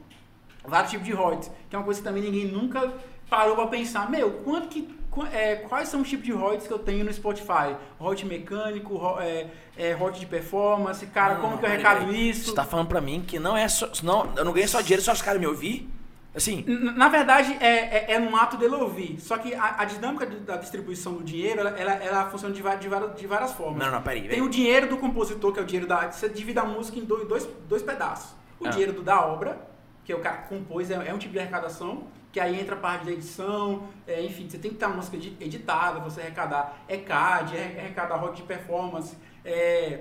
Vários 0.64 0.90
tipos 0.90 1.06
de 1.06 1.12
royalties. 1.12 1.50
Que 1.68 1.76
é 1.76 1.78
uma 1.78 1.84
coisa 1.84 2.00
que 2.00 2.04
também 2.04 2.22
ninguém 2.22 2.46
nunca 2.46 2.94
parou 3.28 3.56
para 3.56 3.66
pensar, 3.66 4.10
meu, 4.10 4.30
quanto 4.44 4.68
que 4.68 4.82
é, 5.22 5.56
quais 5.56 5.88
são 5.88 6.00
os 6.00 6.08
tipos 6.08 6.24
de 6.24 6.32
royalties 6.32 6.66
que 6.66 6.72
eu 6.72 6.78
tenho 6.78 7.04
no 7.04 7.12
Spotify? 7.12 7.76
Royalty 7.98 8.26
mecânico, 8.26 8.98
é, 9.20 9.46
é, 9.76 9.92
royalty 9.92 10.20
de 10.20 10.26
performance, 10.26 11.06
cara, 11.06 11.34
não, 11.34 11.42
como 11.42 11.58
que 11.58 11.64
eu 11.64 11.68
arrecado 11.68 12.12
isso? 12.12 12.46
Você 12.46 12.54
tá 12.54 12.64
falando 12.64 12.88
pra 12.88 13.00
mim 13.00 13.22
que 13.26 13.38
não 13.38 13.56
é 13.56 13.68
só. 13.68 13.88
Não, 14.02 14.32
eu 14.36 14.44
não 14.44 14.52
ganho 14.52 14.68
só 14.68 14.80
dinheiro 14.80 15.02
só 15.02 15.12
os 15.12 15.22
caras 15.22 15.40
me 15.40 15.46
ouvir? 15.46 15.88
Assim. 16.34 16.64
Na 16.66 17.08
verdade, 17.08 17.56
é, 17.60 18.12
é, 18.12 18.14
é 18.14 18.20
um 18.20 18.34
ato 18.34 18.56
dele 18.56 18.74
ouvir. 18.74 19.20
Só 19.20 19.38
que 19.38 19.54
a, 19.54 19.82
a 19.82 19.84
dinâmica 19.84 20.26
de, 20.26 20.40
da 20.40 20.56
distribuição 20.56 21.12
do 21.12 21.22
dinheiro, 21.22 21.60
ela, 21.60 21.70
ela, 21.70 21.92
ela 21.92 22.30
funciona 22.30 22.52
de, 22.52 22.60
de, 22.60 22.88
várias, 22.88 23.14
de 23.14 23.26
várias 23.26 23.52
formas. 23.52 23.78
Não, 23.78 23.92
não, 23.92 24.02
peraí. 24.02 24.26
Tem 24.26 24.42
o 24.42 24.48
dinheiro 24.48 24.88
do 24.88 24.96
compositor, 24.96 25.52
que 25.52 25.60
é 25.60 25.62
o 25.62 25.66
dinheiro 25.66 25.86
da. 25.86 26.10
Você 26.10 26.28
divide 26.28 26.58
a 26.58 26.64
música 26.64 26.98
em 26.98 27.04
dois, 27.04 27.28
dois, 27.28 27.48
dois 27.68 27.82
pedaços. 27.82 28.34
O 28.58 28.66
ah. 28.66 28.70
dinheiro 28.70 28.92
do, 28.92 29.02
da 29.02 29.24
obra, 29.24 29.56
que 30.04 30.12
é 30.12 30.16
o 30.16 30.20
cara 30.20 30.38
que 30.38 30.48
compôs, 30.48 30.90
é, 30.90 30.94
é 30.94 31.14
um 31.14 31.18
tipo 31.18 31.32
de 31.32 31.38
arrecadação 31.38 32.08
que 32.34 32.40
aí 32.40 32.60
entra 32.60 32.74
a 32.74 32.78
parte 32.78 33.04
da 33.04 33.12
edição, 33.12 33.86
é, 34.08 34.20
enfim, 34.20 34.50
você 34.50 34.58
tem 34.58 34.72
que 34.72 34.76
ter 34.76 34.86
uma 34.86 34.96
música 34.96 35.16
editada, 35.16 36.00
você 36.00 36.20
arrecadar 36.20 36.84
ECAD, 36.88 37.56
arrecadar 37.56 38.16
rock 38.16 38.38
de 38.38 38.42
performance, 38.42 39.16
é, 39.44 40.00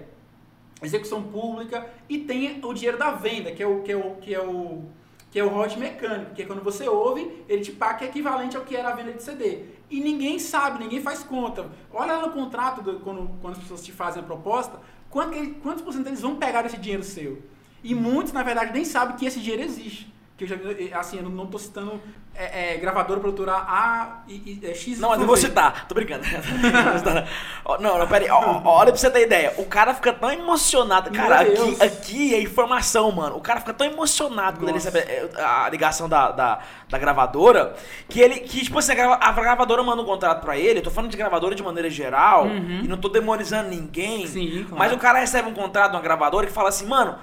execução 0.81 1.21
pública, 1.21 1.87
e 2.09 2.17
tem 2.17 2.59
o 2.65 2.73
dinheiro 2.73 2.97
da 2.97 3.11
venda, 3.11 3.51
que 3.51 3.61
é 3.61 3.67
o 3.67 3.83
que 3.83 3.91
é 3.91 3.95
o 3.95 4.15
que 4.15 4.33
é 4.33 4.41
o 4.41 4.81
que 5.29 5.39
é 5.39 5.43
o 5.43 5.47
royalty 5.47 5.77
mecânico, 5.77 6.33
que 6.33 6.41
é 6.41 6.45
quando 6.45 6.63
você 6.63 6.87
ouve, 6.87 7.45
ele 7.47 7.61
te 7.61 7.71
paga 7.71 7.99
que 7.99 8.05
é 8.05 8.07
equivalente 8.07 8.57
ao 8.57 8.63
que 8.63 8.75
era 8.75 8.89
a 8.89 8.95
venda 8.95 9.13
de 9.13 9.21
CD. 9.21 9.65
E 9.87 9.99
ninguém 9.99 10.39
sabe, 10.39 10.79
ninguém 10.79 11.01
faz 11.01 11.23
conta. 11.23 11.69
Olha 11.91 12.17
no 12.17 12.31
contrato, 12.31 12.81
do, 12.81 12.99
quando, 12.99 13.29
quando 13.41 13.53
as 13.53 13.59
pessoas 13.59 13.83
te 13.83 13.91
fazem 13.91 14.23
a 14.23 14.25
proposta, 14.25 14.79
quanto, 15.09 15.37
quantos 15.61 15.83
por 15.83 15.93
cento 15.93 16.07
eles 16.07 16.21
vão 16.21 16.35
pegar 16.35 16.63
desse 16.63 16.77
dinheiro 16.77 17.03
seu? 17.03 17.43
E 17.83 17.93
muitos, 17.93 18.33
na 18.33 18.41
verdade, 18.41 18.73
nem 18.73 18.85
sabem 18.85 19.15
que 19.15 19.25
esse 19.25 19.39
dinheiro 19.39 19.61
existe 19.61 20.13
que 20.37 20.43
eu 20.45 20.47
já 20.47 20.55
assim, 20.99 21.17
eu 21.17 21.29
não 21.29 21.45
tô 21.45 21.59
citando 21.59 22.01
é, 22.35 22.73
é, 22.73 22.77
gravadora, 22.77 23.19
produtora 23.19 23.53
A 23.53 24.23
e, 24.27 24.59
e 24.63 24.65
é, 24.65 24.73
X. 24.73 24.99
Não, 24.99 25.13
eu 25.13 25.19
não 25.19 25.27
vou 25.27 25.37
citar, 25.37 25.87
tô 25.87 25.93
brincando. 25.93 26.23
não, 27.79 27.99
não, 27.99 28.07
pera 28.07 28.25
aí, 28.25 28.31
olha 28.31 28.91
pra 28.91 28.97
você 28.97 29.11
ter 29.11 29.21
ideia. 29.21 29.53
O 29.57 29.65
cara 29.65 29.93
fica 29.93 30.11
tão 30.11 30.31
emocionado. 30.31 31.11
Cara, 31.11 31.41
aqui, 31.41 31.77
aqui 31.79 32.33
é 32.33 32.41
informação, 32.41 33.11
mano. 33.11 33.37
O 33.37 33.41
cara 33.41 33.59
fica 33.59 33.73
tão 33.73 33.85
emocionado 33.85 34.59
quando 34.59 34.73
Nossa. 34.73 34.89
ele 34.89 34.99
recebe 34.99 35.37
é, 35.37 35.43
a 35.43 35.69
ligação 35.69 36.09
da, 36.09 36.31
da, 36.31 36.59
da, 36.89 36.97
gravadora 36.97 37.75
que 38.09 38.19
ele, 38.19 38.39
que 38.39 38.63
tipo 38.63 38.79
assim, 38.79 38.93
a 38.93 39.31
gravadora 39.31 39.83
manda 39.83 40.01
um 40.01 40.05
contrato 40.05 40.41
pra 40.41 40.57
ele. 40.57 40.79
Eu 40.79 40.83
tô 40.83 40.89
falando 40.89 41.11
de 41.11 41.17
gravadora 41.17 41.53
de 41.53 41.61
maneira 41.61 41.89
geral 41.89 42.45
uhum. 42.45 42.81
e 42.83 42.87
não 42.87 42.97
tô 42.97 43.09
demonizando 43.09 43.69
ninguém. 43.69 44.25
Sim, 44.25 44.65
claro. 44.67 44.79
Mas 44.79 44.91
o 44.91 44.97
cara 44.97 45.19
recebe 45.19 45.47
um 45.47 45.53
contrato 45.53 45.91
de 45.91 45.97
uma 45.97 46.01
gravadora 46.01 46.47
que 46.47 46.51
fala 46.51 46.69
assim, 46.69 46.87
mano, 46.87 47.15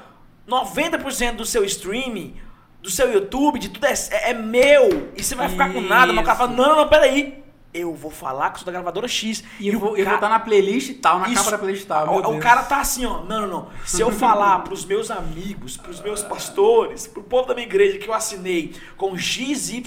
90% 0.48 1.34
do 1.34 1.44
seu 1.44 1.64
streaming 1.64 2.36
do 2.82 2.90
seu 2.90 3.12
YouTube, 3.12 3.58
de 3.58 3.68
tudo 3.68 3.84
é, 3.84 3.92
é, 4.10 4.30
é 4.30 4.34
meu. 4.34 5.10
E 5.16 5.22
você 5.22 5.34
vai 5.34 5.48
ficar 5.48 5.72
com 5.72 5.80
nada. 5.80 6.12
Mas 6.12 6.22
o 6.22 6.26
cara 6.26 6.38
fala, 6.38 6.52
não, 6.52 6.76
não, 6.76 6.88
peraí. 6.88 7.42
eu 7.72 7.94
vou 7.94 8.10
falar 8.10 8.50
que 8.50 8.58
sou 8.58 8.66
da 8.66 8.72
gravadora 8.72 9.06
X. 9.06 9.44
E 9.58 9.68
eu 9.68 9.76
o 9.76 9.80
vou, 9.80 9.96
eu 9.96 10.04
vou 10.04 10.14
estar 10.14 10.28
na 10.28 10.40
playlist 10.40 10.98
tal, 11.00 11.20
na 11.20 11.28
Isso. 11.28 11.36
capa 11.36 11.50
da 11.50 11.58
playlist 11.58 11.86
tal. 11.86 12.08
o, 12.08 12.36
o 12.36 12.40
cara 12.40 12.62
tá 12.62 12.80
assim, 12.80 13.04
ó. 13.04 13.22
Não, 13.22 13.42
não, 13.42 13.48
não. 13.48 13.68
Se 13.84 14.00
eu 14.00 14.10
falar 14.10 14.60
pros 14.64 14.84
meus 14.84 15.10
amigos, 15.10 15.76
pros 15.76 16.00
meus 16.00 16.22
pastores, 16.22 17.06
pro 17.06 17.22
povo 17.22 17.48
da 17.48 17.54
minha 17.54 17.66
igreja 17.66 17.98
que 17.98 18.08
eu 18.08 18.14
assinei 18.14 18.74
com 18.96 19.16
XYZ, 19.16 19.82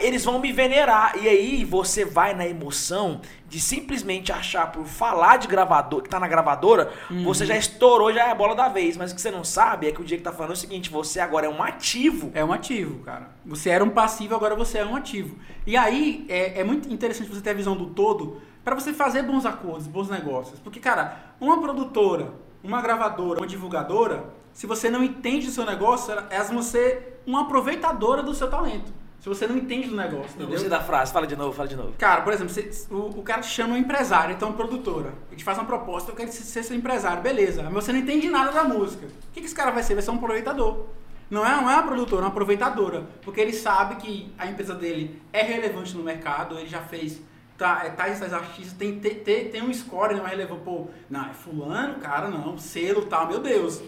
eles 0.00 0.24
vão 0.24 0.38
me 0.38 0.52
venerar. 0.52 1.16
E 1.20 1.28
aí 1.28 1.64
você 1.64 2.04
vai 2.04 2.34
na 2.34 2.46
emoção 2.46 3.20
de 3.48 3.58
simplesmente 3.60 4.30
achar 4.30 4.70
por 4.70 4.84
falar 4.84 5.36
de 5.38 5.48
gravador, 5.48 6.02
que 6.02 6.08
tá 6.08 6.20
na 6.20 6.28
gravadora, 6.28 6.92
você 7.24 7.44
já 7.44 7.56
estourou, 7.56 8.12
já 8.12 8.28
é 8.28 8.30
a 8.30 8.34
bola 8.34 8.54
da 8.54 8.68
vez. 8.68 8.96
Mas 8.96 9.10
o 9.10 9.14
que 9.14 9.20
você 9.20 9.30
não 9.30 9.42
sabe 9.42 9.88
é 9.88 9.92
que 9.92 10.00
o 10.00 10.04
Diego 10.04 10.22
tá 10.22 10.32
falando 10.32 10.50
é 10.50 10.54
o 10.54 10.56
seguinte: 10.56 10.90
você 10.90 11.18
agora 11.18 11.46
é 11.46 11.48
um 11.48 11.62
ativo. 11.62 12.30
É 12.34 12.44
um 12.44 12.52
ativo, 12.52 13.00
cara. 13.00 13.30
Você 13.44 13.70
era 13.70 13.82
um 13.82 13.90
passivo, 13.90 14.34
agora 14.34 14.54
você 14.54 14.78
é 14.78 14.84
um 14.84 14.94
ativo. 14.94 15.36
E 15.66 15.76
aí 15.76 16.24
é, 16.28 16.60
é 16.60 16.64
muito 16.64 16.92
interessante 16.92 17.28
você 17.28 17.40
ter 17.40 17.50
a 17.50 17.54
visão 17.54 17.76
do 17.76 17.86
todo 17.86 18.40
para 18.64 18.74
você 18.74 18.92
fazer 18.92 19.22
bons 19.22 19.46
acordos, 19.46 19.86
bons 19.86 20.08
negócios. 20.08 20.60
Porque, 20.60 20.78
cara, 20.78 21.16
uma 21.40 21.60
produtora, 21.60 22.32
uma 22.62 22.80
gravadora, 22.80 23.40
uma 23.40 23.46
divulgadora, 23.46 24.24
se 24.52 24.66
você 24.66 24.90
não 24.90 25.02
entende 25.02 25.46
do 25.46 25.52
seu 25.52 25.64
negócio, 25.64 26.12
elas 26.30 26.50
vão 26.50 26.62
ser 26.62 27.22
uma 27.26 27.42
aproveitadora 27.42 28.22
do 28.22 28.34
seu 28.34 28.48
talento. 28.48 28.92
Se 29.20 29.28
você 29.28 29.46
não 29.46 29.56
entende 29.56 29.88
do 29.88 29.96
negócio, 29.96 30.20
Não 30.30 30.46
entendeu? 30.46 30.48
gostei 30.48 30.70
da 30.70 30.80
frase, 30.80 31.12
fala 31.12 31.26
de 31.26 31.36
novo, 31.36 31.52
fala 31.52 31.68
de 31.68 31.76
novo. 31.76 31.92
Cara, 31.98 32.22
por 32.22 32.32
exemplo, 32.32 32.52
você- 32.52 32.70
o, 32.90 33.20
o 33.20 33.22
cara 33.22 33.42
te 33.42 33.48
chama 33.48 33.74
um 33.74 33.76
empresário, 33.76 34.34
então 34.34 34.52
produtora. 34.54 35.12
Ele 35.28 35.36
te 35.36 35.44
faz 35.44 35.58
uma 35.58 35.66
proposta, 35.66 36.10
eu 36.10 36.16
quero 36.16 36.32
ser 36.32 36.62
seu 36.62 36.74
empresário, 36.76 37.22
beleza. 37.22 37.62
Mas 37.64 37.72
você 37.84 37.92
não 37.92 37.98
entende 38.00 38.30
nada 38.30 38.50
da 38.50 38.64
música. 38.64 39.06
O 39.06 39.32
que, 39.32 39.40
que 39.40 39.46
esse 39.46 39.54
cara 39.54 39.70
vai 39.70 39.82
ser? 39.82 39.92
Vai 39.94 40.02
ser 40.02 40.10
um 40.10 40.14
aproveitador. 40.16 40.86
Não 41.30 41.46
é, 41.46 41.50
não 41.50 41.70
é 41.70 41.74
uma 41.74 41.82
produtora, 41.82 42.22
é 42.22 42.24
uma 42.24 42.30
aproveitadora. 42.30 43.04
Porque 43.22 43.40
ele 43.40 43.52
sabe 43.52 43.96
que 43.96 44.32
a 44.38 44.46
empresa 44.46 44.74
dele 44.74 45.20
é 45.32 45.42
relevante 45.42 45.94
no 45.96 46.02
mercado, 46.02 46.58
ele 46.58 46.66
já 46.68 46.80
fez 46.80 47.20
tá, 47.58 47.82
é, 47.84 47.90
tais 47.90 48.18
tais 48.18 48.32
artistas, 48.32 48.72
tem, 48.72 48.98
tem, 48.98 49.16
tem, 49.16 49.50
tem 49.50 49.62
um 49.62 49.72
score, 49.72 50.14
não 50.16 50.26
é 50.26 50.30
relevante, 50.30 50.62
pô, 50.64 50.86
não, 51.10 51.26
é 51.26 51.34
fulano, 51.34 51.96
cara, 52.00 52.28
não, 52.28 52.56
selo 52.56 53.02
tal, 53.04 53.28
meu 53.28 53.38
Deus. 53.38 53.82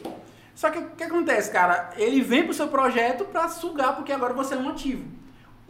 Só 0.54 0.68
que 0.68 0.78
o 0.78 0.90
que 0.90 1.02
acontece, 1.04 1.50
cara? 1.50 1.90
Ele 1.96 2.20
vem 2.20 2.44
pro 2.44 2.52
seu 2.52 2.68
projeto 2.68 3.24
pra 3.24 3.48
sugar, 3.48 3.96
porque 3.96 4.12
agora 4.12 4.34
você 4.34 4.52
é 4.54 4.58
um 4.58 4.68
ativo. 4.68 5.21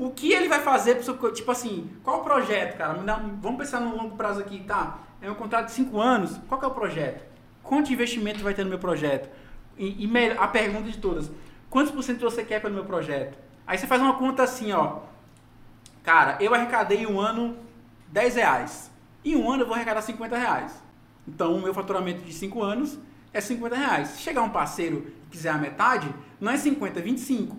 O 0.02 0.10
que 0.10 0.32
ele 0.32 0.48
vai 0.48 0.58
fazer 0.58 0.96
pro 0.96 1.30
Tipo 1.30 1.52
assim, 1.52 1.88
qual 2.02 2.22
o 2.22 2.24
projeto, 2.24 2.76
cara? 2.76 2.94
Vamos 3.40 3.56
pensar 3.56 3.78
no 3.78 3.96
longo 3.96 4.16
prazo 4.16 4.40
aqui, 4.40 4.58
tá? 4.64 4.98
É 5.20 5.30
um 5.30 5.34
contrato 5.36 5.66
de 5.66 5.72
5 5.74 6.00
anos. 6.00 6.40
Qual 6.48 6.58
que 6.58 6.64
é 6.64 6.68
o 6.68 6.72
projeto? 6.72 7.22
Quanto 7.62 7.92
investimento 7.92 8.42
vai 8.42 8.52
ter 8.52 8.64
no 8.64 8.70
meu 8.70 8.80
projeto? 8.80 9.30
E, 9.78 10.04
e 10.04 10.30
a 10.36 10.48
pergunta 10.48 10.90
de 10.90 10.98
todas: 10.98 11.30
quantos 11.70 11.92
por 11.92 12.02
cento 12.02 12.18
você 12.18 12.42
quer 12.42 12.60
pelo 12.60 12.74
meu 12.74 12.84
projeto? 12.84 13.38
Aí 13.64 13.78
você 13.78 13.86
faz 13.86 14.02
uma 14.02 14.14
conta 14.14 14.42
assim, 14.42 14.72
ó. 14.72 15.02
Cara, 16.02 16.36
eu 16.40 16.52
arrecadei 16.52 17.06
um 17.06 17.20
ano 17.20 17.56
10 18.08 18.34
reais. 18.34 18.90
Em 19.24 19.36
um 19.36 19.48
ano 19.48 19.62
eu 19.62 19.66
vou 19.68 19.76
arrecadar 19.76 20.02
50 20.02 20.36
reais. 20.36 20.82
Então 21.28 21.54
o 21.54 21.62
meu 21.62 21.72
faturamento 21.72 22.22
de 22.22 22.32
5 22.32 22.60
anos 22.60 22.98
é 23.32 23.40
50 23.40 23.76
reais. 23.76 24.08
Se 24.08 24.22
chegar 24.22 24.42
um 24.42 24.50
parceiro 24.50 25.12
e 25.28 25.30
quiser 25.30 25.50
a 25.50 25.58
metade, 25.58 26.12
não 26.40 26.50
é 26.50 26.56
50, 26.56 26.98
é 26.98 27.02
25. 27.02 27.56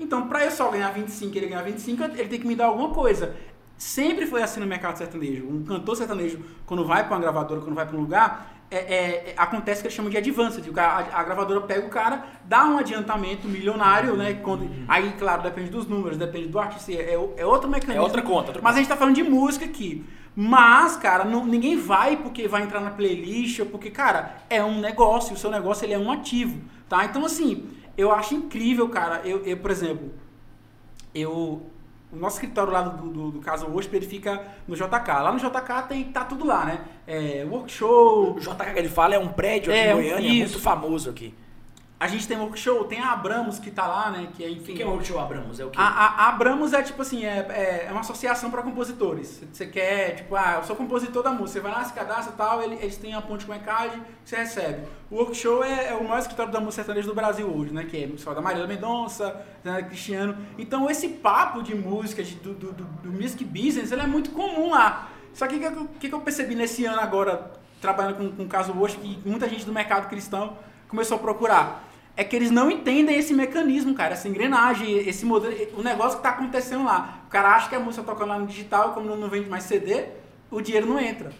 Então, 0.00 0.26
para 0.26 0.44
eu 0.44 0.50
só 0.50 0.70
ganhar 0.70 0.90
25 0.90 1.34
e 1.34 1.38
ele 1.38 1.46
ganhar 1.48 1.62
25, 1.62 2.02
ele 2.04 2.28
tem 2.28 2.40
que 2.40 2.46
me 2.46 2.56
dar 2.56 2.66
alguma 2.66 2.88
coisa. 2.88 3.36
Sempre 3.76 4.26
foi 4.26 4.42
assim 4.42 4.58
no 4.60 4.66
mercado 4.66 4.96
sertanejo. 4.98 5.46
Um 5.46 5.62
cantor 5.64 5.96
sertanejo, 5.96 6.40
quando 6.66 6.84
vai 6.84 7.04
para 7.06 7.14
uma 7.16 7.20
gravadora, 7.20 7.60
quando 7.60 7.74
vai 7.74 7.86
para 7.86 7.96
um 7.96 8.00
lugar, 8.00 8.54
é, 8.70 8.76
é- 8.76 9.30
é- 9.30 9.34
acontece 9.36 9.80
que 9.80 9.86
eles 9.88 9.94
chamam 9.96 10.10
de 10.10 10.16
advanced. 10.16 10.66
O 10.68 10.72
cara- 10.72 11.06
a, 11.12 11.20
a 11.20 11.22
gravadora 11.24 11.60
pega 11.62 11.86
o 11.86 11.90
cara, 11.90 12.24
dá 12.44 12.64
um 12.66 12.78
adiantamento 12.78 13.48
milionário, 13.48 14.16
né? 14.16 14.34
Quando, 14.34 14.68
Aí, 14.88 15.12
claro, 15.18 15.42
depende 15.42 15.70
dos 15.70 15.86
números, 15.86 16.16
depende 16.18 16.48
do 16.48 16.58
artista, 16.58 16.92
é, 16.92 17.14
é 17.36 17.46
outro 17.46 17.68
mecanismo. 17.68 18.00
É 18.00 18.02
outra 18.02 18.22
conta, 18.22 18.48
outra 18.48 18.62
Mas 18.62 18.74
a 18.76 18.78
gente 18.78 18.88
tá 18.88 18.96
falando 18.96 19.14
de 19.14 19.22
música 19.22 19.64
aqui. 19.64 20.04
Mas, 20.36 20.96
cara, 20.96 21.24
não- 21.24 21.44
ninguém 21.44 21.76
vai 21.76 22.16
porque 22.16 22.46
vai 22.46 22.62
entrar 22.62 22.80
na 22.80 22.90
playlist 22.90 23.58
ou 23.60 23.66
porque, 23.66 23.90
cara, 23.90 24.36
é 24.48 24.62
um 24.62 24.78
negócio. 24.80 25.34
O 25.34 25.36
seu 25.38 25.50
negócio 25.50 25.84
ele 25.84 25.92
é 25.94 25.98
um 25.98 26.10
ativo, 26.10 26.60
tá? 26.88 27.04
Então, 27.04 27.24
assim, 27.24 27.66
eu 28.00 28.10
acho 28.12 28.34
incrível, 28.34 28.88
cara. 28.88 29.20
Eu, 29.24 29.44
eu 29.44 29.56
por 29.56 29.70
exemplo, 29.70 30.10
eu. 31.14 31.62
O 32.12 32.16
nosso 32.16 32.36
escritório 32.36 32.72
lá 32.72 32.82
do, 32.82 33.08
do, 33.08 33.30
do 33.30 33.38
caso 33.40 33.66
hoje, 33.68 33.88
ele 33.92 34.04
fica 34.04 34.42
no 34.66 34.74
JK. 34.74 35.08
Lá 35.08 35.30
no 35.30 35.38
JK 35.38 35.88
tem, 35.88 36.04
tá 36.10 36.24
tudo 36.24 36.44
lá, 36.44 36.64
né? 36.64 36.84
É, 37.06 37.46
workshop, 37.48 38.38
O 38.38 38.40
JK 38.40 38.72
que 38.72 38.78
ele 38.80 38.88
fala 38.88 39.14
é 39.14 39.18
um 39.18 39.28
prédio 39.28 39.70
aqui 39.72 39.80
É, 39.80 39.90
em 39.92 39.94
Goiânia, 39.94 40.28
é 40.28 40.32
isso. 40.32 40.54
muito 40.54 40.60
famoso 40.60 41.08
aqui. 41.08 41.32
A 42.00 42.06
gente 42.08 42.26
tem 42.26 42.38
workshop, 42.38 42.88
tem 42.88 42.98
a 42.98 43.12
Abramos 43.12 43.58
que 43.58 43.70
tá 43.70 43.86
lá, 43.86 44.10
né? 44.10 44.28
Que 44.34 44.42
é, 44.42 44.46
O 44.48 44.50
enfim. 44.52 44.64
que 44.64 44.72
que 44.72 44.82
é 44.82 44.86
o 44.86 45.04
Show 45.04 45.20
Abramos? 45.20 45.60
É 45.60 45.64
o 45.66 45.70
quê? 45.70 45.78
A, 45.78 45.84
a- 45.86 46.24
a 46.24 46.28
Abramos 46.30 46.72
é 46.72 46.82
tipo 46.82 47.02
assim, 47.02 47.26
é, 47.26 47.46
é, 47.50 47.86
é 47.88 47.90
uma 47.90 48.00
associação 48.00 48.50
para 48.50 48.62
compositores. 48.62 49.42
Você 49.52 49.66
quer, 49.66 50.14
tipo, 50.16 50.34
ah, 50.34 50.54
eu 50.56 50.64
sou 50.64 50.74
compositor 50.74 51.22
da 51.22 51.30
música. 51.30 51.50
Você 51.50 51.60
vai 51.60 51.72
lá, 51.72 51.84
se 51.84 51.92
cadastra 51.92 52.32
e 52.32 52.36
tal, 52.38 52.62
ele- 52.62 52.76
eles 52.76 52.96
têm 52.96 53.12
a 53.12 53.20
ponte 53.20 53.44
com 53.44 53.52
a 53.52 53.56
ECAD, 53.56 54.00
você 54.24 54.36
recebe. 54.36 54.86
O 55.10 55.16
Workshow 55.16 55.62
é, 55.62 55.88
é 55.88 55.94
o 55.94 56.02
maior 56.02 56.20
escritório 56.20 56.50
da 56.50 56.58
música 56.58 56.82
sertaneja 56.82 57.06
do 57.06 57.14
Brasil 57.14 57.46
hoje, 57.46 57.74
né? 57.74 57.84
Que 57.84 58.04
é 58.04 58.10
só 58.16 58.32
da 58.32 58.40
Marília 58.40 58.66
Mendonça, 58.66 59.38
da 59.62 59.82
Cristiano. 59.82 60.38
Então 60.56 60.88
esse 60.90 61.06
papo 61.06 61.62
de 61.62 61.74
música, 61.74 62.22
de- 62.24 62.36
do, 62.36 62.54
do, 62.54 62.72
do, 62.72 62.84
do 62.84 63.12
music 63.12 63.44
business, 63.44 63.92
ele 63.92 64.00
é 64.00 64.06
muito 64.06 64.30
comum 64.30 64.70
lá. 64.70 65.08
Só 65.34 65.46
que 65.46 65.56
o 65.56 65.58
que, 65.60 65.66
eu- 65.66 65.88
que, 66.00 66.08
que 66.08 66.14
eu 66.14 66.20
percebi 66.22 66.54
nesse 66.54 66.86
ano 66.86 66.98
agora, 67.00 67.50
trabalhando 67.78 68.16
com, 68.16 68.30
com 68.32 68.42
o 68.44 68.48
caso 68.48 68.72
hoje, 68.72 68.96
que 68.96 69.20
muita 69.28 69.46
gente 69.50 69.66
do 69.66 69.72
mercado 69.72 70.08
cristão 70.08 70.56
começou 70.88 71.18
a 71.18 71.20
procurar? 71.20 71.89
É 72.16 72.24
que 72.24 72.36
eles 72.36 72.50
não 72.50 72.70
entendem 72.70 73.16
esse 73.16 73.32
mecanismo, 73.32 73.94
cara, 73.94 74.12
essa 74.12 74.28
engrenagem, 74.28 74.96
esse 75.08 75.24
modelo, 75.24 75.54
o 75.76 75.82
negócio 75.82 76.18
que 76.18 76.22
tá 76.22 76.30
acontecendo 76.30 76.84
lá. 76.84 77.22
O 77.26 77.30
cara 77.30 77.56
acha 77.56 77.68
que 77.68 77.74
a 77.74 77.80
música 77.80 78.04
tocando 78.04 78.28
lá 78.28 78.38
no 78.38 78.46
digital, 78.46 78.92
como 78.92 79.14
não 79.16 79.28
vende 79.28 79.48
mais 79.48 79.64
CD, 79.64 80.06
o 80.50 80.60
dinheiro 80.60 80.86
não 80.86 80.98
entra. 80.98 81.32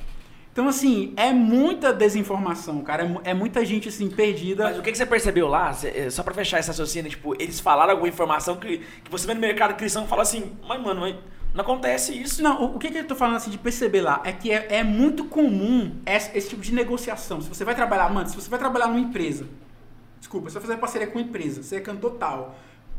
Então, 0.53 0.67
assim, 0.67 1.13
é 1.17 1.33
muita 1.33 1.93
desinformação, 1.93 2.81
cara. 2.83 3.05
É, 3.25 3.31
é 3.31 3.35
muita 3.35 3.65
gente, 3.65 3.89
assim, 3.89 4.11
perdida. 4.11 4.65
Mas 4.65 4.79
o 4.79 4.83
que, 4.83 4.91
que 4.91 4.99
você 4.99 5.07
percebeu 5.07 5.49
lá, 5.49 5.75
é, 5.85 6.11
só 6.11 6.23
pra 6.23 6.35
fechar 6.35 6.59
essa 6.59 6.73
raciocínio, 6.73 7.11
tipo, 7.11 7.35
eles 7.41 7.61
falaram 7.61 7.93
alguma 7.93 8.09
informação 8.09 8.57
que, 8.57 8.79
que 8.79 9.11
você 9.11 9.27
vê 9.27 9.35
no 9.35 9.41
mercado 9.41 9.77
cristão 9.77 10.05
e 10.05 10.09
fala 10.09 10.23
assim, 10.23 10.53
mas 10.67 10.83
mano, 10.83 11.03
mas 11.03 11.15
não 11.55 11.63
acontece 11.63 12.21
isso. 12.21 12.43
Não, 12.43 12.63
o, 12.63 12.77
o 12.77 12.79
que, 12.79 12.91
que 12.91 12.99
eu 12.99 13.07
tô 13.07 13.15
falando 13.15 13.37
assim 13.37 13.51
de 13.51 13.59
perceber 13.59 14.01
lá 14.01 14.21
é 14.25 14.33
que 14.33 14.51
é, 14.51 14.67
é 14.71 14.83
muito 14.83 15.25
comum 15.25 15.97
esse, 16.05 16.37
esse 16.37 16.49
tipo 16.51 16.63
de 16.63 16.75
negociação. 16.75 17.41
Se 17.41 17.49
você 17.49 17.65
vai 17.65 17.75
trabalhar, 17.75 18.13
mano, 18.13 18.29
se 18.29 18.35
você 18.35 18.51
vai 18.51 18.59
trabalhar 18.59 18.89
numa 18.89 19.01
empresa, 19.01 19.47
desculpa, 20.21 20.49
você 20.49 20.59
vai 20.59 20.69
fazer 20.69 20.79
parceria 20.81 21.07
com 21.09 21.19
empresa, 21.19 21.63
você 21.63 21.77
é 21.77 21.81
cantor 21.81 22.13
tal, 22.13 22.55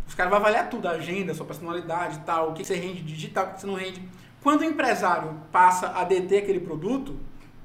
os 0.07 0.13
caras 0.13 0.29
vão 0.29 0.39
avaliar 0.39 0.69
tudo, 0.69 0.87
a 0.87 0.91
agenda, 0.91 1.33
sua 1.33 1.45
personalidade 1.45 2.19
tal, 2.25 2.49
o 2.49 2.53
que 2.53 2.65
você 2.65 2.75
rende 2.75 3.01
digital, 3.01 3.45
o 3.45 3.53
que 3.53 3.61
você 3.61 3.67
não 3.67 3.75
rende. 3.75 4.01
Quando 4.43 4.61
o 4.61 4.63
empresário 4.65 5.35
passa 5.51 5.93
a 5.95 6.03
deter 6.03 6.43
aquele 6.43 6.59
produto, 6.59 7.15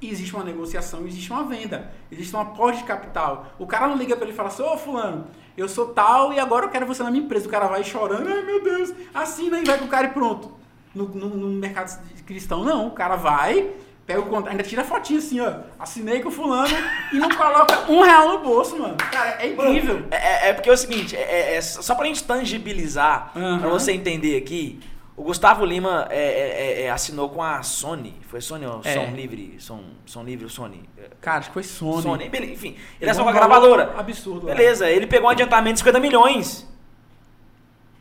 existe 0.00 0.34
uma 0.34 0.44
negociação, 0.44 1.06
existe 1.06 1.30
uma 1.32 1.42
venda, 1.42 1.90
existe 2.12 2.36
um 2.36 2.40
aporte 2.40 2.80
de 2.80 2.84
capital. 2.84 3.46
O 3.58 3.66
cara 3.66 3.88
não 3.88 3.96
liga 3.96 4.14
pra 4.14 4.26
ele 4.26 4.32
e 4.34 4.36
fala 4.36 4.48
assim, 4.48 4.62
ô 4.62 4.76
fulano, 4.76 5.26
eu 5.56 5.68
sou 5.68 5.88
tal 5.88 6.32
e 6.34 6.38
agora 6.38 6.66
eu 6.66 6.70
quero 6.70 6.86
você 6.86 7.02
na 7.02 7.10
minha 7.10 7.24
empresa. 7.24 7.46
O 7.46 7.50
cara 7.50 7.66
vai 7.66 7.82
chorando, 7.82 8.28
ai 8.28 8.42
meu 8.42 8.62
Deus, 8.62 8.92
assina 9.14 9.58
e 9.58 9.64
vai 9.64 9.78
com 9.78 9.86
o 9.86 9.88
cara 9.88 10.06
e 10.08 10.10
pronto. 10.10 10.52
No, 10.94 11.08
no- 11.08 11.34
no 11.36 11.48
mercado 11.48 11.98
cristão, 12.26 12.62
não. 12.62 12.88
O 12.88 12.90
cara 12.90 13.16
vai, 13.16 13.74
pega 14.06 14.20
o 14.20 14.26
contrato, 14.26 14.50
ainda 14.52 14.62
tira 14.62 14.82
a 14.82 14.84
fotinha 14.84 15.18
assim, 15.18 15.40
ó. 15.40 15.52
Assinei 15.78 16.20
com 16.20 16.28
o 16.28 16.32
fulano 16.32 16.68
e 17.12 17.16
não 17.16 17.28
coloca 17.30 17.90
um 17.90 18.02
real 18.02 18.28
no 18.28 18.38
bolso, 18.38 18.78
mano. 18.78 18.96
Cara, 18.96 19.36
é 19.42 19.48
incrível. 19.48 20.04
É, 20.10 20.16
é- 20.16 20.48
é 20.50 20.52
porque 20.52 20.70
é 20.70 20.72
o 20.72 20.76
seguinte, 20.76 21.16
é, 21.16 21.20
é- 21.20 21.56
é 21.56 21.60
só 21.60 21.94
pra 21.94 22.06
gente 22.06 22.22
tangibilizar, 22.24 23.32
Aham. 23.36 23.58
pra 23.58 23.68
você 23.68 23.92
entender 23.92 24.36
aqui, 24.36 24.78
o 25.16 25.22
Gustavo 25.22 25.64
Lima 25.64 26.06
é, 26.10 26.18
é, 26.20 26.82
é, 26.84 26.90
assinou 26.90 27.28
com 27.30 27.42
a 27.42 27.62
Sony, 27.62 28.14
foi 28.28 28.40
Sony 28.40 28.66
ou. 28.66 28.82
Som 28.82 29.14
Livre? 29.14 29.56
Som, 29.58 29.80
Som 30.04 30.22
Livre 30.22 30.44
ou 30.44 30.50
Sony? 30.50 30.88
Cara, 31.20 31.38
acho 31.38 31.48
que 31.48 31.54
foi 31.54 31.62
Sony. 31.62 32.02
Sony, 32.02 32.30
enfim, 32.52 32.76
ele 33.00 33.10
assinou 33.10 33.24
com 33.26 33.30
a 33.30 33.34
gravadora. 33.34 33.94
Absurdo. 33.98 34.46
Beleza, 34.46 34.88
ele 34.88 35.06
pegou 35.06 35.28
um 35.28 35.30
adiantamento 35.32 35.74
de 35.74 35.78
50 35.80 35.98
milhões. 35.98 36.66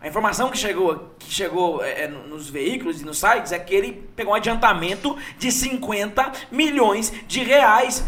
A 0.05 0.07
informação 0.07 0.51
que 0.51 0.57
chegou, 0.59 1.15
que 1.17 1.31
chegou 1.33 1.83
é, 1.83 2.03
é, 2.03 2.07
nos 2.07 2.47
veículos 2.47 3.01
e 3.01 3.03
nos 3.03 3.17
sites 3.17 3.51
é 3.51 3.57
que 3.57 3.73
ele 3.73 4.07
pegou 4.15 4.33
um 4.33 4.35
adiantamento 4.35 5.17
de 5.39 5.51
50 5.51 6.31
milhões 6.51 7.11
de 7.27 7.43
reais. 7.43 8.05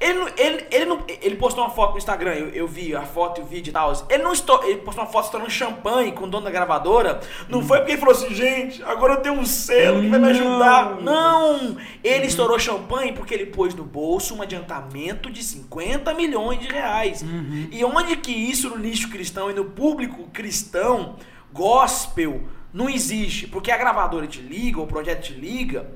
Ele, 0.00 0.32
ele, 0.36 0.66
ele, 0.70 0.84
não, 0.84 1.02
ele 1.08 1.34
postou 1.34 1.64
uma 1.64 1.70
foto 1.70 1.92
no 1.92 1.98
Instagram, 1.98 2.32
eu, 2.34 2.48
eu 2.50 2.68
vi 2.68 2.94
a 2.94 3.02
foto 3.02 3.40
e 3.40 3.44
o 3.44 3.46
vídeo 3.46 3.70
e 3.70 3.72
tal. 3.72 3.92
Ele 4.08 4.22
não 4.22 4.32
estou, 4.32 4.62
ele 4.62 4.78
postou 4.78 5.02
uma 5.04 5.10
foto 5.10 5.24
estourando 5.24 5.50
champanhe 5.50 6.12
com 6.12 6.24
o 6.24 6.26
dono 6.28 6.44
da 6.44 6.50
gravadora. 6.50 7.20
Não 7.48 7.62
foi 7.62 7.78
porque 7.78 7.92
ele 7.92 8.00
falou 8.00 8.14
assim, 8.14 8.32
gente, 8.32 8.82
agora 8.84 9.14
eu 9.14 9.20
tenho 9.20 9.34
um 9.34 9.44
selo 9.44 10.00
que 10.00 10.08
vai 10.08 10.20
me 10.20 10.30
ajudar. 10.30 11.00
Não. 11.00 11.76
Ele 12.04 12.26
estourou 12.26 12.58
champanhe 12.60 13.12
porque 13.12 13.34
ele 13.34 13.46
pôs 13.46 13.74
no 13.74 13.82
bolso 13.82 14.36
um 14.36 14.42
adiantamento 14.42 15.30
de 15.30 15.42
50 15.42 16.14
milhões 16.14 16.60
de 16.60 16.68
reais. 16.68 17.24
E 17.72 17.84
onde 17.84 18.16
que 18.16 18.30
isso 18.30 18.70
no 18.70 18.78
nicho 18.78 19.08
cristão 19.10 19.50
e 19.50 19.54
no 19.54 19.64
público 19.64 20.28
cristão, 20.32 21.16
gospel, 21.52 22.42
não 22.72 22.88
existe? 22.88 23.48
Porque 23.48 23.72
a 23.72 23.76
gravadora 23.76 24.28
te 24.28 24.40
liga, 24.40 24.80
o 24.80 24.86
projeto 24.86 25.22
te 25.22 25.32
liga, 25.32 25.90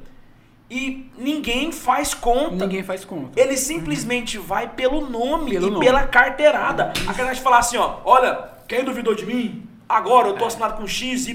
e 0.75 1.07
ninguém 1.19 1.71
faz 1.71 2.15
conta. 2.15 2.65
Ninguém 2.65 2.83
faz 2.83 3.05
conta. 3.05 3.39
Ele 3.39 3.59
simplesmente 3.59 4.39
vai 4.39 4.71
pelo 4.71 5.07
nome 5.07 5.51
Pelo 5.51 5.67
e 5.67 5.71
nome. 5.71 5.85
pela 5.85 6.07
carteirada. 6.07 6.95
A 7.07 7.13
cara 7.13 7.35
de 7.35 7.41
falar 7.43 7.59
assim, 7.59 7.77
ó, 7.77 7.97
olha, 8.07 8.49
quem 8.67 8.83
duvidou 8.83 9.15
de 9.15 9.27
mim? 9.27 9.69
Agora 9.93 10.29
eu 10.29 10.37
tô 10.37 10.45
assinado 10.45 10.75
com 10.75 10.87
XYZ, 10.87 11.35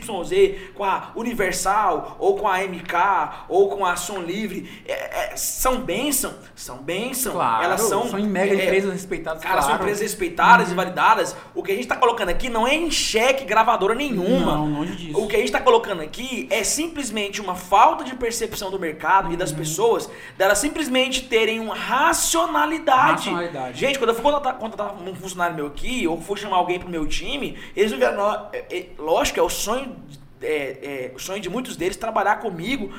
com 0.73 0.83
a 0.83 1.11
Universal, 1.15 2.15
ou 2.19 2.37
com 2.37 2.47
a 2.47 2.57
MK, 2.59 3.45
ou 3.47 3.69
com 3.69 3.85
a 3.85 3.95
Som 3.95 4.19
Livre. 4.19 4.81
É, 4.85 5.33
é, 5.33 5.35
são 5.35 5.81
bênção, 5.81 6.33
são 6.55 6.77
bênção. 6.77 7.33
Claro, 7.33 7.63
elas 7.63 7.81
são. 7.81 8.07
são 8.07 8.19
em 8.19 8.27
mega 8.27 8.53
é, 8.55 8.65
empresas 8.65 8.91
respeitadas, 8.91 9.41
Cara, 9.43 9.61
são 9.61 9.69
claro. 9.69 9.83
empresas 9.83 10.01
respeitadas 10.01 10.71
e 10.71 10.73
validadas. 10.75 11.35
O 11.53 11.61
que 11.63 11.71
a 11.71 11.75
gente 11.75 11.87
tá 11.87 11.95
colocando 11.95 12.29
aqui 12.29 12.49
não 12.49 12.67
é 12.67 12.75
em 12.75 12.89
xeque 12.91 13.45
gravadora 13.45 13.93
nenhuma. 13.93 14.53
Não, 14.57 14.71
longe 14.79 14.95
disso. 14.95 15.19
O 15.19 15.27
que 15.27 15.35
a 15.35 15.39
gente 15.39 15.51
tá 15.51 15.61
colocando 15.61 16.01
aqui 16.01 16.47
é 16.51 16.63
simplesmente 16.63 17.39
uma 17.41 17.55
falta 17.55 18.03
de 18.03 18.15
percepção 18.15 18.71
do 18.71 18.79
mercado 18.79 19.31
e 19.31 19.37
das 19.37 19.51
Uhum. 19.51 19.57
pessoas, 19.57 20.09
delas 20.37 20.57
simplesmente 20.57 21.23
terem 21.23 21.59
uma 21.59 21.75
racionalidade. 21.75 23.11
Racionalidade. 23.29 23.79
Gente, 23.79 23.97
quando 23.97 24.09
eu 24.09 24.15
for 24.15 24.23
contratar, 24.23 24.53
contratar 24.55 24.93
um 24.95 25.15
funcionário 25.15 25.55
meu 25.55 25.67
aqui, 25.67 26.07
ou 26.07 26.19
for 26.21 26.37
chamar 26.37 26.57
alguém 26.57 26.79
pro 26.79 26.89
meu 26.89 27.05
time, 27.05 27.57
eles 27.75 27.91
não 27.91 27.97
vieram. 27.97 28.46
É- 28.53 28.65
é- 28.69 28.89
lógico, 28.97 29.39
é 29.39 29.43
o 29.43 29.49
sonho, 29.49 29.95
é, 30.41 31.09
é, 31.09 31.11
o 31.15 31.19
sonho 31.19 31.41
de 31.41 31.49
muitos 31.49 31.75
deles 31.75 31.97
trabalhar 31.97 32.37
comigo. 32.37 32.93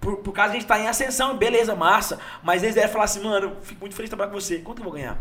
Por, 0.00 0.16
por 0.16 0.32
causa 0.32 0.50
de 0.50 0.56
a 0.56 0.60
gente 0.60 0.64
estar 0.64 0.80
em 0.80 0.88
ascensão, 0.88 1.36
beleza, 1.36 1.76
massa. 1.76 2.18
Mas 2.42 2.62
eles 2.64 2.74
devem 2.74 2.90
falar 2.90 3.04
assim, 3.04 3.22
mano, 3.22 3.46
eu 3.46 3.56
fico 3.62 3.80
muito 3.80 3.94
feliz 3.94 4.08
de 4.10 4.16
trabalhar 4.16 4.32
com 4.32 4.40
você. 4.40 4.58
Quanto 4.58 4.76
que 4.78 4.82
eu 4.82 4.90
vou 4.90 4.92
ganhar? 4.94 5.16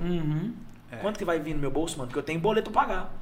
Uhum. 0.00 0.52
É. 0.90 0.96
Quanto 0.96 1.16
que 1.16 1.24
vai 1.24 1.38
vir 1.38 1.54
no 1.54 1.60
meu 1.60 1.70
bolso, 1.70 1.96
mano? 1.96 2.08
Porque 2.08 2.18
eu 2.18 2.24
tenho 2.24 2.40
boleto 2.40 2.70
pra 2.70 2.82
pagar. 2.82 3.14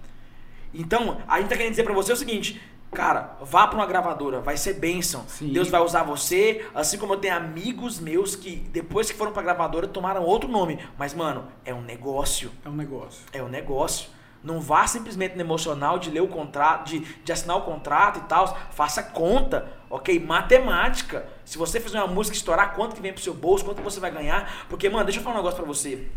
Então, 0.73 1.19
a 1.29 1.39
gente 1.41 1.51
tá 1.51 1.57
querendo 1.57 1.71
dizer 1.73 1.85
pra 1.85 1.93
você 1.93 2.13
o 2.13 2.17
seguinte, 2.17 2.61
cara, 2.91 3.37
vá 3.43 3.67
pra 3.67 3.77
uma 3.77 3.87
gravadora, 3.87 4.41
vai 4.41 4.57
ser 4.57 4.75
bênção. 4.75 5.25
Sim. 5.29 5.53
Deus 5.53 5.69
vai 5.69 5.81
usar 5.83 6.03
você, 6.03 6.67
assim 6.75 6.99
como 6.99 7.13
eu 7.15 7.19
tenho 7.19 7.37
amigos 7.37 8.01
meus 8.01 8.35
que 8.35 8.57
depois 8.57 9.11
que 9.11 9.17
foram 9.17 9.33
pra 9.33 9.43
gravadora 9.43 9.87
tomaram 9.87 10.23
outro 10.23 10.49
nome. 10.49 10.79
Mas, 10.99 11.13
mano, 11.15 11.47
é 11.65 11.73
um 11.75 11.83
negócio. 11.83 12.51
É 12.65 12.69
um 12.69 12.75
negócio. 12.75 13.25
É 13.33 13.43
um 13.43 13.49
negócio. 13.49 14.09
Não 14.45 14.61
vá 14.61 14.87
simplesmente 14.87 15.35
no 15.35 15.41
emocional 15.41 15.99
de 15.99 16.11
ler 16.11 16.21
o 16.21 16.29
contrato, 16.29 16.87
de, 16.87 16.99
de 17.01 17.33
assinar 17.33 17.57
o 17.57 17.63
contrato 17.63 18.19
e 18.19 18.23
tal. 18.25 18.55
Faça 18.73 19.03
conta, 19.03 19.73
ok? 19.89 20.21
Matemática. 20.21 21.27
Se 21.47 21.57
você 21.57 21.81
fizer 21.81 21.99
uma 21.99 22.15
música 22.15 22.37
estourar, 22.37 22.75
quanto 22.75 22.95
que 22.95 23.01
vem 23.01 23.11
pro 23.11 23.23
seu 23.23 23.33
bolso, 23.33 23.65
quanto 23.65 23.79
que 23.79 23.83
você 23.83 23.99
vai 23.99 24.11
ganhar. 24.11 24.67
Porque, 24.69 24.91
mano, 24.91 25.05
deixa 25.05 25.19
eu 25.19 25.25
falar 25.25 25.37
um 25.37 25.39
negócio 25.39 25.57
pra 25.57 25.67
você. 25.67 26.09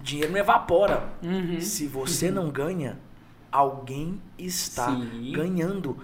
Dinheiro 0.00 0.32
não 0.32 0.40
evapora. 0.40 1.08
Uhum. 1.22 1.60
Se 1.60 1.86
você 1.86 2.32
não 2.32 2.50
ganha, 2.50 2.98
alguém 3.52 4.20
está 4.36 4.86
Sim. 4.86 5.30
ganhando. 5.32 5.96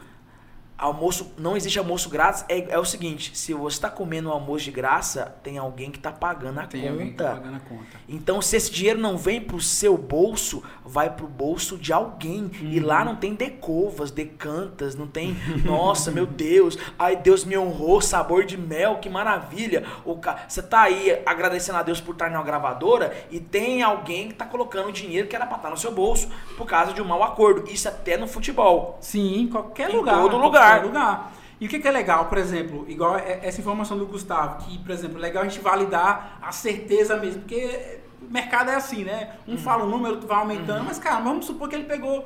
Almoço, 0.82 1.32
não 1.38 1.56
existe 1.56 1.78
almoço 1.78 2.08
grátis. 2.10 2.44
É, 2.48 2.72
é 2.72 2.78
o 2.78 2.84
seguinte, 2.84 3.36
se 3.38 3.54
você 3.54 3.76
está 3.76 3.88
comendo 3.88 4.28
um 4.28 4.32
almoço 4.32 4.64
de 4.64 4.70
graça, 4.72 5.34
tem 5.42 5.56
alguém 5.58 5.90
que 5.90 5.98
está 5.98 6.10
pagando 6.10 6.58
a 6.58 6.66
Tem 6.66 6.88
alguém 6.88 7.10
que 7.10 7.14
tá 7.14 7.24
conta. 7.30 7.36
pagando 7.40 7.56
a 7.56 7.60
conta. 7.60 7.86
Então, 8.08 8.42
se 8.42 8.56
esse 8.56 8.70
dinheiro 8.70 8.98
não 9.00 9.16
vem 9.16 9.40
pro 9.40 9.60
seu 9.60 9.96
bolso, 9.96 10.62
vai 10.84 11.08
pro 11.08 11.26
bolso 11.28 11.78
de 11.78 11.92
alguém. 11.92 12.50
E 12.60 12.80
Uhum. 12.80 12.86
lá 12.86 13.04
não 13.04 13.14
tem 13.16 13.34
decovas, 13.34 14.10
decantas, 14.10 14.94
não 14.96 15.06
tem, 15.06 15.36
nossa, 15.64 16.10
meu 16.10 16.26
Deus, 16.26 16.76
ai 16.98 17.14
Deus 17.16 17.44
me 17.44 17.56
honrou, 17.56 18.00
sabor 18.00 18.44
de 18.44 18.56
mel, 18.58 18.98
que 18.98 19.08
maravilha. 19.08 19.84
O 20.04 20.16
ca... 20.16 20.44
Você 20.48 20.62
tá 20.62 20.82
aí 20.82 21.22
agradecendo 21.24 21.78
a 21.78 21.82
Deus 21.82 22.00
por 22.00 22.12
estar 22.12 22.28
numa 22.30 22.42
gravadora 22.42 23.14
e 23.30 23.38
tem 23.38 23.82
alguém 23.82 24.28
que 24.28 24.34
tá 24.34 24.44
colocando 24.46 24.90
dinheiro 24.90 25.28
que 25.28 25.36
era 25.36 25.46
pra 25.46 25.56
estar 25.56 25.70
no 25.70 25.76
seu 25.76 25.92
bolso 25.92 26.28
por 26.56 26.66
causa 26.66 26.92
de 26.92 27.00
um 27.00 27.04
mau 27.04 27.22
acordo. 27.22 27.70
Isso 27.70 27.88
até 27.88 28.16
no 28.16 28.26
futebol. 28.26 28.98
Sim, 29.00 29.42
em 29.42 29.48
qualquer 29.48 29.90
Em 29.90 29.96
lugar. 29.96 30.16
todo 30.20 30.36
em 30.36 30.40
lugar. 30.80 30.80
Qualquer 30.80 30.86
lugar. 30.86 31.32
E 31.60 31.66
o 31.66 31.68
que 31.68 31.78
que 31.78 31.86
é 31.86 31.92
legal, 31.92 32.24
por 32.26 32.38
exemplo, 32.38 32.84
igual 32.88 33.16
é- 33.16 33.38
essa 33.42 33.60
informação 33.60 33.96
do 33.96 34.04
Gustavo, 34.06 34.64
que, 34.64 34.78
por 34.78 34.90
exemplo, 34.90 35.18
é 35.18 35.20
legal 35.20 35.44
a 35.44 35.46
gente 35.48 35.60
validar 35.60 36.38
a 36.42 36.50
certeza 36.50 37.16
mesmo, 37.16 37.42
porque 37.42 38.00
o 38.20 38.32
mercado 38.32 38.70
é 38.70 38.74
assim, 38.74 39.04
né? 39.04 39.36
Um 39.46 39.56
fala 39.56 39.84
um 39.84 39.88
número, 39.88 40.14
outro 40.14 40.26
vai 40.26 40.38
aumentando, 40.38 40.84
mas, 40.84 40.98
cara, 40.98 41.20
vamos 41.20 41.46
supor 41.46 41.68
que 41.68 41.76
ele 41.76 41.84
pegou, 41.84 42.24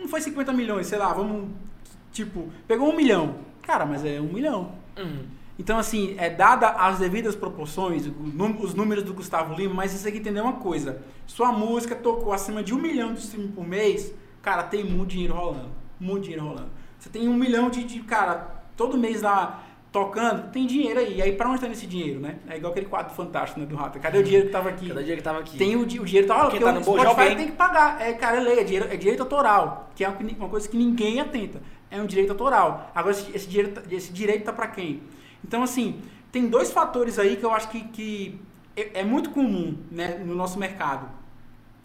não 0.00 0.06
foi 0.08 0.20
50 0.20 0.52
milhões, 0.52 0.86
sei 0.88 0.98
lá, 0.98 1.10
vamos, 1.12 1.48
tipo, 2.12 2.50
pegou 2.68 2.90
um 2.90 2.96
milhão. 2.96 3.36
Cara, 3.62 3.86
mas 3.86 4.04
é 4.04 4.20
um 4.20 4.32
milhão. 4.32 4.72
Hum. 4.98 5.24
Então, 5.58 5.78
assim, 5.78 6.14
é 6.18 6.28
dada 6.28 6.68
as 6.68 6.98
devidas 6.98 7.36
proporções, 7.36 8.06
os 8.06 8.74
números 8.74 9.04
do 9.04 9.12
Gustavo 9.14 9.54
Lima, 9.54 9.74
mas 9.74 9.90
você 9.92 10.04
tem 10.04 10.12
que 10.12 10.18
entender 10.18 10.40
uma 10.40 10.54
coisa. 10.54 11.02
Sua 11.26 11.52
música 11.52 11.94
tocou 11.94 12.32
acima 12.32 12.62
de 12.62 12.74
um 12.74 12.78
milhão 12.78 13.12
de 13.14 13.20
streams 13.20 13.52
por 13.54 13.66
mês, 13.66 14.12
cara, 14.42 14.62
tem 14.62 14.84
muito 14.84 15.10
dinheiro 15.10 15.34
rolando. 15.34 15.68
Muito 15.98 16.24
dinheiro 16.24 16.44
rolando. 16.46 16.70
Você 17.00 17.08
tem 17.08 17.26
um 17.28 17.34
milhão 17.34 17.70
de, 17.70 17.82
de 17.82 18.00
cara, 18.00 18.62
todo 18.76 18.98
mês 18.98 19.22
lá 19.22 19.62
tocando, 19.90 20.52
tem 20.52 20.66
dinheiro 20.66 21.00
aí. 21.00 21.16
E 21.16 21.22
aí, 21.22 21.32
pra 21.32 21.48
onde 21.48 21.62
tá 21.62 21.66
nesse 21.66 21.86
dinheiro, 21.86 22.20
né? 22.20 22.36
É 22.46 22.58
igual 22.58 22.70
aquele 22.72 22.86
quadro 22.86 23.14
fantástico, 23.14 23.58
né, 23.58 23.66
do 23.66 23.74
Rato. 23.74 23.98
Cadê 23.98 24.18
o 24.18 24.22
dinheiro 24.22 24.46
que 24.46 24.52
tava 24.52 24.68
aqui? 24.68 24.88
Cada 24.88 25.02
dia 25.02 25.16
que 25.16 25.22
tava 25.22 25.38
aqui. 25.40 25.56
Tem 25.56 25.74
o, 25.76 25.80
o 25.80 25.86
dinheiro 25.86 26.28
tá 26.28 26.34
lá, 26.36 26.50
Quem 26.50 26.60
porque 26.60 26.72
tá 26.72 26.78
o 26.78 26.84
Spotify 26.84 27.36
tem 27.36 27.46
que 27.46 27.56
pagar. 27.56 28.00
É, 28.00 28.12
cara, 28.12 28.36
é 28.36 28.40
lei, 28.40 28.60
é, 28.60 28.64
dinheiro, 28.64 28.86
é 28.90 28.96
direito 28.96 29.22
autoral, 29.22 29.90
que 29.96 30.04
é 30.04 30.08
uma, 30.08 30.18
uma 30.38 30.48
coisa 30.48 30.68
que 30.68 30.76
ninguém 30.76 31.20
atenta. 31.20 31.60
É 31.90 32.00
um 32.00 32.06
direito 32.06 32.30
autoral. 32.30 32.92
Agora, 32.94 33.12
esse, 33.12 33.34
esse 33.34 33.48
direito, 33.48 33.80
tá- 33.80 33.94
esse 33.94 34.12
direito 34.12 34.44
tá 34.44 34.52
pra 34.52 34.68
quem? 34.68 35.02
Então, 35.42 35.62
assim, 35.62 36.00
tem 36.30 36.48
dois 36.48 36.70
fatores 36.70 37.18
aí 37.18 37.36
que 37.36 37.44
eu 37.44 37.50
acho 37.50 37.68
que, 37.70 37.80
que 37.88 38.40
é, 38.76 39.00
é 39.00 39.04
muito 39.04 39.30
comum 39.30 39.76
né, 39.90 40.18
no 40.24 40.34
nosso 40.34 40.58
mercado. 40.58 41.08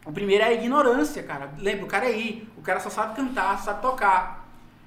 O 0.06 0.12
primeiro 0.12 0.44
é 0.44 0.48
a 0.48 0.54
ignorância, 0.54 1.24
cara. 1.24 1.52
Lembra, 1.58 1.86
o 1.86 1.88
cara 1.88 2.06
é 2.06 2.10
aí, 2.10 2.48
o 2.56 2.62
cara 2.62 2.80
só 2.80 2.92
sabe 2.92 3.16
cantar, 3.16 3.58
só 3.58 3.66
sabe 3.66 3.82
tocar. 3.82 4.45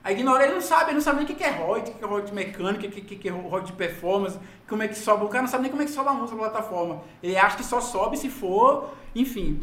A 0.09 0.13
ignorância, 0.13 0.47
ele 0.47 0.55
não 0.55 0.63
sabe, 0.63 0.85
ele 0.85 0.95
não 0.95 1.01
sabe 1.03 1.23
nem 1.23 1.27
o 1.31 1.37
que 1.37 1.45
é 1.45 1.51
royalty, 1.51 1.91
o 1.91 1.95
que 1.95 2.03
é 2.03 2.07
royalty 2.07 2.33
mecânica, 2.35 2.87
o 2.87 2.91
que 2.91 3.29
é 3.29 3.31
royalty 3.31 3.67
de 3.67 3.73
performance, 3.75 4.39
como 4.67 4.83
é 4.83 4.89
que 4.89 4.95
sobe, 4.95 5.27
o 5.27 5.29
cara 5.29 5.43
não 5.43 5.51
sabe 5.51 5.65
nem 5.65 5.71
como 5.71 5.83
é 5.83 5.85
que 5.85 5.91
sobe 5.91 6.09
a 6.09 6.15
música 6.15 6.35
na 6.35 6.49
plataforma. 6.49 7.03
Ele 7.23 7.37
acha 7.37 7.59
que 7.59 7.63
só 7.63 7.79
sobe 7.79 8.17
se 8.17 8.31
for, 8.31 8.95
enfim. 9.15 9.61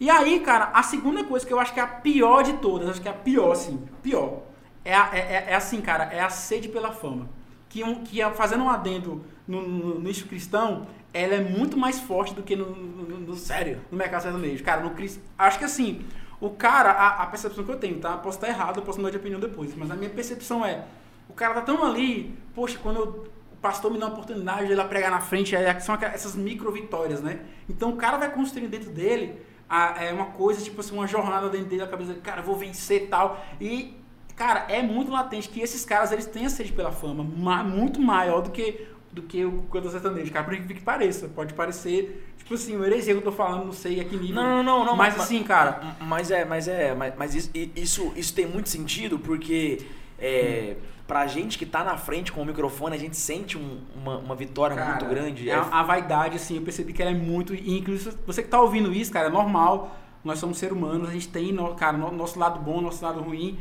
E 0.00 0.10
aí, 0.10 0.40
cara, 0.40 0.70
a 0.74 0.82
segunda 0.82 1.22
coisa 1.22 1.46
que 1.46 1.52
eu 1.52 1.60
acho 1.60 1.72
que 1.72 1.78
é 1.78 1.84
a 1.84 1.86
pior 1.86 2.42
de 2.42 2.54
todas, 2.54 2.88
acho 2.88 3.00
que 3.00 3.06
é 3.06 3.12
a 3.12 3.14
pior, 3.14 3.52
assim, 3.52 3.84
pior, 4.02 4.42
é, 4.84 4.94
é, 4.94 5.18
é- 5.18 5.44
é 5.50 5.54
assim, 5.54 5.80
cara, 5.80 6.12
é 6.12 6.18
a 6.18 6.28
sede 6.28 6.68
pela 6.68 6.90
fama. 6.90 7.28
Que, 7.68 7.84
um, 7.84 8.02
que 8.02 8.20
é- 8.20 8.28
fazendo 8.32 8.64
um 8.64 8.70
adendo 8.70 9.24
no, 9.46 9.62
no, 9.62 10.00
cristão, 10.26 10.88
ela 11.12 11.34
é 11.34 11.40
muito 11.40 11.76
mais 11.76 12.00
forte 12.00 12.34
do 12.34 12.42
que 12.42 12.56
no, 12.56 12.66
no, 12.74 13.18
no- 13.20 13.36
Sério? 13.36 13.80
no 13.92 13.96
mercado 13.96 14.22
sertanejo. 14.22 14.64
Cara, 14.64 14.82
no 14.82 14.90
acho 15.38 15.58
que 15.60 15.64
assim, 15.64 16.04
o 16.46 16.50
cara, 16.50 16.90
a, 16.90 17.22
a 17.22 17.26
percepção 17.26 17.64
que 17.64 17.70
eu 17.70 17.78
tenho, 17.78 17.98
tá? 18.00 18.16
Posso 18.16 18.38
estar 18.38 18.48
errado, 18.48 18.82
posso 18.82 18.98
mudar 18.98 19.10
de 19.10 19.16
opinião 19.16 19.40
depois, 19.40 19.74
mas 19.74 19.90
a 19.90 19.94
minha 19.94 20.10
percepção 20.10 20.64
é, 20.64 20.84
o 21.28 21.32
cara 21.32 21.54
tá 21.54 21.60
tão 21.62 21.84
ali, 21.84 22.36
poxa, 22.54 22.78
quando 22.82 22.96
eu- 23.00 23.34
o 23.52 23.56
pastor 23.64 23.90
me 23.90 23.98
dá 23.98 24.06
uma 24.06 24.12
oportunidade 24.12 24.66
de 24.66 24.72
ir 24.72 24.74
lá 24.74 24.84
pregar 24.84 25.10
na 25.10 25.20
frente, 25.20 25.56
é, 25.56 25.80
são 25.80 25.94
essas 26.02 26.34
micro 26.36 26.70
vitórias, 26.70 27.22
né? 27.22 27.40
Então 27.68 27.90
o 27.90 27.96
cara 27.96 28.18
vai 28.18 28.30
construindo 28.30 28.70
dentro 28.70 28.90
dele 28.90 29.40
a- 29.68 29.94
é 30.04 30.12
uma 30.12 30.26
coisa, 30.26 30.62
tipo 30.62 30.80
assim, 30.80 30.94
uma 30.94 31.06
jornada 31.06 31.48
dentro 31.48 31.66
dele, 31.68 31.82
a 31.82 31.86
cabeça 31.86 32.10
dele, 32.10 32.20
cara, 32.22 32.42
vou 32.42 32.56
vencer 32.56 33.08
tal. 33.08 33.42
E, 33.58 33.96
cara, 34.36 34.66
é 34.68 34.82
muito 34.82 35.10
latente 35.10 35.48
que 35.48 35.60
esses 35.60 35.82
caras, 35.84 36.12
eles 36.12 36.26
têm 36.26 36.44
a 36.44 36.50
sede 36.50 36.72
pela 36.72 36.92
fama, 36.92 37.24
ma- 37.24 37.64
muito 37.64 38.00
maior 38.02 38.42
do 38.42 38.50
que 38.50 38.86
do 39.14 39.22
que 39.22 39.44
o 39.44 39.62
cantor 39.72 39.90
sertanejo, 39.92 40.32
cara, 40.32 40.44
por 40.44 40.56
que 40.56 40.74
que 40.74 40.80
pareça, 40.82 41.28
pode 41.28 41.54
parecer, 41.54 42.34
tipo 42.36 42.52
assim, 42.54 42.74
uma 42.76 42.84
heresia 42.86 43.14
que 43.14 43.18
eu 43.20 43.24
tô 43.24 43.30
falando, 43.32 43.64
não 43.64 43.72
sei 43.72 44.00
a 44.00 44.04
que 44.04 44.16
nível. 44.16 44.34
Não, 44.34 44.62
não, 44.62 44.78
não, 44.80 44.86
não. 44.86 44.96
Mas 44.96 45.18
assim, 45.18 45.42
cara, 45.44 45.96
Mas 46.00 46.30
é, 46.30 46.44
mas 46.44 46.66
é, 46.68 46.94
mas, 46.94 47.14
mas 47.16 47.34
isso, 47.34 47.50
isso, 47.76 48.12
isso 48.16 48.34
tem 48.34 48.44
muito 48.46 48.68
sentido 48.68 49.18
porque 49.18 49.86
é, 50.18 50.76
pra 51.06 51.26
gente 51.26 51.56
que 51.58 51.64
tá 51.66 51.84
na 51.84 51.96
frente 51.96 52.32
com 52.32 52.42
o 52.42 52.44
microfone, 52.44 52.96
a 52.96 52.98
gente 52.98 53.16
sente 53.16 53.56
um- 53.56 53.80
uma, 53.94 54.18
uma 54.18 54.34
vitória 54.34 54.74
Cara, 54.76 54.90
muito 54.90 55.06
grande. 55.06 55.48
é 55.48 55.52
É- 55.52 55.64
a, 55.70 55.82
vaidade, 55.82 56.36
assim, 56.36 56.56
eu 56.56 56.62
percebi 56.62 56.92
que 56.92 57.00
ela 57.00 57.10
é 57.12 57.14
muito. 57.14 57.54
Inclusive, 57.54 58.16
você 58.26 58.42
que 58.42 58.48
tá 58.48 58.60
ouvindo 58.60 58.92
isso, 58.92 59.12
cara, 59.12 59.28
é 59.28 59.30
normal. 59.30 59.96
Nós 60.24 60.38
somos 60.38 60.56
seres 60.58 60.74
humanos, 60.76 61.08
a 61.08 61.12
gente 61.12 61.28
tem, 61.28 61.54
cara, 61.76 61.96
no- 61.96 62.10
nosso 62.10 62.38
lado 62.38 62.58
bom, 62.58 62.80
nosso 62.80 63.04
lado 63.04 63.20
ruim. 63.20 63.58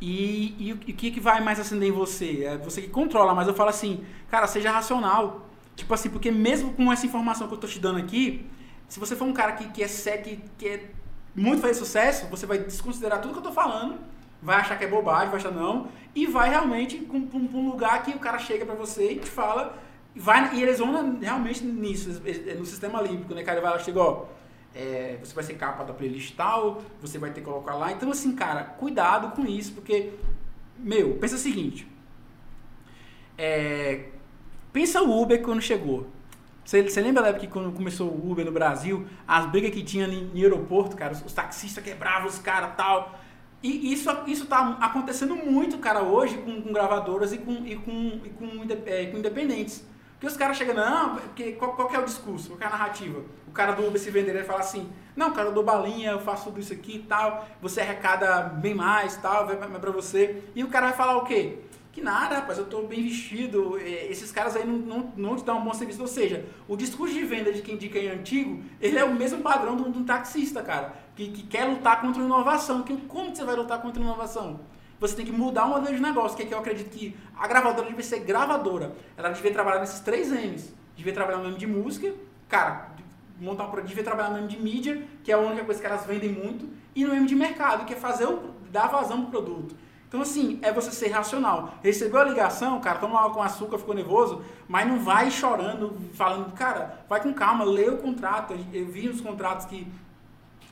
E, 0.00 0.54
e 0.58 0.72
o 0.72 0.78
e 0.86 0.92
o 0.92 0.94
que, 0.96 1.10
que 1.10 1.20
vai 1.20 1.40
mais 1.40 1.58
acender 1.58 1.88
em 1.88 1.92
você? 1.92 2.44
É 2.44 2.56
você 2.58 2.82
que 2.82 2.88
controla, 2.88 3.34
mas 3.34 3.48
eu 3.48 3.54
falo 3.54 3.70
assim, 3.70 4.04
cara, 4.30 4.46
seja 4.46 4.70
racional. 4.70 5.46
Tipo 5.74 5.92
assim, 5.94 6.10
porque 6.10 6.30
mesmo 6.30 6.72
com 6.74 6.92
essa 6.92 7.06
informação 7.06 7.48
que 7.48 7.54
eu 7.54 7.58
tô 7.58 7.66
te 7.66 7.78
dando 7.78 7.98
aqui, 7.98 8.46
se 8.88 8.98
você 9.00 9.14
for 9.16 9.24
um 9.26 9.32
cara 9.32 9.52
que, 9.52 9.68
que 9.68 9.82
é 9.82 9.88
sé- 9.88 10.18
que, 10.18 10.40
é 10.66 10.84
muito 11.34 11.60
fazer 11.60 11.74
sucesso, 11.74 12.26
você 12.28 12.46
vai 12.46 12.58
desconsiderar 12.58 13.20
tudo 13.20 13.32
que 13.32 13.38
eu 13.38 13.42
tô 13.42 13.52
falando, 13.52 13.98
vai 14.40 14.56
achar 14.56 14.76
que 14.78 14.84
é 14.84 14.88
bobagem, 14.88 15.28
vai 15.28 15.36
achar 15.38 15.50
não, 15.50 15.88
e 16.14 16.26
vai 16.26 16.48
realmente 16.48 16.96
pra 16.98 17.16
um, 17.38 17.68
lugar 17.68 18.02
que 18.02 18.12
o 18.12 18.18
cara 18.18 18.38
chega 18.38 18.64
pra 18.64 18.74
você 18.74 19.12
e 19.12 19.18
te 19.18 19.28
fala, 19.30 19.76
vai, 20.14 20.54
e 20.54 20.62
eles 20.62 20.78
vão 20.78 21.18
realmente 21.20 21.62
nisso, 21.64 22.22
no 22.58 22.64
sistema 22.64 23.02
límbico, 23.02 23.34
né, 23.34 23.42
cara? 23.42 23.58
Ele 23.58 23.66
vai 23.66 23.76
lá, 23.76 23.78
chega, 23.82 24.00
ó, 24.00 24.24
é, 24.76 25.18
você 25.22 25.34
vai 25.34 25.42
ser 25.42 25.54
capa 25.54 25.82
da 25.84 25.94
playlist 25.94 26.34
tal, 26.36 26.82
você 27.00 27.18
vai 27.18 27.30
ter 27.30 27.40
que 27.40 27.46
colocar 27.46 27.74
lá. 27.74 27.90
Então, 27.90 28.10
assim, 28.10 28.34
cara, 28.36 28.62
cuidado 28.62 29.34
com 29.34 29.46
isso, 29.46 29.72
porque, 29.72 30.12
meu, 30.78 31.14
pensa 31.14 31.36
o 31.36 31.38
seguinte, 31.38 31.88
é, 33.38 34.10
pensa 34.72 35.02
o 35.02 35.22
Uber 35.22 35.40
quando 35.42 35.62
chegou. 35.62 36.06
Você, 36.62 36.82
lembra 37.00 37.22
da 37.22 37.28
época 37.28 37.46
que 37.46 37.52
quando 37.52 37.72
começou 37.72 38.10
o 38.10 38.30
Uber 38.30 38.44
no 38.44 38.52
Brasil, 38.52 39.06
as 39.26 39.46
brigas 39.46 39.70
que 39.70 39.82
tinha 39.82 40.06
em, 40.06 40.30
em 40.34 40.42
aeroporto, 40.42 40.96
cara, 40.96 41.12
os, 41.12 41.24
os 41.24 41.32
taxistas 41.32 41.82
quebravam 41.82 42.28
os 42.28 42.38
caras 42.38 42.76
tal. 42.76 43.18
E 43.62 43.92
isso, 43.92 44.10
isso 44.26 44.46
tá 44.46 44.76
acontecendo 44.80 45.34
muito, 45.36 45.78
cara, 45.78 46.02
hoje 46.02 46.36
com, 46.38 46.60
com 46.60 46.72
gravadoras 46.72 47.32
e 47.32 47.38
com, 47.38 47.52
e 47.64 47.76
com, 47.76 48.20
e 48.24 48.30
com, 48.30 48.46
é, 48.84 49.06
com 49.06 49.16
independentes. 49.16 49.84
Porque 50.16 50.26
os 50.26 50.36
caras 50.36 50.56
chegam, 50.56 50.74
não, 50.74 51.16
porque 51.16 51.52
qual, 51.52 51.74
qual 51.74 51.92
é 51.92 51.98
o 51.98 52.04
discurso, 52.04 52.48
qual 52.48 52.60
é 52.60 52.66
a 52.66 52.70
narrativa? 52.70 53.20
O 53.46 53.52
cara 53.52 53.72
do 53.72 53.86
Uber 53.86 54.00
se 54.00 54.10
vender, 54.10 54.34
ele 54.34 54.44
fala 54.44 54.60
assim, 54.60 54.90
não, 55.14 55.30
cara, 55.32 55.48
eu 55.48 55.52
dou 55.52 55.62
balinha, 55.62 56.12
eu 56.12 56.20
faço 56.20 56.44
tudo 56.44 56.58
isso 56.58 56.72
aqui 56.72 56.96
e 56.96 57.02
tal, 57.02 57.46
você 57.60 57.82
arrecada 57.82 58.42
bem 58.42 58.74
mais 58.74 59.16
tal, 59.16 59.46
vai 59.46 59.56
pra 59.56 59.90
você. 59.90 60.42
E 60.54 60.64
o 60.64 60.68
cara 60.68 60.86
vai 60.86 60.96
falar 60.96 61.18
o 61.18 61.24
quê? 61.24 61.58
Que 61.92 62.02
nada, 62.02 62.36
rapaz, 62.36 62.58
eu 62.58 62.66
tô 62.66 62.82
bem 62.82 63.02
vestido, 63.02 63.78
esses 63.78 64.30
caras 64.30 64.54
aí 64.54 64.66
não, 64.66 64.76
não, 64.76 65.12
não 65.16 65.36
te 65.36 65.44
dão 65.44 65.58
um 65.58 65.64
bom 65.64 65.72
serviço. 65.72 66.00
Ou 66.02 66.06
seja, 66.06 66.44
o 66.68 66.76
discurso 66.76 67.14
de 67.14 67.24
venda 67.24 67.52
de 67.52 67.62
quem, 67.62 67.78
quem 67.78 68.06
é 68.06 68.12
antigo, 68.12 68.62
ele 68.80 68.98
é 68.98 69.04
o 69.04 69.14
mesmo 69.14 69.42
padrão 69.42 69.76
de 69.76 69.98
um, 69.98 70.04
taxista, 70.04 70.62
cara, 70.62 70.94
que, 71.14 71.28
que 71.28 71.42
quer 71.44 71.64
lutar 71.64 72.02
contra 72.02 72.22
inovação. 72.22 72.82
Que, 72.82 72.96
como 73.02 73.30
que 73.30 73.38
você 73.38 73.44
vai 73.44 73.56
lutar 73.56 73.80
contra 73.80 74.02
inovação? 74.02 74.60
Você 74.98 75.14
tem 75.14 75.26
que 75.26 75.32
mudar 75.32 75.66
o 75.66 75.70
modelo 75.70 75.94
de 75.94 76.00
negócio, 76.00 76.36
que 76.36 76.42
é 76.42 76.46
que 76.46 76.54
eu 76.54 76.58
acredito 76.58 76.90
que 76.90 77.16
a 77.36 77.46
gravadora 77.46 77.88
devia 77.88 78.02
ser 78.02 78.20
gravadora. 78.20 78.96
Ela 79.16 79.30
devia 79.30 79.52
trabalhar 79.52 79.80
nesses 79.80 80.00
três 80.00 80.32
M's. 80.32 80.72
Devia 80.96 81.12
trabalhar 81.12 81.38
no 81.38 81.48
M 81.48 81.58
de 81.58 81.66
música, 81.66 82.14
cara, 82.48 82.88
montar 83.38 83.64
um 83.64 83.70
produto, 83.70 83.88
devia 83.88 84.04
trabalhar 84.04 84.30
no 84.30 84.38
M 84.38 84.48
de 84.48 84.58
mídia, 84.58 85.02
que 85.22 85.30
é 85.30 85.34
a 85.34 85.38
única 85.38 85.64
coisa 85.64 85.80
que 85.80 85.86
elas 85.86 86.06
vendem 86.06 86.32
muito, 86.32 86.66
e 86.94 87.04
no 87.04 87.14
M 87.14 87.26
de 87.26 87.34
mercado, 87.34 87.84
que 87.84 87.92
é 87.92 87.96
fazer 87.96 88.24
o, 88.24 88.54
dar 88.70 88.88
vazão 88.88 89.22
pro 89.22 89.42
produto. 89.42 89.76
Então, 90.08 90.20
assim, 90.20 90.58
é 90.62 90.72
você 90.72 90.90
ser 90.92 91.08
racional. 91.08 91.74
Recebeu 91.82 92.20
a 92.20 92.24
ligação, 92.24 92.80
cara, 92.80 92.98
toma 92.98 93.18
água 93.18 93.34
com 93.34 93.42
açúcar, 93.42 93.76
ficou 93.76 93.94
nervoso, 93.94 94.42
mas 94.68 94.86
não 94.88 95.00
vai 95.00 95.30
chorando, 95.30 95.94
falando, 96.14 96.52
cara, 96.52 97.04
vai 97.08 97.20
com 97.20 97.34
calma, 97.34 97.64
lê 97.64 97.88
o 97.88 97.98
contrato. 97.98 98.56
Eu 98.72 98.86
vi 98.86 99.08
os 99.08 99.20
contratos 99.20 99.66
que 99.66 99.86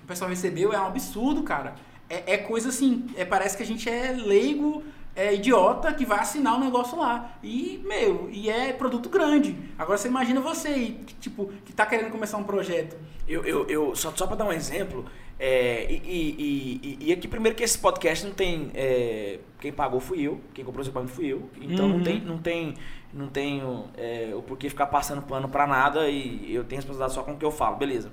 o 0.02 0.06
pessoal 0.06 0.30
recebeu, 0.30 0.72
é 0.72 0.80
um 0.80 0.86
absurdo, 0.86 1.42
cara. 1.42 1.74
É, 2.14 2.34
é 2.34 2.38
coisa 2.38 2.68
assim, 2.68 3.06
é, 3.16 3.24
parece 3.24 3.56
que 3.56 3.62
a 3.62 3.66
gente 3.66 3.88
é 3.88 4.12
leigo, 4.12 4.82
é 5.16 5.34
idiota 5.34 5.92
que 5.92 6.04
vai 6.04 6.18
assinar 6.18 6.54
o 6.54 6.56
um 6.56 6.64
negócio 6.64 6.98
lá. 6.98 7.36
E, 7.42 7.80
meu, 7.84 8.28
e 8.30 8.48
é 8.48 8.72
produto 8.72 9.08
grande. 9.08 9.56
Agora 9.78 9.98
você 9.98 10.08
imagina 10.08 10.40
você 10.40 10.68
aí, 10.68 11.00
que, 11.06 11.14
tipo, 11.14 11.52
que 11.64 11.72
tá 11.72 11.86
querendo 11.86 12.10
começar 12.10 12.36
um 12.36 12.44
projeto. 12.44 12.96
Eu, 13.26 13.44
eu, 13.44 13.66
eu 13.68 13.96
só, 13.96 14.12
só 14.14 14.26
pra 14.26 14.36
dar 14.36 14.44
um 14.44 14.52
exemplo, 14.52 15.04
é, 15.38 15.90
e, 15.90 15.96
e, 16.04 16.98
e, 17.00 17.08
e, 17.08 17.12
aqui 17.12 17.26
primeiro 17.26 17.56
que 17.56 17.64
esse 17.64 17.78
podcast 17.78 18.24
não 18.24 18.32
tem. 18.32 18.70
É, 18.74 19.38
quem 19.60 19.72
pagou 19.72 19.98
fui 19.98 20.22
eu, 20.22 20.40
quem 20.52 20.64
comprou 20.64 20.82
esse 20.82 20.90
equipamento 20.90 21.12
fui 21.12 21.26
eu. 21.26 21.50
Então 21.60 21.86
uhum. 21.86 21.98
não 21.98 22.04
tem, 22.04 22.20
não 22.20 22.38
tem, 22.38 22.74
não 23.12 23.26
tenho 23.28 23.84
é, 23.96 24.32
o 24.34 24.42
porquê 24.42 24.68
ficar 24.68 24.86
passando 24.86 25.22
pano 25.22 25.48
pra 25.48 25.66
nada 25.66 26.08
e 26.08 26.54
eu 26.54 26.64
tenho 26.64 26.80
responsabilidade 26.80 27.14
só 27.14 27.22
com 27.22 27.32
o 27.32 27.36
que 27.36 27.44
eu 27.44 27.50
falo, 27.50 27.76
beleza. 27.76 28.12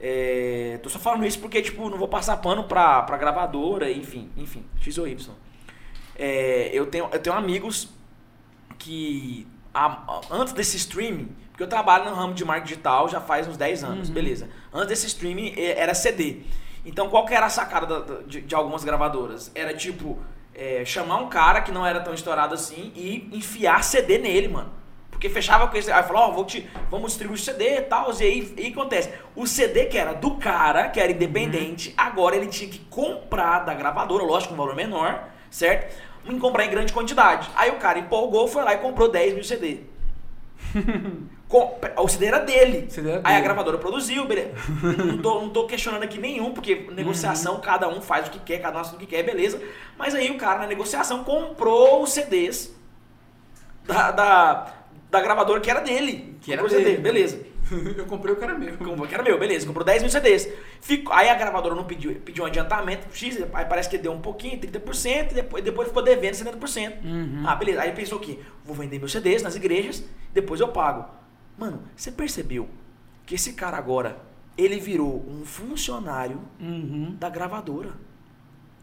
É, 0.00 0.80
tô 0.82 0.88
só 0.88 0.98
falando 0.98 1.26
isso 1.26 1.38
porque, 1.38 1.60
tipo, 1.60 1.90
não 1.90 1.98
vou 1.98 2.08
passar 2.08 2.36
pano 2.38 2.64
pra, 2.64 3.02
pra 3.02 3.18
gravadora, 3.18 3.90
enfim, 3.90 4.30
enfim, 4.36 4.64
X 4.80 4.96
ou 4.96 5.06
Y. 5.06 5.34
É, 6.16 6.70
eu, 6.72 6.86
tenho, 6.86 7.08
eu 7.12 7.18
tenho 7.18 7.36
amigos 7.36 7.88
que 8.78 9.46
a, 9.74 10.20
antes 10.30 10.52
desse 10.52 10.76
streaming 10.76 11.28
porque 11.60 11.64
eu 11.64 11.68
trabalho 11.68 12.06
no 12.08 12.16
ramo 12.16 12.32
de 12.32 12.42
marketing 12.42 12.68
digital 12.68 13.06
já 13.06 13.20
faz 13.20 13.46
uns 13.46 13.58
10 13.58 13.84
anos, 13.84 14.08
uhum. 14.08 14.14
beleza. 14.14 14.48
Antes 14.72 14.88
desse 14.88 15.06
streaming 15.08 15.52
era 15.58 15.92
CD. 15.92 16.38
Então 16.86 17.10
qual 17.10 17.26
que 17.26 17.34
era 17.34 17.44
a 17.44 17.50
sacada 17.50 18.22
de, 18.26 18.40
de 18.40 18.54
algumas 18.54 18.82
gravadoras? 18.82 19.52
Era 19.54 19.74
tipo, 19.74 20.18
é, 20.54 20.86
chamar 20.86 21.18
um 21.18 21.28
cara 21.28 21.60
que 21.60 21.70
não 21.70 21.84
era 21.84 22.00
tão 22.00 22.14
estourado 22.14 22.54
assim 22.54 22.90
e 22.96 23.28
enfiar 23.30 23.84
CD 23.84 24.16
nele, 24.16 24.48
mano. 24.48 24.72
Porque 25.20 25.28
fechava 25.28 25.68
com 25.68 25.76
esse. 25.76 25.92
Aí 25.92 26.02
falou, 26.02 26.22
ó, 26.22 26.28
oh, 26.30 26.32
vou 26.32 26.44
te, 26.46 26.66
vamos 26.90 27.10
distribuir 27.10 27.38
o 27.38 27.42
CD 27.42 27.76
e 27.76 27.82
tal. 27.82 28.10
E 28.10 28.22
aí, 28.24 28.54
e 28.56 28.62
aí 28.62 28.72
acontece. 28.72 29.12
O 29.36 29.46
CD 29.46 29.84
que 29.84 29.98
era 29.98 30.14
do 30.14 30.36
cara, 30.36 30.88
que 30.88 30.98
era 30.98 31.12
independente, 31.12 31.90
uhum. 31.90 31.94
agora 31.98 32.36
ele 32.36 32.46
tinha 32.46 32.70
que 32.70 32.78
comprar 32.88 33.58
da 33.58 33.74
gravadora, 33.74 34.24
lógico, 34.24 34.54
um 34.54 34.56
valor 34.56 34.74
menor, 34.74 35.28
certo? 35.50 35.94
Em 36.24 36.38
comprar 36.38 36.64
em 36.64 36.70
grande 36.70 36.94
quantidade. 36.94 37.50
Aí 37.54 37.70
o 37.70 37.76
cara 37.76 37.98
empolgou, 37.98 38.48
foi 38.48 38.64
lá 38.64 38.72
e 38.72 38.78
comprou 38.78 39.10
10 39.10 39.34
mil 39.34 39.44
CD. 39.44 39.80
O 41.96 42.06
CD 42.06 42.26
era 42.26 42.38
dele. 42.38 42.88
CD 42.88 43.08
era 43.10 43.18
Aí 43.18 43.24
dele. 43.24 43.36
a 43.36 43.40
gravadora 43.40 43.76
produziu, 43.76 44.24
beleza. 44.24 44.52
não, 45.04 45.18
tô, 45.18 45.40
não 45.40 45.50
tô 45.50 45.66
questionando 45.66 46.04
aqui 46.04 46.16
nenhum, 46.16 46.52
porque 46.52 46.86
negociação, 46.92 47.56
uhum. 47.56 47.60
cada 47.60 47.88
um 47.88 48.00
faz 48.00 48.28
o 48.28 48.30
que 48.30 48.38
quer, 48.38 48.60
cada 48.60 48.78
um 48.78 48.84
faz 48.84 48.94
o 48.94 48.98
que 48.98 49.06
quer, 49.06 49.24
beleza. 49.24 49.60
Mas 49.98 50.14
aí 50.14 50.30
o 50.30 50.38
cara 50.38 50.60
na 50.60 50.68
negociação 50.68 51.24
comprou 51.24 52.04
os 52.04 52.12
CDs 52.12 52.72
da, 53.84 54.12
da, 54.12 54.79
da 55.10 55.20
gravadora 55.20 55.60
que 55.60 55.70
era 55.70 55.80
dele. 55.80 56.36
Que 56.40 56.52
era 56.52 56.62
dele. 56.62 56.84
CD, 56.84 56.96
beleza. 56.98 57.40
Eu 57.96 58.06
comprei 58.06 58.34
o 58.34 58.36
que 58.36 58.44
era 58.44 58.56
meu. 58.56 58.76
Comprei 58.78 59.04
o 59.04 59.08
que 59.08 59.14
era 59.14 59.22
meu, 59.22 59.38
beleza. 59.38 59.66
Comprou 59.66 59.84
10 59.84 60.02
mil 60.02 60.10
CDs. 60.10 60.48
Fico, 60.80 61.12
aí 61.12 61.28
a 61.28 61.34
gravadora 61.34 61.74
não 61.74 61.84
pediu, 61.84 62.14
pediu 62.16 62.44
um 62.44 62.46
adiantamento 62.46 63.06
X, 63.12 63.38
aí 63.52 63.64
parece 63.64 63.88
que 63.88 63.98
deu 63.98 64.12
um 64.12 64.20
pouquinho, 64.20 64.58
30%, 64.58 65.30
e 65.30 65.34
depois, 65.34 65.64
depois 65.64 65.88
ficou 65.88 66.02
devendo 66.02 66.34
70%. 66.34 67.04
Uhum. 67.04 67.42
Ah, 67.46 67.54
beleza. 67.56 67.82
Aí 67.82 67.92
pensou 67.92 68.18
que 68.18 68.38
vou 68.64 68.74
vender 68.74 68.98
meus 68.98 69.12
CDs 69.12 69.42
nas 69.42 69.56
igrejas, 69.56 70.04
depois 70.32 70.60
eu 70.60 70.68
pago. 70.68 71.06
Mano, 71.58 71.82
você 71.94 72.10
percebeu 72.10 72.68
que 73.26 73.34
esse 73.34 73.52
cara 73.52 73.76
agora, 73.76 74.18
ele 74.56 74.78
virou 74.78 75.24
um 75.28 75.44
funcionário 75.44 76.40
uhum. 76.60 77.16
da 77.18 77.28
gravadora. 77.28 77.92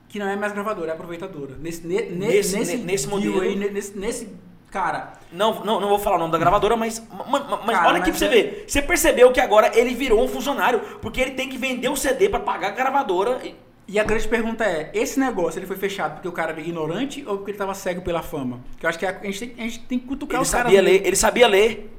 Que 0.09 0.19
não 0.19 0.27
é 0.27 0.37
mais 0.37 0.53
gravadora, 0.53 0.91
é 0.91 0.93
aproveitadora. 0.93 1.55
Nesse, 1.59 1.85
ne, 1.85 2.01
nesse, 2.03 2.57
nesse, 2.57 2.77
nesse 2.77 3.07
modelo 3.09 3.41
aí, 3.41 3.57
nesse, 3.57 3.97
nesse 3.97 4.29
Cara. 4.71 5.13
Não, 5.31 5.63
não, 5.63 5.79
não 5.79 5.89
vou 5.89 5.99
falar 5.99 6.17
o 6.17 6.19
nome 6.19 6.31
da 6.31 6.37
gravadora, 6.37 6.75
mas. 6.75 7.05
mas, 7.27 7.43
mas 7.65 7.77
cara, 7.77 7.87
olha 7.87 7.99
aqui 7.99 8.09
pra 8.09 8.19
você 8.19 8.25
é... 8.25 8.29
ver. 8.29 8.65
Você 8.67 8.81
percebeu 8.81 9.31
que 9.31 9.39
agora 9.39 9.71
ele 9.77 9.93
virou 9.93 10.23
um 10.23 10.27
funcionário, 10.27 10.79
porque 11.01 11.21
ele 11.21 11.31
tem 11.31 11.47
que 11.47 11.57
vender 11.57 11.89
o 11.89 11.95
CD 11.95 12.27
para 12.29 12.39
pagar 12.39 12.69
a 12.69 12.71
gravadora. 12.71 13.39
E... 13.43 13.55
e... 13.87 13.99
a 13.99 14.03
grande 14.03 14.27
pergunta 14.27 14.65
é: 14.65 14.91
esse 14.93 15.19
negócio 15.19 15.57
ele 15.57 15.65
foi 15.65 15.77
fechado 15.77 16.15
porque 16.15 16.27
o 16.27 16.33
cara 16.33 16.51
era 16.51 16.59
ignorante 16.59 17.23
ou 17.25 17.37
porque 17.37 17.51
ele 17.51 17.57
tava 17.57 17.73
cego 17.73 18.01
pela 18.01 18.21
fama? 18.21 18.59
Que 18.77 18.85
eu 18.85 18.89
acho 18.89 18.99
que 18.99 19.05
a, 19.05 19.13
gente, 19.23 19.47
tem, 19.47 19.55
a 19.57 19.69
gente 19.69 19.79
tem 19.79 19.99
que 19.99 20.05
cutucar 20.05 20.35
ele 20.35 20.43
os 20.43 20.49
sabia 20.49 20.81
ler, 20.81 21.01
Ele 21.05 21.15
sabia 21.15 21.47
ler. 21.47 21.93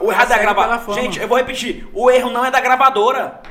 O 0.00 0.12
erro 0.12 0.22
é 0.22 0.26
da 0.26 0.38
gravadora. 0.38 1.02
Gente, 1.02 1.20
eu 1.20 1.26
vou 1.26 1.36
repetir. 1.36 1.88
O 1.92 2.08
erro 2.10 2.30
não 2.30 2.44
é 2.44 2.50
da 2.50 2.60
gravadora. 2.60 3.42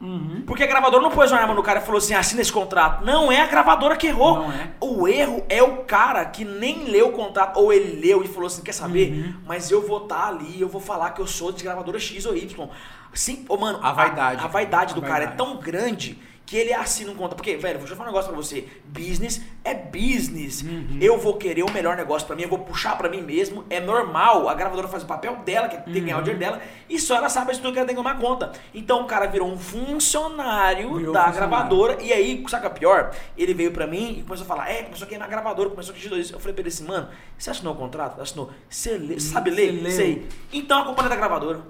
Uhum. 0.00 0.42
Porque 0.46 0.62
a 0.62 0.66
gravadora 0.66 1.02
não 1.02 1.10
pôs 1.10 1.32
uma 1.32 1.40
arma 1.40 1.54
no 1.54 1.62
cara 1.62 1.80
e 1.80 1.82
falou 1.82 1.98
assim: 1.98 2.14
assina 2.14 2.42
esse 2.42 2.52
contrato. 2.52 3.04
Não 3.04 3.32
é 3.32 3.40
a 3.40 3.46
gravadora 3.46 3.96
que 3.96 4.06
errou. 4.06 4.44
É. 4.52 4.70
O 4.78 5.08
erro 5.08 5.44
é 5.48 5.62
o 5.62 5.84
cara 5.84 6.24
que 6.26 6.44
nem 6.44 6.84
leu 6.84 7.08
o 7.08 7.12
contrato, 7.12 7.58
ou 7.58 7.72
ele 7.72 7.98
leu 8.00 8.22
e 8.22 8.28
falou 8.28 8.46
assim: 8.46 8.62
quer 8.62 8.72
saber? 8.72 9.12
Uhum. 9.12 9.34
Mas 9.46 9.70
eu 9.70 9.86
vou 9.86 10.02
estar 10.02 10.16
tá 10.16 10.28
ali, 10.28 10.60
eu 10.60 10.68
vou 10.68 10.80
falar 10.80 11.10
que 11.10 11.20
eu 11.20 11.26
sou 11.26 11.50
de 11.50 11.64
gravadora 11.64 11.98
X 11.98 12.26
ou 12.26 12.36
Y. 12.36 12.68
Sim, 13.14 13.46
oh, 13.48 13.56
mano, 13.56 13.78
a 13.82 13.92
vaidade. 13.92 14.42
A, 14.42 14.44
a 14.44 14.48
vaidade 14.48 14.94
do 14.94 15.02
a 15.02 15.08
cara 15.08 15.24
é 15.24 15.28
tão 15.28 15.56
grande 15.56 16.18
que 16.46 16.56
ele 16.56 16.72
assina 16.72 17.10
um 17.10 17.14
contrato. 17.14 17.36
Porque, 17.36 17.56
velho, 17.56 17.80
vou 17.80 17.88
falar 17.88 18.04
um 18.04 18.12
negócio 18.12 18.30
pra 18.30 18.40
você. 18.40 18.68
Business 18.84 19.42
é 19.64 19.74
business. 19.74 20.62
Uhum. 20.62 20.98
Eu 21.00 21.18
vou 21.18 21.36
querer 21.36 21.64
o 21.64 21.72
melhor 21.72 21.96
negócio 21.96 22.24
para 22.24 22.36
mim, 22.36 22.42
eu 22.42 22.48
vou 22.48 22.60
puxar 22.60 22.96
para 22.96 23.08
mim 23.08 23.20
mesmo. 23.20 23.64
É 23.68 23.80
normal. 23.80 24.48
A 24.48 24.54
gravadora 24.54 24.86
faz 24.86 25.02
o 25.02 25.06
papel 25.06 25.36
dela, 25.44 25.68
que 25.68 25.76
tem 25.76 25.92
que 25.92 26.00
ganhar 26.00 26.18
o 26.18 26.22
dinheiro 26.22 26.38
dela, 26.38 26.62
e 26.88 26.98
só 27.00 27.16
ela 27.16 27.28
sabe 27.28 27.50
a 27.50 27.52
estrutura 27.52 27.72
que 27.72 27.78
ela 27.80 27.86
tem 27.88 27.96
que 27.96 28.02
tomar 28.02 28.18
conta. 28.18 28.52
Então 28.72 29.02
o 29.02 29.06
cara 29.06 29.26
virou 29.26 29.48
um 29.48 29.58
funcionário 29.58 30.94
virou 30.94 31.12
da 31.12 31.24
funcionário. 31.24 31.34
gravadora. 31.34 31.98
E 32.00 32.12
aí, 32.12 32.44
é 32.66 32.68
pior? 32.70 33.12
Ele 33.36 33.52
veio 33.52 33.72
para 33.72 33.86
mim 33.86 34.18
e 34.20 34.22
começou 34.22 34.44
a 34.44 34.48
falar: 34.48 34.70
é, 34.70 34.84
começou 34.84 35.04
a 35.04 35.08
queimar 35.08 35.26
a 35.26 35.30
gravadora, 35.30 35.70
começou 35.70 35.94
a 35.94 35.98
queimar 35.98 36.20
isso. 36.20 36.32
Eu 36.32 36.38
falei 36.38 36.54
pra 36.54 36.62
ele 36.62 36.68
assim, 36.68 36.84
mano, 36.84 37.08
você 37.36 37.50
assinou 37.50 37.74
o 37.74 37.76
contrato? 37.76 38.20
Assinou. 38.20 38.50
Você 38.68 38.96
lê, 38.96 39.18
sabe 39.18 39.50
ler? 39.50 39.90
Sei. 39.90 40.28
Então 40.52 40.78
a 40.78 41.04
é 41.06 41.08
da 41.08 41.16
gravadora. 41.16 41.60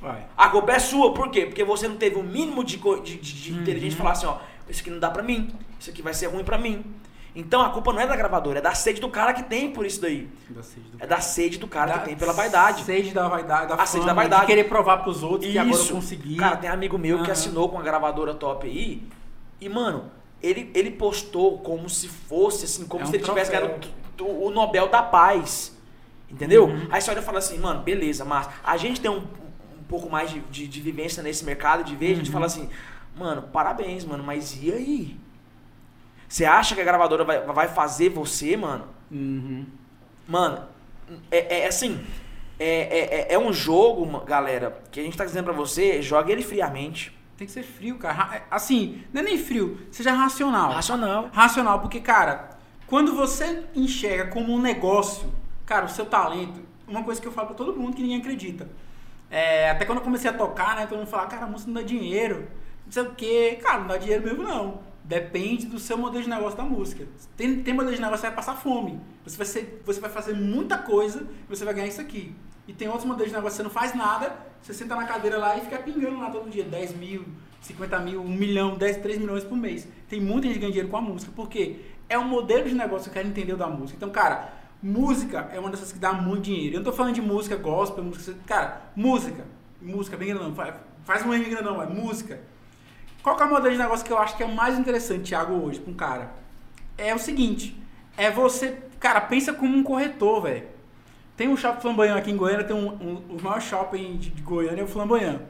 Vai. 0.00 0.26
A 0.36 0.48
culpa 0.48 0.72
é 0.72 0.78
sua, 0.78 1.12
por 1.12 1.30
quê? 1.30 1.46
Porque 1.46 1.64
você 1.64 1.88
não 1.88 1.96
teve 1.96 2.16
o 2.16 2.22
mínimo 2.22 2.62
de, 2.62 2.76
de, 2.76 3.16
de, 3.16 3.52
uhum. 3.52 3.60
inteligência 3.60 3.90
de 3.90 3.96
falar 3.96 4.12
assim, 4.12 4.26
ó, 4.26 4.38
isso 4.68 4.80
aqui 4.80 4.90
não 4.90 4.98
dá 4.98 5.10
pra 5.10 5.22
mim, 5.22 5.50
isso 5.78 5.90
aqui 5.90 6.02
vai 6.02 6.14
ser 6.14 6.26
ruim 6.26 6.44
pra 6.44 6.58
mim. 6.58 6.84
Então 7.34 7.60
a 7.60 7.70
culpa 7.70 7.92
não 7.92 8.00
é 8.00 8.06
da 8.06 8.16
gravadora, 8.16 8.58
é 8.58 8.62
da 8.62 8.74
sede 8.74 9.00
do 9.00 9.08
cara 9.08 9.32
que 9.32 9.44
tem 9.44 9.70
por 9.70 9.86
isso 9.86 10.00
daí. 10.00 10.28
Da 10.48 10.60
é 10.98 11.06
da 11.06 11.20
sede 11.20 11.58
do 11.58 11.68
cara 11.68 11.92
da 11.92 11.98
que 11.98 12.06
tem 12.06 12.16
pela 12.16 12.32
vaidade. 12.32 12.82
Sede 12.82 13.12
da 13.12 13.28
vaidade, 13.28 13.68
da 13.68 13.74
a 13.74 13.76
fama, 13.76 13.86
sede 13.86 14.06
da 14.06 14.12
vaidade. 14.12 14.40
De 14.42 14.46
querer 14.48 14.64
provar 14.64 14.98
pros 14.98 15.22
outros 15.22 15.44
isso. 15.44 15.52
que 15.52 15.58
agora 15.58 15.82
eu 15.82 15.94
consegui. 15.94 16.36
Cara, 16.36 16.56
tem 16.56 16.70
amigo 16.70 16.98
meu 16.98 17.18
uhum. 17.18 17.22
que 17.22 17.30
assinou 17.30 17.68
com 17.68 17.78
a 17.78 17.82
gravadora 17.82 18.34
top 18.34 18.66
aí. 18.66 19.06
E, 19.60 19.68
mano, 19.68 20.10
ele, 20.42 20.70
ele 20.74 20.90
postou 20.90 21.58
como 21.58 21.88
se 21.88 22.08
fosse, 22.08 22.64
assim, 22.64 22.86
como 22.86 23.02
é 23.02 23.06
se 23.06 23.12
um 23.12 23.14
ele 23.14 23.24
tivesse 23.24 23.50
ganhado 23.50 23.88
o 24.20 24.50
Nobel 24.50 24.88
da 24.88 25.02
Paz. 25.02 25.76
Entendeu? 26.30 26.66
Uhum. 26.66 26.88
Aí 26.90 27.00
você 27.00 27.10
olha 27.10 27.20
e 27.20 27.22
fala 27.22 27.38
assim, 27.38 27.58
mano, 27.58 27.82
beleza, 27.82 28.24
mas 28.24 28.48
a 28.62 28.76
gente 28.76 29.00
tem 29.00 29.10
um, 29.10 29.18
um 29.18 29.47
pouco 29.88 30.10
mais 30.10 30.30
de, 30.30 30.40
de, 30.40 30.68
de, 30.68 30.80
vivência 30.80 31.22
nesse 31.22 31.44
mercado, 31.44 31.82
de 31.82 31.96
ver, 31.96 32.06
uhum. 32.06 32.12
a 32.12 32.16
gente 32.16 32.26
uhum. 32.26 32.32
fala 32.32 32.46
assim, 32.46 32.68
Mano, 33.18 33.42
parabéns, 33.42 34.04
mano, 34.04 34.22
mas 34.22 34.62
e 34.62 34.72
aí? 34.72 35.16
Você 36.28 36.44
acha 36.44 36.74
que 36.74 36.80
a 36.80 36.84
gravadora 36.84 37.24
vai, 37.24 37.44
vai 37.44 37.68
fazer 37.68 38.10
você, 38.10 38.56
mano? 38.56 38.86
Uhum. 39.10 39.66
Mano, 40.26 40.64
é, 41.30 41.62
é 41.62 41.66
assim. 41.66 42.00
É, 42.60 43.26
é, 43.30 43.34
é 43.34 43.38
um 43.38 43.52
jogo, 43.52 44.20
galera, 44.24 44.82
que 44.90 45.00
a 45.00 45.02
gente 45.02 45.16
tá 45.16 45.24
dizendo 45.24 45.44
pra 45.44 45.52
você, 45.52 46.00
joga 46.00 46.30
ele 46.30 46.42
friamente. 46.42 47.16
Tem 47.36 47.46
que 47.46 47.52
ser 47.52 47.62
frio, 47.62 47.98
cara. 47.98 48.36
É, 48.36 48.42
assim, 48.50 49.02
não 49.12 49.20
é 49.20 49.24
nem 49.24 49.38
frio, 49.38 49.80
seja 49.90 50.12
racional. 50.12 50.72
Racional. 50.72 51.30
Racional, 51.32 51.80
porque, 51.80 52.00
cara, 52.00 52.50
quando 52.86 53.14
você 53.14 53.64
enxerga 53.74 54.26
como 54.26 54.52
um 54.52 54.60
negócio, 54.60 55.32
cara, 55.66 55.86
o 55.86 55.88
seu 55.88 56.06
talento, 56.06 56.60
uma 56.86 57.02
coisa 57.02 57.20
que 57.20 57.26
eu 57.26 57.32
falo 57.32 57.48
pra 57.48 57.56
todo 57.56 57.76
mundo 57.76 57.96
que 57.96 58.02
ninguém 58.02 58.18
acredita. 58.18 58.68
É, 59.30 59.70
até 59.70 59.84
quando 59.84 59.98
eu 59.98 60.04
comecei 60.04 60.30
a 60.30 60.32
tocar, 60.32 60.76
né, 60.76 60.86
todo 60.86 60.98
mundo 60.98 61.08
fala, 61.08 61.26
cara, 61.26 61.46
música 61.46 61.70
não 61.70 61.80
dá 61.80 61.86
dinheiro 61.86 62.48
não 62.88 62.92
sei 62.92 63.02
o 63.02 63.14
quê. 63.14 63.58
Cara, 63.62 63.80
não 63.80 63.86
dá 63.86 63.96
dinheiro 63.98 64.24
mesmo, 64.24 64.42
não. 64.42 64.80
Depende 65.04 65.66
do 65.66 65.78
seu 65.78 65.96
modelo 65.96 66.24
de 66.24 66.28
negócio 66.28 66.56
da 66.56 66.64
música. 66.64 67.06
Tem, 67.36 67.62
tem 67.62 67.74
modelo 67.74 67.94
de 67.94 68.00
negócio 68.00 68.22
que 68.22 68.26
vai 68.26 68.36
passar 68.36 68.56
fome. 68.56 68.98
Você 69.24 69.36
vai, 69.36 69.46
ser, 69.46 69.82
você 69.84 70.00
vai 70.00 70.10
fazer 70.10 70.34
muita 70.34 70.78
coisa 70.78 71.26
e 71.46 71.54
você 71.54 71.64
vai 71.64 71.74
ganhar 71.74 71.86
isso 71.86 72.00
aqui. 72.00 72.34
E 72.66 72.72
tem 72.72 72.88
outros 72.88 73.06
modelos 73.06 73.30
de 73.30 73.36
negócio 73.36 73.56
que 73.56 73.56
você 73.56 73.62
não 73.62 73.70
faz 73.70 73.94
nada, 73.94 74.36
você 74.60 74.74
senta 74.74 74.94
na 74.94 75.04
cadeira 75.04 75.38
lá 75.38 75.56
e 75.56 75.62
fica 75.62 75.78
pingando 75.78 76.18
lá 76.18 76.30
todo 76.30 76.50
dia. 76.50 76.64
10 76.64 76.96
mil, 76.96 77.26
50 77.60 77.98
mil, 78.00 78.22
1 78.22 78.28
milhão, 78.28 78.76
10, 78.76 78.98
3 78.98 79.18
milhões 79.18 79.44
por 79.44 79.56
mês. 79.56 79.86
Tem 80.08 80.20
muita 80.20 80.48
gente 80.48 80.58
ganhando 80.58 80.72
dinheiro 80.72 80.90
com 80.90 80.96
a 80.96 81.02
música. 81.02 81.32
Por 81.34 81.48
quê? 81.48 81.80
É 82.08 82.18
um 82.18 82.24
modelo 82.24 82.68
de 82.68 82.74
negócio 82.74 83.04
que 83.04 83.10
eu 83.10 83.22
quero 83.22 83.28
entender 83.28 83.56
da 83.56 83.66
música. 83.66 83.96
Então, 83.96 84.10
cara, 84.10 84.52
música 84.82 85.48
é 85.52 85.58
uma 85.58 85.70
dessas 85.70 85.92
que 85.92 85.98
dá 85.98 86.12
muito 86.12 86.42
dinheiro. 86.42 86.76
Eu 86.76 86.80
não 86.80 86.84
tô 86.84 86.92
falando 86.92 87.14
de 87.14 87.22
música 87.22 87.56
gospel, 87.56 88.04
música. 88.04 88.36
Cara, 88.46 88.82
música. 88.94 89.44
Música, 89.80 90.16
bem 90.16 90.28
grandão. 90.28 90.54
Faz 91.04 91.24
um 91.24 91.32
M 91.32 91.44
grandão, 91.44 91.82
é 91.82 91.86
música 91.86 92.40
qual 93.28 93.36
que 93.36 93.42
é 93.42 93.46
o 93.46 93.50
modelo 93.50 93.72
de 93.72 93.78
negócio 93.78 94.06
que 94.06 94.12
eu 94.12 94.18
acho 94.18 94.36
que 94.36 94.42
é 94.42 94.46
mais 94.46 94.78
interessante, 94.78 95.28
Thiago, 95.28 95.52
hoje, 95.52 95.80
para 95.80 95.92
um 95.92 95.94
cara? 95.94 96.30
É 96.96 97.14
o 97.14 97.18
seguinte, 97.18 97.78
é 98.16 98.30
você, 98.30 98.78
cara, 98.98 99.20
pensa 99.20 99.52
como 99.52 99.76
um 99.76 99.82
corretor, 99.82 100.42
velho. 100.42 100.66
Tem 101.36 101.46
um 101.46 101.56
shopping 101.56 101.80
flamboyant 101.80 102.16
aqui 102.16 102.30
em 102.30 102.36
Goiânia, 102.36 102.64
tem 102.64 102.74
um, 102.74 102.88
um, 102.88 103.36
o 103.36 103.42
maior 103.42 103.60
shopping 103.60 104.16
de, 104.16 104.30
de 104.30 104.42
Goiânia 104.42 104.80
é 104.80 104.84
o 104.84 104.88
flamboyant. 104.88 105.40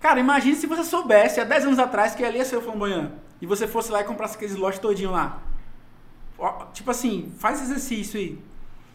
Cara, 0.00 0.18
imagine 0.18 0.56
se 0.56 0.66
você 0.66 0.82
soubesse 0.82 1.40
há 1.40 1.44
10 1.44 1.66
anos 1.66 1.78
atrás 1.78 2.14
que 2.14 2.24
ali 2.24 2.38
ia 2.38 2.44
ser 2.44 2.56
o 2.56 2.62
flamboyant 2.62 3.12
e 3.40 3.46
você 3.46 3.68
fosse 3.68 3.92
lá 3.92 4.00
e 4.00 4.04
comprasse 4.04 4.36
aqueles 4.36 4.56
lotes 4.56 4.80
todinho 4.80 5.12
lá. 5.12 5.40
Tipo 6.72 6.90
assim, 6.90 7.32
faz 7.38 7.62
exercício 7.62 8.18
aí. 8.18 8.38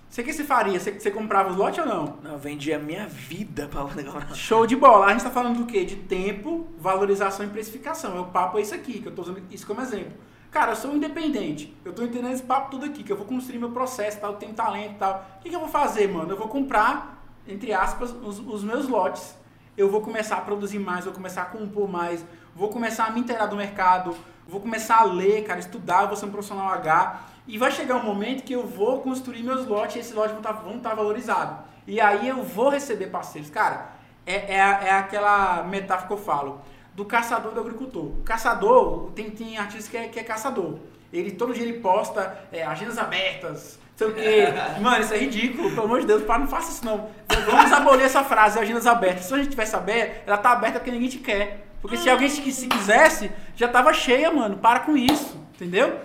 Você 0.10 0.24
que 0.24 0.32
você 0.32 0.44
faria? 0.44 0.80
Você, 0.80 0.91
você 0.91 1.11
comprava 1.11 1.49
os 1.49 1.57
lotes 1.57 1.80
ou 1.80 1.86
não? 1.86 2.18
Não, 2.24 2.32
eu 2.32 2.38
vendi 2.40 2.74
a 2.74 2.80
minha 2.80 3.07
vida 3.07 3.68
pra 3.68 3.84
o 3.84 3.94
negócio. 3.94 4.36
Show 4.36 4.65
de 4.65 4.76
bola. 4.76 5.06
A 5.06 5.11
gente 5.11 5.24
tá 5.24 5.30
falando 5.30 5.57
do 5.57 5.65
quê? 5.65 5.84
De 5.84 5.98
tempo, 5.98 6.68
valorização 6.80 7.45
e 7.45 7.49
precificação. 7.49 8.22
O 8.22 8.26
papo 8.26 8.57
é 8.57 8.61
isso 8.61 8.74
aqui, 8.74 9.02
que 9.02 9.07
eu 9.07 9.15
tô 9.15 9.22
usando 9.22 9.41
isso 9.52 9.68
como 9.68 9.82
exemplo. 9.82 10.14
Cara, 10.49 10.72
eu 10.72 10.76
sou 10.76 10.95
independente. 10.95 11.76
Eu 11.84 11.94
tô 11.94 12.03
entendendo 12.03 12.34
esse 12.34 12.44
papo 12.44 12.72
tudo 12.72 12.86
aqui, 12.86 13.03
que 13.03 13.11
eu 13.11 13.18
vou 13.18 13.26
construir 13.26 13.60
meu 13.60 13.72
processo, 13.72 14.19
tal, 14.19 14.32
eu 14.32 14.38
tenho 14.38 14.53
talento 14.53 14.94
e 14.94 14.98
tal. 14.98 15.26
O 15.38 15.41
que, 15.41 15.49
que, 15.49 15.56
eu 15.56 15.60
vou 15.60 15.69
fazer, 15.69 16.07
mano? 16.07 16.32
Eu 16.32 16.38
vou 16.38 16.48
comprar, 16.48 17.22
entre 17.45 17.74
aspas, 17.74 18.11
os, 18.24 18.40
os 18.40 18.64
meus 18.64 18.88
lotes. 18.88 19.36
Eu 19.78 19.91
vou 19.91 20.02
começar 20.02 20.38
a 20.38 20.41
produzir 20.41 20.80
mais, 20.80 21.06
vou 21.06 21.14
começar 21.14 21.44
a 21.44 21.45
compor 21.45 21.88
mais, 21.88 22.26
vou 22.56 22.69
começar 22.69 23.06
a 23.06 23.11
me 23.11 23.19
inteirar 23.19 23.45
do 23.45 23.56
mercado, 23.56 24.15
vou 24.48 24.61
começar 24.61 24.99
a 24.99 25.03
ler, 25.03 25.44
cara, 25.44 25.60
estudar, 25.60 26.06
vou 26.06 26.15
ser 26.15 26.26
um 26.26 26.32
profissional 26.32 26.69
H 26.69 27.19
e 27.48 27.57
vai 27.57 27.72
chegar 27.72 27.95
um 27.95 28.03
momento 28.03 28.44
que 28.44 28.53
eu 28.53 28.65
vou 28.65 29.02
construir 29.02 29.41
meus 29.41 29.65
lotes 29.65 29.95
e 29.95 29.99
esses 29.99 30.14
lotes 30.14 30.32
vão 30.32 30.41
estar, 30.41 30.53
tá, 30.53 30.61
vão 30.61 30.80
tá 30.80 30.94
valorizados. 30.94 31.60
E 31.88 32.02
aí 32.02 32.28
eu 32.28 32.44
vou 32.44 32.69
receber 32.69 33.07
parceiros. 33.07 33.49
Cara, 33.49 33.91
é, 34.26 34.56
é, 34.56 34.57
é 34.57 34.91
aquela 34.91 35.64
metáfora 35.64 36.07
que 36.07 36.14
eu 36.14 36.18
falo 36.18 36.61
do 36.94 37.06
caçador 37.06 37.53
do 37.53 37.61
agricultor. 37.61 38.03
O 38.03 38.24
caçador, 38.24 39.11
tem, 39.15 39.30
tem 39.30 39.57
artista 39.57 39.90
que 39.90 39.98
é, 39.98 40.07
que 40.10 40.19
é 40.19 40.24
caçador. 40.24 40.80
Ele 41.14 41.32
todo 41.32 41.53
dia 41.53 41.64
ele 41.64 41.80
posta 41.80 42.38
é, 42.52 42.65
agendas 42.65 42.98
abertas, 42.98 43.80
sei 43.95 44.07
o 44.07 44.14
quê. 44.14 44.48
Mano, 44.82 44.99
isso 45.02 45.14
é 45.14 45.18
ridículo, 45.18 45.69
pelo 45.69 45.84
amor 45.84 46.02
de 46.02 46.07
Deus, 46.07 46.24
para, 46.24 46.40
não 46.40 46.48
faça 46.48 46.72
isso 46.72 46.86
não. 46.86 47.10
Vamos 47.45 47.72
abolir 47.72 48.06
essa 48.06 48.24
frase, 48.24 48.60
agendas 48.60 48.86
abertas. 48.86 49.26
Se 49.26 49.34
a 49.34 49.38
gente 49.38 49.49
tivesse 49.49 49.76
aberta, 49.76 50.24
ela 50.28 50.38
tá 50.38 50.52
aberta 50.52 50.80
porque 50.80 50.91
ninguém 50.91 51.07
te 51.07 51.19
quer. 51.19 51.65
Porque 51.82 51.95
se 51.95 52.10
alguém 52.10 52.28
se 52.28 52.41
quisesse, 52.41 53.32
já 53.56 53.68
tava 53.68 53.94
cheia, 53.94 54.30
mano. 54.32 54.57
Para 54.57 54.80
com 54.80 54.98
isso, 54.98 55.40
entendeu? 55.56 55.98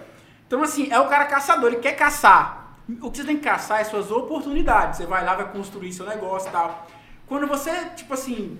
Então, 0.53 0.63
assim, 0.63 0.93
é 0.93 1.01
o 1.01 1.09
cara 1.09 1.25
caçador, 1.25 1.73
ele 1.73 1.81
quer 1.81 1.93
caçar. 1.93 2.77
O 3.01 3.11
que 3.11 3.17
você 3.17 3.25
tem 3.25 3.39
que 3.39 3.43
caçar 3.43 3.81
é 3.81 3.85
suas 3.85 4.11
oportunidades. 4.11 4.99
Você 4.99 5.07
vai 5.07 5.25
lá, 5.25 5.35
vai 5.35 5.51
construir 5.51 5.95
seu 5.95 6.05
negócio 6.05 6.51
e 6.51 6.53
tal. 6.53 6.87
Quando 7.27 7.47
você, 7.47 7.71
tipo 7.97 8.13
assim, 8.13 8.59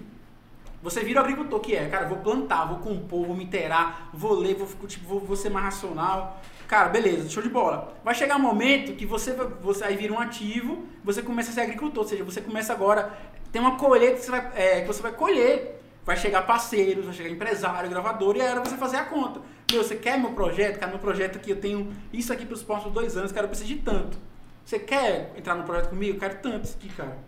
você 0.83 1.05
vira 1.05 1.21
o 1.21 1.23
agricultor 1.23 1.61
que 1.61 1.77
é, 1.77 1.87
cara, 1.91 2.09
vou 2.09 2.17
plantar, 2.17 2.65
vou 2.65 2.79
compor, 2.79 3.27
vou 3.27 3.37
me 3.37 3.45
inteirar, 3.45 4.09
vou 4.11 4.33
ler, 4.33 4.55
vou, 4.55 4.67
tipo, 4.89 5.07
vou, 5.07 5.21
vou 5.21 5.37
ser 5.37 5.51
mais 5.51 5.67
racional. 5.67 6.41
Cara, 6.67 6.89
beleza, 6.89 7.29
show 7.29 7.43
de 7.43 7.51
bola. 7.51 7.95
Vai 8.03 8.15
chegar 8.15 8.37
um 8.37 8.43
momento 8.43 8.97
que 8.97 9.05
você, 9.05 9.35
você 9.61 9.85
aí 9.85 9.95
vira 9.95 10.15
um 10.15 10.19
ativo, 10.19 10.87
você 11.05 11.21
começa 11.21 11.51
a 11.51 11.53
ser 11.53 11.61
agricultor, 11.61 12.05
ou 12.05 12.09
seja, 12.09 12.25
você 12.25 12.41
começa 12.41 12.73
agora, 12.73 13.13
tem 13.53 13.61
uma 13.61 13.77
colheita 13.77 14.17
que 14.17 14.25
você 14.25 14.31
vai, 14.31 14.51
é, 14.57 14.81
que 14.81 14.87
você 14.87 15.03
vai 15.03 15.13
colher 15.13 15.82
vai 16.05 16.17
chegar 16.17 16.43
parceiros, 16.43 17.05
vai 17.05 17.15
chegar 17.15 17.31
empresário, 17.31 17.89
gravador, 17.89 18.37
e 18.37 18.41
era 18.41 18.61
você 18.61 18.77
fazer 18.77 18.97
a 18.97 19.05
conta. 19.05 19.41
Meu, 19.71 19.83
você 19.83 19.97
quer 19.97 20.19
meu 20.19 20.33
projeto? 20.33 20.79
Cara, 20.79 20.91
meu 20.91 21.01
projeto 21.01 21.37
aqui, 21.37 21.51
eu 21.51 21.61
tenho 21.61 21.93
isso 22.13 22.33
aqui 22.33 22.45
para 22.45 22.55
os 22.55 22.63
próximos 22.63 22.93
dois 22.93 23.17
anos, 23.17 23.33
cara, 23.33 23.45
eu 23.45 23.49
preciso 23.49 23.69
de 23.69 23.81
tanto. 23.81 24.19
Você 24.65 24.79
quer 24.79 25.33
entrar 25.37 25.55
no 25.55 25.65
projeto 25.65 25.91
comigo? 25.91 26.17
Eu 26.17 26.21
quero 26.21 26.39
tanto 26.41 26.65
isso 26.65 26.77
aqui, 26.79 26.89
cara. 26.91 27.19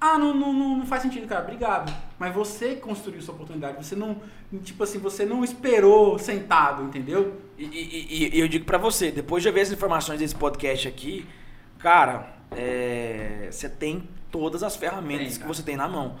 Ah, 0.00 0.18
não, 0.18 0.34
não, 0.34 0.52
não, 0.52 0.76
não 0.78 0.86
faz 0.86 1.02
sentido, 1.02 1.26
cara. 1.26 1.42
Obrigado. 1.42 1.92
Mas 2.18 2.34
você 2.34 2.76
construiu 2.76 3.22
sua 3.22 3.34
oportunidade. 3.34 3.82
Você 3.82 3.96
não, 3.96 4.20
tipo 4.62 4.82
assim, 4.84 4.98
você 4.98 5.24
não 5.24 5.42
esperou 5.42 6.18
sentado, 6.18 6.82
entendeu? 6.82 7.40
E, 7.56 7.64
e, 7.64 8.36
e 8.36 8.40
eu 8.40 8.46
digo 8.46 8.66
para 8.66 8.76
você, 8.76 9.10
depois 9.10 9.42
de 9.42 9.50
ver 9.50 9.62
as 9.62 9.72
informações 9.72 10.18
desse 10.18 10.34
podcast 10.34 10.86
aqui, 10.86 11.26
cara, 11.78 12.36
é, 12.50 13.48
você 13.50 13.70
tem 13.70 14.06
todas 14.30 14.62
as 14.62 14.76
ferramentas 14.76 15.32
tem, 15.32 15.40
que 15.40 15.48
você 15.48 15.62
tem 15.62 15.76
na 15.76 15.88
mão 15.88 16.16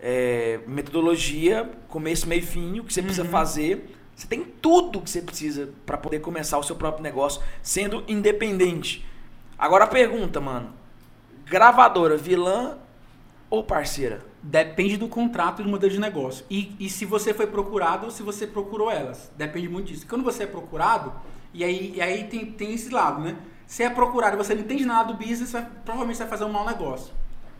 é, 0.00 0.60
metodologia, 0.66 1.70
começo, 1.88 2.28
meio 2.28 2.40
e 2.40 2.46
fim, 2.46 2.80
o 2.80 2.84
que 2.84 2.92
você 2.92 3.02
precisa 3.02 3.24
uhum. 3.24 3.30
fazer. 3.30 3.94
Você 4.14 4.26
tem 4.26 4.44
tudo 4.44 5.00
que 5.00 5.10
você 5.10 5.22
precisa 5.22 5.70
para 5.86 5.96
poder 5.96 6.20
começar 6.20 6.58
o 6.58 6.62
seu 6.62 6.76
próprio 6.76 7.02
negócio 7.02 7.42
sendo 7.62 8.04
independente. 8.08 9.06
Agora 9.58 9.84
a 9.84 9.88
pergunta, 9.88 10.40
mano: 10.40 10.72
gravadora, 11.44 12.16
vilã 12.16 12.78
ou 13.50 13.62
parceira? 13.62 14.26
Depende 14.42 14.96
do 14.96 15.08
contrato 15.08 15.60
e 15.60 15.64
do 15.64 15.70
modelo 15.70 15.92
de 15.92 16.00
negócio. 16.00 16.44
E, 16.48 16.74
e 16.78 16.88
se 16.88 17.04
você 17.04 17.34
foi 17.34 17.46
procurado 17.46 18.06
ou 18.06 18.10
se 18.10 18.22
você 18.22 18.46
procurou 18.46 18.90
elas. 18.90 19.30
Depende 19.36 19.68
muito 19.68 19.88
disso. 19.88 20.06
Quando 20.06 20.24
você 20.24 20.44
é 20.44 20.46
procurado, 20.46 21.12
e 21.52 21.64
aí, 21.64 21.92
e 21.96 22.00
aí 22.00 22.24
tem, 22.24 22.46
tem 22.46 22.72
esse 22.72 22.88
lado, 22.90 23.20
né? 23.20 23.36
Se 23.66 23.82
é 23.82 23.90
procurado 23.90 24.36
e 24.36 24.38
você 24.38 24.54
não 24.54 24.62
entende 24.62 24.84
nada 24.84 25.12
do 25.12 25.18
business, 25.18 25.52
vai, 25.52 25.66
provavelmente 25.84 26.16
você 26.16 26.22
vai 26.22 26.30
fazer 26.30 26.44
um 26.44 26.52
mau 26.52 26.64
negócio 26.64 27.12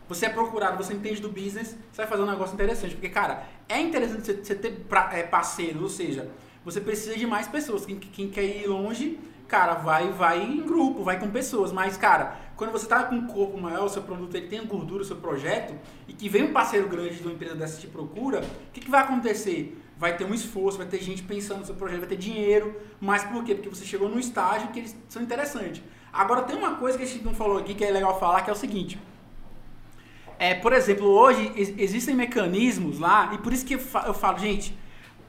você 0.09 0.25
é 0.25 0.29
procurado, 0.29 0.75
você 0.75 0.91
entende 0.95 1.21
do 1.21 1.29
business, 1.29 1.77
você 1.91 1.97
vai 2.01 2.07
fazer 2.07 2.23
um 2.23 2.25
negócio 2.25 2.55
interessante. 2.55 2.95
Porque, 2.95 3.09
cara, 3.09 3.43
é 3.69 3.79
interessante 3.79 4.23
você, 4.43 4.55
ter 4.55 4.83
é, 5.11 5.21
parceiros, 5.21 5.83
ou 5.83 5.87
seja, 5.87 6.31
você 6.65 6.81
precisa 6.81 7.15
de 7.15 7.27
mais 7.27 7.47
pessoas. 7.47 7.85
Quem, 7.85 7.99
quem, 7.99 8.27
quer 8.27 8.43
ir 8.43 8.65
longe, 8.65 9.19
cara, 9.47 9.75
vai, 9.75 10.11
vai 10.11 10.41
em 10.43 10.65
grupo, 10.65 11.03
vai 11.03 11.19
com 11.19 11.29
pessoas. 11.29 11.71
Mas, 11.71 11.95
cara, 11.95 12.35
quando 12.57 12.71
você 12.71 12.87
tá 12.87 13.03
com 13.03 13.15
um 13.15 13.27
corpo 13.27 13.55
maior, 13.61 13.85
o 13.85 13.89
seu 13.89 14.01
produto 14.01 14.35
ele 14.35 14.47
tem 14.47 14.65
gordura, 14.65 15.03
o 15.03 15.05
seu 15.05 15.17
projeto, 15.17 15.75
e 16.07 16.13
que 16.13 16.27
vem 16.27 16.45
um 16.45 16.53
parceiro 16.53 16.89
grande 16.89 17.17
de 17.17 17.21
uma 17.21 17.33
empresa 17.33 17.53
dessa 17.53 17.79
te 17.79 17.85
procura, 17.85 18.39
o 18.39 18.71
que, 18.73 18.81
que 18.81 18.89
vai 18.89 19.01
acontecer? 19.01 19.79
Vai 19.95 20.17
ter 20.17 20.25
um 20.25 20.33
esforço, 20.33 20.79
vai 20.79 20.87
ter 20.87 20.99
gente 21.03 21.21
pensando 21.21 21.59
no 21.59 21.65
seu 21.67 21.75
projeto, 21.75 21.99
vai 21.99 22.09
ter 22.09 22.17
dinheiro. 22.17 22.75
Mas 22.99 23.23
por 23.25 23.43
quê? 23.43 23.53
Porque 23.53 23.69
você 23.69 23.85
chegou 23.85 24.09
num 24.09 24.17
estágio 24.17 24.69
que 24.69 24.79
eles 24.79 24.97
são 25.07 25.21
interessantes. 25.21 25.83
Agora, 26.11 26.41
tem 26.41 26.57
uma 26.57 26.77
coisa 26.77 26.97
que 26.97 27.03
a 27.03 27.07
gente 27.07 27.23
não 27.23 27.35
falou 27.35 27.59
aqui 27.59 27.75
que 27.75 27.85
é 27.85 27.91
legal 27.91 28.19
falar, 28.19 28.41
que 28.41 28.49
é 28.49 28.53
o 28.53 28.55
seguinte 28.55 28.97
é, 30.39 30.55
por 30.55 30.71
exemplo, 30.71 31.05
hoje 31.05 31.51
existem 31.77 32.15
mecanismos 32.15 32.97
lá, 32.97 33.31
e 33.33 33.37
por 33.37 33.51
isso 33.51 33.65
que 33.65 33.73
eu 33.75 34.13
falo, 34.13 34.39
gente, 34.39 34.73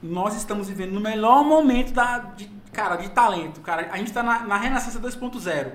nós 0.01 0.37
estamos 0.37 0.69
vivendo 0.69 0.93
no 0.93 1.01
melhor 1.01 1.45
momento 1.45 1.93
da, 1.93 2.19
de, 2.19 2.49
cara, 2.73 2.95
de 2.95 3.11
talento. 3.11 3.61
Cara, 3.61 3.89
a 3.91 3.97
gente 3.97 4.07
está 4.07 4.23
na, 4.23 4.45
na 4.45 4.57
Renascença 4.57 5.01
2.0. 5.01 5.73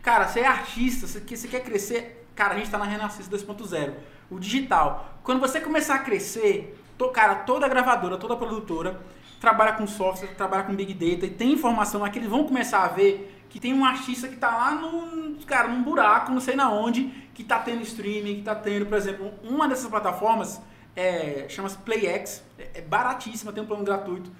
Cara, 0.00 0.28
você 0.28 0.40
é 0.40 0.46
artista, 0.46 1.06
você, 1.08 1.48
quer 1.48 1.64
crescer, 1.64 2.28
cara, 2.34 2.54
a 2.54 2.56
gente 2.56 2.66
está 2.66 2.78
na 2.78 2.84
Renascença 2.84 3.28
2.0. 3.28 3.92
O 4.30 4.38
digital. 4.38 5.18
Quando 5.24 5.40
você 5.40 5.60
começar 5.60 5.96
a 5.96 5.98
crescer, 5.98 6.80
to, 6.96 7.08
cara, 7.08 7.34
toda 7.34 7.68
gravadora, 7.68 8.16
toda 8.16 8.36
produtora 8.36 9.00
trabalha 9.40 9.72
com 9.72 9.86
software, 9.86 10.28
trabalha 10.36 10.62
com 10.62 10.74
big 10.74 10.94
data 10.94 11.26
e 11.26 11.30
tem 11.30 11.52
informação 11.52 12.04
aqui, 12.04 12.20
eles 12.20 12.30
vão 12.30 12.44
começar 12.44 12.84
a 12.84 12.88
ver 12.88 13.35
que 13.56 13.60
tem 13.60 13.72
um 13.72 13.86
artista 13.86 14.28
que 14.28 14.36
tá 14.36 14.54
lá 14.54 14.72
no, 14.72 15.34
cara, 15.46 15.68
num 15.68 15.82
buraco, 15.82 16.30
não 16.30 16.40
sei 16.40 16.54
na 16.54 16.70
onde, 16.70 17.04
que 17.32 17.42
tá 17.42 17.58
tendo 17.58 17.80
streaming, 17.80 18.34
que 18.34 18.42
tá 18.42 18.54
tendo, 18.54 18.84
por 18.84 18.98
exemplo, 18.98 19.32
uma 19.42 19.66
dessas 19.66 19.88
plataformas 19.88 20.60
é, 20.94 21.46
chama-se 21.48 21.78
PlayX, 21.78 22.44
é, 22.58 22.82
baratíssima, 22.82 23.54
tem 23.54 23.62
um 23.62 23.66
plano 23.66 23.82
gratuito. 23.82 24.30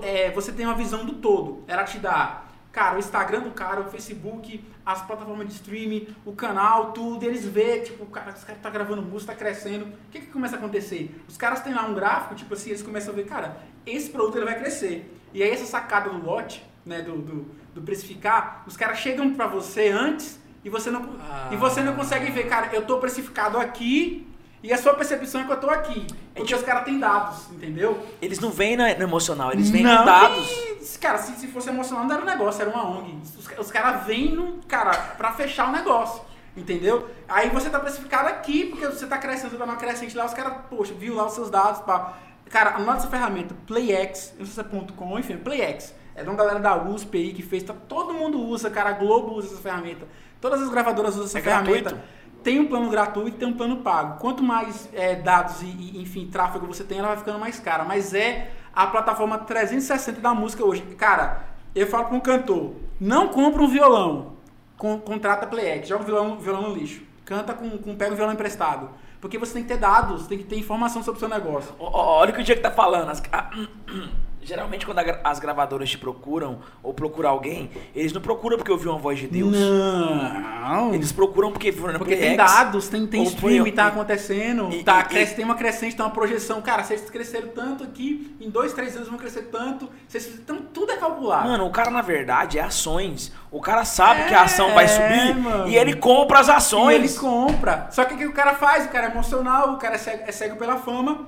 É, 0.00 0.30
você 0.30 0.52
tem 0.52 0.64
uma 0.64 0.76
visão 0.76 1.04
do 1.04 1.14
todo. 1.14 1.64
Ela 1.66 1.82
te 1.82 1.98
dá, 1.98 2.44
cara, 2.70 2.94
o 2.94 2.98
Instagram 3.00 3.40
do 3.40 3.50
cara, 3.50 3.80
o 3.80 3.90
Facebook, 3.90 4.64
as 4.86 5.02
plataformas 5.02 5.48
de 5.48 5.54
streaming, 5.54 6.14
o 6.24 6.32
canal, 6.32 6.92
tudo. 6.92 7.26
Eles 7.26 7.44
vê, 7.44 7.80
tipo, 7.80 8.06
cara, 8.06 8.30
esse 8.30 8.46
cara 8.46 8.60
tá 8.62 8.70
gravando 8.70 9.02
música, 9.02 9.32
tá 9.32 9.38
crescendo. 9.40 9.86
O 9.86 10.10
que 10.12 10.20
que 10.20 10.26
começa 10.28 10.54
a 10.54 10.58
acontecer? 10.60 11.20
Os 11.28 11.36
caras 11.36 11.62
têm 11.62 11.74
lá 11.74 11.84
um 11.84 11.94
gráfico, 11.94 12.36
tipo 12.36 12.54
assim, 12.54 12.70
eles 12.70 12.82
começam 12.82 13.12
a 13.12 13.16
ver, 13.16 13.26
cara, 13.26 13.56
esse 13.84 14.08
produto 14.08 14.36
ele 14.36 14.44
vai 14.44 14.56
crescer. 14.56 15.12
E 15.34 15.42
aí 15.42 15.50
essa 15.50 15.66
sacada 15.66 16.10
do 16.10 16.24
lote, 16.24 16.64
né, 16.86 17.02
do, 17.02 17.16
do 17.18 17.61
do 17.74 17.82
precificar, 17.82 18.62
os 18.66 18.76
caras 18.76 18.98
chegam 18.98 19.34
para 19.34 19.46
você 19.46 19.88
antes 19.88 20.40
e 20.64 20.70
você 20.70 20.90
não 20.90 21.16
ah. 21.20 21.48
e 21.50 21.56
você 21.56 21.80
não 21.82 21.94
consegue 21.94 22.30
ver, 22.30 22.48
cara, 22.48 22.68
eu 22.72 22.82
tô 22.82 22.98
precificado 22.98 23.58
aqui 23.58 24.28
e 24.62 24.72
a 24.72 24.78
sua 24.78 24.94
percepção 24.94 25.40
é 25.40 25.44
que 25.44 25.52
eu 25.52 25.60
tô 25.60 25.68
aqui. 25.68 26.06
É 26.34 26.38
porque 26.38 26.54
é 26.54 26.56
os 26.56 26.62
caras 26.62 26.84
têm 26.84 26.98
dados, 26.98 27.50
entendeu? 27.50 28.06
Eles 28.20 28.38
não 28.38 28.50
vêm 28.50 28.76
no 28.76 28.84
emocional, 28.84 29.52
eles 29.52 29.70
vêm 29.70 29.82
com 29.82 30.04
dados. 30.04 30.48
E, 30.48 30.98
cara, 30.98 31.18
se, 31.18 31.32
se 31.32 31.48
fosse 31.48 31.68
emocional 31.68 32.04
não 32.04 32.14
era 32.14 32.22
um 32.22 32.26
negócio, 32.26 32.62
era 32.62 32.70
uma 32.70 32.88
ONG. 32.88 33.18
Os, 33.38 33.58
os 33.58 33.70
caras 33.72 34.06
vêm, 34.06 34.32
no, 34.32 34.60
cara, 34.68 34.92
pra 35.16 35.32
fechar 35.32 35.68
o 35.68 35.72
negócio. 35.72 36.22
Entendeu? 36.56 37.08
Aí 37.26 37.48
você 37.48 37.70
tá 37.70 37.80
precificado 37.80 38.28
aqui, 38.28 38.66
porque 38.66 38.86
você 38.86 39.06
tá 39.06 39.18
crescendo, 39.18 39.50
você 39.50 39.56
tá 39.56 39.66
numa 39.66 39.78
crescente 39.78 40.16
lá, 40.16 40.26
os 40.26 40.34
caras, 40.34 40.54
poxa, 40.70 40.94
viu 40.94 41.14
lá 41.14 41.26
os 41.26 41.32
seus 41.32 41.50
dados, 41.50 41.80
pá. 41.80 42.18
Cara, 42.48 42.76
a 42.76 42.78
nossa 42.78 43.08
ferramenta, 43.08 43.56
PlayX, 43.66 44.34
não 44.38 44.44
sei 44.46 44.54
se 44.54 44.60
é 44.60 44.92
.com, 44.94 45.18
enfim, 45.18 45.38
PlayX 45.38 45.94
É 46.14 46.22
de 46.22 46.28
uma 46.28 46.36
galera 46.36 46.58
da 46.60 46.76
USP 46.76 47.16
aí 47.18 47.32
que 47.32 47.42
fez, 47.42 47.62
tá, 47.62 47.74
todo 47.88 48.12
mundo 48.12 48.38
usa, 48.40 48.70
cara, 48.70 48.90
a 48.90 48.92
Globo 48.92 49.34
usa 49.34 49.54
essa 49.54 49.62
ferramenta. 49.62 50.06
Todas 50.40 50.60
as 50.62 50.68
gravadoras 50.68 51.14
usam 51.14 51.24
essa 51.26 51.38
É 51.38 51.42
ferramenta. 51.42 51.90
gratuito? 51.90 52.04
Tem 52.42 52.58
um 52.58 52.66
plano 52.66 52.90
gratuito 52.90 53.28
e 53.36 53.38
tem 53.38 53.46
um 53.48 53.52
plano 53.52 53.76
pago. 53.78 54.18
Quanto 54.18 54.42
mais 54.42 54.88
é, 54.92 55.14
dados 55.14 55.62
e, 55.62 55.66
e, 55.66 56.02
enfim, 56.02 56.26
tráfego 56.26 56.66
você 56.66 56.82
tem, 56.82 56.98
ela 56.98 57.08
vai 57.08 57.16
ficando 57.16 57.38
mais 57.38 57.60
cara. 57.60 57.84
Mas 57.84 58.12
é 58.12 58.50
a 58.74 58.86
plataforma 58.88 59.38
360 59.38 60.20
da 60.20 60.34
música 60.34 60.64
hoje. 60.64 60.82
Cara, 60.98 61.44
eu 61.74 61.86
falo 61.86 62.06
para 62.06 62.16
um 62.16 62.20
cantor, 62.20 62.74
não 63.00 63.28
compra 63.28 63.62
um 63.62 63.68
violão, 63.68 64.32
con- 64.76 64.98
contrata 64.98 65.46
playback, 65.46 65.86
joga 65.88 66.02
o 66.02 66.06
violão, 66.06 66.36
violão 66.38 66.62
no 66.62 66.74
lixo. 66.74 67.02
Canta 67.24 67.54
com, 67.54 67.78
com 67.78 67.94
pega 67.94 68.12
o 68.12 68.16
violão 68.16 68.34
emprestado. 68.34 68.90
Porque 69.20 69.38
você 69.38 69.52
tem 69.54 69.62
que 69.62 69.68
ter 69.68 69.78
dados, 69.78 70.26
tem 70.26 70.36
que 70.36 70.42
ter 70.44 70.58
informação 70.58 71.00
sobre 71.00 71.18
o 71.18 71.20
seu 71.20 71.28
negócio. 71.28 71.72
Olha 71.78 72.32
o 72.32 72.34
que 72.34 72.40
o 72.40 72.44
Diego 72.44 72.60
tá 72.60 72.72
falando. 72.72 73.08
As- 73.08 73.22
geralmente, 74.42 74.84
quando 74.86 74.98
a 74.98 75.20
as 75.24 75.38
gravadoras 75.38 75.88
te 75.90 75.98
procuram 75.98 76.58
ou 76.82 76.92
procuram 76.92 77.30
alguém, 77.30 77.70
eles 77.94 78.12
não 78.12 78.20
procuram 78.20 78.56
porque 78.56 78.70
ouviu 78.72 78.90
uma 78.90 78.98
voz 78.98 79.18
de 79.18 79.26
Deus. 79.26 79.52
Não. 79.56 80.94
Eles 80.94 81.12
procuram 81.12 81.52
porque 81.52 81.70
na 81.72 81.98
Porque 81.98 82.16
tem 82.16 82.36
dados, 82.36 82.88
tem, 82.88 83.06
tem 83.06 83.22
stream, 83.24 83.70
tá 83.72 83.84
e- 83.84 83.88
acontecendo, 83.88 84.70
e- 84.72 84.82
tá, 84.84 85.00
e- 85.00 85.04
cresce, 85.04 85.32
e- 85.32 85.36
tem 85.36 85.44
uma 85.44 85.54
crescente, 85.54 85.96
tem 85.96 86.04
uma 86.04 86.10
projeção. 86.12 86.60
Cara, 86.62 86.84
eles 86.90 87.08
cresceram 87.10 87.48
tanto 87.48 87.84
aqui, 87.84 88.36
em 88.40 88.50
dois, 88.50 88.72
três 88.72 88.94
anos 88.96 89.08
vão 89.08 89.18
crescer 89.18 89.42
tanto. 89.50 89.88
eles- 90.12 90.34
Então 90.38 90.58
tudo 90.72 90.92
é 90.92 90.96
calculado. 90.96 91.48
Mano, 91.48 91.66
o 91.66 91.70
cara, 91.70 91.90
na 91.90 92.02
verdade, 92.02 92.58
é 92.58 92.62
ações. 92.62 93.32
O 93.50 93.60
cara 93.60 93.84
sabe 93.84 94.22
É, 94.22 94.24
que 94.28 94.34
a 94.34 94.42
ação 94.42 94.72
vai 94.74 94.88
subir 94.88 95.34
mano. 95.36 95.68
e 95.68 95.76
ele 95.76 95.94
compra 95.94 96.40
as 96.40 96.48
e 96.48 96.50
ações. 96.50 96.94
ele 96.94 97.08
compra. 97.18 97.88
Só 97.90 98.04
que 98.04 98.14
o 98.14 98.18
que 98.18 98.26
o 98.26 98.32
cara 98.32 98.54
faz? 98.54 98.86
O 98.86 98.88
cara 98.88 99.08
é 99.08 99.10
emocional, 99.10 99.72
o 99.74 99.76
cara 99.76 99.94
é 99.94 99.98
cego, 99.98 100.22
é 100.26 100.32
cego 100.32 100.56
pela 100.56 100.76
fama. 100.76 101.26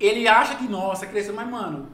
Ele 0.00 0.28
acha 0.28 0.54
que, 0.54 0.68
nossa, 0.68 1.06
cresceu, 1.06 1.34
mas, 1.34 1.48
mano, 1.48 1.88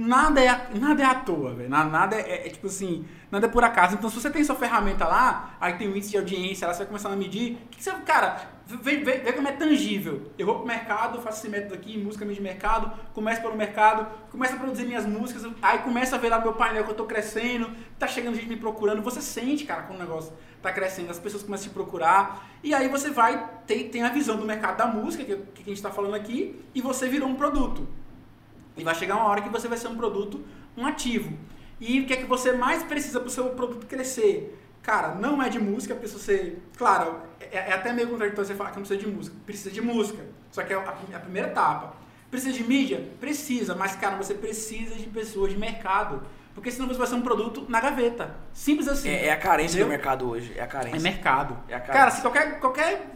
nada 0.00 0.42
é, 0.42 0.68
nada 0.78 1.02
é 1.02 1.06
à 1.06 1.14
toa, 1.14 1.54
velho. 1.54 1.68
Nada, 1.68 2.16
é, 2.16 2.46
é, 2.46 2.50
tipo 2.50 2.66
assim, 2.66 3.04
nada 3.30 3.46
é 3.46 3.50
por 3.50 3.62
acaso. 3.62 3.94
Então, 3.94 4.08
se 4.08 4.18
você 4.18 4.30
tem 4.30 4.42
sua 4.42 4.56
ferramenta 4.56 5.04
lá, 5.04 5.56
aí 5.60 5.74
tem 5.74 5.88
um 5.88 5.90
índice 5.90 6.10
de 6.10 6.16
audiência, 6.16 6.66
lá 6.66 6.72
você 6.72 6.78
vai 6.78 6.86
começando 6.86 7.12
a 7.12 7.16
medir. 7.16 7.58
Que, 7.70 7.76
que 7.76 7.84
você, 7.84 7.90
cara, 8.06 8.40
vê, 8.66 8.96
vê, 8.96 9.18
vê 9.18 9.32
como 9.32 9.46
é 9.46 9.52
tangível. 9.52 10.32
Eu 10.38 10.46
vou 10.46 10.56
pro 10.56 10.66
mercado, 10.66 11.20
faço 11.20 11.40
esse 11.40 11.48
método 11.50 11.74
aqui, 11.74 11.98
música 11.98 12.24
de 12.24 12.40
mercado, 12.40 12.90
começo 13.12 13.42
pelo 13.42 13.54
mercado, 13.56 14.06
começo 14.30 14.54
a 14.54 14.56
produzir 14.56 14.86
minhas 14.86 15.04
músicas, 15.04 15.46
aí 15.60 15.80
começa 15.80 16.16
a 16.16 16.18
ver 16.18 16.30
lá 16.30 16.40
meu 16.40 16.54
painel 16.54 16.84
que 16.84 16.90
eu 16.90 16.96
tô 16.96 17.04
crescendo, 17.04 17.70
tá 17.98 18.06
chegando 18.06 18.36
gente 18.36 18.48
me 18.48 18.56
procurando. 18.56 19.02
Você 19.02 19.20
sente, 19.20 19.64
cara, 19.64 19.82
quando 19.82 19.98
o 19.98 20.02
negócio 20.02 20.32
tá 20.62 20.72
crescendo, 20.72 21.10
as 21.10 21.18
pessoas 21.18 21.42
começam 21.42 21.66
a 21.66 21.68
te 21.68 21.74
procurar. 21.74 22.50
E 22.62 22.72
aí 22.72 22.88
você 22.88 23.10
vai, 23.10 23.50
tem, 23.66 23.88
tem 23.90 24.02
a 24.02 24.08
visão 24.08 24.36
do 24.36 24.46
mercado 24.46 24.78
da 24.78 24.86
música, 24.86 25.24
que, 25.24 25.36
que 25.36 25.62
a 25.62 25.74
gente 25.74 25.82
tá 25.82 25.90
falando 25.90 26.14
aqui, 26.14 26.58
e 26.74 26.80
você 26.80 27.06
virou 27.06 27.28
um 27.28 27.34
produto. 27.34 27.86
E 28.80 28.84
vai 28.84 28.94
chegar 28.94 29.16
uma 29.16 29.26
hora 29.26 29.42
que 29.42 29.48
você 29.48 29.68
vai 29.68 29.76
ser 29.76 29.88
um 29.88 29.96
produto, 29.96 30.44
um 30.76 30.86
ativo. 30.86 31.36
E 31.78 32.00
o 32.00 32.06
que 32.06 32.12
é 32.12 32.16
que 32.16 32.24
você 32.24 32.52
mais 32.52 32.82
precisa 32.82 33.20
para 33.20 33.28
o 33.28 33.30
seu 33.30 33.50
produto 33.50 33.86
crescer? 33.86 34.58
Cara, 34.82 35.14
não 35.14 35.42
é 35.42 35.48
de 35.48 35.58
música, 35.58 35.94
porque 35.94 36.08
se 36.08 36.18
você. 36.18 36.56
Claro, 36.76 37.20
é, 37.40 37.70
é 37.70 37.72
até 37.72 37.92
meio 37.92 38.08
contraditório 38.08 38.46
você 38.46 38.54
falar 38.54 38.70
que 38.70 38.76
não 38.76 38.86
precisa 38.86 39.06
de 39.06 39.14
música. 39.14 39.36
Precisa 39.44 39.70
de 39.70 39.80
música. 39.80 40.24
Só 40.50 40.62
que 40.62 40.72
é 40.72 40.76
a, 40.76 40.80
a 40.80 41.20
primeira 41.20 41.48
etapa. 41.48 41.94
Precisa 42.30 42.56
de 42.56 42.64
mídia? 42.64 43.04
Precisa, 43.20 43.74
mas, 43.74 43.96
cara, 43.96 44.16
você 44.16 44.34
precisa 44.34 44.94
de 44.94 45.06
pessoas 45.06 45.52
de 45.52 45.58
mercado. 45.58 46.22
Porque 46.54 46.70
senão 46.70 46.88
você 46.88 46.98
vai 46.98 47.06
ser 47.06 47.14
um 47.14 47.22
produto 47.22 47.66
na 47.68 47.80
gaveta. 47.80 48.36
Simples 48.52 48.88
assim. 48.88 49.08
É, 49.08 49.26
é 49.26 49.32
a 49.32 49.36
carência 49.36 49.76
Entendeu? 49.76 49.86
do 49.86 49.90
mercado 49.90 50.28
hoje. 50.28 50.52
É 50.56 50.62
a 50.62 50.66
carência. 50.66 50.96
É 50.96 51.00
mercado. 51.00 51.56
É 51.68 51.74
a 51.74 51.80
carência. 51.80 51.92
cara, 51.92 52.10
se 52.10 52.22
qualquer, 52.22 52.60
qualquer 52.60 53.10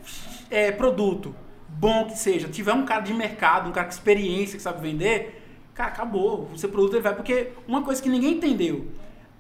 é, 0.51 0.73
produto 0.73 1.35
bom 1.69 2.07
que 2.07 2.17
seja, 2.17 2.49
tiver 2.49 2.73
um 2.73 2.85
cara 2.85 3.03
de 3.03 3.13
mercado, 3.13 3.69
um 3.69 3.73
cara 3.73 3.87
com 3.87 3.93
experiência 3.93 4.57
que 4.57 4.63
sabe 4.63 4.81
vender, 4.81 5.44
cara, 5.75 5.91
acabou. 5.91 6.49
O 6.53 6.59
seu 6.59 6.69
produto 6.69 6.95
ele 6.95 7.03
vai. 7.03 7.15
Porque 7.15 7.53
uma 7.67 7.83
coisa 7.83 8.03
que 8.03 8.09
ninguém 8.09 8.35
entendeu. 8.35 8.89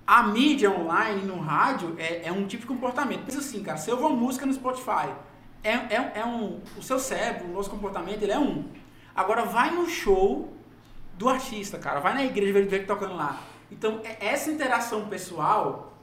A 0.06 0.22
mídia 0.24 0.70
online, 0.70 1.22
no 1.22 1.38
rádio, 1.38 1.94
é, 1.98 2.26
é 2.26 2.32
um 2.32 2.46
tipo 2.46 2.62
de 2.62 2.68
comportamento. 2.68 3.24
Pensa 3.24 3.38
assim, 3.38 3.62
cara, 3.62 3.78
você 3.78 3.90
ouve 3.90 4.02
uma 4.02 4.10
música 4.10 4.44
no 4.44 4.52
Spotify, 4.52 5.08
é, 5.62 5.70
é, 5.72 6.12
é 6.16 6.24
um. 6.26 6.60
O 6.76 6.82
seu 6.82 6.98
cérebro, 6.98 7.48
o 7.48 7.52
nosso 7.52 7.70
comportamento, 7.70 8.22
ele 8.22 8.32
é 8.32 8.38
um. 8.38 8.64
Agora 9.16 9.44
vai 9.44 9.70
no 9.70 9.88
show 9.88 10.52
do 11.16 11.28
artista, 11.28 11.78
cara. 11.78 12.00
Vai 12.00 12.12
na 12.12 12.24
igreja 12.24 12.52
ver 12.52 12.70
ele 12.70 12.84
tocando 12.84 13.14
lá. 13.14 13.40
Então, 13.70 14.00
é- 14.04 14.26
essa 14.26 14.50
interação 14.50 15.08
pessoal, 15.08 15.96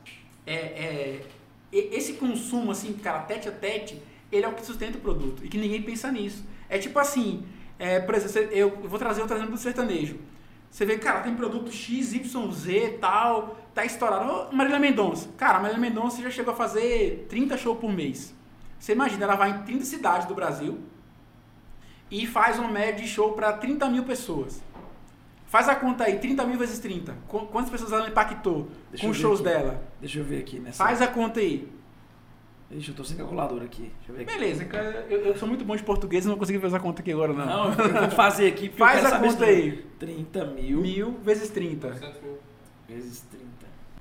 é, 0.47 0.55
é- 0.55 1.25
esse 1.71 2.13
consumo, 2.13 2.71
assim, 2.71 2.93
cara, 2.93 3.19
tete 3.19 3.47
a 3.47 3.51
tete, 3.51 4.01
ele 4.31 4.45
é 4.45 4.47
o 4.47 4.53
que 4.53 4.65
sustenta 4.65 4.97
o 4.97 5.01
produto. 5.01 5.45
E 5.45 5.47
que 5.47 5.57
ninguém 5.57 5.81
pensa 5.81 6.11
nisso. 6.11 6.43
É 6.67 6.77
tipo 6.77 6.97
assim, 6.97 7.43
é, 7.81 7.99
por 7.99 8.15
exemplo, 8.15 8.51
eu 8.53 8.69
vou 8.87 8.99
trazer 8.99 9.21
outro 9.21 9.35
exemplo 9.35 9.53
do 9.53 9.59
sertanejo. 9.59 10.17
Você 10.69 10.85
vê, 10.85 10.97
cara, 10.97 11.19
tem 11.21 11.35
produto 11.35 11.71
X, 11.71 12.13
Y, 12.13 12.51
Z 12.53 12.97
tal, 13.01 13.57
tá 13.73 13.83
estourado. 13.83 14.49
Ô, 14.49 14.55
Marília 14.55 14.79
Mendonça. 14.79 15.27
Cara, 15.37 15.57
a 15.57 15.61
Marília 15.61 15.81
Mendonça 15.81 16.21
já 16.21 16.29
chegou 16.29 16.53
a 16.53 16.55
fazer 16.55 17.25
30 17.29 17.57
shows 17.57 17.77
por 17.79 17.91
mês. 17.91 18.33
Você 18.79 18.93
imagina, 18.93 19.25
ela 19.25 19.35
vai 19.35 19.49
em 19.51 19.63
30 19.63 19.83
cidades 19.85 20.27
do 20.27 20.33
Brasil 20.33 20.79
e 22.09 22.25
faz 22.25 22.57
uma 22.59 22.69
média 22.69 23.01
de 23.01 23.07
show 23.07 23.33
para 23.33 23.53
30 23.53 23.89
mil 23.89 24.03
pessoas. 24.03 24.61
Faz 25.45 25.67
a 25.67 25.75
conta 25.75 26.05
aí, 26.05 26.17
30 26.19 26.45
mil 26.45 26.57
vezes 26.57 26.79
30. 26.79 27.13
Qu- 27.27 27.47
Quantas 27.47 27.69
pessoas 27.69 27.91
ela 27.91 28.07
impactou 28.07 28.69
Deixa 28.89 29.05
com 29.05 29.11
os 29.11 29.17
shows 29.17 29.41
aqui. 29.41 29.49
dela? 29.49 29.83
Deixa 29.99 30.19
eu 30.19 30.23
ver 30.23 30.39
aqui 30.39 30.59
nessa. 30.59 30.83
Faz 30.83 31.01
a 31.01 31.07
conta 31.07 31.41
aí. 31.41 31.67
Deixa 32.72 32.91
eu 32.91 32.95
tô 32.95 33.03
sem 33.03 33.18
calculadora 33.18 33.65
aqui. 33.65 33.91
Deixa 33.98 34.11
eu 34.11 34.15
ver 34.15 34.22
aqui. 34.23 34.34
Beleza, 34.34 34.65
cara, 34.65 35.06
eu, 35.10 35.19
eu 35.19 35.38
sou 35.38 35.48
muito 35.48 35.65
bom 35.65 35.76
de 35.76 35.84
português 35.84 36.26
e 36.26 36.27
não 36.27 36.38
consegui 36.38 36.57
fazer 36.60 36.77
a 36.77 36.80
conta 36.80 37.02
aqui 37.02 37.11
agora, 37.11 37.34
não. 37.34 37.45
Não, 37.45 37.65
eu 37.85 38.02
vou 38.02 38.11
fazer 38.11 38.48
aqui. 38.48 38.69
porque 38.69 38.80
Faz 38.80 38.98
eu 38.98 39.03
quero 39.03 39.07
a 39.07 39.19
saber 39.19 39.27
conta 39.34 39.45
aí. 39.45 39.61
número. 39.69 39.84
30 39.99 40.45
mil 40.45 40.81
Mil 40.81 41.11
vezes 41.23 41.49
30. 41.49 41.89
vezes 42.88 43.22
30. 43.30 43.45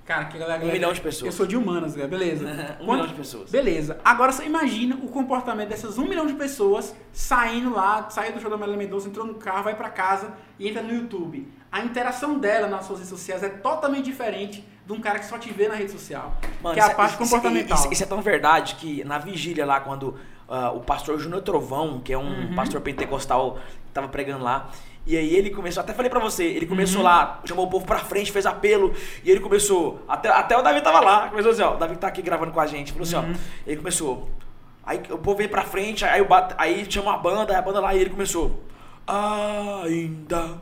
Cara, 0.05 0.25
que 0.25 0.39
galera. 0.39 0.65
Um 0.65 0.73
milhão 0.73 0.93
de 0.93 1.01
pessoas. 1.01 1.27
Eu 1.27 1.33
sou 1.33 1.47
de 1.47 1.57
humanas, 1.57 1.95
galera. 1.95 2.09
Beleza. 2.17 2.79
Um 2.81 2.91
milhão 2.93 3.07
de 3.07 3.15
pessoas. 3.15 3.51
Beleza. 3.51 4.01
Agora 4.05 4.33
você 4.33 4.45
imagina 4.45 4.97
o 4.97 5.09
comportamento 5.09 5.69
dessas 5.69 5.99
um 5.99 6.07
milhão 6.09 6.27
de 6.27 6.35
pessoas 6.35 6.95
saindo 7.13 7.71
lá, 7.73 8.09
saindo 8.11 8.35
do 8.35 8.41
show 8.41 8.51
da 8.51 8.57
Marília 8.57 8.79
Mendonça, 8.79 9.09
entrou 9.09 9.25
no 9.27 9.35
carro, 9.35 9.63
vai 9.65 9.77
pra 9.77 9.89
casa 9.91 10.33
e 10.59 10.69
entra 10.69 10.83
no 10.83 10.93
YouTube. 10.93 11.47
A 11.71 11.81
interação 11.85 12.39
dela 12.39 12.67
nas 12.67 12.87
suas 12.87 12.99
redes 13.01 13.11
sociais 13.11 13.43
é 13.45 13.49
totalmente 13.49 14.05
diferente 14.07 14.65
de 14.93 14.97
um 14.99 15.01
cara 15.01 15.19
que 15.21 15.27
só 15.27 15.39
te 15.39 15.53
vê 15.53 15.69
na 15.69 15.75
rede 15.75 15.93
social. 15.93 16.35
Mano, 16.63 16.75
que 16.75 16.81
é 16.81 16.83
a 16.83 16.87
isso 16.89 16.97
parte 16.97 17.11
isso- 17.11 17.19
comportamental. 17.19 17.79
Isso, 17.79 17.93
isso 17.93 18.03
é 18.03 18.07
tão 18.07 18.21
verdade 18.21 18.75
que 18.75 19.05
na 19.05 19.19
vigília 19.19 19.65
lá, 19.65 19.81
quando 19.81 20.17
ah, 20.49 20.73
o 20.73 20.81
pastor 20.81 21.17
Júnior 21.19 21.43
Trovão, 21.43 22.01
que 22.01 22.13
é 22.13 22.19
um 22.19 22.49
Uhum. 22.49 22.55
pastor 22.57 22.81
pentecostal, 22.81 23.59
tava 23.95 24.09
pregando 24.09 24.43
lá. 24.43 24.69
E 25.07 25.17
aí 25.17 25.35
ele 25.35 25.51
começou, 25.51 25.81
até 25.81 25.93
falei 25.95 26.11
pra 26.11 26.19
você, 26.19 26.45
ele 26.45 26.67
começou 26.67 26.99
Uhum. 26.99 27.05
lá, 27.07 27.41
chamou 27.45 27.67
o 27.67 27.71
povo 27.71 27.87
pra 27.87 28.01
frente, 28.01 28.33
fez 28.33 28.45
apelo, 28.45 28.93
e 29.25 29.31
ele 29.31 29.39
começou, 29.41 30.03
até, 30.09 30.29
até 30.29 30.59
o 30.59 30.63
Davi 30.63 30.81
tava 30.83 31.01
lá, 31.01 31.29
começou 31.29 31.53
assim, 31.53 31.63
ó, 31.63 31.75
o 31.75 31.77
Davi 31.79 31.97
tá 31.97 32.09
aqui 32.09 32.21
gravando 32.21 32.51
com 32.53 32.61
a 32.61 32.67
gente, 32.67 32.93
falou 32.93 33.07
assim, 33.07 33.17
Uhum. 33.17 33.33
ó, 33.33 33.39
ele 33.67 33.77
começou, 33.79 34.29
aí 34.85 35.01
o 35.11 35.17
povo 35.19 35.37
veio 35.39 35.49
pra 35.49 35.63
frente, 35.63 36.05
aí, 36.05 36.21
o 36.21 36.27
aí 36.59 36.85
chamou 36.91 37.13
a 37.13 37.17
banda, 37.17 37.53
aí 37.53 37.59
a 37.59 37.63
banda 37.63 37.81
lá, 37.81 37.95
e 37.95 37.99
ele 38.01 38.11
começou, 38.11 38.63
ainda 39.07 40.59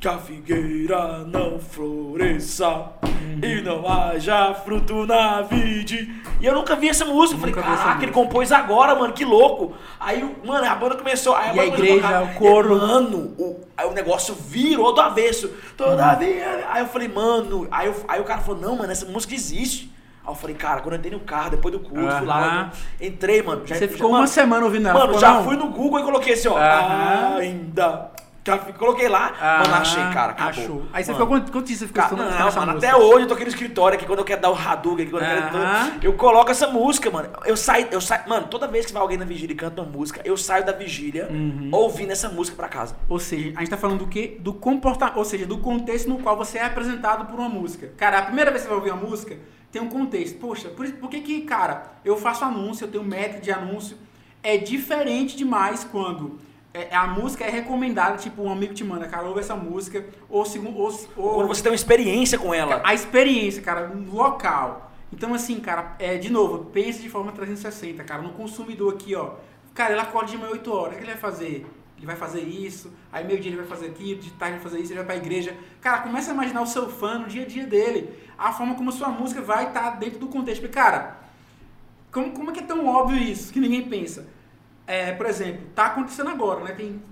que 0.00 0.06
a 0.06 0.16
figueira 0.18 1.24
não 1.24 1.58
floresça 1.58 2.68
Uhum. 3.02 3.40
e 3.42 3.60
não 3.62 3.86
haja 3.88 4.54
fruto 4.54 5.04
na 5.06 5.42
vide. 5.42 6.12
E 6.40 6.46
eu 6.46 6.54
nunca 6.54 6.76
vi 6.76 6.88
essa 6.88 7.04
música. 7.04 7.34
Eu 7.36 7.40
falei, 7.40 7.54
caraca, 7.54 8.02
ele 8.02 8.12
compôs 8.12 8.52
agora, 8.52 8.94
mano, 8.94 9.12
que 9.12 9.24
louco. 9.24 9.74
Aí, 9.98 10.22
mano, 10.44 10.64
a 10.64 10.74
banda 10.76 10.94
começou. 10.96 11.34
Aí 11.34 11.48
E 11.48 11.50
a 11.50 11.52
banda 11.64 11.76
começou 11.76 11.84
igreja, 11.96 12.08
tocar. 12.08 12.22
o 12.22 12.34
coro. 12.34 12.76
E, 12.76 12.78
mano, 12.78 13.34
o, 13.38 13.60
aí 13.76 13.86
o 13.88 13.92
negócio 13.92 14.34
virou 14.34 14.94
do 14.94 15.00
avesso. 15.00 15.50
Todavia. 15.76 16.66
Aí 16.70 16.80
eu 16.82 16.86
falei, 16.86 17.08
mano. 17.08 17.66
Aí, 17.70 17.88
eu- 17.88 18.04
aí 18.06 18.20
o 18.20 18.24
cara 18.24 18.40
falou, 18.40 18.60
não, 18.60 18.76
mano, 18.76 18.92
essa 18.92 19.04
música 19.06 19.34
existe. 19.34 19.92
Aí 20.24 20.30
eu 20.30 20.36
falei, 20.36 20.54
cara, 20.54 20.80
quando 20.80 20.92
eu 20.94 20.98
entrei 20.98 21.12
no 21.12 21.20
carro, 21.20 21.50
depois 21.50 21.72
do 21.72 21.80
culto, 21.80 22.00
fui 22.18 22.26
lá, 22.26 22.40
mano, 22.40 22.70
entrei, 23.00 23.42
mano. 23.42 23.66
já- 23.66 23.74
Você 23.74 23.86
já- 23.86 23.92
ficou 23.92 24.10
mano, 24.10 24.20
uma 24.22 24.26
semana 24.28 24.64
ouvindo 24.64 24.86
ela. 24.88 25.06
Mano, 25.06 25.18
já 25.18 25.34
não? 25.34 25.44
fui 25.44 25.56
no 25.56 25.68
Google 25.70 25.98
e 25.98 26.02
coloquei 26.04 26.34
assim, 26.34 26.48
ó. 26.48 26.56
Ainda. 26.56 28.12
Coloquei 28.56 29.08
lá, 29.08 29.32
mano, 29.60 29.74
Ah, 29.74 29.78
achei, 29.80 30.02
cara. 30.12 30.32
Acabou. 30.32 30.50
Achou. 30.64 30.82
Aí 30.92 31.04
você 31.04 31.12
Mano. 31.12 31.24
ficou 31.24 31.26
quanto, 31.38 31.52
quanto 31.52 31.66
dias 31.66 31.78
você 31.80 31.86
ficou 31.86 32.02
Cara, 32.02 32.16
não, 32.16 32.24
mano, 32.24 32.44
música? 32.72 32.88
até 32.88 32.96
hoje 32.96 33.22
eu 33.22 33.28
tô 33.28 33.34
aqui 33.34 33.42
no 33.44 33.48
escritório 33.50 33.96
aqui, 33.96 34.06
quando 34.06 34.18
eu 34.20 34.24
quero 34.24 34.40
dar 34.40 34.50
o 34.50 34.54
Hadouken, 34.54 35.10
quando 35.10 35.22
eu 35.24 35.28
Aham. 35.38 35.90
quero. 35.90 36.06
Eu 36.06 36.12
coloco 36.14 36.50
essa 36.50 36.66
música, 36.68 37.10
mano. 37.10 37.28
Eu 37.44 37.56
saio, 37.56 37.88
eu 37.90 38.00
saio. 38.00 38.28
Mano, 38.28 38.46
toda 38.48 38.66
vez 38.66 38.86
que 38.86 38.92
vai 38.92 39.02
alguém 39.02 39.18
na 39.18 39.24
vigília 39.24 39.52
e 39.52 39.56
canta 39.56 39.82
uma 39.82 39.90
música, 39.90 40.20
eu 40.24 40.36
saio 40.36 40.64
da 40.64 40.72
vigília 40.72 41.28
Uhum. 41.30 41.68
ouvindo 41.72 42.10
essa 42.12 42.28
música 42.28 42.56
pra 42.56 42.68
casa. 42.68 42.96
Ou 43.08 43.18
seja, 43.18 43.52
a 43.56 43.60
gente 43.60 43.70
tá 43.70 43.76
falando 43.76 43.98
do 44.00 44.06
quê? 44.06 44.36
Do 44.40 44.52
comportamento, 44.54 45.16
ou 45.16 45.24
seja, 45.24 45.46
do 45.46 45.58
contexto 45.58 46.08
no 46.08 46.18
qual 46.18 46.36
você 46.36 46.58
é 46.58 46.64
apresentado 46.64 47.26
por 47.26 47.38
uma 47.38 47.48
música. 47.48 47.92
Cara, 47.96 48.18
a 48.18 48.22
primeira 48.22 48.50
vez 48.50 48.62
que 48.62 48.68
você 48.68 48.74
vai 48.74 48.78
ouvir 48.88 48.92
uma 48.98 49.08
música, 49.10 49.36
tem 49.70 49.82
um 49.82 49.88
contexto. 49.88 50.38
Poxa, 50.38 50.68
por, 50.70 50.84
isso- 50.86 50.94
por 50.94 51.10
que 51.10 51.20
que, 51.20 51.42
cara, 51.42 51.82
eu 52.04 52.16
faço 52.16 52.44
anúncio, 52.44 52.84
eu 52.84 52.90
tenho 52.90 53.04
métrica 53.04 53.40
de 53.40 53.50
anúncio. 53.52 53.96
É 54.42 54.56
diferente 54.56 55.36
demais 55.36 55.84
quando 55.84 56.38
é, 56.74 56.94
a 56.94 57.06
música 57.06 57.44
é 57.44 57.50
recomendada, 57.50 58.16
tipo, 58.16 58.42
um 58.42 58.52
amigo 58.52 58.74
te 58.74 58.84
manda, 58.84 59.06
cara, 59.06 59.26
ouve 59.26 59.40
essa 59.40 59.56
música, 59.56 60.04
ou, 60.28 60.44
segun- 60.44 60.74
ou, 60.74 60.92
ou 61.16 61.34
Quando 61.34 61.48
você 61.48 61.62
tem 61.62 61.72
uma 61.72 61.76
experiência 61.76 62.38
com 62.38 62.52
ela. 62.54 62.80
a 62.84 62.94
experiência, 62.94 63.62
cara, 63.62 63.88
no 63.88 64.14
local. 64.14 64.92
Então, 65.12 65.32
assim, 65.34 65.58
cara, 65.60 65.96
é, 65.98 66.16
de 66.18 66.30
novo, 66.30 66.66
pense 66.66 67.00
de 67.00 67.08
forma 67.08 67.32
360, 67.32 68.04
cara, 68.04 68.22
no 68.22 68.30
consumidor 68.30 68.94
aqui, 68.94 69.14
ó. 69.14 69.32
Cara, 69.74 69.92
ele 69.92 70.00
acorda 70.00 70.30
de 70.30 70.36
manhã 70.36 70.50
8 70.50 70.72
horas, 70.72 70.94
o 70.94 70.96
que 70.98 71.04
ele 71.04 71.12
vai 71.12 71.20
fazer? 71.20 71.66
ele 71.98 72.06
vai 72.06 72.14
fazer 72.14 72.42
isso, 72.42 72.92
aí 73.12 73.24
meio 73.26 73.40
dia 73.40 73.50
ele 73.50 73.56
vai 73.56 73.66
fazer 73.66 73.86
aquilo, 73.86 74.20
de 74.20 74.30
tarde 74.30 74.54
ele 74.54 74.62
vai 74.62 74.70
fazer 74.70 74.80
isso, 74.82 74.92
ele 74.92 75.02
vai 75.02 75.06
pra 75.06 75.16
igreja. 75.16 75.56
Cara, 75.80 75.98
começa 75.98 76.30
a 76.30 76.34
imaginar 76.34 76.62
o 76.62 76.66
seu 76.66 76.88
fã 76.88 77.18
no 77.18 77.26
dia 77.26 77.42
a 77.42 77.46
dia 77.46 77.66
dele, 77.66 78.16
a 78.38 78.52
forma 78.52 78.76
como 78.76 78.90
a 78.90 78.92
sua 78.92 79.08
música 79.08 79.42
vai 79.42 79.66
estar 79.66 79.82
tá 79.82 79.90
dentro 79.96 80.20
do 80.20 80.28
contexto. 80.28 80.60
Porque, 80.60 80.74
cara, 80.74 81.18
como, 82.12 82.30
como 82.30 82.50
é 82.50 82.54
que 82.54 82.60
é 82.60 82.62
tão 82.62 82.86
óbvio 82.86 83.18
isso 83.18 83.52
que 83.52 83.58
ninguém 83.58 83.88
pensa? 83.88 84.28
É, 84.88 85.12
por 85.12 85.26
exemplo, 85.26 85.66
tá 85.74 85.84
acontecendo 85.84 86.30
agora, 86.30 86.64
né? 86.64 86.72
Tem 86.72 87.02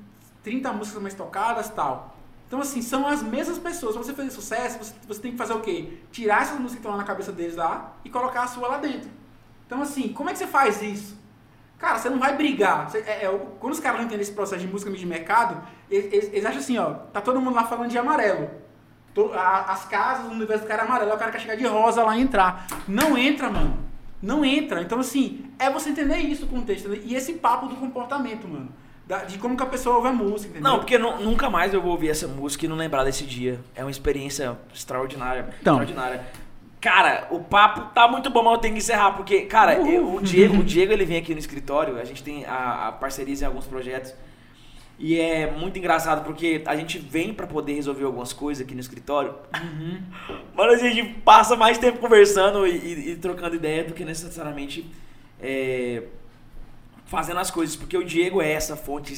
30 0.42 0.72
músicas 0.72 1.02
mais 1.02 1.12
tocadas 1.12 1.68
tal. 1.68 2.16
Então, 2.46 2.58
assim, 2.58 2.80
são 2.80 3.06
as 3.06 3.22
mesmas 3.22 3.58
pessoas. 3.58 3.94
Pra 3.94 4.02
você 4.02 4.14
fazer 4.14 4.30
sucesso, 4.30 4.78
você, 4.78 4.94
você 5.06 5.20
tem 5.20 5.32
que 5.32 5.36
fazer 5.36 5.52
o 5.52 5.60
quê? 5.60 5.98
Tirar 6.10 6.40
essas 6.40 6.54
músicas 6.54 6.72
que 6.72 6.78
estão 6.78 6.92
lá 6.92 6.96
na 6.96 7.04
cabeça 7.04 7.30
deles 7.30 7.54
lá 7.54 7.92
e 8.02 8.08
colocar 8.08 8.44
a 8.44 8.46
sua 8.46 8.66
lá 8.66 8.78
dentro. 8.78 9.10
Então, 9.66 9.82
assim, 9.82 10.08
como 10.08 10.30
é 10.30 10.32
que 10.32 10.38
você 10.38 10.46
faz 10.46 10.80
isso? 10.80 11.18
Cara, 11.78 11.98
você 11.98 12.08
não 12.08 12.18
vai 12.18 12.34
brigar. 12.34 12.88
Você, 12.88 12.98
é, 13.00 13.26
é, 13.26 13.46
quando 13.60 13.74
os 13.74 13.80
caras 13.80 13.98
não 13.98 14.06
entendem 14.06 14.22
esse 14.22 14.32
processo 14.32 14.62
de 14.62 14.68
música 14.68 14.90
de 14.90 15.04
mercado, 15.04 15.62
eles, 15.90 16.32
eles, 16.32 16.46
acham 16.46 16.60
assim, 16.60 16.78
ó, 16.78 16.94
tá 17.12 17.20
todo 17.20 17.42
mundo 17.42 17.54
lá 17.54 17.64
falando 17.64 17.90
de 17.90 17.98
amarelo. 17.98 18.48
As 19.66 19.84
casas, 19.84 20.26
o 20.26 20.30
universo 20.30 20.64
do 20.64 20.68
cara 20.68 20.82
é 20.82 20.86
amarelo, 20.86 21.12
o 21.12 21.18
cara 21.18 21.30
quer 21.30 21.40
chegar 21.40 21.56
de 21.56 21.66
rosa 21.66 22.02
lá 22.02 22.16
e 22.16 22.22
entrar. 22.22 22.66
Não 22.88 23.18
entra, 23.18 23.50
mano. 23.50 23.85
Não 24.22 24.44
entra. 24.44 24.82
Então, 24.82 24.98
assim, 24.98 25.44
é 25.58 25.70
você 25.70 25.90
entender 25.90 26.18
isso, 26.18 26.44
o 26.44 26.48
contexto. 26.48 26.94
E 26.94 27.14
esse 27.14 27.34
papo 27.34 27.66
do 27.66 27.76
comportamento, 27.76 28.48
mano 28.48 28.70
de 29.28 29.38
como 29.38 29.56
que 29.56 29.62
a 29.62 29.66
pessoa 29.66 29.96
ouve 29.96 30.08
a 30.08 30.12
música, 30.12 30.50
entendeu? 30.50 30.72
Não, 30.72 30.78
porque 30.78 30.98
nunca 30.98 31.48
mais 31.48 31.72
eu 31.72 31.80
vou 31.80 31.92
ouvir 31.92 32.08
essa 32.08 32.26
música 32.26 32.66
e 32.66 32.68
não 32.68 32.74
lembrar 32.74 33.04
desse 33.04 33.24
dia. 33.24 33.60
É 33.74 33.84
uma 33.84 33.90
experiência 33.90 34.58
extraordinária. 34.74 35.46
Então. 35.60 35.80
Extraordinária. 35.80 36.26
Cara, 36.80 37.28
o 37.30 37.40
papo 37.40 37.94
tá 37.94 38.08
muito 38.08 38.28
bom, 38.30 38.42
mas 38.42 38.54
eu 38.54 38.58
tenho 38.58 38.74
que 38.74 38.80
encerrar, 38.80 39.12
porque, 39.12 39.42
cara, 39.42 39.74
eu, 39.74 40.16
o 40.16 40.20
Diego, 40.20 40.58
o 40.58 40.62
Diego 40.64 40.92
ele 40.92 41.04
vem 41.04 41.18
aqui 41.18 41.32
no 41.32 41.38
escritório, 41.38 41.98
a 41.98 42.04
gente 42.04 42.22
tem 42.22 42.44
a, 42.44 42.88
a 42.88 42.92
parcerias 42.92 43.42
em 43.42 43.44
alguns 43.44 43.66
projetos. 43.66 44.12
E 44.98 45.20
é 45.20 45.50
muito 45.50 45.78
engraçado 45.78 46.24
porque 46.24 46.62
a 46.64 46.74
gente 46.74 46.98
vem 46.98 47.34
para 47.34 47.46
poder 47.46 47.74
resolver 47.74 48.04
algumas 48.04 48.32
coisas 48.32 48.64
aqui 48.64 48.74
no 48.74 48.80
escritório. 48.80 49.34
Uhum. 49.54 50.00
Mas 50.54 50.82
a 50.82 50.88
gente 50.88 51.14
passa 51.20 51.54
mais 51.54 51.76
tempo 51.76 51.98
conversando 51.98 52.66
e, 52.66 52.76
e, 52.76 53.10
e 53.10 53.16
trocando 53.16 53.54
ideia 53.54 53.84
do 53.84 53.92
que 53.92 54.04
necessariamente 54.04 54.90
é, 55.40 56.04
fazendo 57.04 57.38
as 57.40 57.50
coisas, 57.50 57.76
porque 57.76 57.96
o 57.96 58.04
Diego 58.04 58.40
é 58.40 58.52
essa 58.52 58.74
fonte 58.74 59.14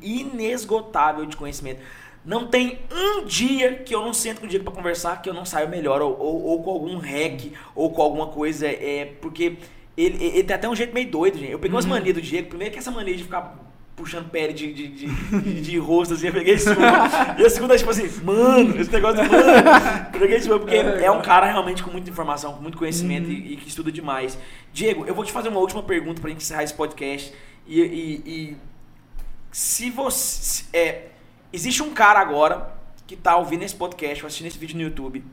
inesgotável 0.00 1.26
de 1.26 1.36
conhecimento. 1.36 1.80
Não 2.24 2.46
tem 2.46 2.78
um 2.92 3.24
dia 3.24 3.74
que 3.76 3.94
eu 3.94 4.02
não 4.02 4.12
sento 4.12 4.40
com 4.40 4.46
o 4.46 4.48
Diego 4.48 4.64
para 4.64 4.74
conversar 4.74 5.20
que 5.22 5.28
eu 5.28 5.34
não 5.34 5.44
saio 5.44 5.68
melhor, 5.68 6.00
ou, 6.00 6.16
ou, 6.18 6.44
ou, 6.44 6.62
com 6.62 6.70
algum 6.70 6.98
hack, 6.98 7.52
ou 7.74 7.90
com 7.90 8.02
alguma 8.02 8.28
coisa, 8.28 8.66
é 8.66 9.14
porque 9.20 9.56
ele, 9.96 10.22
ele 10.24 10.44
tem 10.44 10.54
até 10.54 10.68
um 10.68 10.76
jeito 10.76 10.94
meio 10.94 11.10
doido, 11.10 11.38
gente. 11.38 11.52
Eu 11.52 11.58
peguei 11.58 11.74
umas 11.74 11.84
uhum. 11.84 11.92
manias 11.92 12.14
do 12.14 12.22
Diego, 12.22 12.48
primeiro 12.48 12.72
que 12.72 12.78
essa 12.78 12.90
mania 12.90 13.16
de 13.16 13.24
ficar 13.24 13.67
puxando 13.98 14.30
pele 14.30 14.52
de, 14.52 14.72
de, 14.72 14.88
de, 14.88 15.60
de, 15.60 15.78
rosto, 15.78 16.14
assim, 16.14 16.28
eu 16.28 16.32
peguei 16.32 16.54
isso. 16.54 16.70
e 17.36 17.44
a 17.44 17.50
segunda, 17.50 17.76
tipo 17.76 17.90
assim, 17.90 18.08
mano, 18.22 18.80
esse 18.80 18.90
negócio 18.90 19.22
de 19.22 19.28
mano. 19.28 19.44
Eu 20.14 20.20
peguei 20.20 20.38
isso 20.38 20.48
porque 20.48 20.76
é, 20.76 21.04
é 21.04 21.10
um 21.10 21.20
cara 21.20 21.46
realmente 21.46 21.82
com 21.82 21.90
muita 21.90 22.08
informação, 22.08 22.54
com 22.54 22.62
muito 22.62 22.78
conhecimento 22.78 23.26
uhum. 23.26 23.32
e, 23.32 23.54
e, 23.54 23.56
que 23.56 23.68
estuda 23.68 23.90
demais. 23.90 24.38
Diego, 24.72 25.04
eu 25.04 25.14
vou 25.14 25.24
te 25.24 25.32
fazer 25.32 25.48
uma 25.48 25.58
última 25.58 25.82
pergunta 25.82 26.20
pra 26.20 26.30
gente 26.30 26.42
encerrar 26.42 26.62
esse 26.62 26.74
podcast. 26.74 27.34
E, 27.66 27.80
e, 27.80 28.22
e 28.26 28.56
se 29.50 29.90
você. 29.90 30.64
É, 30.72 31.08
existe 31.52 31.82
um 31.82 31.90
cara 31.90 32.20
agora 32.20 32.78
que 33.06 33.16
tá 33.16 33.36
ouvindo 33.36 33.64
esse 33.64 33.74
podcast, 33.74 34.24
assistindo 34.24 34.46
esse 34.46 34.58
vídeo 34.58 34.76
no 34.76 34.82
YouTube, 34.82 35.24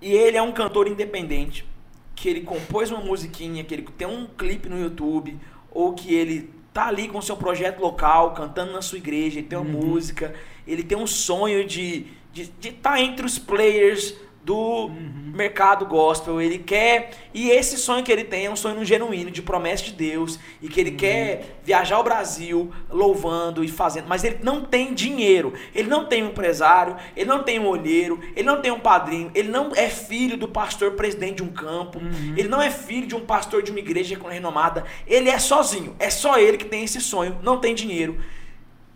e 0.00 0.12
ele 0.12 0.36
é 0.36 0.42
um 0.42 0.52
cantor 0.52 0.86
independente, 0.86 1.66
que 2.14 2.28
ele 2.28 2.42
compôs 2.42 2.90
uma 2.90 3.00
musiquinha, 3.00 3.64
que 3.64 3.74
ele 3.74 3.82
tem 3.82 4.06
um 4.06 4.26
clipe 4.26 4.68
no 4.68 4.78
YouTube, 4.78 5.36
ou 5.70 5.94
que 5.94 6.14
ele 6.14 6.54
tá 6.74 6.88
ali 6.88 7.06
com 7.06 7.18
o 7.18 7.22
seu 7.22 7.36
projeto 7.36 7.80
local, 7.80 8.34
cantando 8.34 8.72
na 8.72 8.82
sua 8.82 8.98
igreja, 8.98 9.38
ele 9.38 9.46
tem 9.46 9.56
uma 9.56 9.72
uhum. 9.72 9.86
música, 9.86 10.34
ele 10.66 10.82
tem 10.82 10.98
um 10.98 11.06
sonho 11.06 11.64
de 11.64 12.04
estar 12.04 12.10
de, 12.32 12.46
de 12.58 12.72
tá 12.72 13.00
entre 13.00 13.24
os 13.24 13.38
players 13.38 14.16
do 14.44 14.86
uhum. 14.86 15.32
mercado 15.34 15.86
gospel. 15.86 16.40
Ele 16.40 16.58
quer. 16.58 17.10
E 17.32 17.50
esse 17.50 17.78
sonho 17.78 18.04
que 18.04 18.12
ele 18.12 18.24
tem 18.24 18.46
é 18.46 18.50
um 18.50 18.56
sonho 18.56 18.84
genuíno, 18.84 19.30
de 19.30 19.42
promessa 19.42 19.84
de 19.84 19.92
Deus. 19.92 20.38
E 20.60 20.68
que 20.68 20.80
ele 20.80 20.90
uhum. 20.90 20.96
quer 20.96 21.58
viajar 21.64 21.96
ao 21.96 22.04
Brasil 22.04 22.70
louvando 22.90 23.64
e 23.64 23.68
fazendo. 23.68 24.06
Mas 24.06 24.22
ele 24.22 24.38
não 24.42 24.62
tem 24.62 24.92
dinheiro. 24.92 25.54
Ele 25.74 25.88
não 25.88 26.04
tem 26.04 26.22
um 26.22 26.28
empresário. 26.28 26.96
Ele 27.16 27.28
não 27.28 27.42
tem 27.42 27.58
um 27.58 27.66
olheiro. 27.66 28.20
Ele 28.36 28.46
não 28.46 28.60
tem 28.60 28.70
um 28.70 28.80
padrinho. 28.80 29.30
Ele 29.34 29.48
não 29.48 29.72
é 29.74 29.88
filho 29.88 30.36
do 30.36 30.46
pastor 30.46 30.92
presidente 30.92 31.36
de 31.36 31.42
um 31.42 31.52
campo. 31.52 31.98
Uhum. 31.98 32.34
Ele 32.36 32.48
não 32.48 32.60
é 32.60 32.70
filho 32.70 33.06
de 33.06 33.16
um 33.16 33.20
pastor 33.20 33.62
de 33.62 33.70
uma 33.70 33.80
igreja 33.80 34.18
renomada. 34.28 34.84
Ele 35.06 35.30
é 35.30 35.38
sozinho. 35.38 35.96
É 35.98 36.10
só 36.10 36.38
ele 36.38 36.58
que 36.58 36.66
tem 36.66 36.84
esse 36.84 37.00
sonho. 37.00 37.38
Não 37.42 37.58
tem 37.58 37.74
dinheiro 37.74 38.18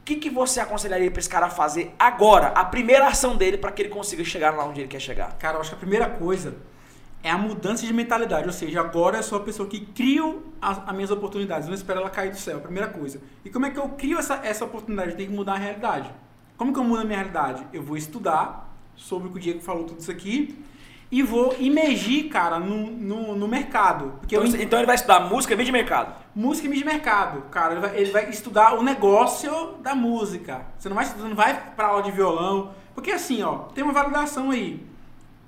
que, 0.08 0.16
que 0.16 0.30
você 0.30 0.58
aconselharia 0.58 1.10
para 1.10 1.20
esse 1.20 1.28
cara 1.28 1.50
fazer 1.50 1.94
agora, 1.98 2.48
a 2.48 2.64
primeira 2.64 3.06
ação 3.06 3.36
dele 3.36 3.58
para 3.58 3.70
que 3.70 3.82
ele 3.82 3.90
consiga 3.90 4.24
chegar 4.24 4.54
lá 4.54 4.64
onde 4.64 4.80
ele 4.80 4.88
quer 4.88 5.00
chegar? 5.00 5.36
Cara, 5.38 5.56
eu 5.56 5.60
acho 5.60 5.70
que 5.70 5.76
a 5.76 5.78
primeira 5.78 6.08
coisa 6.08 6.56
é 7.22 7.30
a 7.30 7.36
mudança 7.36 7.84
de 7.84 7.92
mentalidade, 7.92 8.46
ou 8.46 8.52
seja, 8.52 8.80
agora 8.80 9.18
eu 9.18 9.22
sou 9.22 9.36
a 9.36 9.42
pessoa 9.42 9.68
que 9.68 9.80
crio 9.80 10.46
as, 10.62 10.78
as 10.86 10.94
minhas 10.94 11.10
oportunidades, 11.10 11.68
não 11.68 11.74
espero 11.74 12.00
ela 12.00 12.08
cair 12.08 12.30
do 12.30 12.38
céu, 12.38 12.56
a 12.56 12.60
primeira 12.60 12.88
coisa. 12.88 13.20
E 13.44 13.50
como 13.50 13.66
é 13.66 13.70
que 13.70 13.78
eu 13.78 13.88
crio 13.90 14.18
essa, 14.18 14.40
essa 14.42 14.64
oportunidade? 14.64 15.10
Eu 15.10 15.16
tenho 15.16 15.28
que 15.28 15.36
mudar 15.36 15.54
a 15.54 15.58
realidade. 15.58 16.10
Como 16.56 16.72
que 16.72 16.78
eu 16.78 16.84
mudo 16.84 17.02
a 17.02 17.04
minha 17.04 17.18
realidade? 17.18 17.66
Eu 17.72 17.82
vou 17.82 17.96
estudar 17.96 18.74
sobre 18.96 19.28
o 19.28 19.30
que 19.30 19.36
o 19.36 19.40
Diego 19.40 19.60
falou 19.60 19.84
tudo 19.84 20.00
isso 20.00 20.10
aqui 20.10 20.58
e 21.10 21.22
vou 21.22 21.56
imergir, 21.58 22.28
cara, 22.28 22.58
no, 22.58 22.90
no, 22.90 23.34
no 23.34 23.48
mercado. 23.48 24.12
Porque 24.20 24.36
então, 24.36 24.46
eu, 24.46 24.62
então 24.62 24.78
ele 24.78 24.86
vai 24.86 24.94
estudar 24.94 25.20
música 25.20 25.54
e 25.54 25.56
mídia 25.56 25.72
de 25.72 25.78
mercado? 25.78 26.14
Música 26.34 26.66
e 26.66 26.70
mídia 26.70 26.84
de 26.84 26.90
mercado, 26.90 27.42
cara. 27.50 27.72
Ele 27.72 27.80
vai, 27.80 27.96
ele 27.96 28.10
vai, 28.10 28.28
estudar 28.28 28.74
o 28.74 28.82
negócio 28.82 29.78
da 29.80 29.94
música. 29.94 30.66
Você 30.78 30.88
não 30.88 30.96
vai, 30.96 31.06
não 31.18 31.34
vai 31.34 31.72
pra 31.74 31.86
aula 31.88 32.02
de 32.02 32.10
violão. 32.10 32.74
Porque 32.94 33.10
assim, 33.10 33.42
ó, 33.42 33.60
tem 33.74 33.82
uma 33.82 33.92
validação 33.92 34.50
aí. 34.50 34.86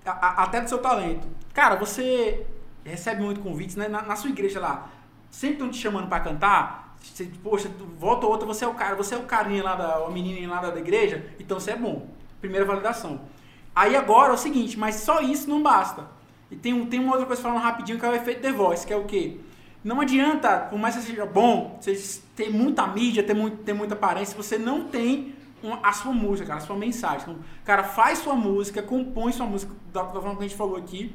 A, 0.04 0.10
a, 0.10 0.44
até 0.44 0.62
do 0.62 0.68
seu 0.68 0.78
talento. 0.78 1.28
Cara, 1.52 1.76
você 1.76 2.46
recebe 2.82 3.22
muito 3.22 3.40
convites, 3.40 3.76
né? 3.76 3.86
Na, 3.86 4.00
na 4.00 4.16
sua 4.16 4.30
igreja 4.30 4.58
lá. 4.60 4.88
Sempre 5.30 5.56
estão 5.56 5.70
te 5.70 5.76
chamando 5.76 6.08
para 6.08 6.20
cantar. 6.20 6.96
Você, 7.02 7.30
poxa, 7.42 7.70
volta 7.98 8.24
ou 8.26 8.32
outra, 8.32 8.46
você 8.46 8.64
é 8.64 8.68
o 8.68 8.74
cara, 8.74 8.94
você 8.94 9.14
é 9.14 9.18
o 9.18 9.22
carinha 9.22 9.62
lá 9.62 9.74
da, 9.74 10.00
o 10.00 10.12
menininho 10.12 10.50
lá 10.50 10.60
da 10.60 10.78
igreja, 10.78 11.24
então 11.38 11.58
você 11.58 11.72
é 11.72 11.76
bom. 11.76 12.06
Primeira 12.40 12.66
validação. 12.66 13.20
Aí 13.74 13.94
agora 13.96 14.32
é 14.32 14.34
o 14.34 14.38
seguinte, 14.38 14.78
mas 14.78 14.96
só 14.96 15.20
isso 15.20 15.48
não 15.48 15.62
basta. 15.62 16.04
E 16.50 16.56
tem, 16.56 16.74
um, 16.74 16.86
tem 16.86 16.98
uma 16.98 17.12
outra 17.12 17.26
coisa 17.26 17.40
falando 17.40 17.58
rapidinho 17.58 17.98
que 17.98 18.04
é 18.04 18.08
o 18.08 18.14
efeito 18.14 18.42
The 18.42 18.52
Voice, 18.52 18.86
que 18.86 18.92
é 18.92 18.96
o 18.96 19.04
quê? 19.04 19.38
Não 19.82 20.00
adianta, 20.00 20.58
por 20.58 20.78
mais 20.78 20.96
que 20.96 21.02
seja 21.02 21.24
bom, 21.24 21.78
você 21.80 22.20
ter 22.36 22.50
muita 22.50 22.86
mídia, 22.86 23.22
ter, 23.22 23.34
muito, 23.34 23.58
ter 23.58 23.72
muita 23.72 23.94
aparência, 23.94 24.36
você 24.36 24.58
não 24.58 24.84
tem 24.84 25.34
uma, 25.62 25.78
a 25.82 25.92
sua 25.92 26.12
música, 26.12 26.48
cara, 26.48 26.58
a 26.58 26.66
sua 26.66 26.76
mensagem. 26.76 27.22
Então, 27.22 27.36
cara, 27.64 27.84
faz 27.84 28.18
sua 28.18 28.34
música, 28.34 28.82
compõe 28.82 29.32
sua 29.32 29.46
música 29.46 29.72
da, 29.92 30.02
da 30.02 30.20
forma 30.20 30.36
que 30.36 30.44
a 30.44 30.48
gente 30.48 30.56
falou 30.56 30.76
aqui. 30.76 31.14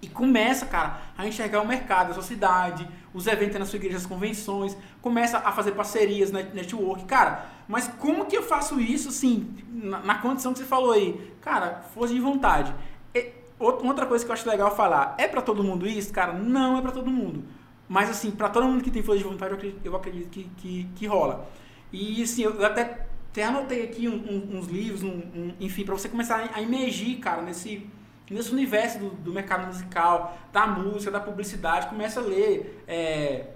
E 0.00 0.08
começa, 0.08 0.66
cara, 0.66 1.00
a 1.16 1.26
enxergar 1.26 1.60
o 1.60 1.66
mercado, 1.66 2.10
a 2.10 2.14
sua 2.14 2.22
cidade, 2.22 2.86
os 3.16 3.26
eventos 3.26 3.58
na 3.58 3.64
sua 3.64 3.78
igreja, 3.78 3.96
as 3.96 4.04
convenções, 4.04 4.76
começa 5.00 5.38
a 5.38 5.50
fazer 5.50 5.72
parcerias, 5.72 6.30
network. 6.30 7.06
Cara, 7.06 7.46
mas 7.66 7.88
como 7.98 8.26
que 8.26 8.36
eu 8.36 8.42
faço 8.42 8.78
isso, 8.78 9.08
assim, 9.08 9.48
na, 9.72 10.00
na 10.00 10.14
condição 10.16 10.52
que 10.52 10.58
você 10.58 10.66
falou 10.66 10.92
aí? 10.92 11.32
Cara, 11.40 11.82
força 11.94 12.12
de 12.12 12.20
vontade. 12.20 12.74
E, 13.14 13.32
outra 13.58 14.04
coisa 14.04 14.22
que 14.22 14.30
eu 14.30 14.34
acho 14.34 14.46
legal 14.46 14.76
falar, 14.76 15.14
é 15.16 15.26
para 15.26 15.40
todo 15.40 15.64
mundo 15.64 15.88
isso? 15.88 16.12
Cara, 16.12 16.34
não 16.34 16.76
é 16.76 16.82
para 16.82 16.92
todo 16.92 17.10
mundo. 17.10 17.42
Mas, 17.88 18.10
assim, 18.10 18.30
para 18.30 18.50
todo 18.50 18.66
mundo 18.66 18.84
que 18.84 18.90
tem 18.90 19.02
força 19.02 19.22
de 19.22 19.24
vontade, 19.24 19.52
eu 19.52 19.56
acredito, 19.56 19.86
eu 19.86 19.96
acredito 19.96 20.28
que, 20.28 20.44
que, 20.58 20.88
que, 20.94 21.06
rola. 21.06 21.48
E, 21.90 22.22
assim, 22.22 22.42
eu 22.42 22.66
até, 22.66 23.06
até 23.30 23.44
anotei 23.44 23.82
aqui 23.82 24.06
um, 24.08 24.12
um, 24.12 24.58
uns 24.58 24.66
livros, 24.66 25.02
um, 25.02 25.54
enfim, 25.58 25.84
para 25.84 25.94
você 25.94 26.06
começar 26.06 26.50
a 26.52 26.60
emergir, 26.60 27.16
cara, 27.16 27.40
nesse 27.40 27.88
nesse 28.34 28.52
universo 28.52 28.98
do, 28.98 29.10
do, 29.10 29.32
mercado 29.32 29.66
musical, 29.66 30.36
da 30.52 30.66
música, 30.66 31.10
da 31.10 31.20
publicidade, 31.20 31.86
começa 31.86 32.20
a 32.20 32.22
ler 32.22 32.82
é, 32.86 33.46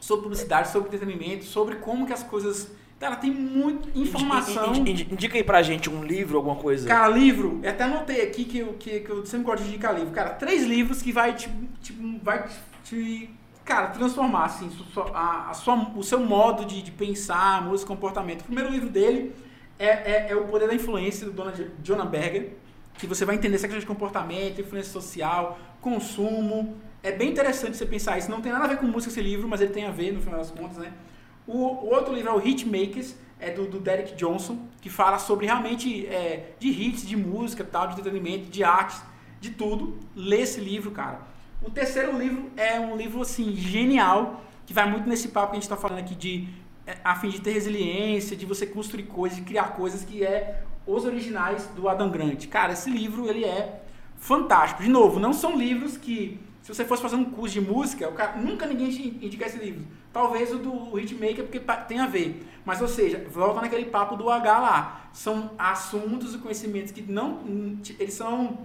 sobre 0.00 0.22
publicidade, 0.22 0.68
sobre 0.70 0.88
entretenimento, 0.88 1.44
sobre 1.44 1.76
como 1.76 2.06
que 2.06 2.12
as 2.12 2.22
coisas. 2.22 2.70
Cara, 2.98 3.16
tem 3.16 3.30
muita 3.30 3.88
informação. 3.98 4.74
Indica 4.74 5.36
aí 5.36 5.44
pra 5.44 5.62
gente 5.62 5.88
um 5.88 6.02
livro, 6.02 6.36
alguma 6.36 6.56
coisa. 6.56 6.86
Cara, 6.86 7.08
livro, 7.08 7.60
eu 7.62 7.70
até 7.70 7.84
anotei 7.84 8.22
aqui 8.22 8.44
que 8.44 8.58
eu, 8.58 8.74
que, 8.74 9.00
que 9.00 9.10
eu 9.10 9.24
sempre 9.24 9.46
gosto 9.46 9.62
de 9.62 9.70
indicar 9.70 9.94
livro. 9.94 10.10
Cara, 10.12 10.30
três 10.30 10.64
livros 10.64 11.00
que 11.00 11.10
vai 11.10 11.34
te, 11.34 11.48
vai 12.22 12.46
te, 12.84 13.30
cara, 13.64 13.88
transformar 13.88 14.44
assim, 14.44 14.70
a, 15.14 15.50
a 15.50 15.54
sua, 15.54 15.76
o 15.96 16.02
seu 16.02 16.20
modo 16.20 16.66
de, 16.66 16.82
de 16.82 16.90
pensar, 16.90 17.62
música, 17.62 17.88
comportamento. 17.88 18.42
O 18.42 18.44
primeiro 18.44 18.70
livro 18.70 18.90
dele 18.90 19.34
é, 19.78 19.86
é, 19.86 20.26
é 20.30 20.36
O 20.36 20.44
Poder 20.48 20.68
da 20.68 20.74
Influência, 20.74 21.24
do 21.24 21.32
Dona 21.32 21.54
Jonah 21.82 22.04
Berger 22.04 22.54
que 23.00 23.06
você 23.06 23.24
vai 23.24 23.34
entender 23.36 23.54
essa 23.54 23.66
questão 23.66 23.80
de 23.80 23.86
comportamento, 23.86 24.60
influência 24.60 24.92
social, 24.92 25.58
consumo. 25.80 26.76
É 27.02 27.10
bem 27.10 27.30
interessante 27.30 27.76
você 27.76 27.86
pensar 27.86 28.18
isso. 28.18 28.30
Não 28.30 28.42
tem 28.42 28.52
nada 28.52 28.66
a 28.66 28.68
ver 28.68 28.76
com 28.76 28.86
música 28.86 29.10
esse 29.10 29.22
livro, 29.22 29.48
mas 29.48 29.62
ele 29.62 29.72
tem 29.72 29.86
a 29.86 29.90
ver 29.90 30.12
no 30.12 30.20
final 30.20 30.38
das 30.38 30.50
contas, 30.50 30.76
né? 30.76 30.92
O, 31.46 31.56
o 31.56 31.94
outro 31.94 32.14
livro 32.14 32.30
é 32.30 32.34
o 32.34 32.46
Hitmakers, 32.46 33.16
é 33.40 33.50
do, 33.50 33.66
do 33.66 33.80
Derek 33.80 34.14
Johnson, 34.16 34.58
que 34.82 34.90
fala 34.90 35.18
sobre 35.18 35.46
realmente 35.46 36.06
é, 36.06 36.52
de 36.58 36.68
hits, 36.68 37.06
de 37.06 37.16
música, 37.16 37.64
tal, 37.64 37.88
de 37.88 37.94
entretenimento, 37.94 38.50
de 38.50 38.62
artes, 38.62 39.02
de 39.40 39.50
tudo. 39.50 39.98
Lê 40.14 40.42
esse 40.42 40.60
livro, 40.60 40.90
cara. 40.90 41.22
O 41.62 41.70
terceiro 41.70 42.16
livro 42.18 42.50
é 42.54 42.78
um 42.78 42.96
livro 42.96 43.22
assim 43.22 43.56
genial, 43.56 44.44
que 44.66 44.74
vai 44.74 44.88
muito 44.88 45.08
nesse 45.08 45.28
papo 45.28 45.48
que 45.48 45.52
a 45.52 45.60
gente 45.60 45.62
está 45.62 45.76
falando 45.76 46.00
aqui 46.00 46.14
de 46.14 46.48
é, 46.86 46.98
a 47.02 47.16
fim 47.16 47.30
de 47.30 47.40
ter 47.40 47.52
resiliência, 47.52 48.36
de 48.36 48.44
você 48.44 48.66
construir 48.66 49.04
coisas, 49.04 49.38
de 49.38 49.44
criar 49.44 49.72
coisas 49.72 50.04
que 50.04 50.22
é 50.22 50.64
os 50.94 51.04
originais 51.04 51.66
do 51.76 51.88
Adam 51.88 52.10
Grant. 52.10 52.46
Cara, 52.48 52.72
esse 52.72 52.90
livro 52.90 53.28
ele 53.28 53.44
é 53.44 53.82
fantástico. 54.18 54.82
De 54.82 54.88
novo, 54.88 55.18
não 55.18 55.32
são 55.32 55.56
livros 55.56 55.96
que 55.96 56.38
se 56.62 56.74
você 56.74 56.84
fosse 56.84 57.02
fazer 57.02 57.16
um 57.16 57.24
curso 57.24 57.54
de 57.54 57.60
música, 57.60 58.10
cara, 58.12 58.36
nunca 58.36 58.66
ninguém 58.66 58.88
indica 59.22 59.46
esse 59.46 59.58
livro. 59.58 59.84
Talvez 60.12 60.52
o 60.52 60.58
do 60.58 60.98
Hitmaker, 60.98 61.44
porque 61.44 61.60
tem 61.88 62.00
a 62.00 62.06
ver. 62.06 62.46
Mas, 62.64 62.82
ou 62.82 62.88
seja, 62.88 63.24
volta 63.30 63.60
naquele 63.60 63.86
papo 63.86 64.16
do 64.16 64.28
H 64.28 64.58
lá. 64.58 65.10
São 65.12 65.52
assuntos 65.58 66.34
e 66.34 66.38
conhecimentos 66.38 66.92
que 66.92 67.00
não. 67.00 67.40
Eles 67.98 68.14
são 68.14 68.58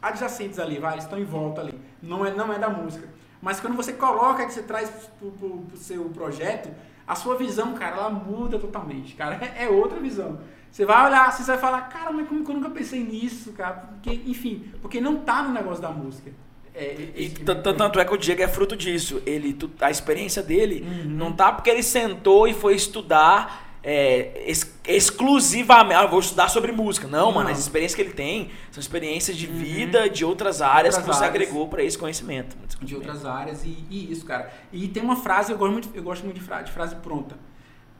adjacentes 0.00 0.58
ali, 0.58 0.78
vai, 0.78 0.92
eles 0.94 1.04
estão 1.04 1.18
em 1.18 1.24
volta 1.24 1.60
ali. 1.62 1.74
Não 2.02 2.24
é, 2.24 2.32
não 2.32 2.52
é 2.52 2.58
da 2.58 2.68
música. 2.68 3.08
Mas 3.42 3.58
quando 3.58 3.74
você 3.74 3.92
coloca, 3.94 4.44
que 4.46 4.52
você 4.52 4.62
traz 4.62 4.90
pro, 5.18 5.30
pro, 5.32 5.58
pro 5.58 5.76
seu 5.76 6.04
projeto, 6.10 6.70
a 7.06 7.14
sua 7.14 7.36
visão, 7.36 7.74
cara, 7.74 7.96
ela 7.96 8.10
muda 8.10 8.58
totalmente, 8.58 9.16
cara. 9.16 9.40
É 9.56 9.68
outra 9.68 9.98
visão. 9.98 10.38
Você 10.70 10.84
vai 10.84 11.06
olhar, 11.06 11.32
você 11.32 11.42
vai 11.42 11.58
falar, 11.58 11.82
cara, 11.82 12.12
mas 12.12 12.28
como 12.28 12.44
que 12.44 12.50
eu 12.50 12.54
nunca 12.54 12.70
pensei 12.70 13.02
nisso, 13.02 13.52
cara? 13.52 13.74
Porque, 13.74 14.22
enfim, 14.26 14.70
porque 14.80 15.00
não 15.00 15.16
tá 15.18 15.42
no 15.42 15.52
negócio 15.52 15.82
da 15.82 15.90
música. 15.90 16.30
É, 16.74 16.94
e 17.16 17.28
tanto 17.30 17.98
é 17.98 18.04
que 18.04 18.14
o 18.14 18.16
Diego 18.16 18.42
é 18.42 18.48
fruto 18.48 18.76
disso. 18.76 19.20
Ele, 19.26 19.56
a 19.80 19.90
experiência 19.90 20.42
dele 20.42 20.86
uhum. 20.86 21.10
não 21.10 21.32
tá 21.32 21.52
porque 21.52 21.68
ele 21.68 21.82
sentou 21.82 22.46
e 22.46 22.54
foi 22.54 22.74
estudar 22.74 23.70
é, 23.82 24.44
ex 24.46 24.78
exclusivamente. 24.86 25.94
Ah, 25.94 26.06
vou 26.06 26.20
estudar 26.20 26.48
sobre 26.48 26.72
música. 26.72 27.06
Não, 27.06 27.26
não, 27.26 27.32
mano, 27.32 27.50
as 27.50 27.58
experiências 27.58 27.94
que 27.94 28.02
ele 28.02 28.12
tem 28.12 28.50
são 28.70 28.80
experiências 28.80 29.36
de 29.36 29.46
uhum. 29.46 29.56
vida 29.56 30.08
de 30.08 30.24
outras 30.24 30.62
áreas 30.62 30.94
outras 30.94 31.10
que 31.10 31.18
você 31.18 31.24
áreas. 31.24 31.42
agregou 31.42 31.68
para 31.68 31.82
esse 31.82 31.98
conhecimento. 31.98 32.56
De 32.80 32.94
outras 32.94 33.24
áreas 33.24 33.64
e, 33.64 33.84
e, 33.90 34.12
isso, 34.12 34.24
cara. 34.24 34.52
E 34.72 34.88
tem 34.88 35.02
uma 35.02 35.16
frase, 35.16 35.52
eu 35.52 35.58
gosto 35.58 35.72
muito, 35.72 35.90
eu 35.94 36.02
gosto 36.02 36.24
muito 36.24 36.36
de, 36.38 36.42
frase, 36.42 36.64
de 36.66 36.72
frase 36.72 36.96
pronta. 36.96 37.36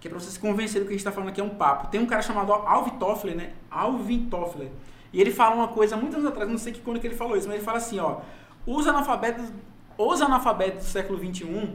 Que 0.00 0.08
é 0.08 0.10
pra 0.10 0.18
você 0.18 0.30
se 0.30 0.40
convencer 0.40 0.80
do 0.80 0.86
que 0.86 0.94
a 0.94 0.96
gente 0.96 1.04
tá 1.04 1.12
falando 1.12 1.28
aqui 1.28 1.40
é 1.40 1.44
um 1.44 1.50
papo. 1.50 1.88
Tem 1.88 2.00
um 2.00 2.06
cara 2.06 2.22
chamado 2.22 2.52
Alvin 2.52 2.98
Toffler, 2.98 3.36
né? 3.36 3.52
Alvin 3.70 4.26
Toffler. 4.26 4.70
E 5.12 5.20
ele 5.20 5.30
fala 5.30 5.54
uma 5.54 5.68
coisa, 5.68 5.96
muitos 5.96 6.16
anos 6.16 6.28
atrás, 6.28 6.48
não 6.48 6.58
sei 6.58 6.72
que 6.72 6.80
quando 6.80 7.00
que 7.00 7.06
ele 7.06 7.16
falou 7.16 7.36
isso, 7.36 7.46
mas 7.46 7.56
ele 7.56 7.64
fala 7.64 7.78
assim, 7.78 7.98
ó. 7.98 8.20
Os 8.66 8.86
analfabetos, 8.86 9.52
os 9.98 10.22
analfabetos 10.22 10.84
do 10.86 10.90
século 10.90 11.18
XXI 11.18 11.74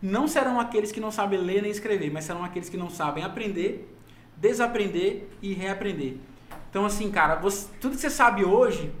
não 0.00 0.28
serão 0.28 0.60
aqueles 0.60 0.92
que 0.92 1.00
não 1.00 1.10
sabem 1.10 1.38
ler 1.38 1.62
nem 1.62 1.70
escrever, 1.70 2.10
mas 2.10 2.24
serão 2.24 2.44
aqueles 2.44 2.68
que 2.68 2.76
não 2.76 2.88
sabem 2.88 3.24
aprender, 3.24 3.92
desaprender 4.36 5.28
e 5.42 5.52
reaprender. 5.52 6.16
Então, 6.70 6.84
assim, 6.84 7.10
cara, 7.10 7.36
você, 7.36 7.68
tudo 7.80 7.94
que 7.94 8.00
você 8.00 8.10
sabe 8.10 8.44
hoje, 8.44 8.92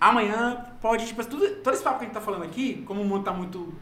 amanhã 0.00 0.66
pode, 0.80 1.06
tipo, 1.06 1.24
tudo, 1.24 1.48
todo 1.56 1.74
esse 1.74 1.82
papo 1.82 1.98
que 1.98 2.04
a 2.04 2.06
gente 2.08 2.14
tá 2.14 2.20
falando 2.20 2.42
aqui, 2.42 2.82
como 2.86 3.00
o 3.00 3.04
mundo 3.04 3.24
tá 3.24 3.32
muito 3.32 3.72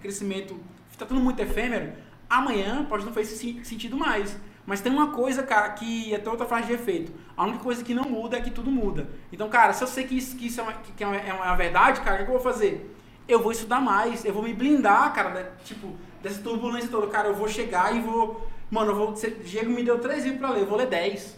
crescimento, 0.00 0.56
tá 0.98 1.06
tudo 1.06 1.20
muito 1.20 1.40
efêmero, 1.40 1.92
amanhã 2.38 2.84
pode 2.84 3.04
não 3.04 3.12
fazer 3.12 3.36
sentido 3.64 3.96
mais. 3.96 4.36
Mas 4.66 4.80
tem 4.80 4.90
uma 4.90 5.10
coisa, 5.10 5.42
cara, 5.42 5.70
que 5.70 6.14
até 6.14 6.30
outra 6.30 6.46
frase 6.46 6.68
de 6.68 6.72
efeito. 6.72 7.12
A 7.36 7.44
única 7.44 7.58
coisa 7.58 7.84
que 7.84 7.92
não 7.92 8.04
muda 8.04 8.38
é 8.38 8.40
que 8.40 8.50
tudo 8.50 8.70
muda. 8.70 9.08
Então, 9.30 9.48
cara, 9.48 9.72
se 9.72 9.84
eu 9.84 9.88
sei 9.88 10.04
que 10.04 10.16
isso, 10.16 10.36
que 10.36 10.46
isso 10.46 10.60
é, 10.60 10.62
uma, 10.62 10.72
que 10.72 11.04
é, 11.04 11.06
uma, 11.06 11.16
é 11.16 11.32
uma 11.32 11.54
verdade, 11.54 12.00
cara, 12.00 12.22
o 12.22 12.24
que, 12.24 12.30
eu 12.30 12.34
vou 12.34 12.40
fazer? 12.42 12.94
Eu 13.28 13.42
vou 13.42 13.52
estudar 13.52 13.80
mais, 13.80 14.24
eu 14.24 14.32
vou 14.32 14.42
me 14.42 14.54
blindar, 14.54 15.12
cara, 15.12 15.30
né? 15.30 15.50
tipo, 15.64 15.94
dessa 16.22 16.40
turbulência 16.40 16.88
toda. 16.88 17.06
Cara, 17.08 17.28
eu 17.28 17.34
vou 17.34 17.48
chegar 17.48 17.94
e 17.94 18.00
vou. 18.00 18.48
Mano, 18.70 18.92
eu 18.92 18.96
vou. 18.96 19.12
Diego 19.12 19.70
me 19.70 19.82
deu 19.82 19.98
três 19.98 20.24
livros 20.24 20.40
pra 20.40 20.50
ler, 20.50 20.62
eu 20.62 20.66
vou 20.66 20.78
ler 20.78 20.86
dez. 20.86 21.36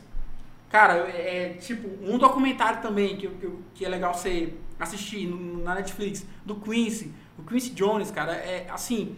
Cara, 0.71 1.09
é, 1.09 1.47
é 1.47 1.49
tipo, 1.55 1.89
um 2.05 2.19
documentário 2.19 2.81
também 2.81 3.17
que, 3.17 3.29
que, 3.29 3.51
que 3.75 3.85
é 3.85 3.89
legal 3.89 4.15
você 4.15 4.55
assistir 4.79 5.27
na 5.27 5.75
Netflix, 5.75 6.27
do 6.45 6.57
Quincy, 6.57 7.13
o 7.39 7.43
Quincy 7.43 7.71
Jones, 7.71 8.11
cara, 8.11 8.33
é 8.33 8.67
assim. 8.71 9.17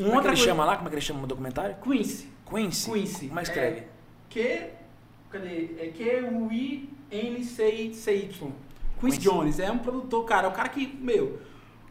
Um 0.00 0.04
Como 0.04 0.18
é 0.18 0.22
que 0.22 0.28
ele 0.28 0.36
coisa... 0.36 0.50
chama 0.50 0.64
lá? 0.64 0.76
Como 0.76 0.88
é 0.88 0.90
que 0.90 0.94
ele 0.96 1.02
chama 1.02 1.24
o 1.24 1.26
documentário? 1.26 1.76
Quincy. 1.82 2.32
Quincy? 2.48 2.90
Quincy. 2.90 3.28
Como 3.28 3.40
é 3.40 3.42
que 3.42 3.48
escreve? 3.48 3.78
É, 3.78 3.84
Q, 4.30 4.70
cadê? 5.30 5.70
É 5.78 5.86
Q-U-I-N-C-Y. 7.10 7.50
Quincy 9.00 9.18
Jones. 9.18 9.60
É 9.60 9.70
um 9.70 9.78
produtor, 9.78 10.24
cara. 10.24 10.46
É 10.46 10.50
o 10.50 10.52
cara 10.52 10.68
que, 10.68 10.86
meu... 11.00 11.40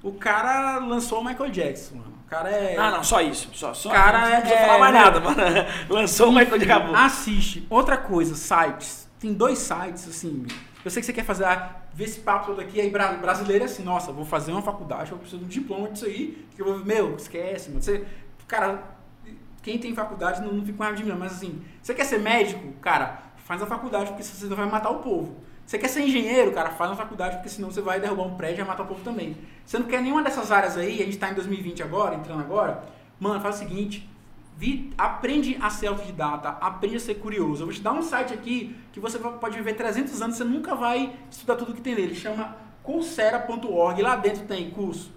O 0.01 0.13
cara 0.13 0.77
lançou 0.77 1.19
o 1.19 1.25
Michael 1.25 1.51
Jackson, 1.51 1.95
mano. 1.95 2.13
O 2.25 2.29
cara 2.29 2.49
é. 2.49 2.77
Ah, 2.77 2.91
não, 2.91 3.03
só 3.03 3.21
isso. 3.21 3.49
Só, 3.53 3.73
só 3.73 3.89
cara 3.89 4.21
não, 4.21 4.29
não 4.29 4.41
precisa 4.41 4.61
é, 4.61 4.65
falar 4.65 4.79
mais 4.79 4.93
nada, 4.93 5.19
mano. 5.19 5.41
Lançou 5.89 6.29
o 6.29 6.31
Michael 6.31 6.59
Jackson. 6.59 6.95
Assiste. 6.95 7.67
Outra 7.69 7.97
coisa, 7.97 8.33
sites. 8.35 9.09
Tem 9.19 9.33
dois 9.33 9.59
sites, 9.59 10.07
assim. 10.07 10.45
Eu 10.85 10.89
sei 10.89 11.01
que 11.01 11.05
você 11.05 11.11
quer 11.11 11.25
fazer, 11.25 11.43
ah, 11.43 11.78
ver 11.93 12.05
esse 12.05 12.19
papo 12.21 12.47
todo 12.47 12.61
aqui, 12.61 12.79
aí 12.79 12.89
brasileiro 12.89 13.63
é 13.63 13.65
assim, 13.65 13.83
nossa, 13.83 14.11
vou 14.11 14.25
fazer 14.25 14.51
uma 14.51 14.61
faculdade, 14.61 15.11
eu 15.11 15.17
preciso 15.17 15.39
de 15.39 15.45
um 15.45 15.47
diploma 15.47 15.89
disso 15.89 16.05
aí, 16.05 16.47
que 16.55 16.61
eu 16.61 16.65
vou, 16.65 16.85
meu, 16.85 17.15
esquece, 17.15 17.69
mano. 17.69 17.81
Você, 17.81 18.05
cara, 18.47 18.83
quem 19.61 19.77
tem 19.77 19.93
faculdade 19.93 20.41
não, 20.41 20.53
não 20.53 20.65
fica 20.65 20.77
com 20.77 20.83
raiva 20.83 20.97
de 20.97 21.03
mim, 21.03 21.11
mas 21.17 21.33
assim, 21.33 21.61
você 21.81 21.93
quer 21.93 22.05
ser 22.05 22.19
médico? 22.19 22.71
Cara, 22.81 23.21
faz 23.37 23.61
a 23.61 23.65
faculdade, 23.65 24.11
porque 24.11 24.23
você 24.23 24.45
não 24.45 24.55
vai 24.55 24.65
matar 24.65 24.89
o 24.89 24.99
povo. 24.99 25.35
Você 25.65 25.77
quer 25.77 25.87
ser 25.87 26.01
engenheiro, 26.01 26.51
cara, 26.51 26.71
faz 26.71 26.91
a 26.91 26.95
faculdade, 26.95 27.35
porque 27.35 27.49
senão 27.49 27.69
você 27.69 27.81
vai 27.81 27.99
derrubar 27.99 28.23
um 28.23 28.35
prédio 28.35 28.55
e 28.55 28.57
vai 28.57 28.67
matar 28.67 28.83
o 28.83 28.87
povo 28.87 29.03
também. 29.03 29.37
Você 29.65 29.77
não 29.77 29.85
quer 29.85 30.01
nenhuma 30.01 30.23
dessas 30.23 30.51
áreas 30.51 30.77
aí, 30.77 30.95
a 30.95 31.05
gente 31.05 31.09
está 31.09 31.29
em 31.29 31.35
2020 31.35 31.83
agora, 31.83 32.15
entrando 32.15 32.39
agora, 32.39 32.83
mano, 33.19 33.39
faz 33.39 33.57
o 33.57 33.59
seguinte, 33.59 34.09
vi, 34.59 34.91
aprende 34.97 35.57
a 35.61 35.69
ser 35.69 35.87
autodidata, 35.87 36.49
aprende 36.49 36.97
a 36.97 36.99
ser 36.99 37.15
curioso. 37.15 37.61
Eu 37.61 37.67
vou 37.67 37.73
te 37.73 37.81
dar 37.81 37.93
um 37.93 38.01
site 38.01 38.33
aqui 38.33 38.75
que 38.91 38.99
você 38.99 39.17
pode 39.17 39.55
viver 39.55 39.73
300 39.73 40.21
anos, 40.21 40.35
você 40.35 40.43
nunca 40.43 40.75
vai 40.75 41.15
estudar 41.31 41.55
tudo 41.55 41.73
que 41.73 41.79
tem 41.79 41.95
nele. 41.95 42.13
Chama 42.13 42.57
Coursera.org. 42.83 44.01
Lá 44.01 44.17
dentro 44.17 44.43
tem 44.45 44.69
curso 44.69 45.13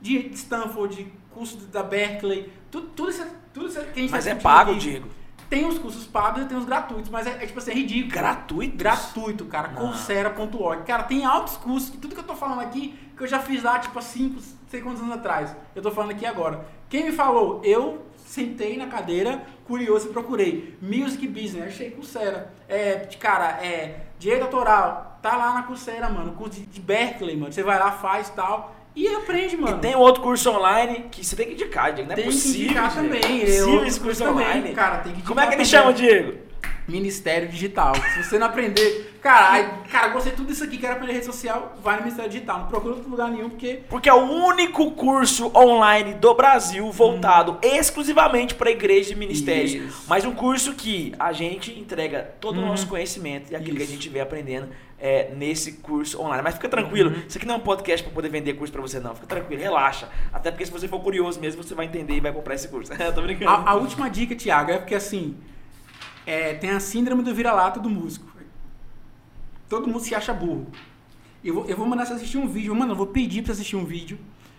de 0.00 0.30
Stanford, 0.32 1.04
de 1.04 1.12
curso 1.34 1.58
da 1.66 1.82
Berkeley, 1.82 2.50
tudo, 2.70 2.86
tudo, 2.96 3.10
isso, 3.10 3.26
tudo 3.52 3.66
isso 3.66 3.78
que 3.78 3.98
a 3.98 4.02
gente 4.02 4.10
Mas 4.10 4.24
tá 4.24 4.30
é 4.30 4.34
pago, 4.36 4.70
aqui. 4.70 4.80
Diego. 4.80 5.08
Tem 5.50 5.66
os 5.66 5.78
cursos 5.78 6.06
pagos 6.06 6.42
e 6.42 6.46
tem 6.46 6.56
os 6.56 6.64
gratuitos, 6.64 7.10
mas 7.10 7.26
é, 7.26 7.42
é 7.42 7.46
tipo 7.46 7.58
assim, 7.58 7.72
é 7.72 7.74
ridículo. 7.74 8.12
Gratuito? 8.12 8.76
Gratuito, 8.76 9.44
cara. 9.44 9.68
Coursera.org. 9.68 10.84
Cara, 10.84 11.02
tem 11.02 11.26
altos 11.26 11.58
cursos, 11.58 11.90
que 11.90 11.98
tudo 11.98 12.14
que 12.14 12.20
eu 12.20 12.26
tô 12.26 12.34
falando 12.34 12.60
aqui, 12.60 12.98
que 13.14 13.22
eu 13.22 13.26
já 13.26 13.38
fiz 13.38 13.62
lá, 13.62 13.78
tipo, 13.78 13.98
há 13.98 14.02
5, 14.02 14.40
sei 14.68 14.80
quantos 14.80 15.02
anos 15.02 15.14
atrás. 15.14 15.54
Eu 15.74 15.82
tô 15.82 15.90
falando 15.90 16.12
aqui 16.12 16.24
agora. 16.24 16.66
Quem 16.88 17.04
me 17.04 17.12
falou? 17.12 17.60
Eu 17.62 18.07
sentei 18.28 18.76
na 18.76 18.86
cadeira, 18.86 19.42
curioso 19.64 20.08
e 20.08 20.12
procurei. 20.12 20.76
Music 20.82 21.26
Business, 21.26 21.68
achei 21.68 21.90
Coursera. 21.90 22.52
É, 22.68 23.08
cara, 23.18 23.58
é, 23.64 24.00
direito 24.18 24.42
autoral, 24.42 25.18
tá 25.22 25.34
lá 25.34 25.54
na 25.54 25.62
Coursera, 25.62 26.10
mano. 26.10 26.32
Curso 26.32 26.60
de, 26.60 26.80
Berkeley, 26.80 27.36
mano. 27.36 27.52
Você 27.52 27.62
vai 27.62 27.78
lá, 27.78 27.90
faz 27.90 28.28
tal. 28.30 28.76
E 28.94 29.08
aprende, 29.08 29.56
mano. 29.56 29.78
E 29.78 29.80
tem 29.80 29.96
outro 29.96 30.22
curso 30.22 30.50
online 30.50 31.06
que 31.10 31.24
você 31.24 31.36
tem 31.36 31.46
que 31.46 31.52
indicar, 31.54 31.92
Diego. 31.94 32.08
Não 32.08 32.12
é 32.12 32.16
tem 32.16 32.26
possível. 32.26 32.52
Tem 32.54 32.66
que 32.66 32.72
indicar 32.72 32.94
também. 32.94 33.42
É 33.42 33.46
possível 33.46 33.86
esse 33.86 34.00
curso 34.00 34.24
também, 34.24 34.46
online. 34.46 34.74
Cara, 34.74 34.98
tem 34.98 35.14
que 35.14 35.22
Como 35.22 35.40
é 35.40 35.46
que 35.46 35.54
ele 35.54 35.64
chama, 35.64 35.92
Diego? 35.92 36.47
Ministério 36.88 37.48
Digital. 37.48 37.94
Se 38.14 38.24
você 38.24 38.38
não 38.38 38.46
aprender. 38.46 39.18
Cara, 39.20 39.80
cara, 39.90 40.08
gostei 40.08 40.32
tudo 40.32 40.50
isso 40.52 40.64
aqui, 40.64 40.78
quero 40.78 40.94
aprender 40.94 41.12
rede 41.12 41.26
social, 41.26 41.76
vai 41.82 41.96
no 41.96 42.02
Ministério 42.02 42.30
Digital. 42.30 42.60
Não 42.60 42.66
procura 42.68 42.94
outro 42.94 43.10
lugar 43.10 43.30
nenhum, 43.30 43.50
porque. 43.50 43.80
Porque 43.88 44.08
é 44.08 44.14
o 44.14 44.22
único 44.22 44.92
curso 44.92 45.52
online 45.54 46.14
do 46.14 46.34
Brasil 46.34 46.90
voltado 46.90 47.52
hum. 47.52 47.58
exclusivamente 47.62 48.54
para 48.54 48.70
igreja 48.70 49.12
e 49.12 49.16
ministérios. 49.16 49.72
Isso. 49.72 50.04
Mas 50.08 50.24
um 50.24 50.34
curso 50.34 50.72
que 50.74 51.14
a 51.18 51.32
gente 51.32 51.78
entrega 51.78 52.34
todo 52.40 52.58
hum. 52.58 52.62
o 52.62 52.66
nosso 52.66 52.86
conhecimento 52.86 53.52
e 53.52 53.56
aquilo 53.56 53.76
isso. 53.76 53.86
que 53.86 53.92
a 53.92 53.94
gente 53.94 54.08
vem 54.08 54.22
aprendendo 54.22 54.68
é, 54.98 55.30
nesse 55.34 55.72
curso 55.74 56.20
online. 56.20 56.42
Mas 56.42 56.54
fica 56.54 56.68
tranquilo, 56.68 57.10
uhum. 57.10 57.22
isso 57.28 57.36
aqui 57.36 57.46
não 57.46 57.56
é 57.56 57.58
um 57.58 57.62
podcast 57.62 58.02
para 58.02 58.14
poder 58.14 58.28
vender 58.28 58.54
curso 58.54 58.72
para 58.72 58.82
você, 58.82 58.98
não. 58.98 59.14
Fica 59.14 59.26
tranquilo, 59.26 59.60
relaxa. 59.60 60.08
Até 60.32 60.50
porque 60.50 60.64
se 60.64 60.72
você 60.72 60.88
for 60.88 61.00
curioso 61.00 61.40
mesmo, 61.40 61.62
você 61.62 61.74
vai 61.74 61.86
entender 61.86 62.14
e 62.14 62.20
vai 62.20 62.32
comprar 62.32 62.54
esse 62.54 62.68
curso. 62.68 62.92
Tô 63.14 63.20
brincando. 63.20 63.50
A, 63.50 63.72
a 63.72 63.74
última 63.74 64.08
dica, 64.08 64.34
Thiago, 64.34 64.70
é 64.70 64.78
porque 64.78 64.94
assim 64.94 65.36
é, 66.28 66.52
tem 66.52 66.68
a 66.68 66.78
síndrome 66.78 67.22
do 67.22 67.34
vira-lata 67.34 67.80
do 67.80 67.88
músico. 67.88 68.30
Todo 69.66 69.86
mundo 69.86 70.00
se 70.00 70.14
acha 70.14 70.34
burro. 70.34 70.66
Eu 71.42 71.54
vou, 71.54 71.64
eu 71.64 71.74
vou 71.74 71.86
mandar 71.86 72.04
você 72.04 72.12
assistir 72.12 72.36
um 72.36 72.46
vídeo, 72.46 72.74
mano, 72.74 72.92
eu 72.92 72.96
vou 72.96 73.06
pedir 73.06 73.42
pra 73.42 73.52
assistir 73.52 73.76
um 73.76 73.84
vídeo 73.86 74.18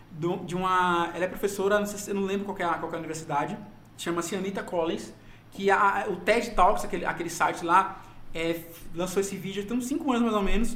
do, 0.10 0.38
de 0.38 0.56
uma. 0.56 1.12
Ela 1.14 1.26
é 1.26 1.28
professora, 1.28 1.78
não 1.78 1.86
sei 1.86 2.00
se 2.00 2.10
eu 2.10 2.16
não 2.16 2.24
lembro 2.24 2.46
qual 2.46 2.58
é 2.58 2.78
qual 2.80 2.91
é 2.91 2.96
a 2.96 2.98
universidade, 2.98 3.56
chama-se 3.96 4.36
Anita 4.36 4.64
Collins, 4.64 5.14
que 5.52 5.70
a, 5.70 6.08
o 6.10 6.16
TED 6.16 6.56
Talks, 6.56 6.84
aquele, 6.86 7.06
aquele 7.06 7.30
site 7.30 7.64
lá, 7.64 8.04
é, 8.34 8.62
lançou 8.96 9.22
esse 9.22 9.36
vídeo 9.36 9.64
tem 9.64 9.78
uns 9.78 9.86
5 9.86 10.12
anos 10.12 10.24
mais 10.24 10.36
ou 10.36 10.41
menos, 10.41 10.76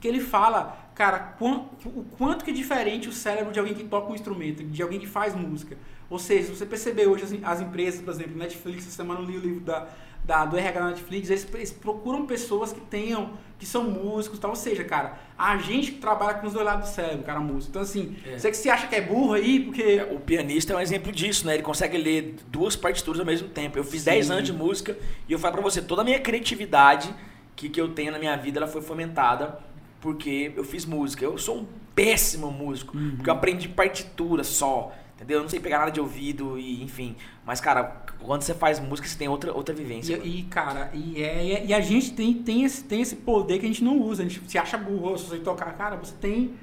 que 0.00 0.08
ele 0.08 0.20
fala, 0.20 0.90
cara, 0.94 1.36
o 1.38 2.04
quanto 2.16 2.46
que 2.46 2.50
é 2.50 2.54
diferente 2.54 3.10
o 3.10 3.12
cérebro 3.12 3.52
de 3.52 3.58
alguém 3.58 3.74
que 3.74 3.84
toca 3.84 4.10
um 4.10 4.14
instrumento, 4.14 4.64
de 4.64 4.82
alguém 4.82 4.98
que 4.98 5.06
faz 5.06 5.34
música. 5.34 5.76
Ou 6.08 6.18
seja, 6.18 6.48
se 6.48 6.56
você 6.56 6.66
perceber 6.66 7.06
hoje 7.08 7.24
as, 7.24 7.32
as 7.42 7.60
empresas, 7.60 8.00
por 8.00 8.10
exemplo, 8.10 8.36
Netflix, 8.36 8.86
essa 8.86 8.96
semana 8.96 9.20
eu 9.20 9.26
li 9.26 9.36
o 9.36 9.40
livro 9.40 9.60
da, 9.60 9.88
da, 10.24 10.44
do 10.44 10.56
RH 10.56 10.80
da 10.80 10.86
Netflix, 10.88 11.30
eles, 11.30 11.46
eles, 11.54 11.70
procuram 11.70 12.26
pessoas 12.26 12.72
que 12.72 12.80
tenham, 12.80 13.32
que 13.58 13.66
são 13.66 13.84
músicos 13.84 14.38
tal. 14.38 14.50
Ou 14.50 14.56
seja, 14.56 14.82
cara, 14.82 15.18
a 15.38 15.56
gente 15.58 15.92
trabalha 15.92 16.38
com 16.38 16.46
os 16.46 16.52
dois 16.54 16.64
lados 16.64 16.88
do 16.88 16.94
cérebro, 16.94 17.24
cara, 17.24 17.40
músico. 17.40 17.70
Então, 17.70 17.82
assim, 17.82 18.16
é. 18.26 18.38
você 18.38 18.50
que 18.50 18.56
se 18.56 18.70
acha 18.70 18.86
que 18.86 18.94
é 18.94 19.00
burro 19.02 19.34
aí, 19.34 19.60
porque. 19.60 19.82
É, 19.82 20.04
o 20.10 20.18
pianista 20.18 20.72
é 20.72 20.76
um 20.76 20.80
exemplo 20.80 21.12
disso, 21.12 21.46
né? 21.46 21.54
Ele 21.54 21.62
consegue 21.62 21.98
ler 21.98 22.36
duas 22.48 22.74
partituras 22.74 23.20
ao 23.20 23.26
mesmo 23.26 23.48
tempo. 23.48 23.78
Eu 23.78 23.84
fiz 23.84 24.02
Sim. 24.02 24.10
10 24.10 24.30
anos 24.30 24.44
de 24.44 24.52
música 24.52 24.96
e 25.28 25.32
eu 25.32 25.38
falo 25.38 25.54
pra 25.54 25.62
você, 25.62 25.82
toda 25.82 26.00
a 26.00 26.04
minha 26.04 26.18
criatividade 26.18 27.14
que, 27.54 27.68
que 27.68 27.80
eu 27.80 27.88
tenho 27.88 28.10
na 28.10 28.18
minha 28.18 28.36
vida, 28.36 28.58
ela 28.58 28.66
foi 28.66 28.80
fomentada 28.80 29.58
porque 30.00 30.52
eu 30.56 30.64
fiz 30.64 30.84
música. 30.84 31.24
Eu 31.24 31.38
sou 31.38 31.58
um 31.58 31.66
péssimo 31.94 32.50
músico, 32.50 32.96
uhum. 32.96 33.16
porque 33.16 33.30
eu 33.30 33.34
aprendi 33.34 33.68
partitura 33.68 34.42
só. 34.42 34.92
Entendeu? 35.14 35.38
Eu 35.38 35.42
não 35.42 35.48
sei 35.48 35.60
pegar 35.60 35.78
nada 35.78 35.90
de 35.90 36.00
ouvido 36.00 36.58
e 36.58 36.82
enfim. 36.82 37.16
Mas, 37.44 37.60
cara, 37.60 38.04
quando 38.20 38.42
você 38.42 38.54
faz 38.54 38.80
música, 38.80 39.08
você 39.08 39.16
tem 39.16 39.28
outra, 39.28 39.52
outra 39.52 39.74
vivência. 39.74 40.20
E, 40.22 40.40
e, 40.40 40.42
cara, 40.44 40.90
e, 40.92 41.22
é, 41.22 41.66
e 41.66 41.74
a 41.74 41.80
gente 41.80 42.12
tem, 42.12 42.34
tem, 42.34 42.64
esse, 42.64 42.84
tem 42.84 43.00
esse 43.00 43.16
poder 43.16 43.58
que 43.58 43.64
a 43.64 43.68
gente 43.68 43.84
não 43.84 43.98
usa. 44.00 44.22
A 44.22 44.28
gente 44.28 44.40
se 44.50 44.58
acha 44.58 44.76
burro 44.76 45.16
se 45.16 45.26
você 45.26 45.38
tocar. 45.38 45.72
Cara, 45.74 45.96
você 45.96 46.14
tem 46.20 46.54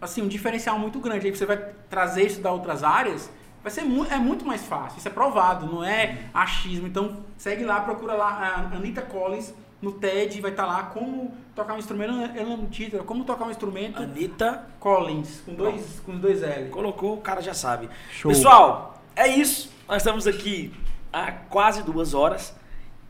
assim, 0.00 0.22
um 0.22 0.28
diferencial 0.28 0.78
muito 0.78 0.98
grande. 1.00 1.26
Aí 1.26 1.34
você 1.34 1.46
vai 1.46 1.56
trazer 1.88 2.26
isso 2.26 2.40
da 2.40 2.52
outras 2.52 2.82
áreas, 2.82 3.30
vai 3.62 3.72
ser 3.72 3.82
mu 3.82 4.04
é 4.04 4.18
muito 4.18 4.44
mais 4.44 4.64
fácil. 4.64 4.98
Isso 4.98 5.08
é 5.08 5.10
provado, 5.10 5.66
não 5.66 5.82
é 5.82 6.26
achismo. 6.32 6.86
Então, 6.86 7.24
segue 7.36 7.64
lá, 7.64 7.80
procura 7.80 8.14
lá 8.14 8.28
a 8.28 8.76
Anitta 8.76 9.02
Collins 9.02 9.54
no 9.84 9.92
TED, 9.92 10.40
vai 10.40 10.50
estar 10.50 10.64
tá 10.64 10.68
lá 10.68 10.82
como 10.84 11.32
tocar 11.54 11.74
um 11.74 11.78
instrumento, 11.78 12.12
ela 12.36 12.56
não 12.56 12.66
título, 12.66 13.04
como 13.04 13.24
tocar 13.24 13.44
um 13.44 13.50
instrumento. 13.50 14.02
Anitta 14.02 14.66
Collins, 14.80 15.42
com 15.44 15.54
dois, 15.54 16.00
com 16.00 16.18
dois 16.18 16.42
L. 16.42 16.70
Colocou, 16.70 17.14
o 17.14 17.20
cara 17.20 17.40
já 17.40 17.54
sabe. 17.54 17.88
Show. 18.10 18.30
Pessoal, 18.30 19.02
é 19.14 19.28
isso. 19.28 19.70
Nós 19.86 19.98
estamos 19.98 20.26
aqui 20.26 20.72
há 21.12 21.30
quase 21.30 21.82
duas 21.82 22.14
horas. 22.14 22.54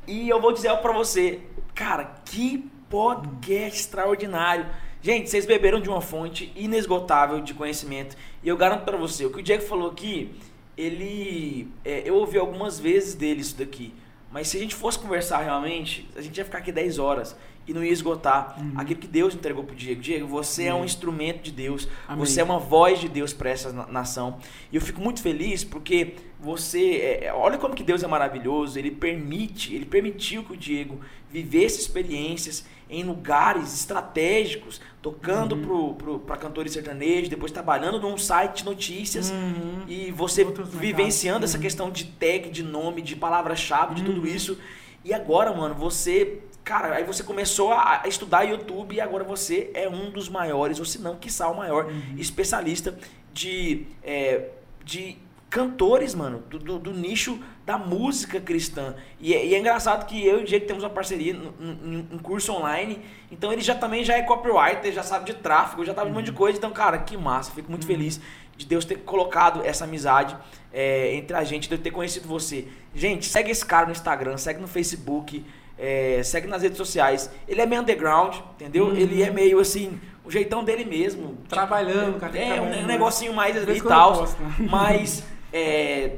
E 0.06 0.28
eu 0.28 0.40
vou 0.40 0.52
dizer 0.52 0.76
para 0.78 0.92
você, 0.92 1.40
cara, 1.74 2.04
que 2.24 2.70
podcast 2.90 3.80
extraordinário. 3.80 4.66
Gente, 5.00 5.30
vocês 5.30 5.46
beberam 5.46 5.80
de 5.80 5.88
uma 5.88 6.00
fonte 6.00 6.52
inesgotável 6.54 7.40
de 7.40 7.54
conhecimento. 7.54 8.16
E 8.42 8.48
eu 8.48 8.56
garanto 8.56 8.84
para 8.84 8.96
você, 8.96 9.24
o 9.24 9.30
que 9.30 9.40
o 9.40 9.42
Diego 9.42 9.62
falou 9.62 9.90
aqui, 9.90 10.34
ele. 10.76 11.68
É, 11.84 12.02
eu 12.04 12.16
ouvi 12.16 12.38
algumas 12.38 12.78
vezes 12.78 13.14
dele 13.14 13.40
isso 13.40 13.56
daqui. 13.56 13.94
Mas 14.34 14.48
se 14.48 14.56
a 14.56 14.60
gente 14.60 14.74
fosse 14.74 14.98
conversar 14.98 15.42
realmente, 15.42 16.08
a 16.16 16.20
gente 16.20 16.36
ia 16.36 16.44
ficar 16.44 16.58
aqui 16.58 16.72
10 16.72 16.98
horas 16.98 17.36
e 17.68 17.72
não 17.72 17.84
ia 17.84 17.92
esgotar 17.92 18.60
uhum. 18.60 18.72
aquilo 18.74 18.98
que 18.98 19.06
Deus 19.06 19.32
entregou 19.32 19.62
pro 19.62 19.76
Diego. 19.76 20.00
Diego, 20.00 20.26
você 20.26 20.64
é 20.64 20.74
um 20.74 20.84
instrumento 20.84 21.44
de 21.44 21.52
Deus, 21.52 21.86
Amém. 22.08 22.26
você 22.26 22.40
é 22.40 22.44
uma 22.44 22.58
voz 22.58 22.98
de 22.98 23.08
Deus 23.08 23.32
para 23.32 23.50
essa 23.50 23.72
nação. 23.72 24.40
E 24.72 24.74
eu 24.74 24.82
fico 24.82 25.00
muito 25.00 25.22
feliz 25.22 25.62
porque 25.62 26.16
você, 26.40 26.96
é, 26.96 27.26
é, 27.26 27.32
olha 27.32 27.58
como 27.58 27.76
que 27.76 27.84
Deus 27.84 28.02
é 28.02 28.08
maravilhoso, 28.08 28.76
ele 28.76 28.90
permite, 28.90 29.72
ele 29.72 29.86
permitiu 29.86 30.42
que 30.42 30.52
o 30.52 30.56
Diego 30.56 30.98
vivesse 31.30 31.80
experiências 31.80 32.64
em 32.88 33.02
lugares 33.02 33.74
estratégicos, 33.74 34.80
tocando 35.00 35.54
uhum. 35.54 36.18
para 36.18 36.36
cantores 36.36 36.72
sertanejos, 36.72 37.28
depois 37.28 37.50
trabalhando 37.50 38.00
num 38.00 38.16
site 38.16 38.58
de 38.58 38.64
notícias 38.64 39.30
uhum. 39.30 39.84
e 39.88 40.10
você 40.10 40.44
Outros 40.44 40.68
vivenciando 40.68 41.40
uhum. 41.40 41.44
essa 41.44 41.58
questão 41.58 41.90
de 41.90 42.04
tag, 42.04 42.50
de 42.50 42.62
nome, 42.62 43.02
de 43.02 43.16
palavra-chave, 43.16 43.94
de 43.94 44.04
tudo 44.04 44.20
uhum. 44.20 44.26
isso. 44.26 44.58
E 45.04 45.12
agora, 45.12 45.52
mano, 45.52 45.74
você. 45.74 46.40
Cara, 46.62 46.94
aí 46.94 47.04
você 47.04 47.22
começou 47.22 47.74
a 47.74 48.04
estudar 48.06 48.44
YouTube 48.44 48.94
e 48.94 49.00
agora 49.00 49.22
você 49.22 49.70
é 49.74 49.86
um 49.86 50.10
dos 50.10 50.30
maiores, 50.30 50.78
ou 50.78 50.84
se 50.86 50.98
não, 50.98 51.14
quiçá 51.14 51.46
o 51.50 51.54
maior 51.54 51.84
uhum. 51.84 52.14
especialista 52.16 52.96
de, 53.34 53.86
é, 54.02 54.48
de 54.82 55.18
cantores, 55.54 56.16
mano, 56.16 56.42
do, 56.50 56.58
do, 56.58 56.78
do, 56.80 56.92
nicho 56.92 57.38
da 57.64 57.78
música 57.78 58.40
cristã. 58.40 58.96
E 59.20 59.32
é, 59.32 59.46
e 59.46 59.54
é, 59.54 59.58
engraçado 59.60 60.04
que 60.04 60.26
eu 60.26 60.40
e 60.40 60.42
o 60.42 60.44
Diego 60.44 60.66
temos 60.66 60.82
uma 60.82 60.90
parceria 60.90 61.32
em 61.32 62.18
curso 62.18 62.52
online, 62.52 62.98
então 63.30 63.52
ele 63.52 63.62
já 63.62 63.72
também 63.72 64.02
já 64.02 64.16
é 64.16 64.22
copywriter, 64.22 64.92
já 64.92 65.04
sabe 65.04 65.26
de 65.26 65.34
tráfego, 65.34 65.84
já 65.84 65.94
sabe 65.94 66.08
de 66.08 66.12
um 66.12 66.14
monte 66.16 66.24
de 66.24 66.32
uhum. 66.32 66.36
coisa. 66.36 66.58
Então, 66.58 66.72
cara, 66.72 66.98
que 66.98 67.16
massa, 67.16 67.52
fico 67.52 67.70
muito 67.70 67.84
uhum. 67.84 67.88
feliz 67.88 68.20
de 68.56 68.66
Deus 68.66 68.84
ter 68.84 68.96
colocado 68.96 69.64
essa 69.64 69.84
amizade 69.84 70.36
é, 70.72 71.14
entre 71.14 71.36
a 71.36 71.44
gente, 71.44 71.68
de 71.68 71.74
eu 71.76 71.78
ter 71.78 71.92
conhecido 71.92 72.26
você. 72.26 72.66
Gente, 72.92 73.26
segue 73.26 73.52
esse 73.52 73.64
cara 73.64 73.86
no 73.86 73.92
Instagram, 73.92 74.36
segue 74.36 74.60
no 74.60 74.66
Facebook, 74.66 75.46
é, 75.78 76.20
segue 76.24 76.48
nas 76.48 76.62
redes 76.62 76.78
sociais. 76.78 77.30
Ele 77.46 77.60
é 77.60 77.66
meio 77.66 77.80
underground, 77.80 78.34
entendeu? 78.56 78.86
Uhum. 78.86 78.96
Ele 78.96 79.22
é 79.22 79.30
meio 79.30 79.60
assim, 79.60 80.00
o 80.24 80.32
jeitão 80.32 80.64
dele 80.64 80.84
mesmo. 80.84 81.38
Trabalhando, 81.48 82.18
cara. 82.18 82.36
É, 82.36 82.60
um, 82.60 82.82
um 82.82 82.86
negocinho 82.86 83.32
mais 83.32 83.56
ali 83.56 83.78
e 83.78 83.82
tal. 83.82 84.26
Mas 84.58 85.22
é, 85.54 86.16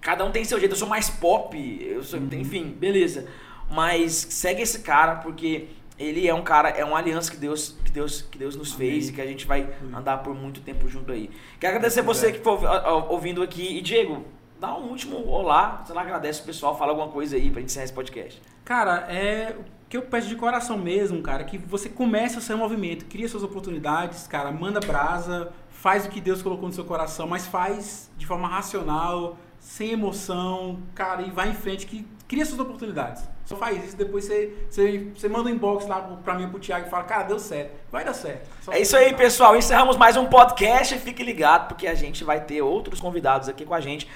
cada 0.00 0.24
um 0.24 0.30
tem 0.30 0.44
seu 0.44 0.58
jeito. 0.60 0.72
Eu 0.72 0.78
sou 0.78 0.88
mais 0.88 1.10
pop, 1.10 1.56
eu 1.82 2.04
sou, 2.04 2.20
uhum. 2.20 2.28
enfim, 2.32 2.68
beleza. 2.70 3.26
Mas 3.68 4.12
segue 4.12 4.62
esse 4.62 4.78
cara 4.80 5.16
porque 5.16 5.68
ele 5.98 6.26
é 6.26 6.32
um 6.32 6.42
cara, 6.42 6.70
é 6.70 6.84
uma 6.84 6.98
aliança 6.98 7.30
que 7.30 7.36
Deus, 7.36 7.76
que 7.84 7.90
Deus, 7.90 8.22
que 8.22 8.38
Deus 8.38 8.56
nos 8.56 8.74
Amém. 8.74 8.90
fez 8.90 9.08
e 9.08 9.12
que 9.12 9.20
a 9.20 9.26
gente 9.26 9.46
vai 9.46 9.68
andar 9.94 10.18
por 10.18 10.34
muito 10.34 10.60
tempo 10.60 10.88
junto 10.88 11.12
aí. 11.12 11.30
Quero 11.58 11.76
agradecer 11.76 12.02
você 12.02 12.32
que 12.32 12.38
for 12.38 12.60
ouvindo 13.08 13.42
aqui 13.42 13.76
e 13.76 13.80
Diego, 13.82 14.24
dá 14.58 14.74
um 14.76 14.88
último 14.88 15.26
olá, 15.28 15.82
sei 15.84 15.94
lá, 15.94 16.02
agradece 16.02 16.42
o 16.42 16.44
pessoal, 16.44 16.78
fala 16.78 16.92
alguma 16.92 17.08
coisa 17.08 17.36
aí 17.36 17.50
pra 17.50 17.60
gente 17.60 17.70
encerrar 17.70 17.84
esse 17.84 17.92
podcast. 17.92 18.40
Cara, 18.64 19.06
é 19.12 19.56
o 19.58 19.64
que 19.88 19.96
eu 19.96 20.02
peço 20.02 20.28
de 20.28 20.36
coração 20.36 20.78
mesmo, 20.78 21.20
cara, 21.22 21.44
que 21.44 21.58
você 21.58 21.88
comece 21.88 22.38
o 22.38 22.40
seu 22.40 22.56
movimento, 22.56 23.04
cria 23.06 23.28
suas 23.28 23.42
oportunidades, 23.42 24.26
cara, 24.26 24.50
manda 24.52 24.80
brasa, 24.80 25.52
faz 25.80 26.04
o 26.04 26.10
que 26.10 26.20
Deus 26.20 26.42
colocou 26.42 26.68
no 26.68 26.74
seu 26.74 26.84
coração, 26.84 27.26
mas 27.26 27.46
faz 27.46 28.10
de 28.18 28.26
forma 28.26 28.46
racional, 28.46 29.38
sem 29.58 29.92
emoção, 29.92 30.78
cara, 30.94 31.22
e 31.22 31.30
vai 31.30 31.48
em 31.48 31.54
frente, 31.54 31.86
que 31.86 32.06
cria 32.28 32.44
suas 32.44 32.60
oportunidades. 32.60 33.26
Só 33.46 33.56
faz 33.56 33.82
isso, 33.82 33.96
depois 33.96 34.26
você, 34.26 34.54
você, 34.68 35.10
você 35.14 35.26
manda 35.26 35.48
um 35.48 35.52
inbox 35.54 35.86
lá 35.86 36.02
pra 36.22 36.34
mim, 36.34 36.50
pro 36.50 36.60
Thiago, 36.60 36.86
e 36.86 36.90
fala, 36.90 37.04
cara, 37.04 37.22
deu 37.22 37.38
certo. 37.38 37.72
Vai 37.90 38.04
dar 38.04 38.12
certo. 38.12 38.46
Só 38.60 38.72
é 38.72 38.80
isso 38.80 38.94
aí, 38.94 39.14
pessoal. 39.14 39.56
Encerramos 39.56 39.96
mais 39.96 40.18
um 40.18 40.26
podcast. 40.26 40.98
Fique 40.98 41.22
ligado, 41.22 41.68
porque 41.68 41.86
a 41.86 41.94
gente 41.94 42.24
vai 42.24 42.44
ter 42.44 42.60
outros 42.60 43.00
convidados 43.00 43.48
aqui 43.48 43.64
com 43.64 43.74
a 43.74 43.80
gente 43.80 44.06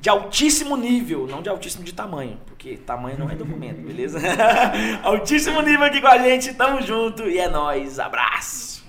de 0.00 0.08
altíssimo 0.08 0.74
nível, 0.74 1.26
não 1.26 1.42
de 1.42 1.50
altíssimo 1.50 1.84
de 1.84 1.92
tamanho, 1.92 2.40
porque 2.46 2.78
tamanho 2.78 3.18
não 3.18 3.28
é 3.28 3.34
documento, 3.34 3.82
beleza? 3.82 4.18
altíssimo 5.04 5.60
nível 5.60 5.84
aqui 5.84 6.00
com 6.00 6.08
a 6.08 6.16
gente, 6.16 6.54
tamo 6.54 6.80
junto 6.80 7.28
e 7.28 7.38
é 7.38 7.46
nóis, 7.46 7.98
abraço! 7.98 8.79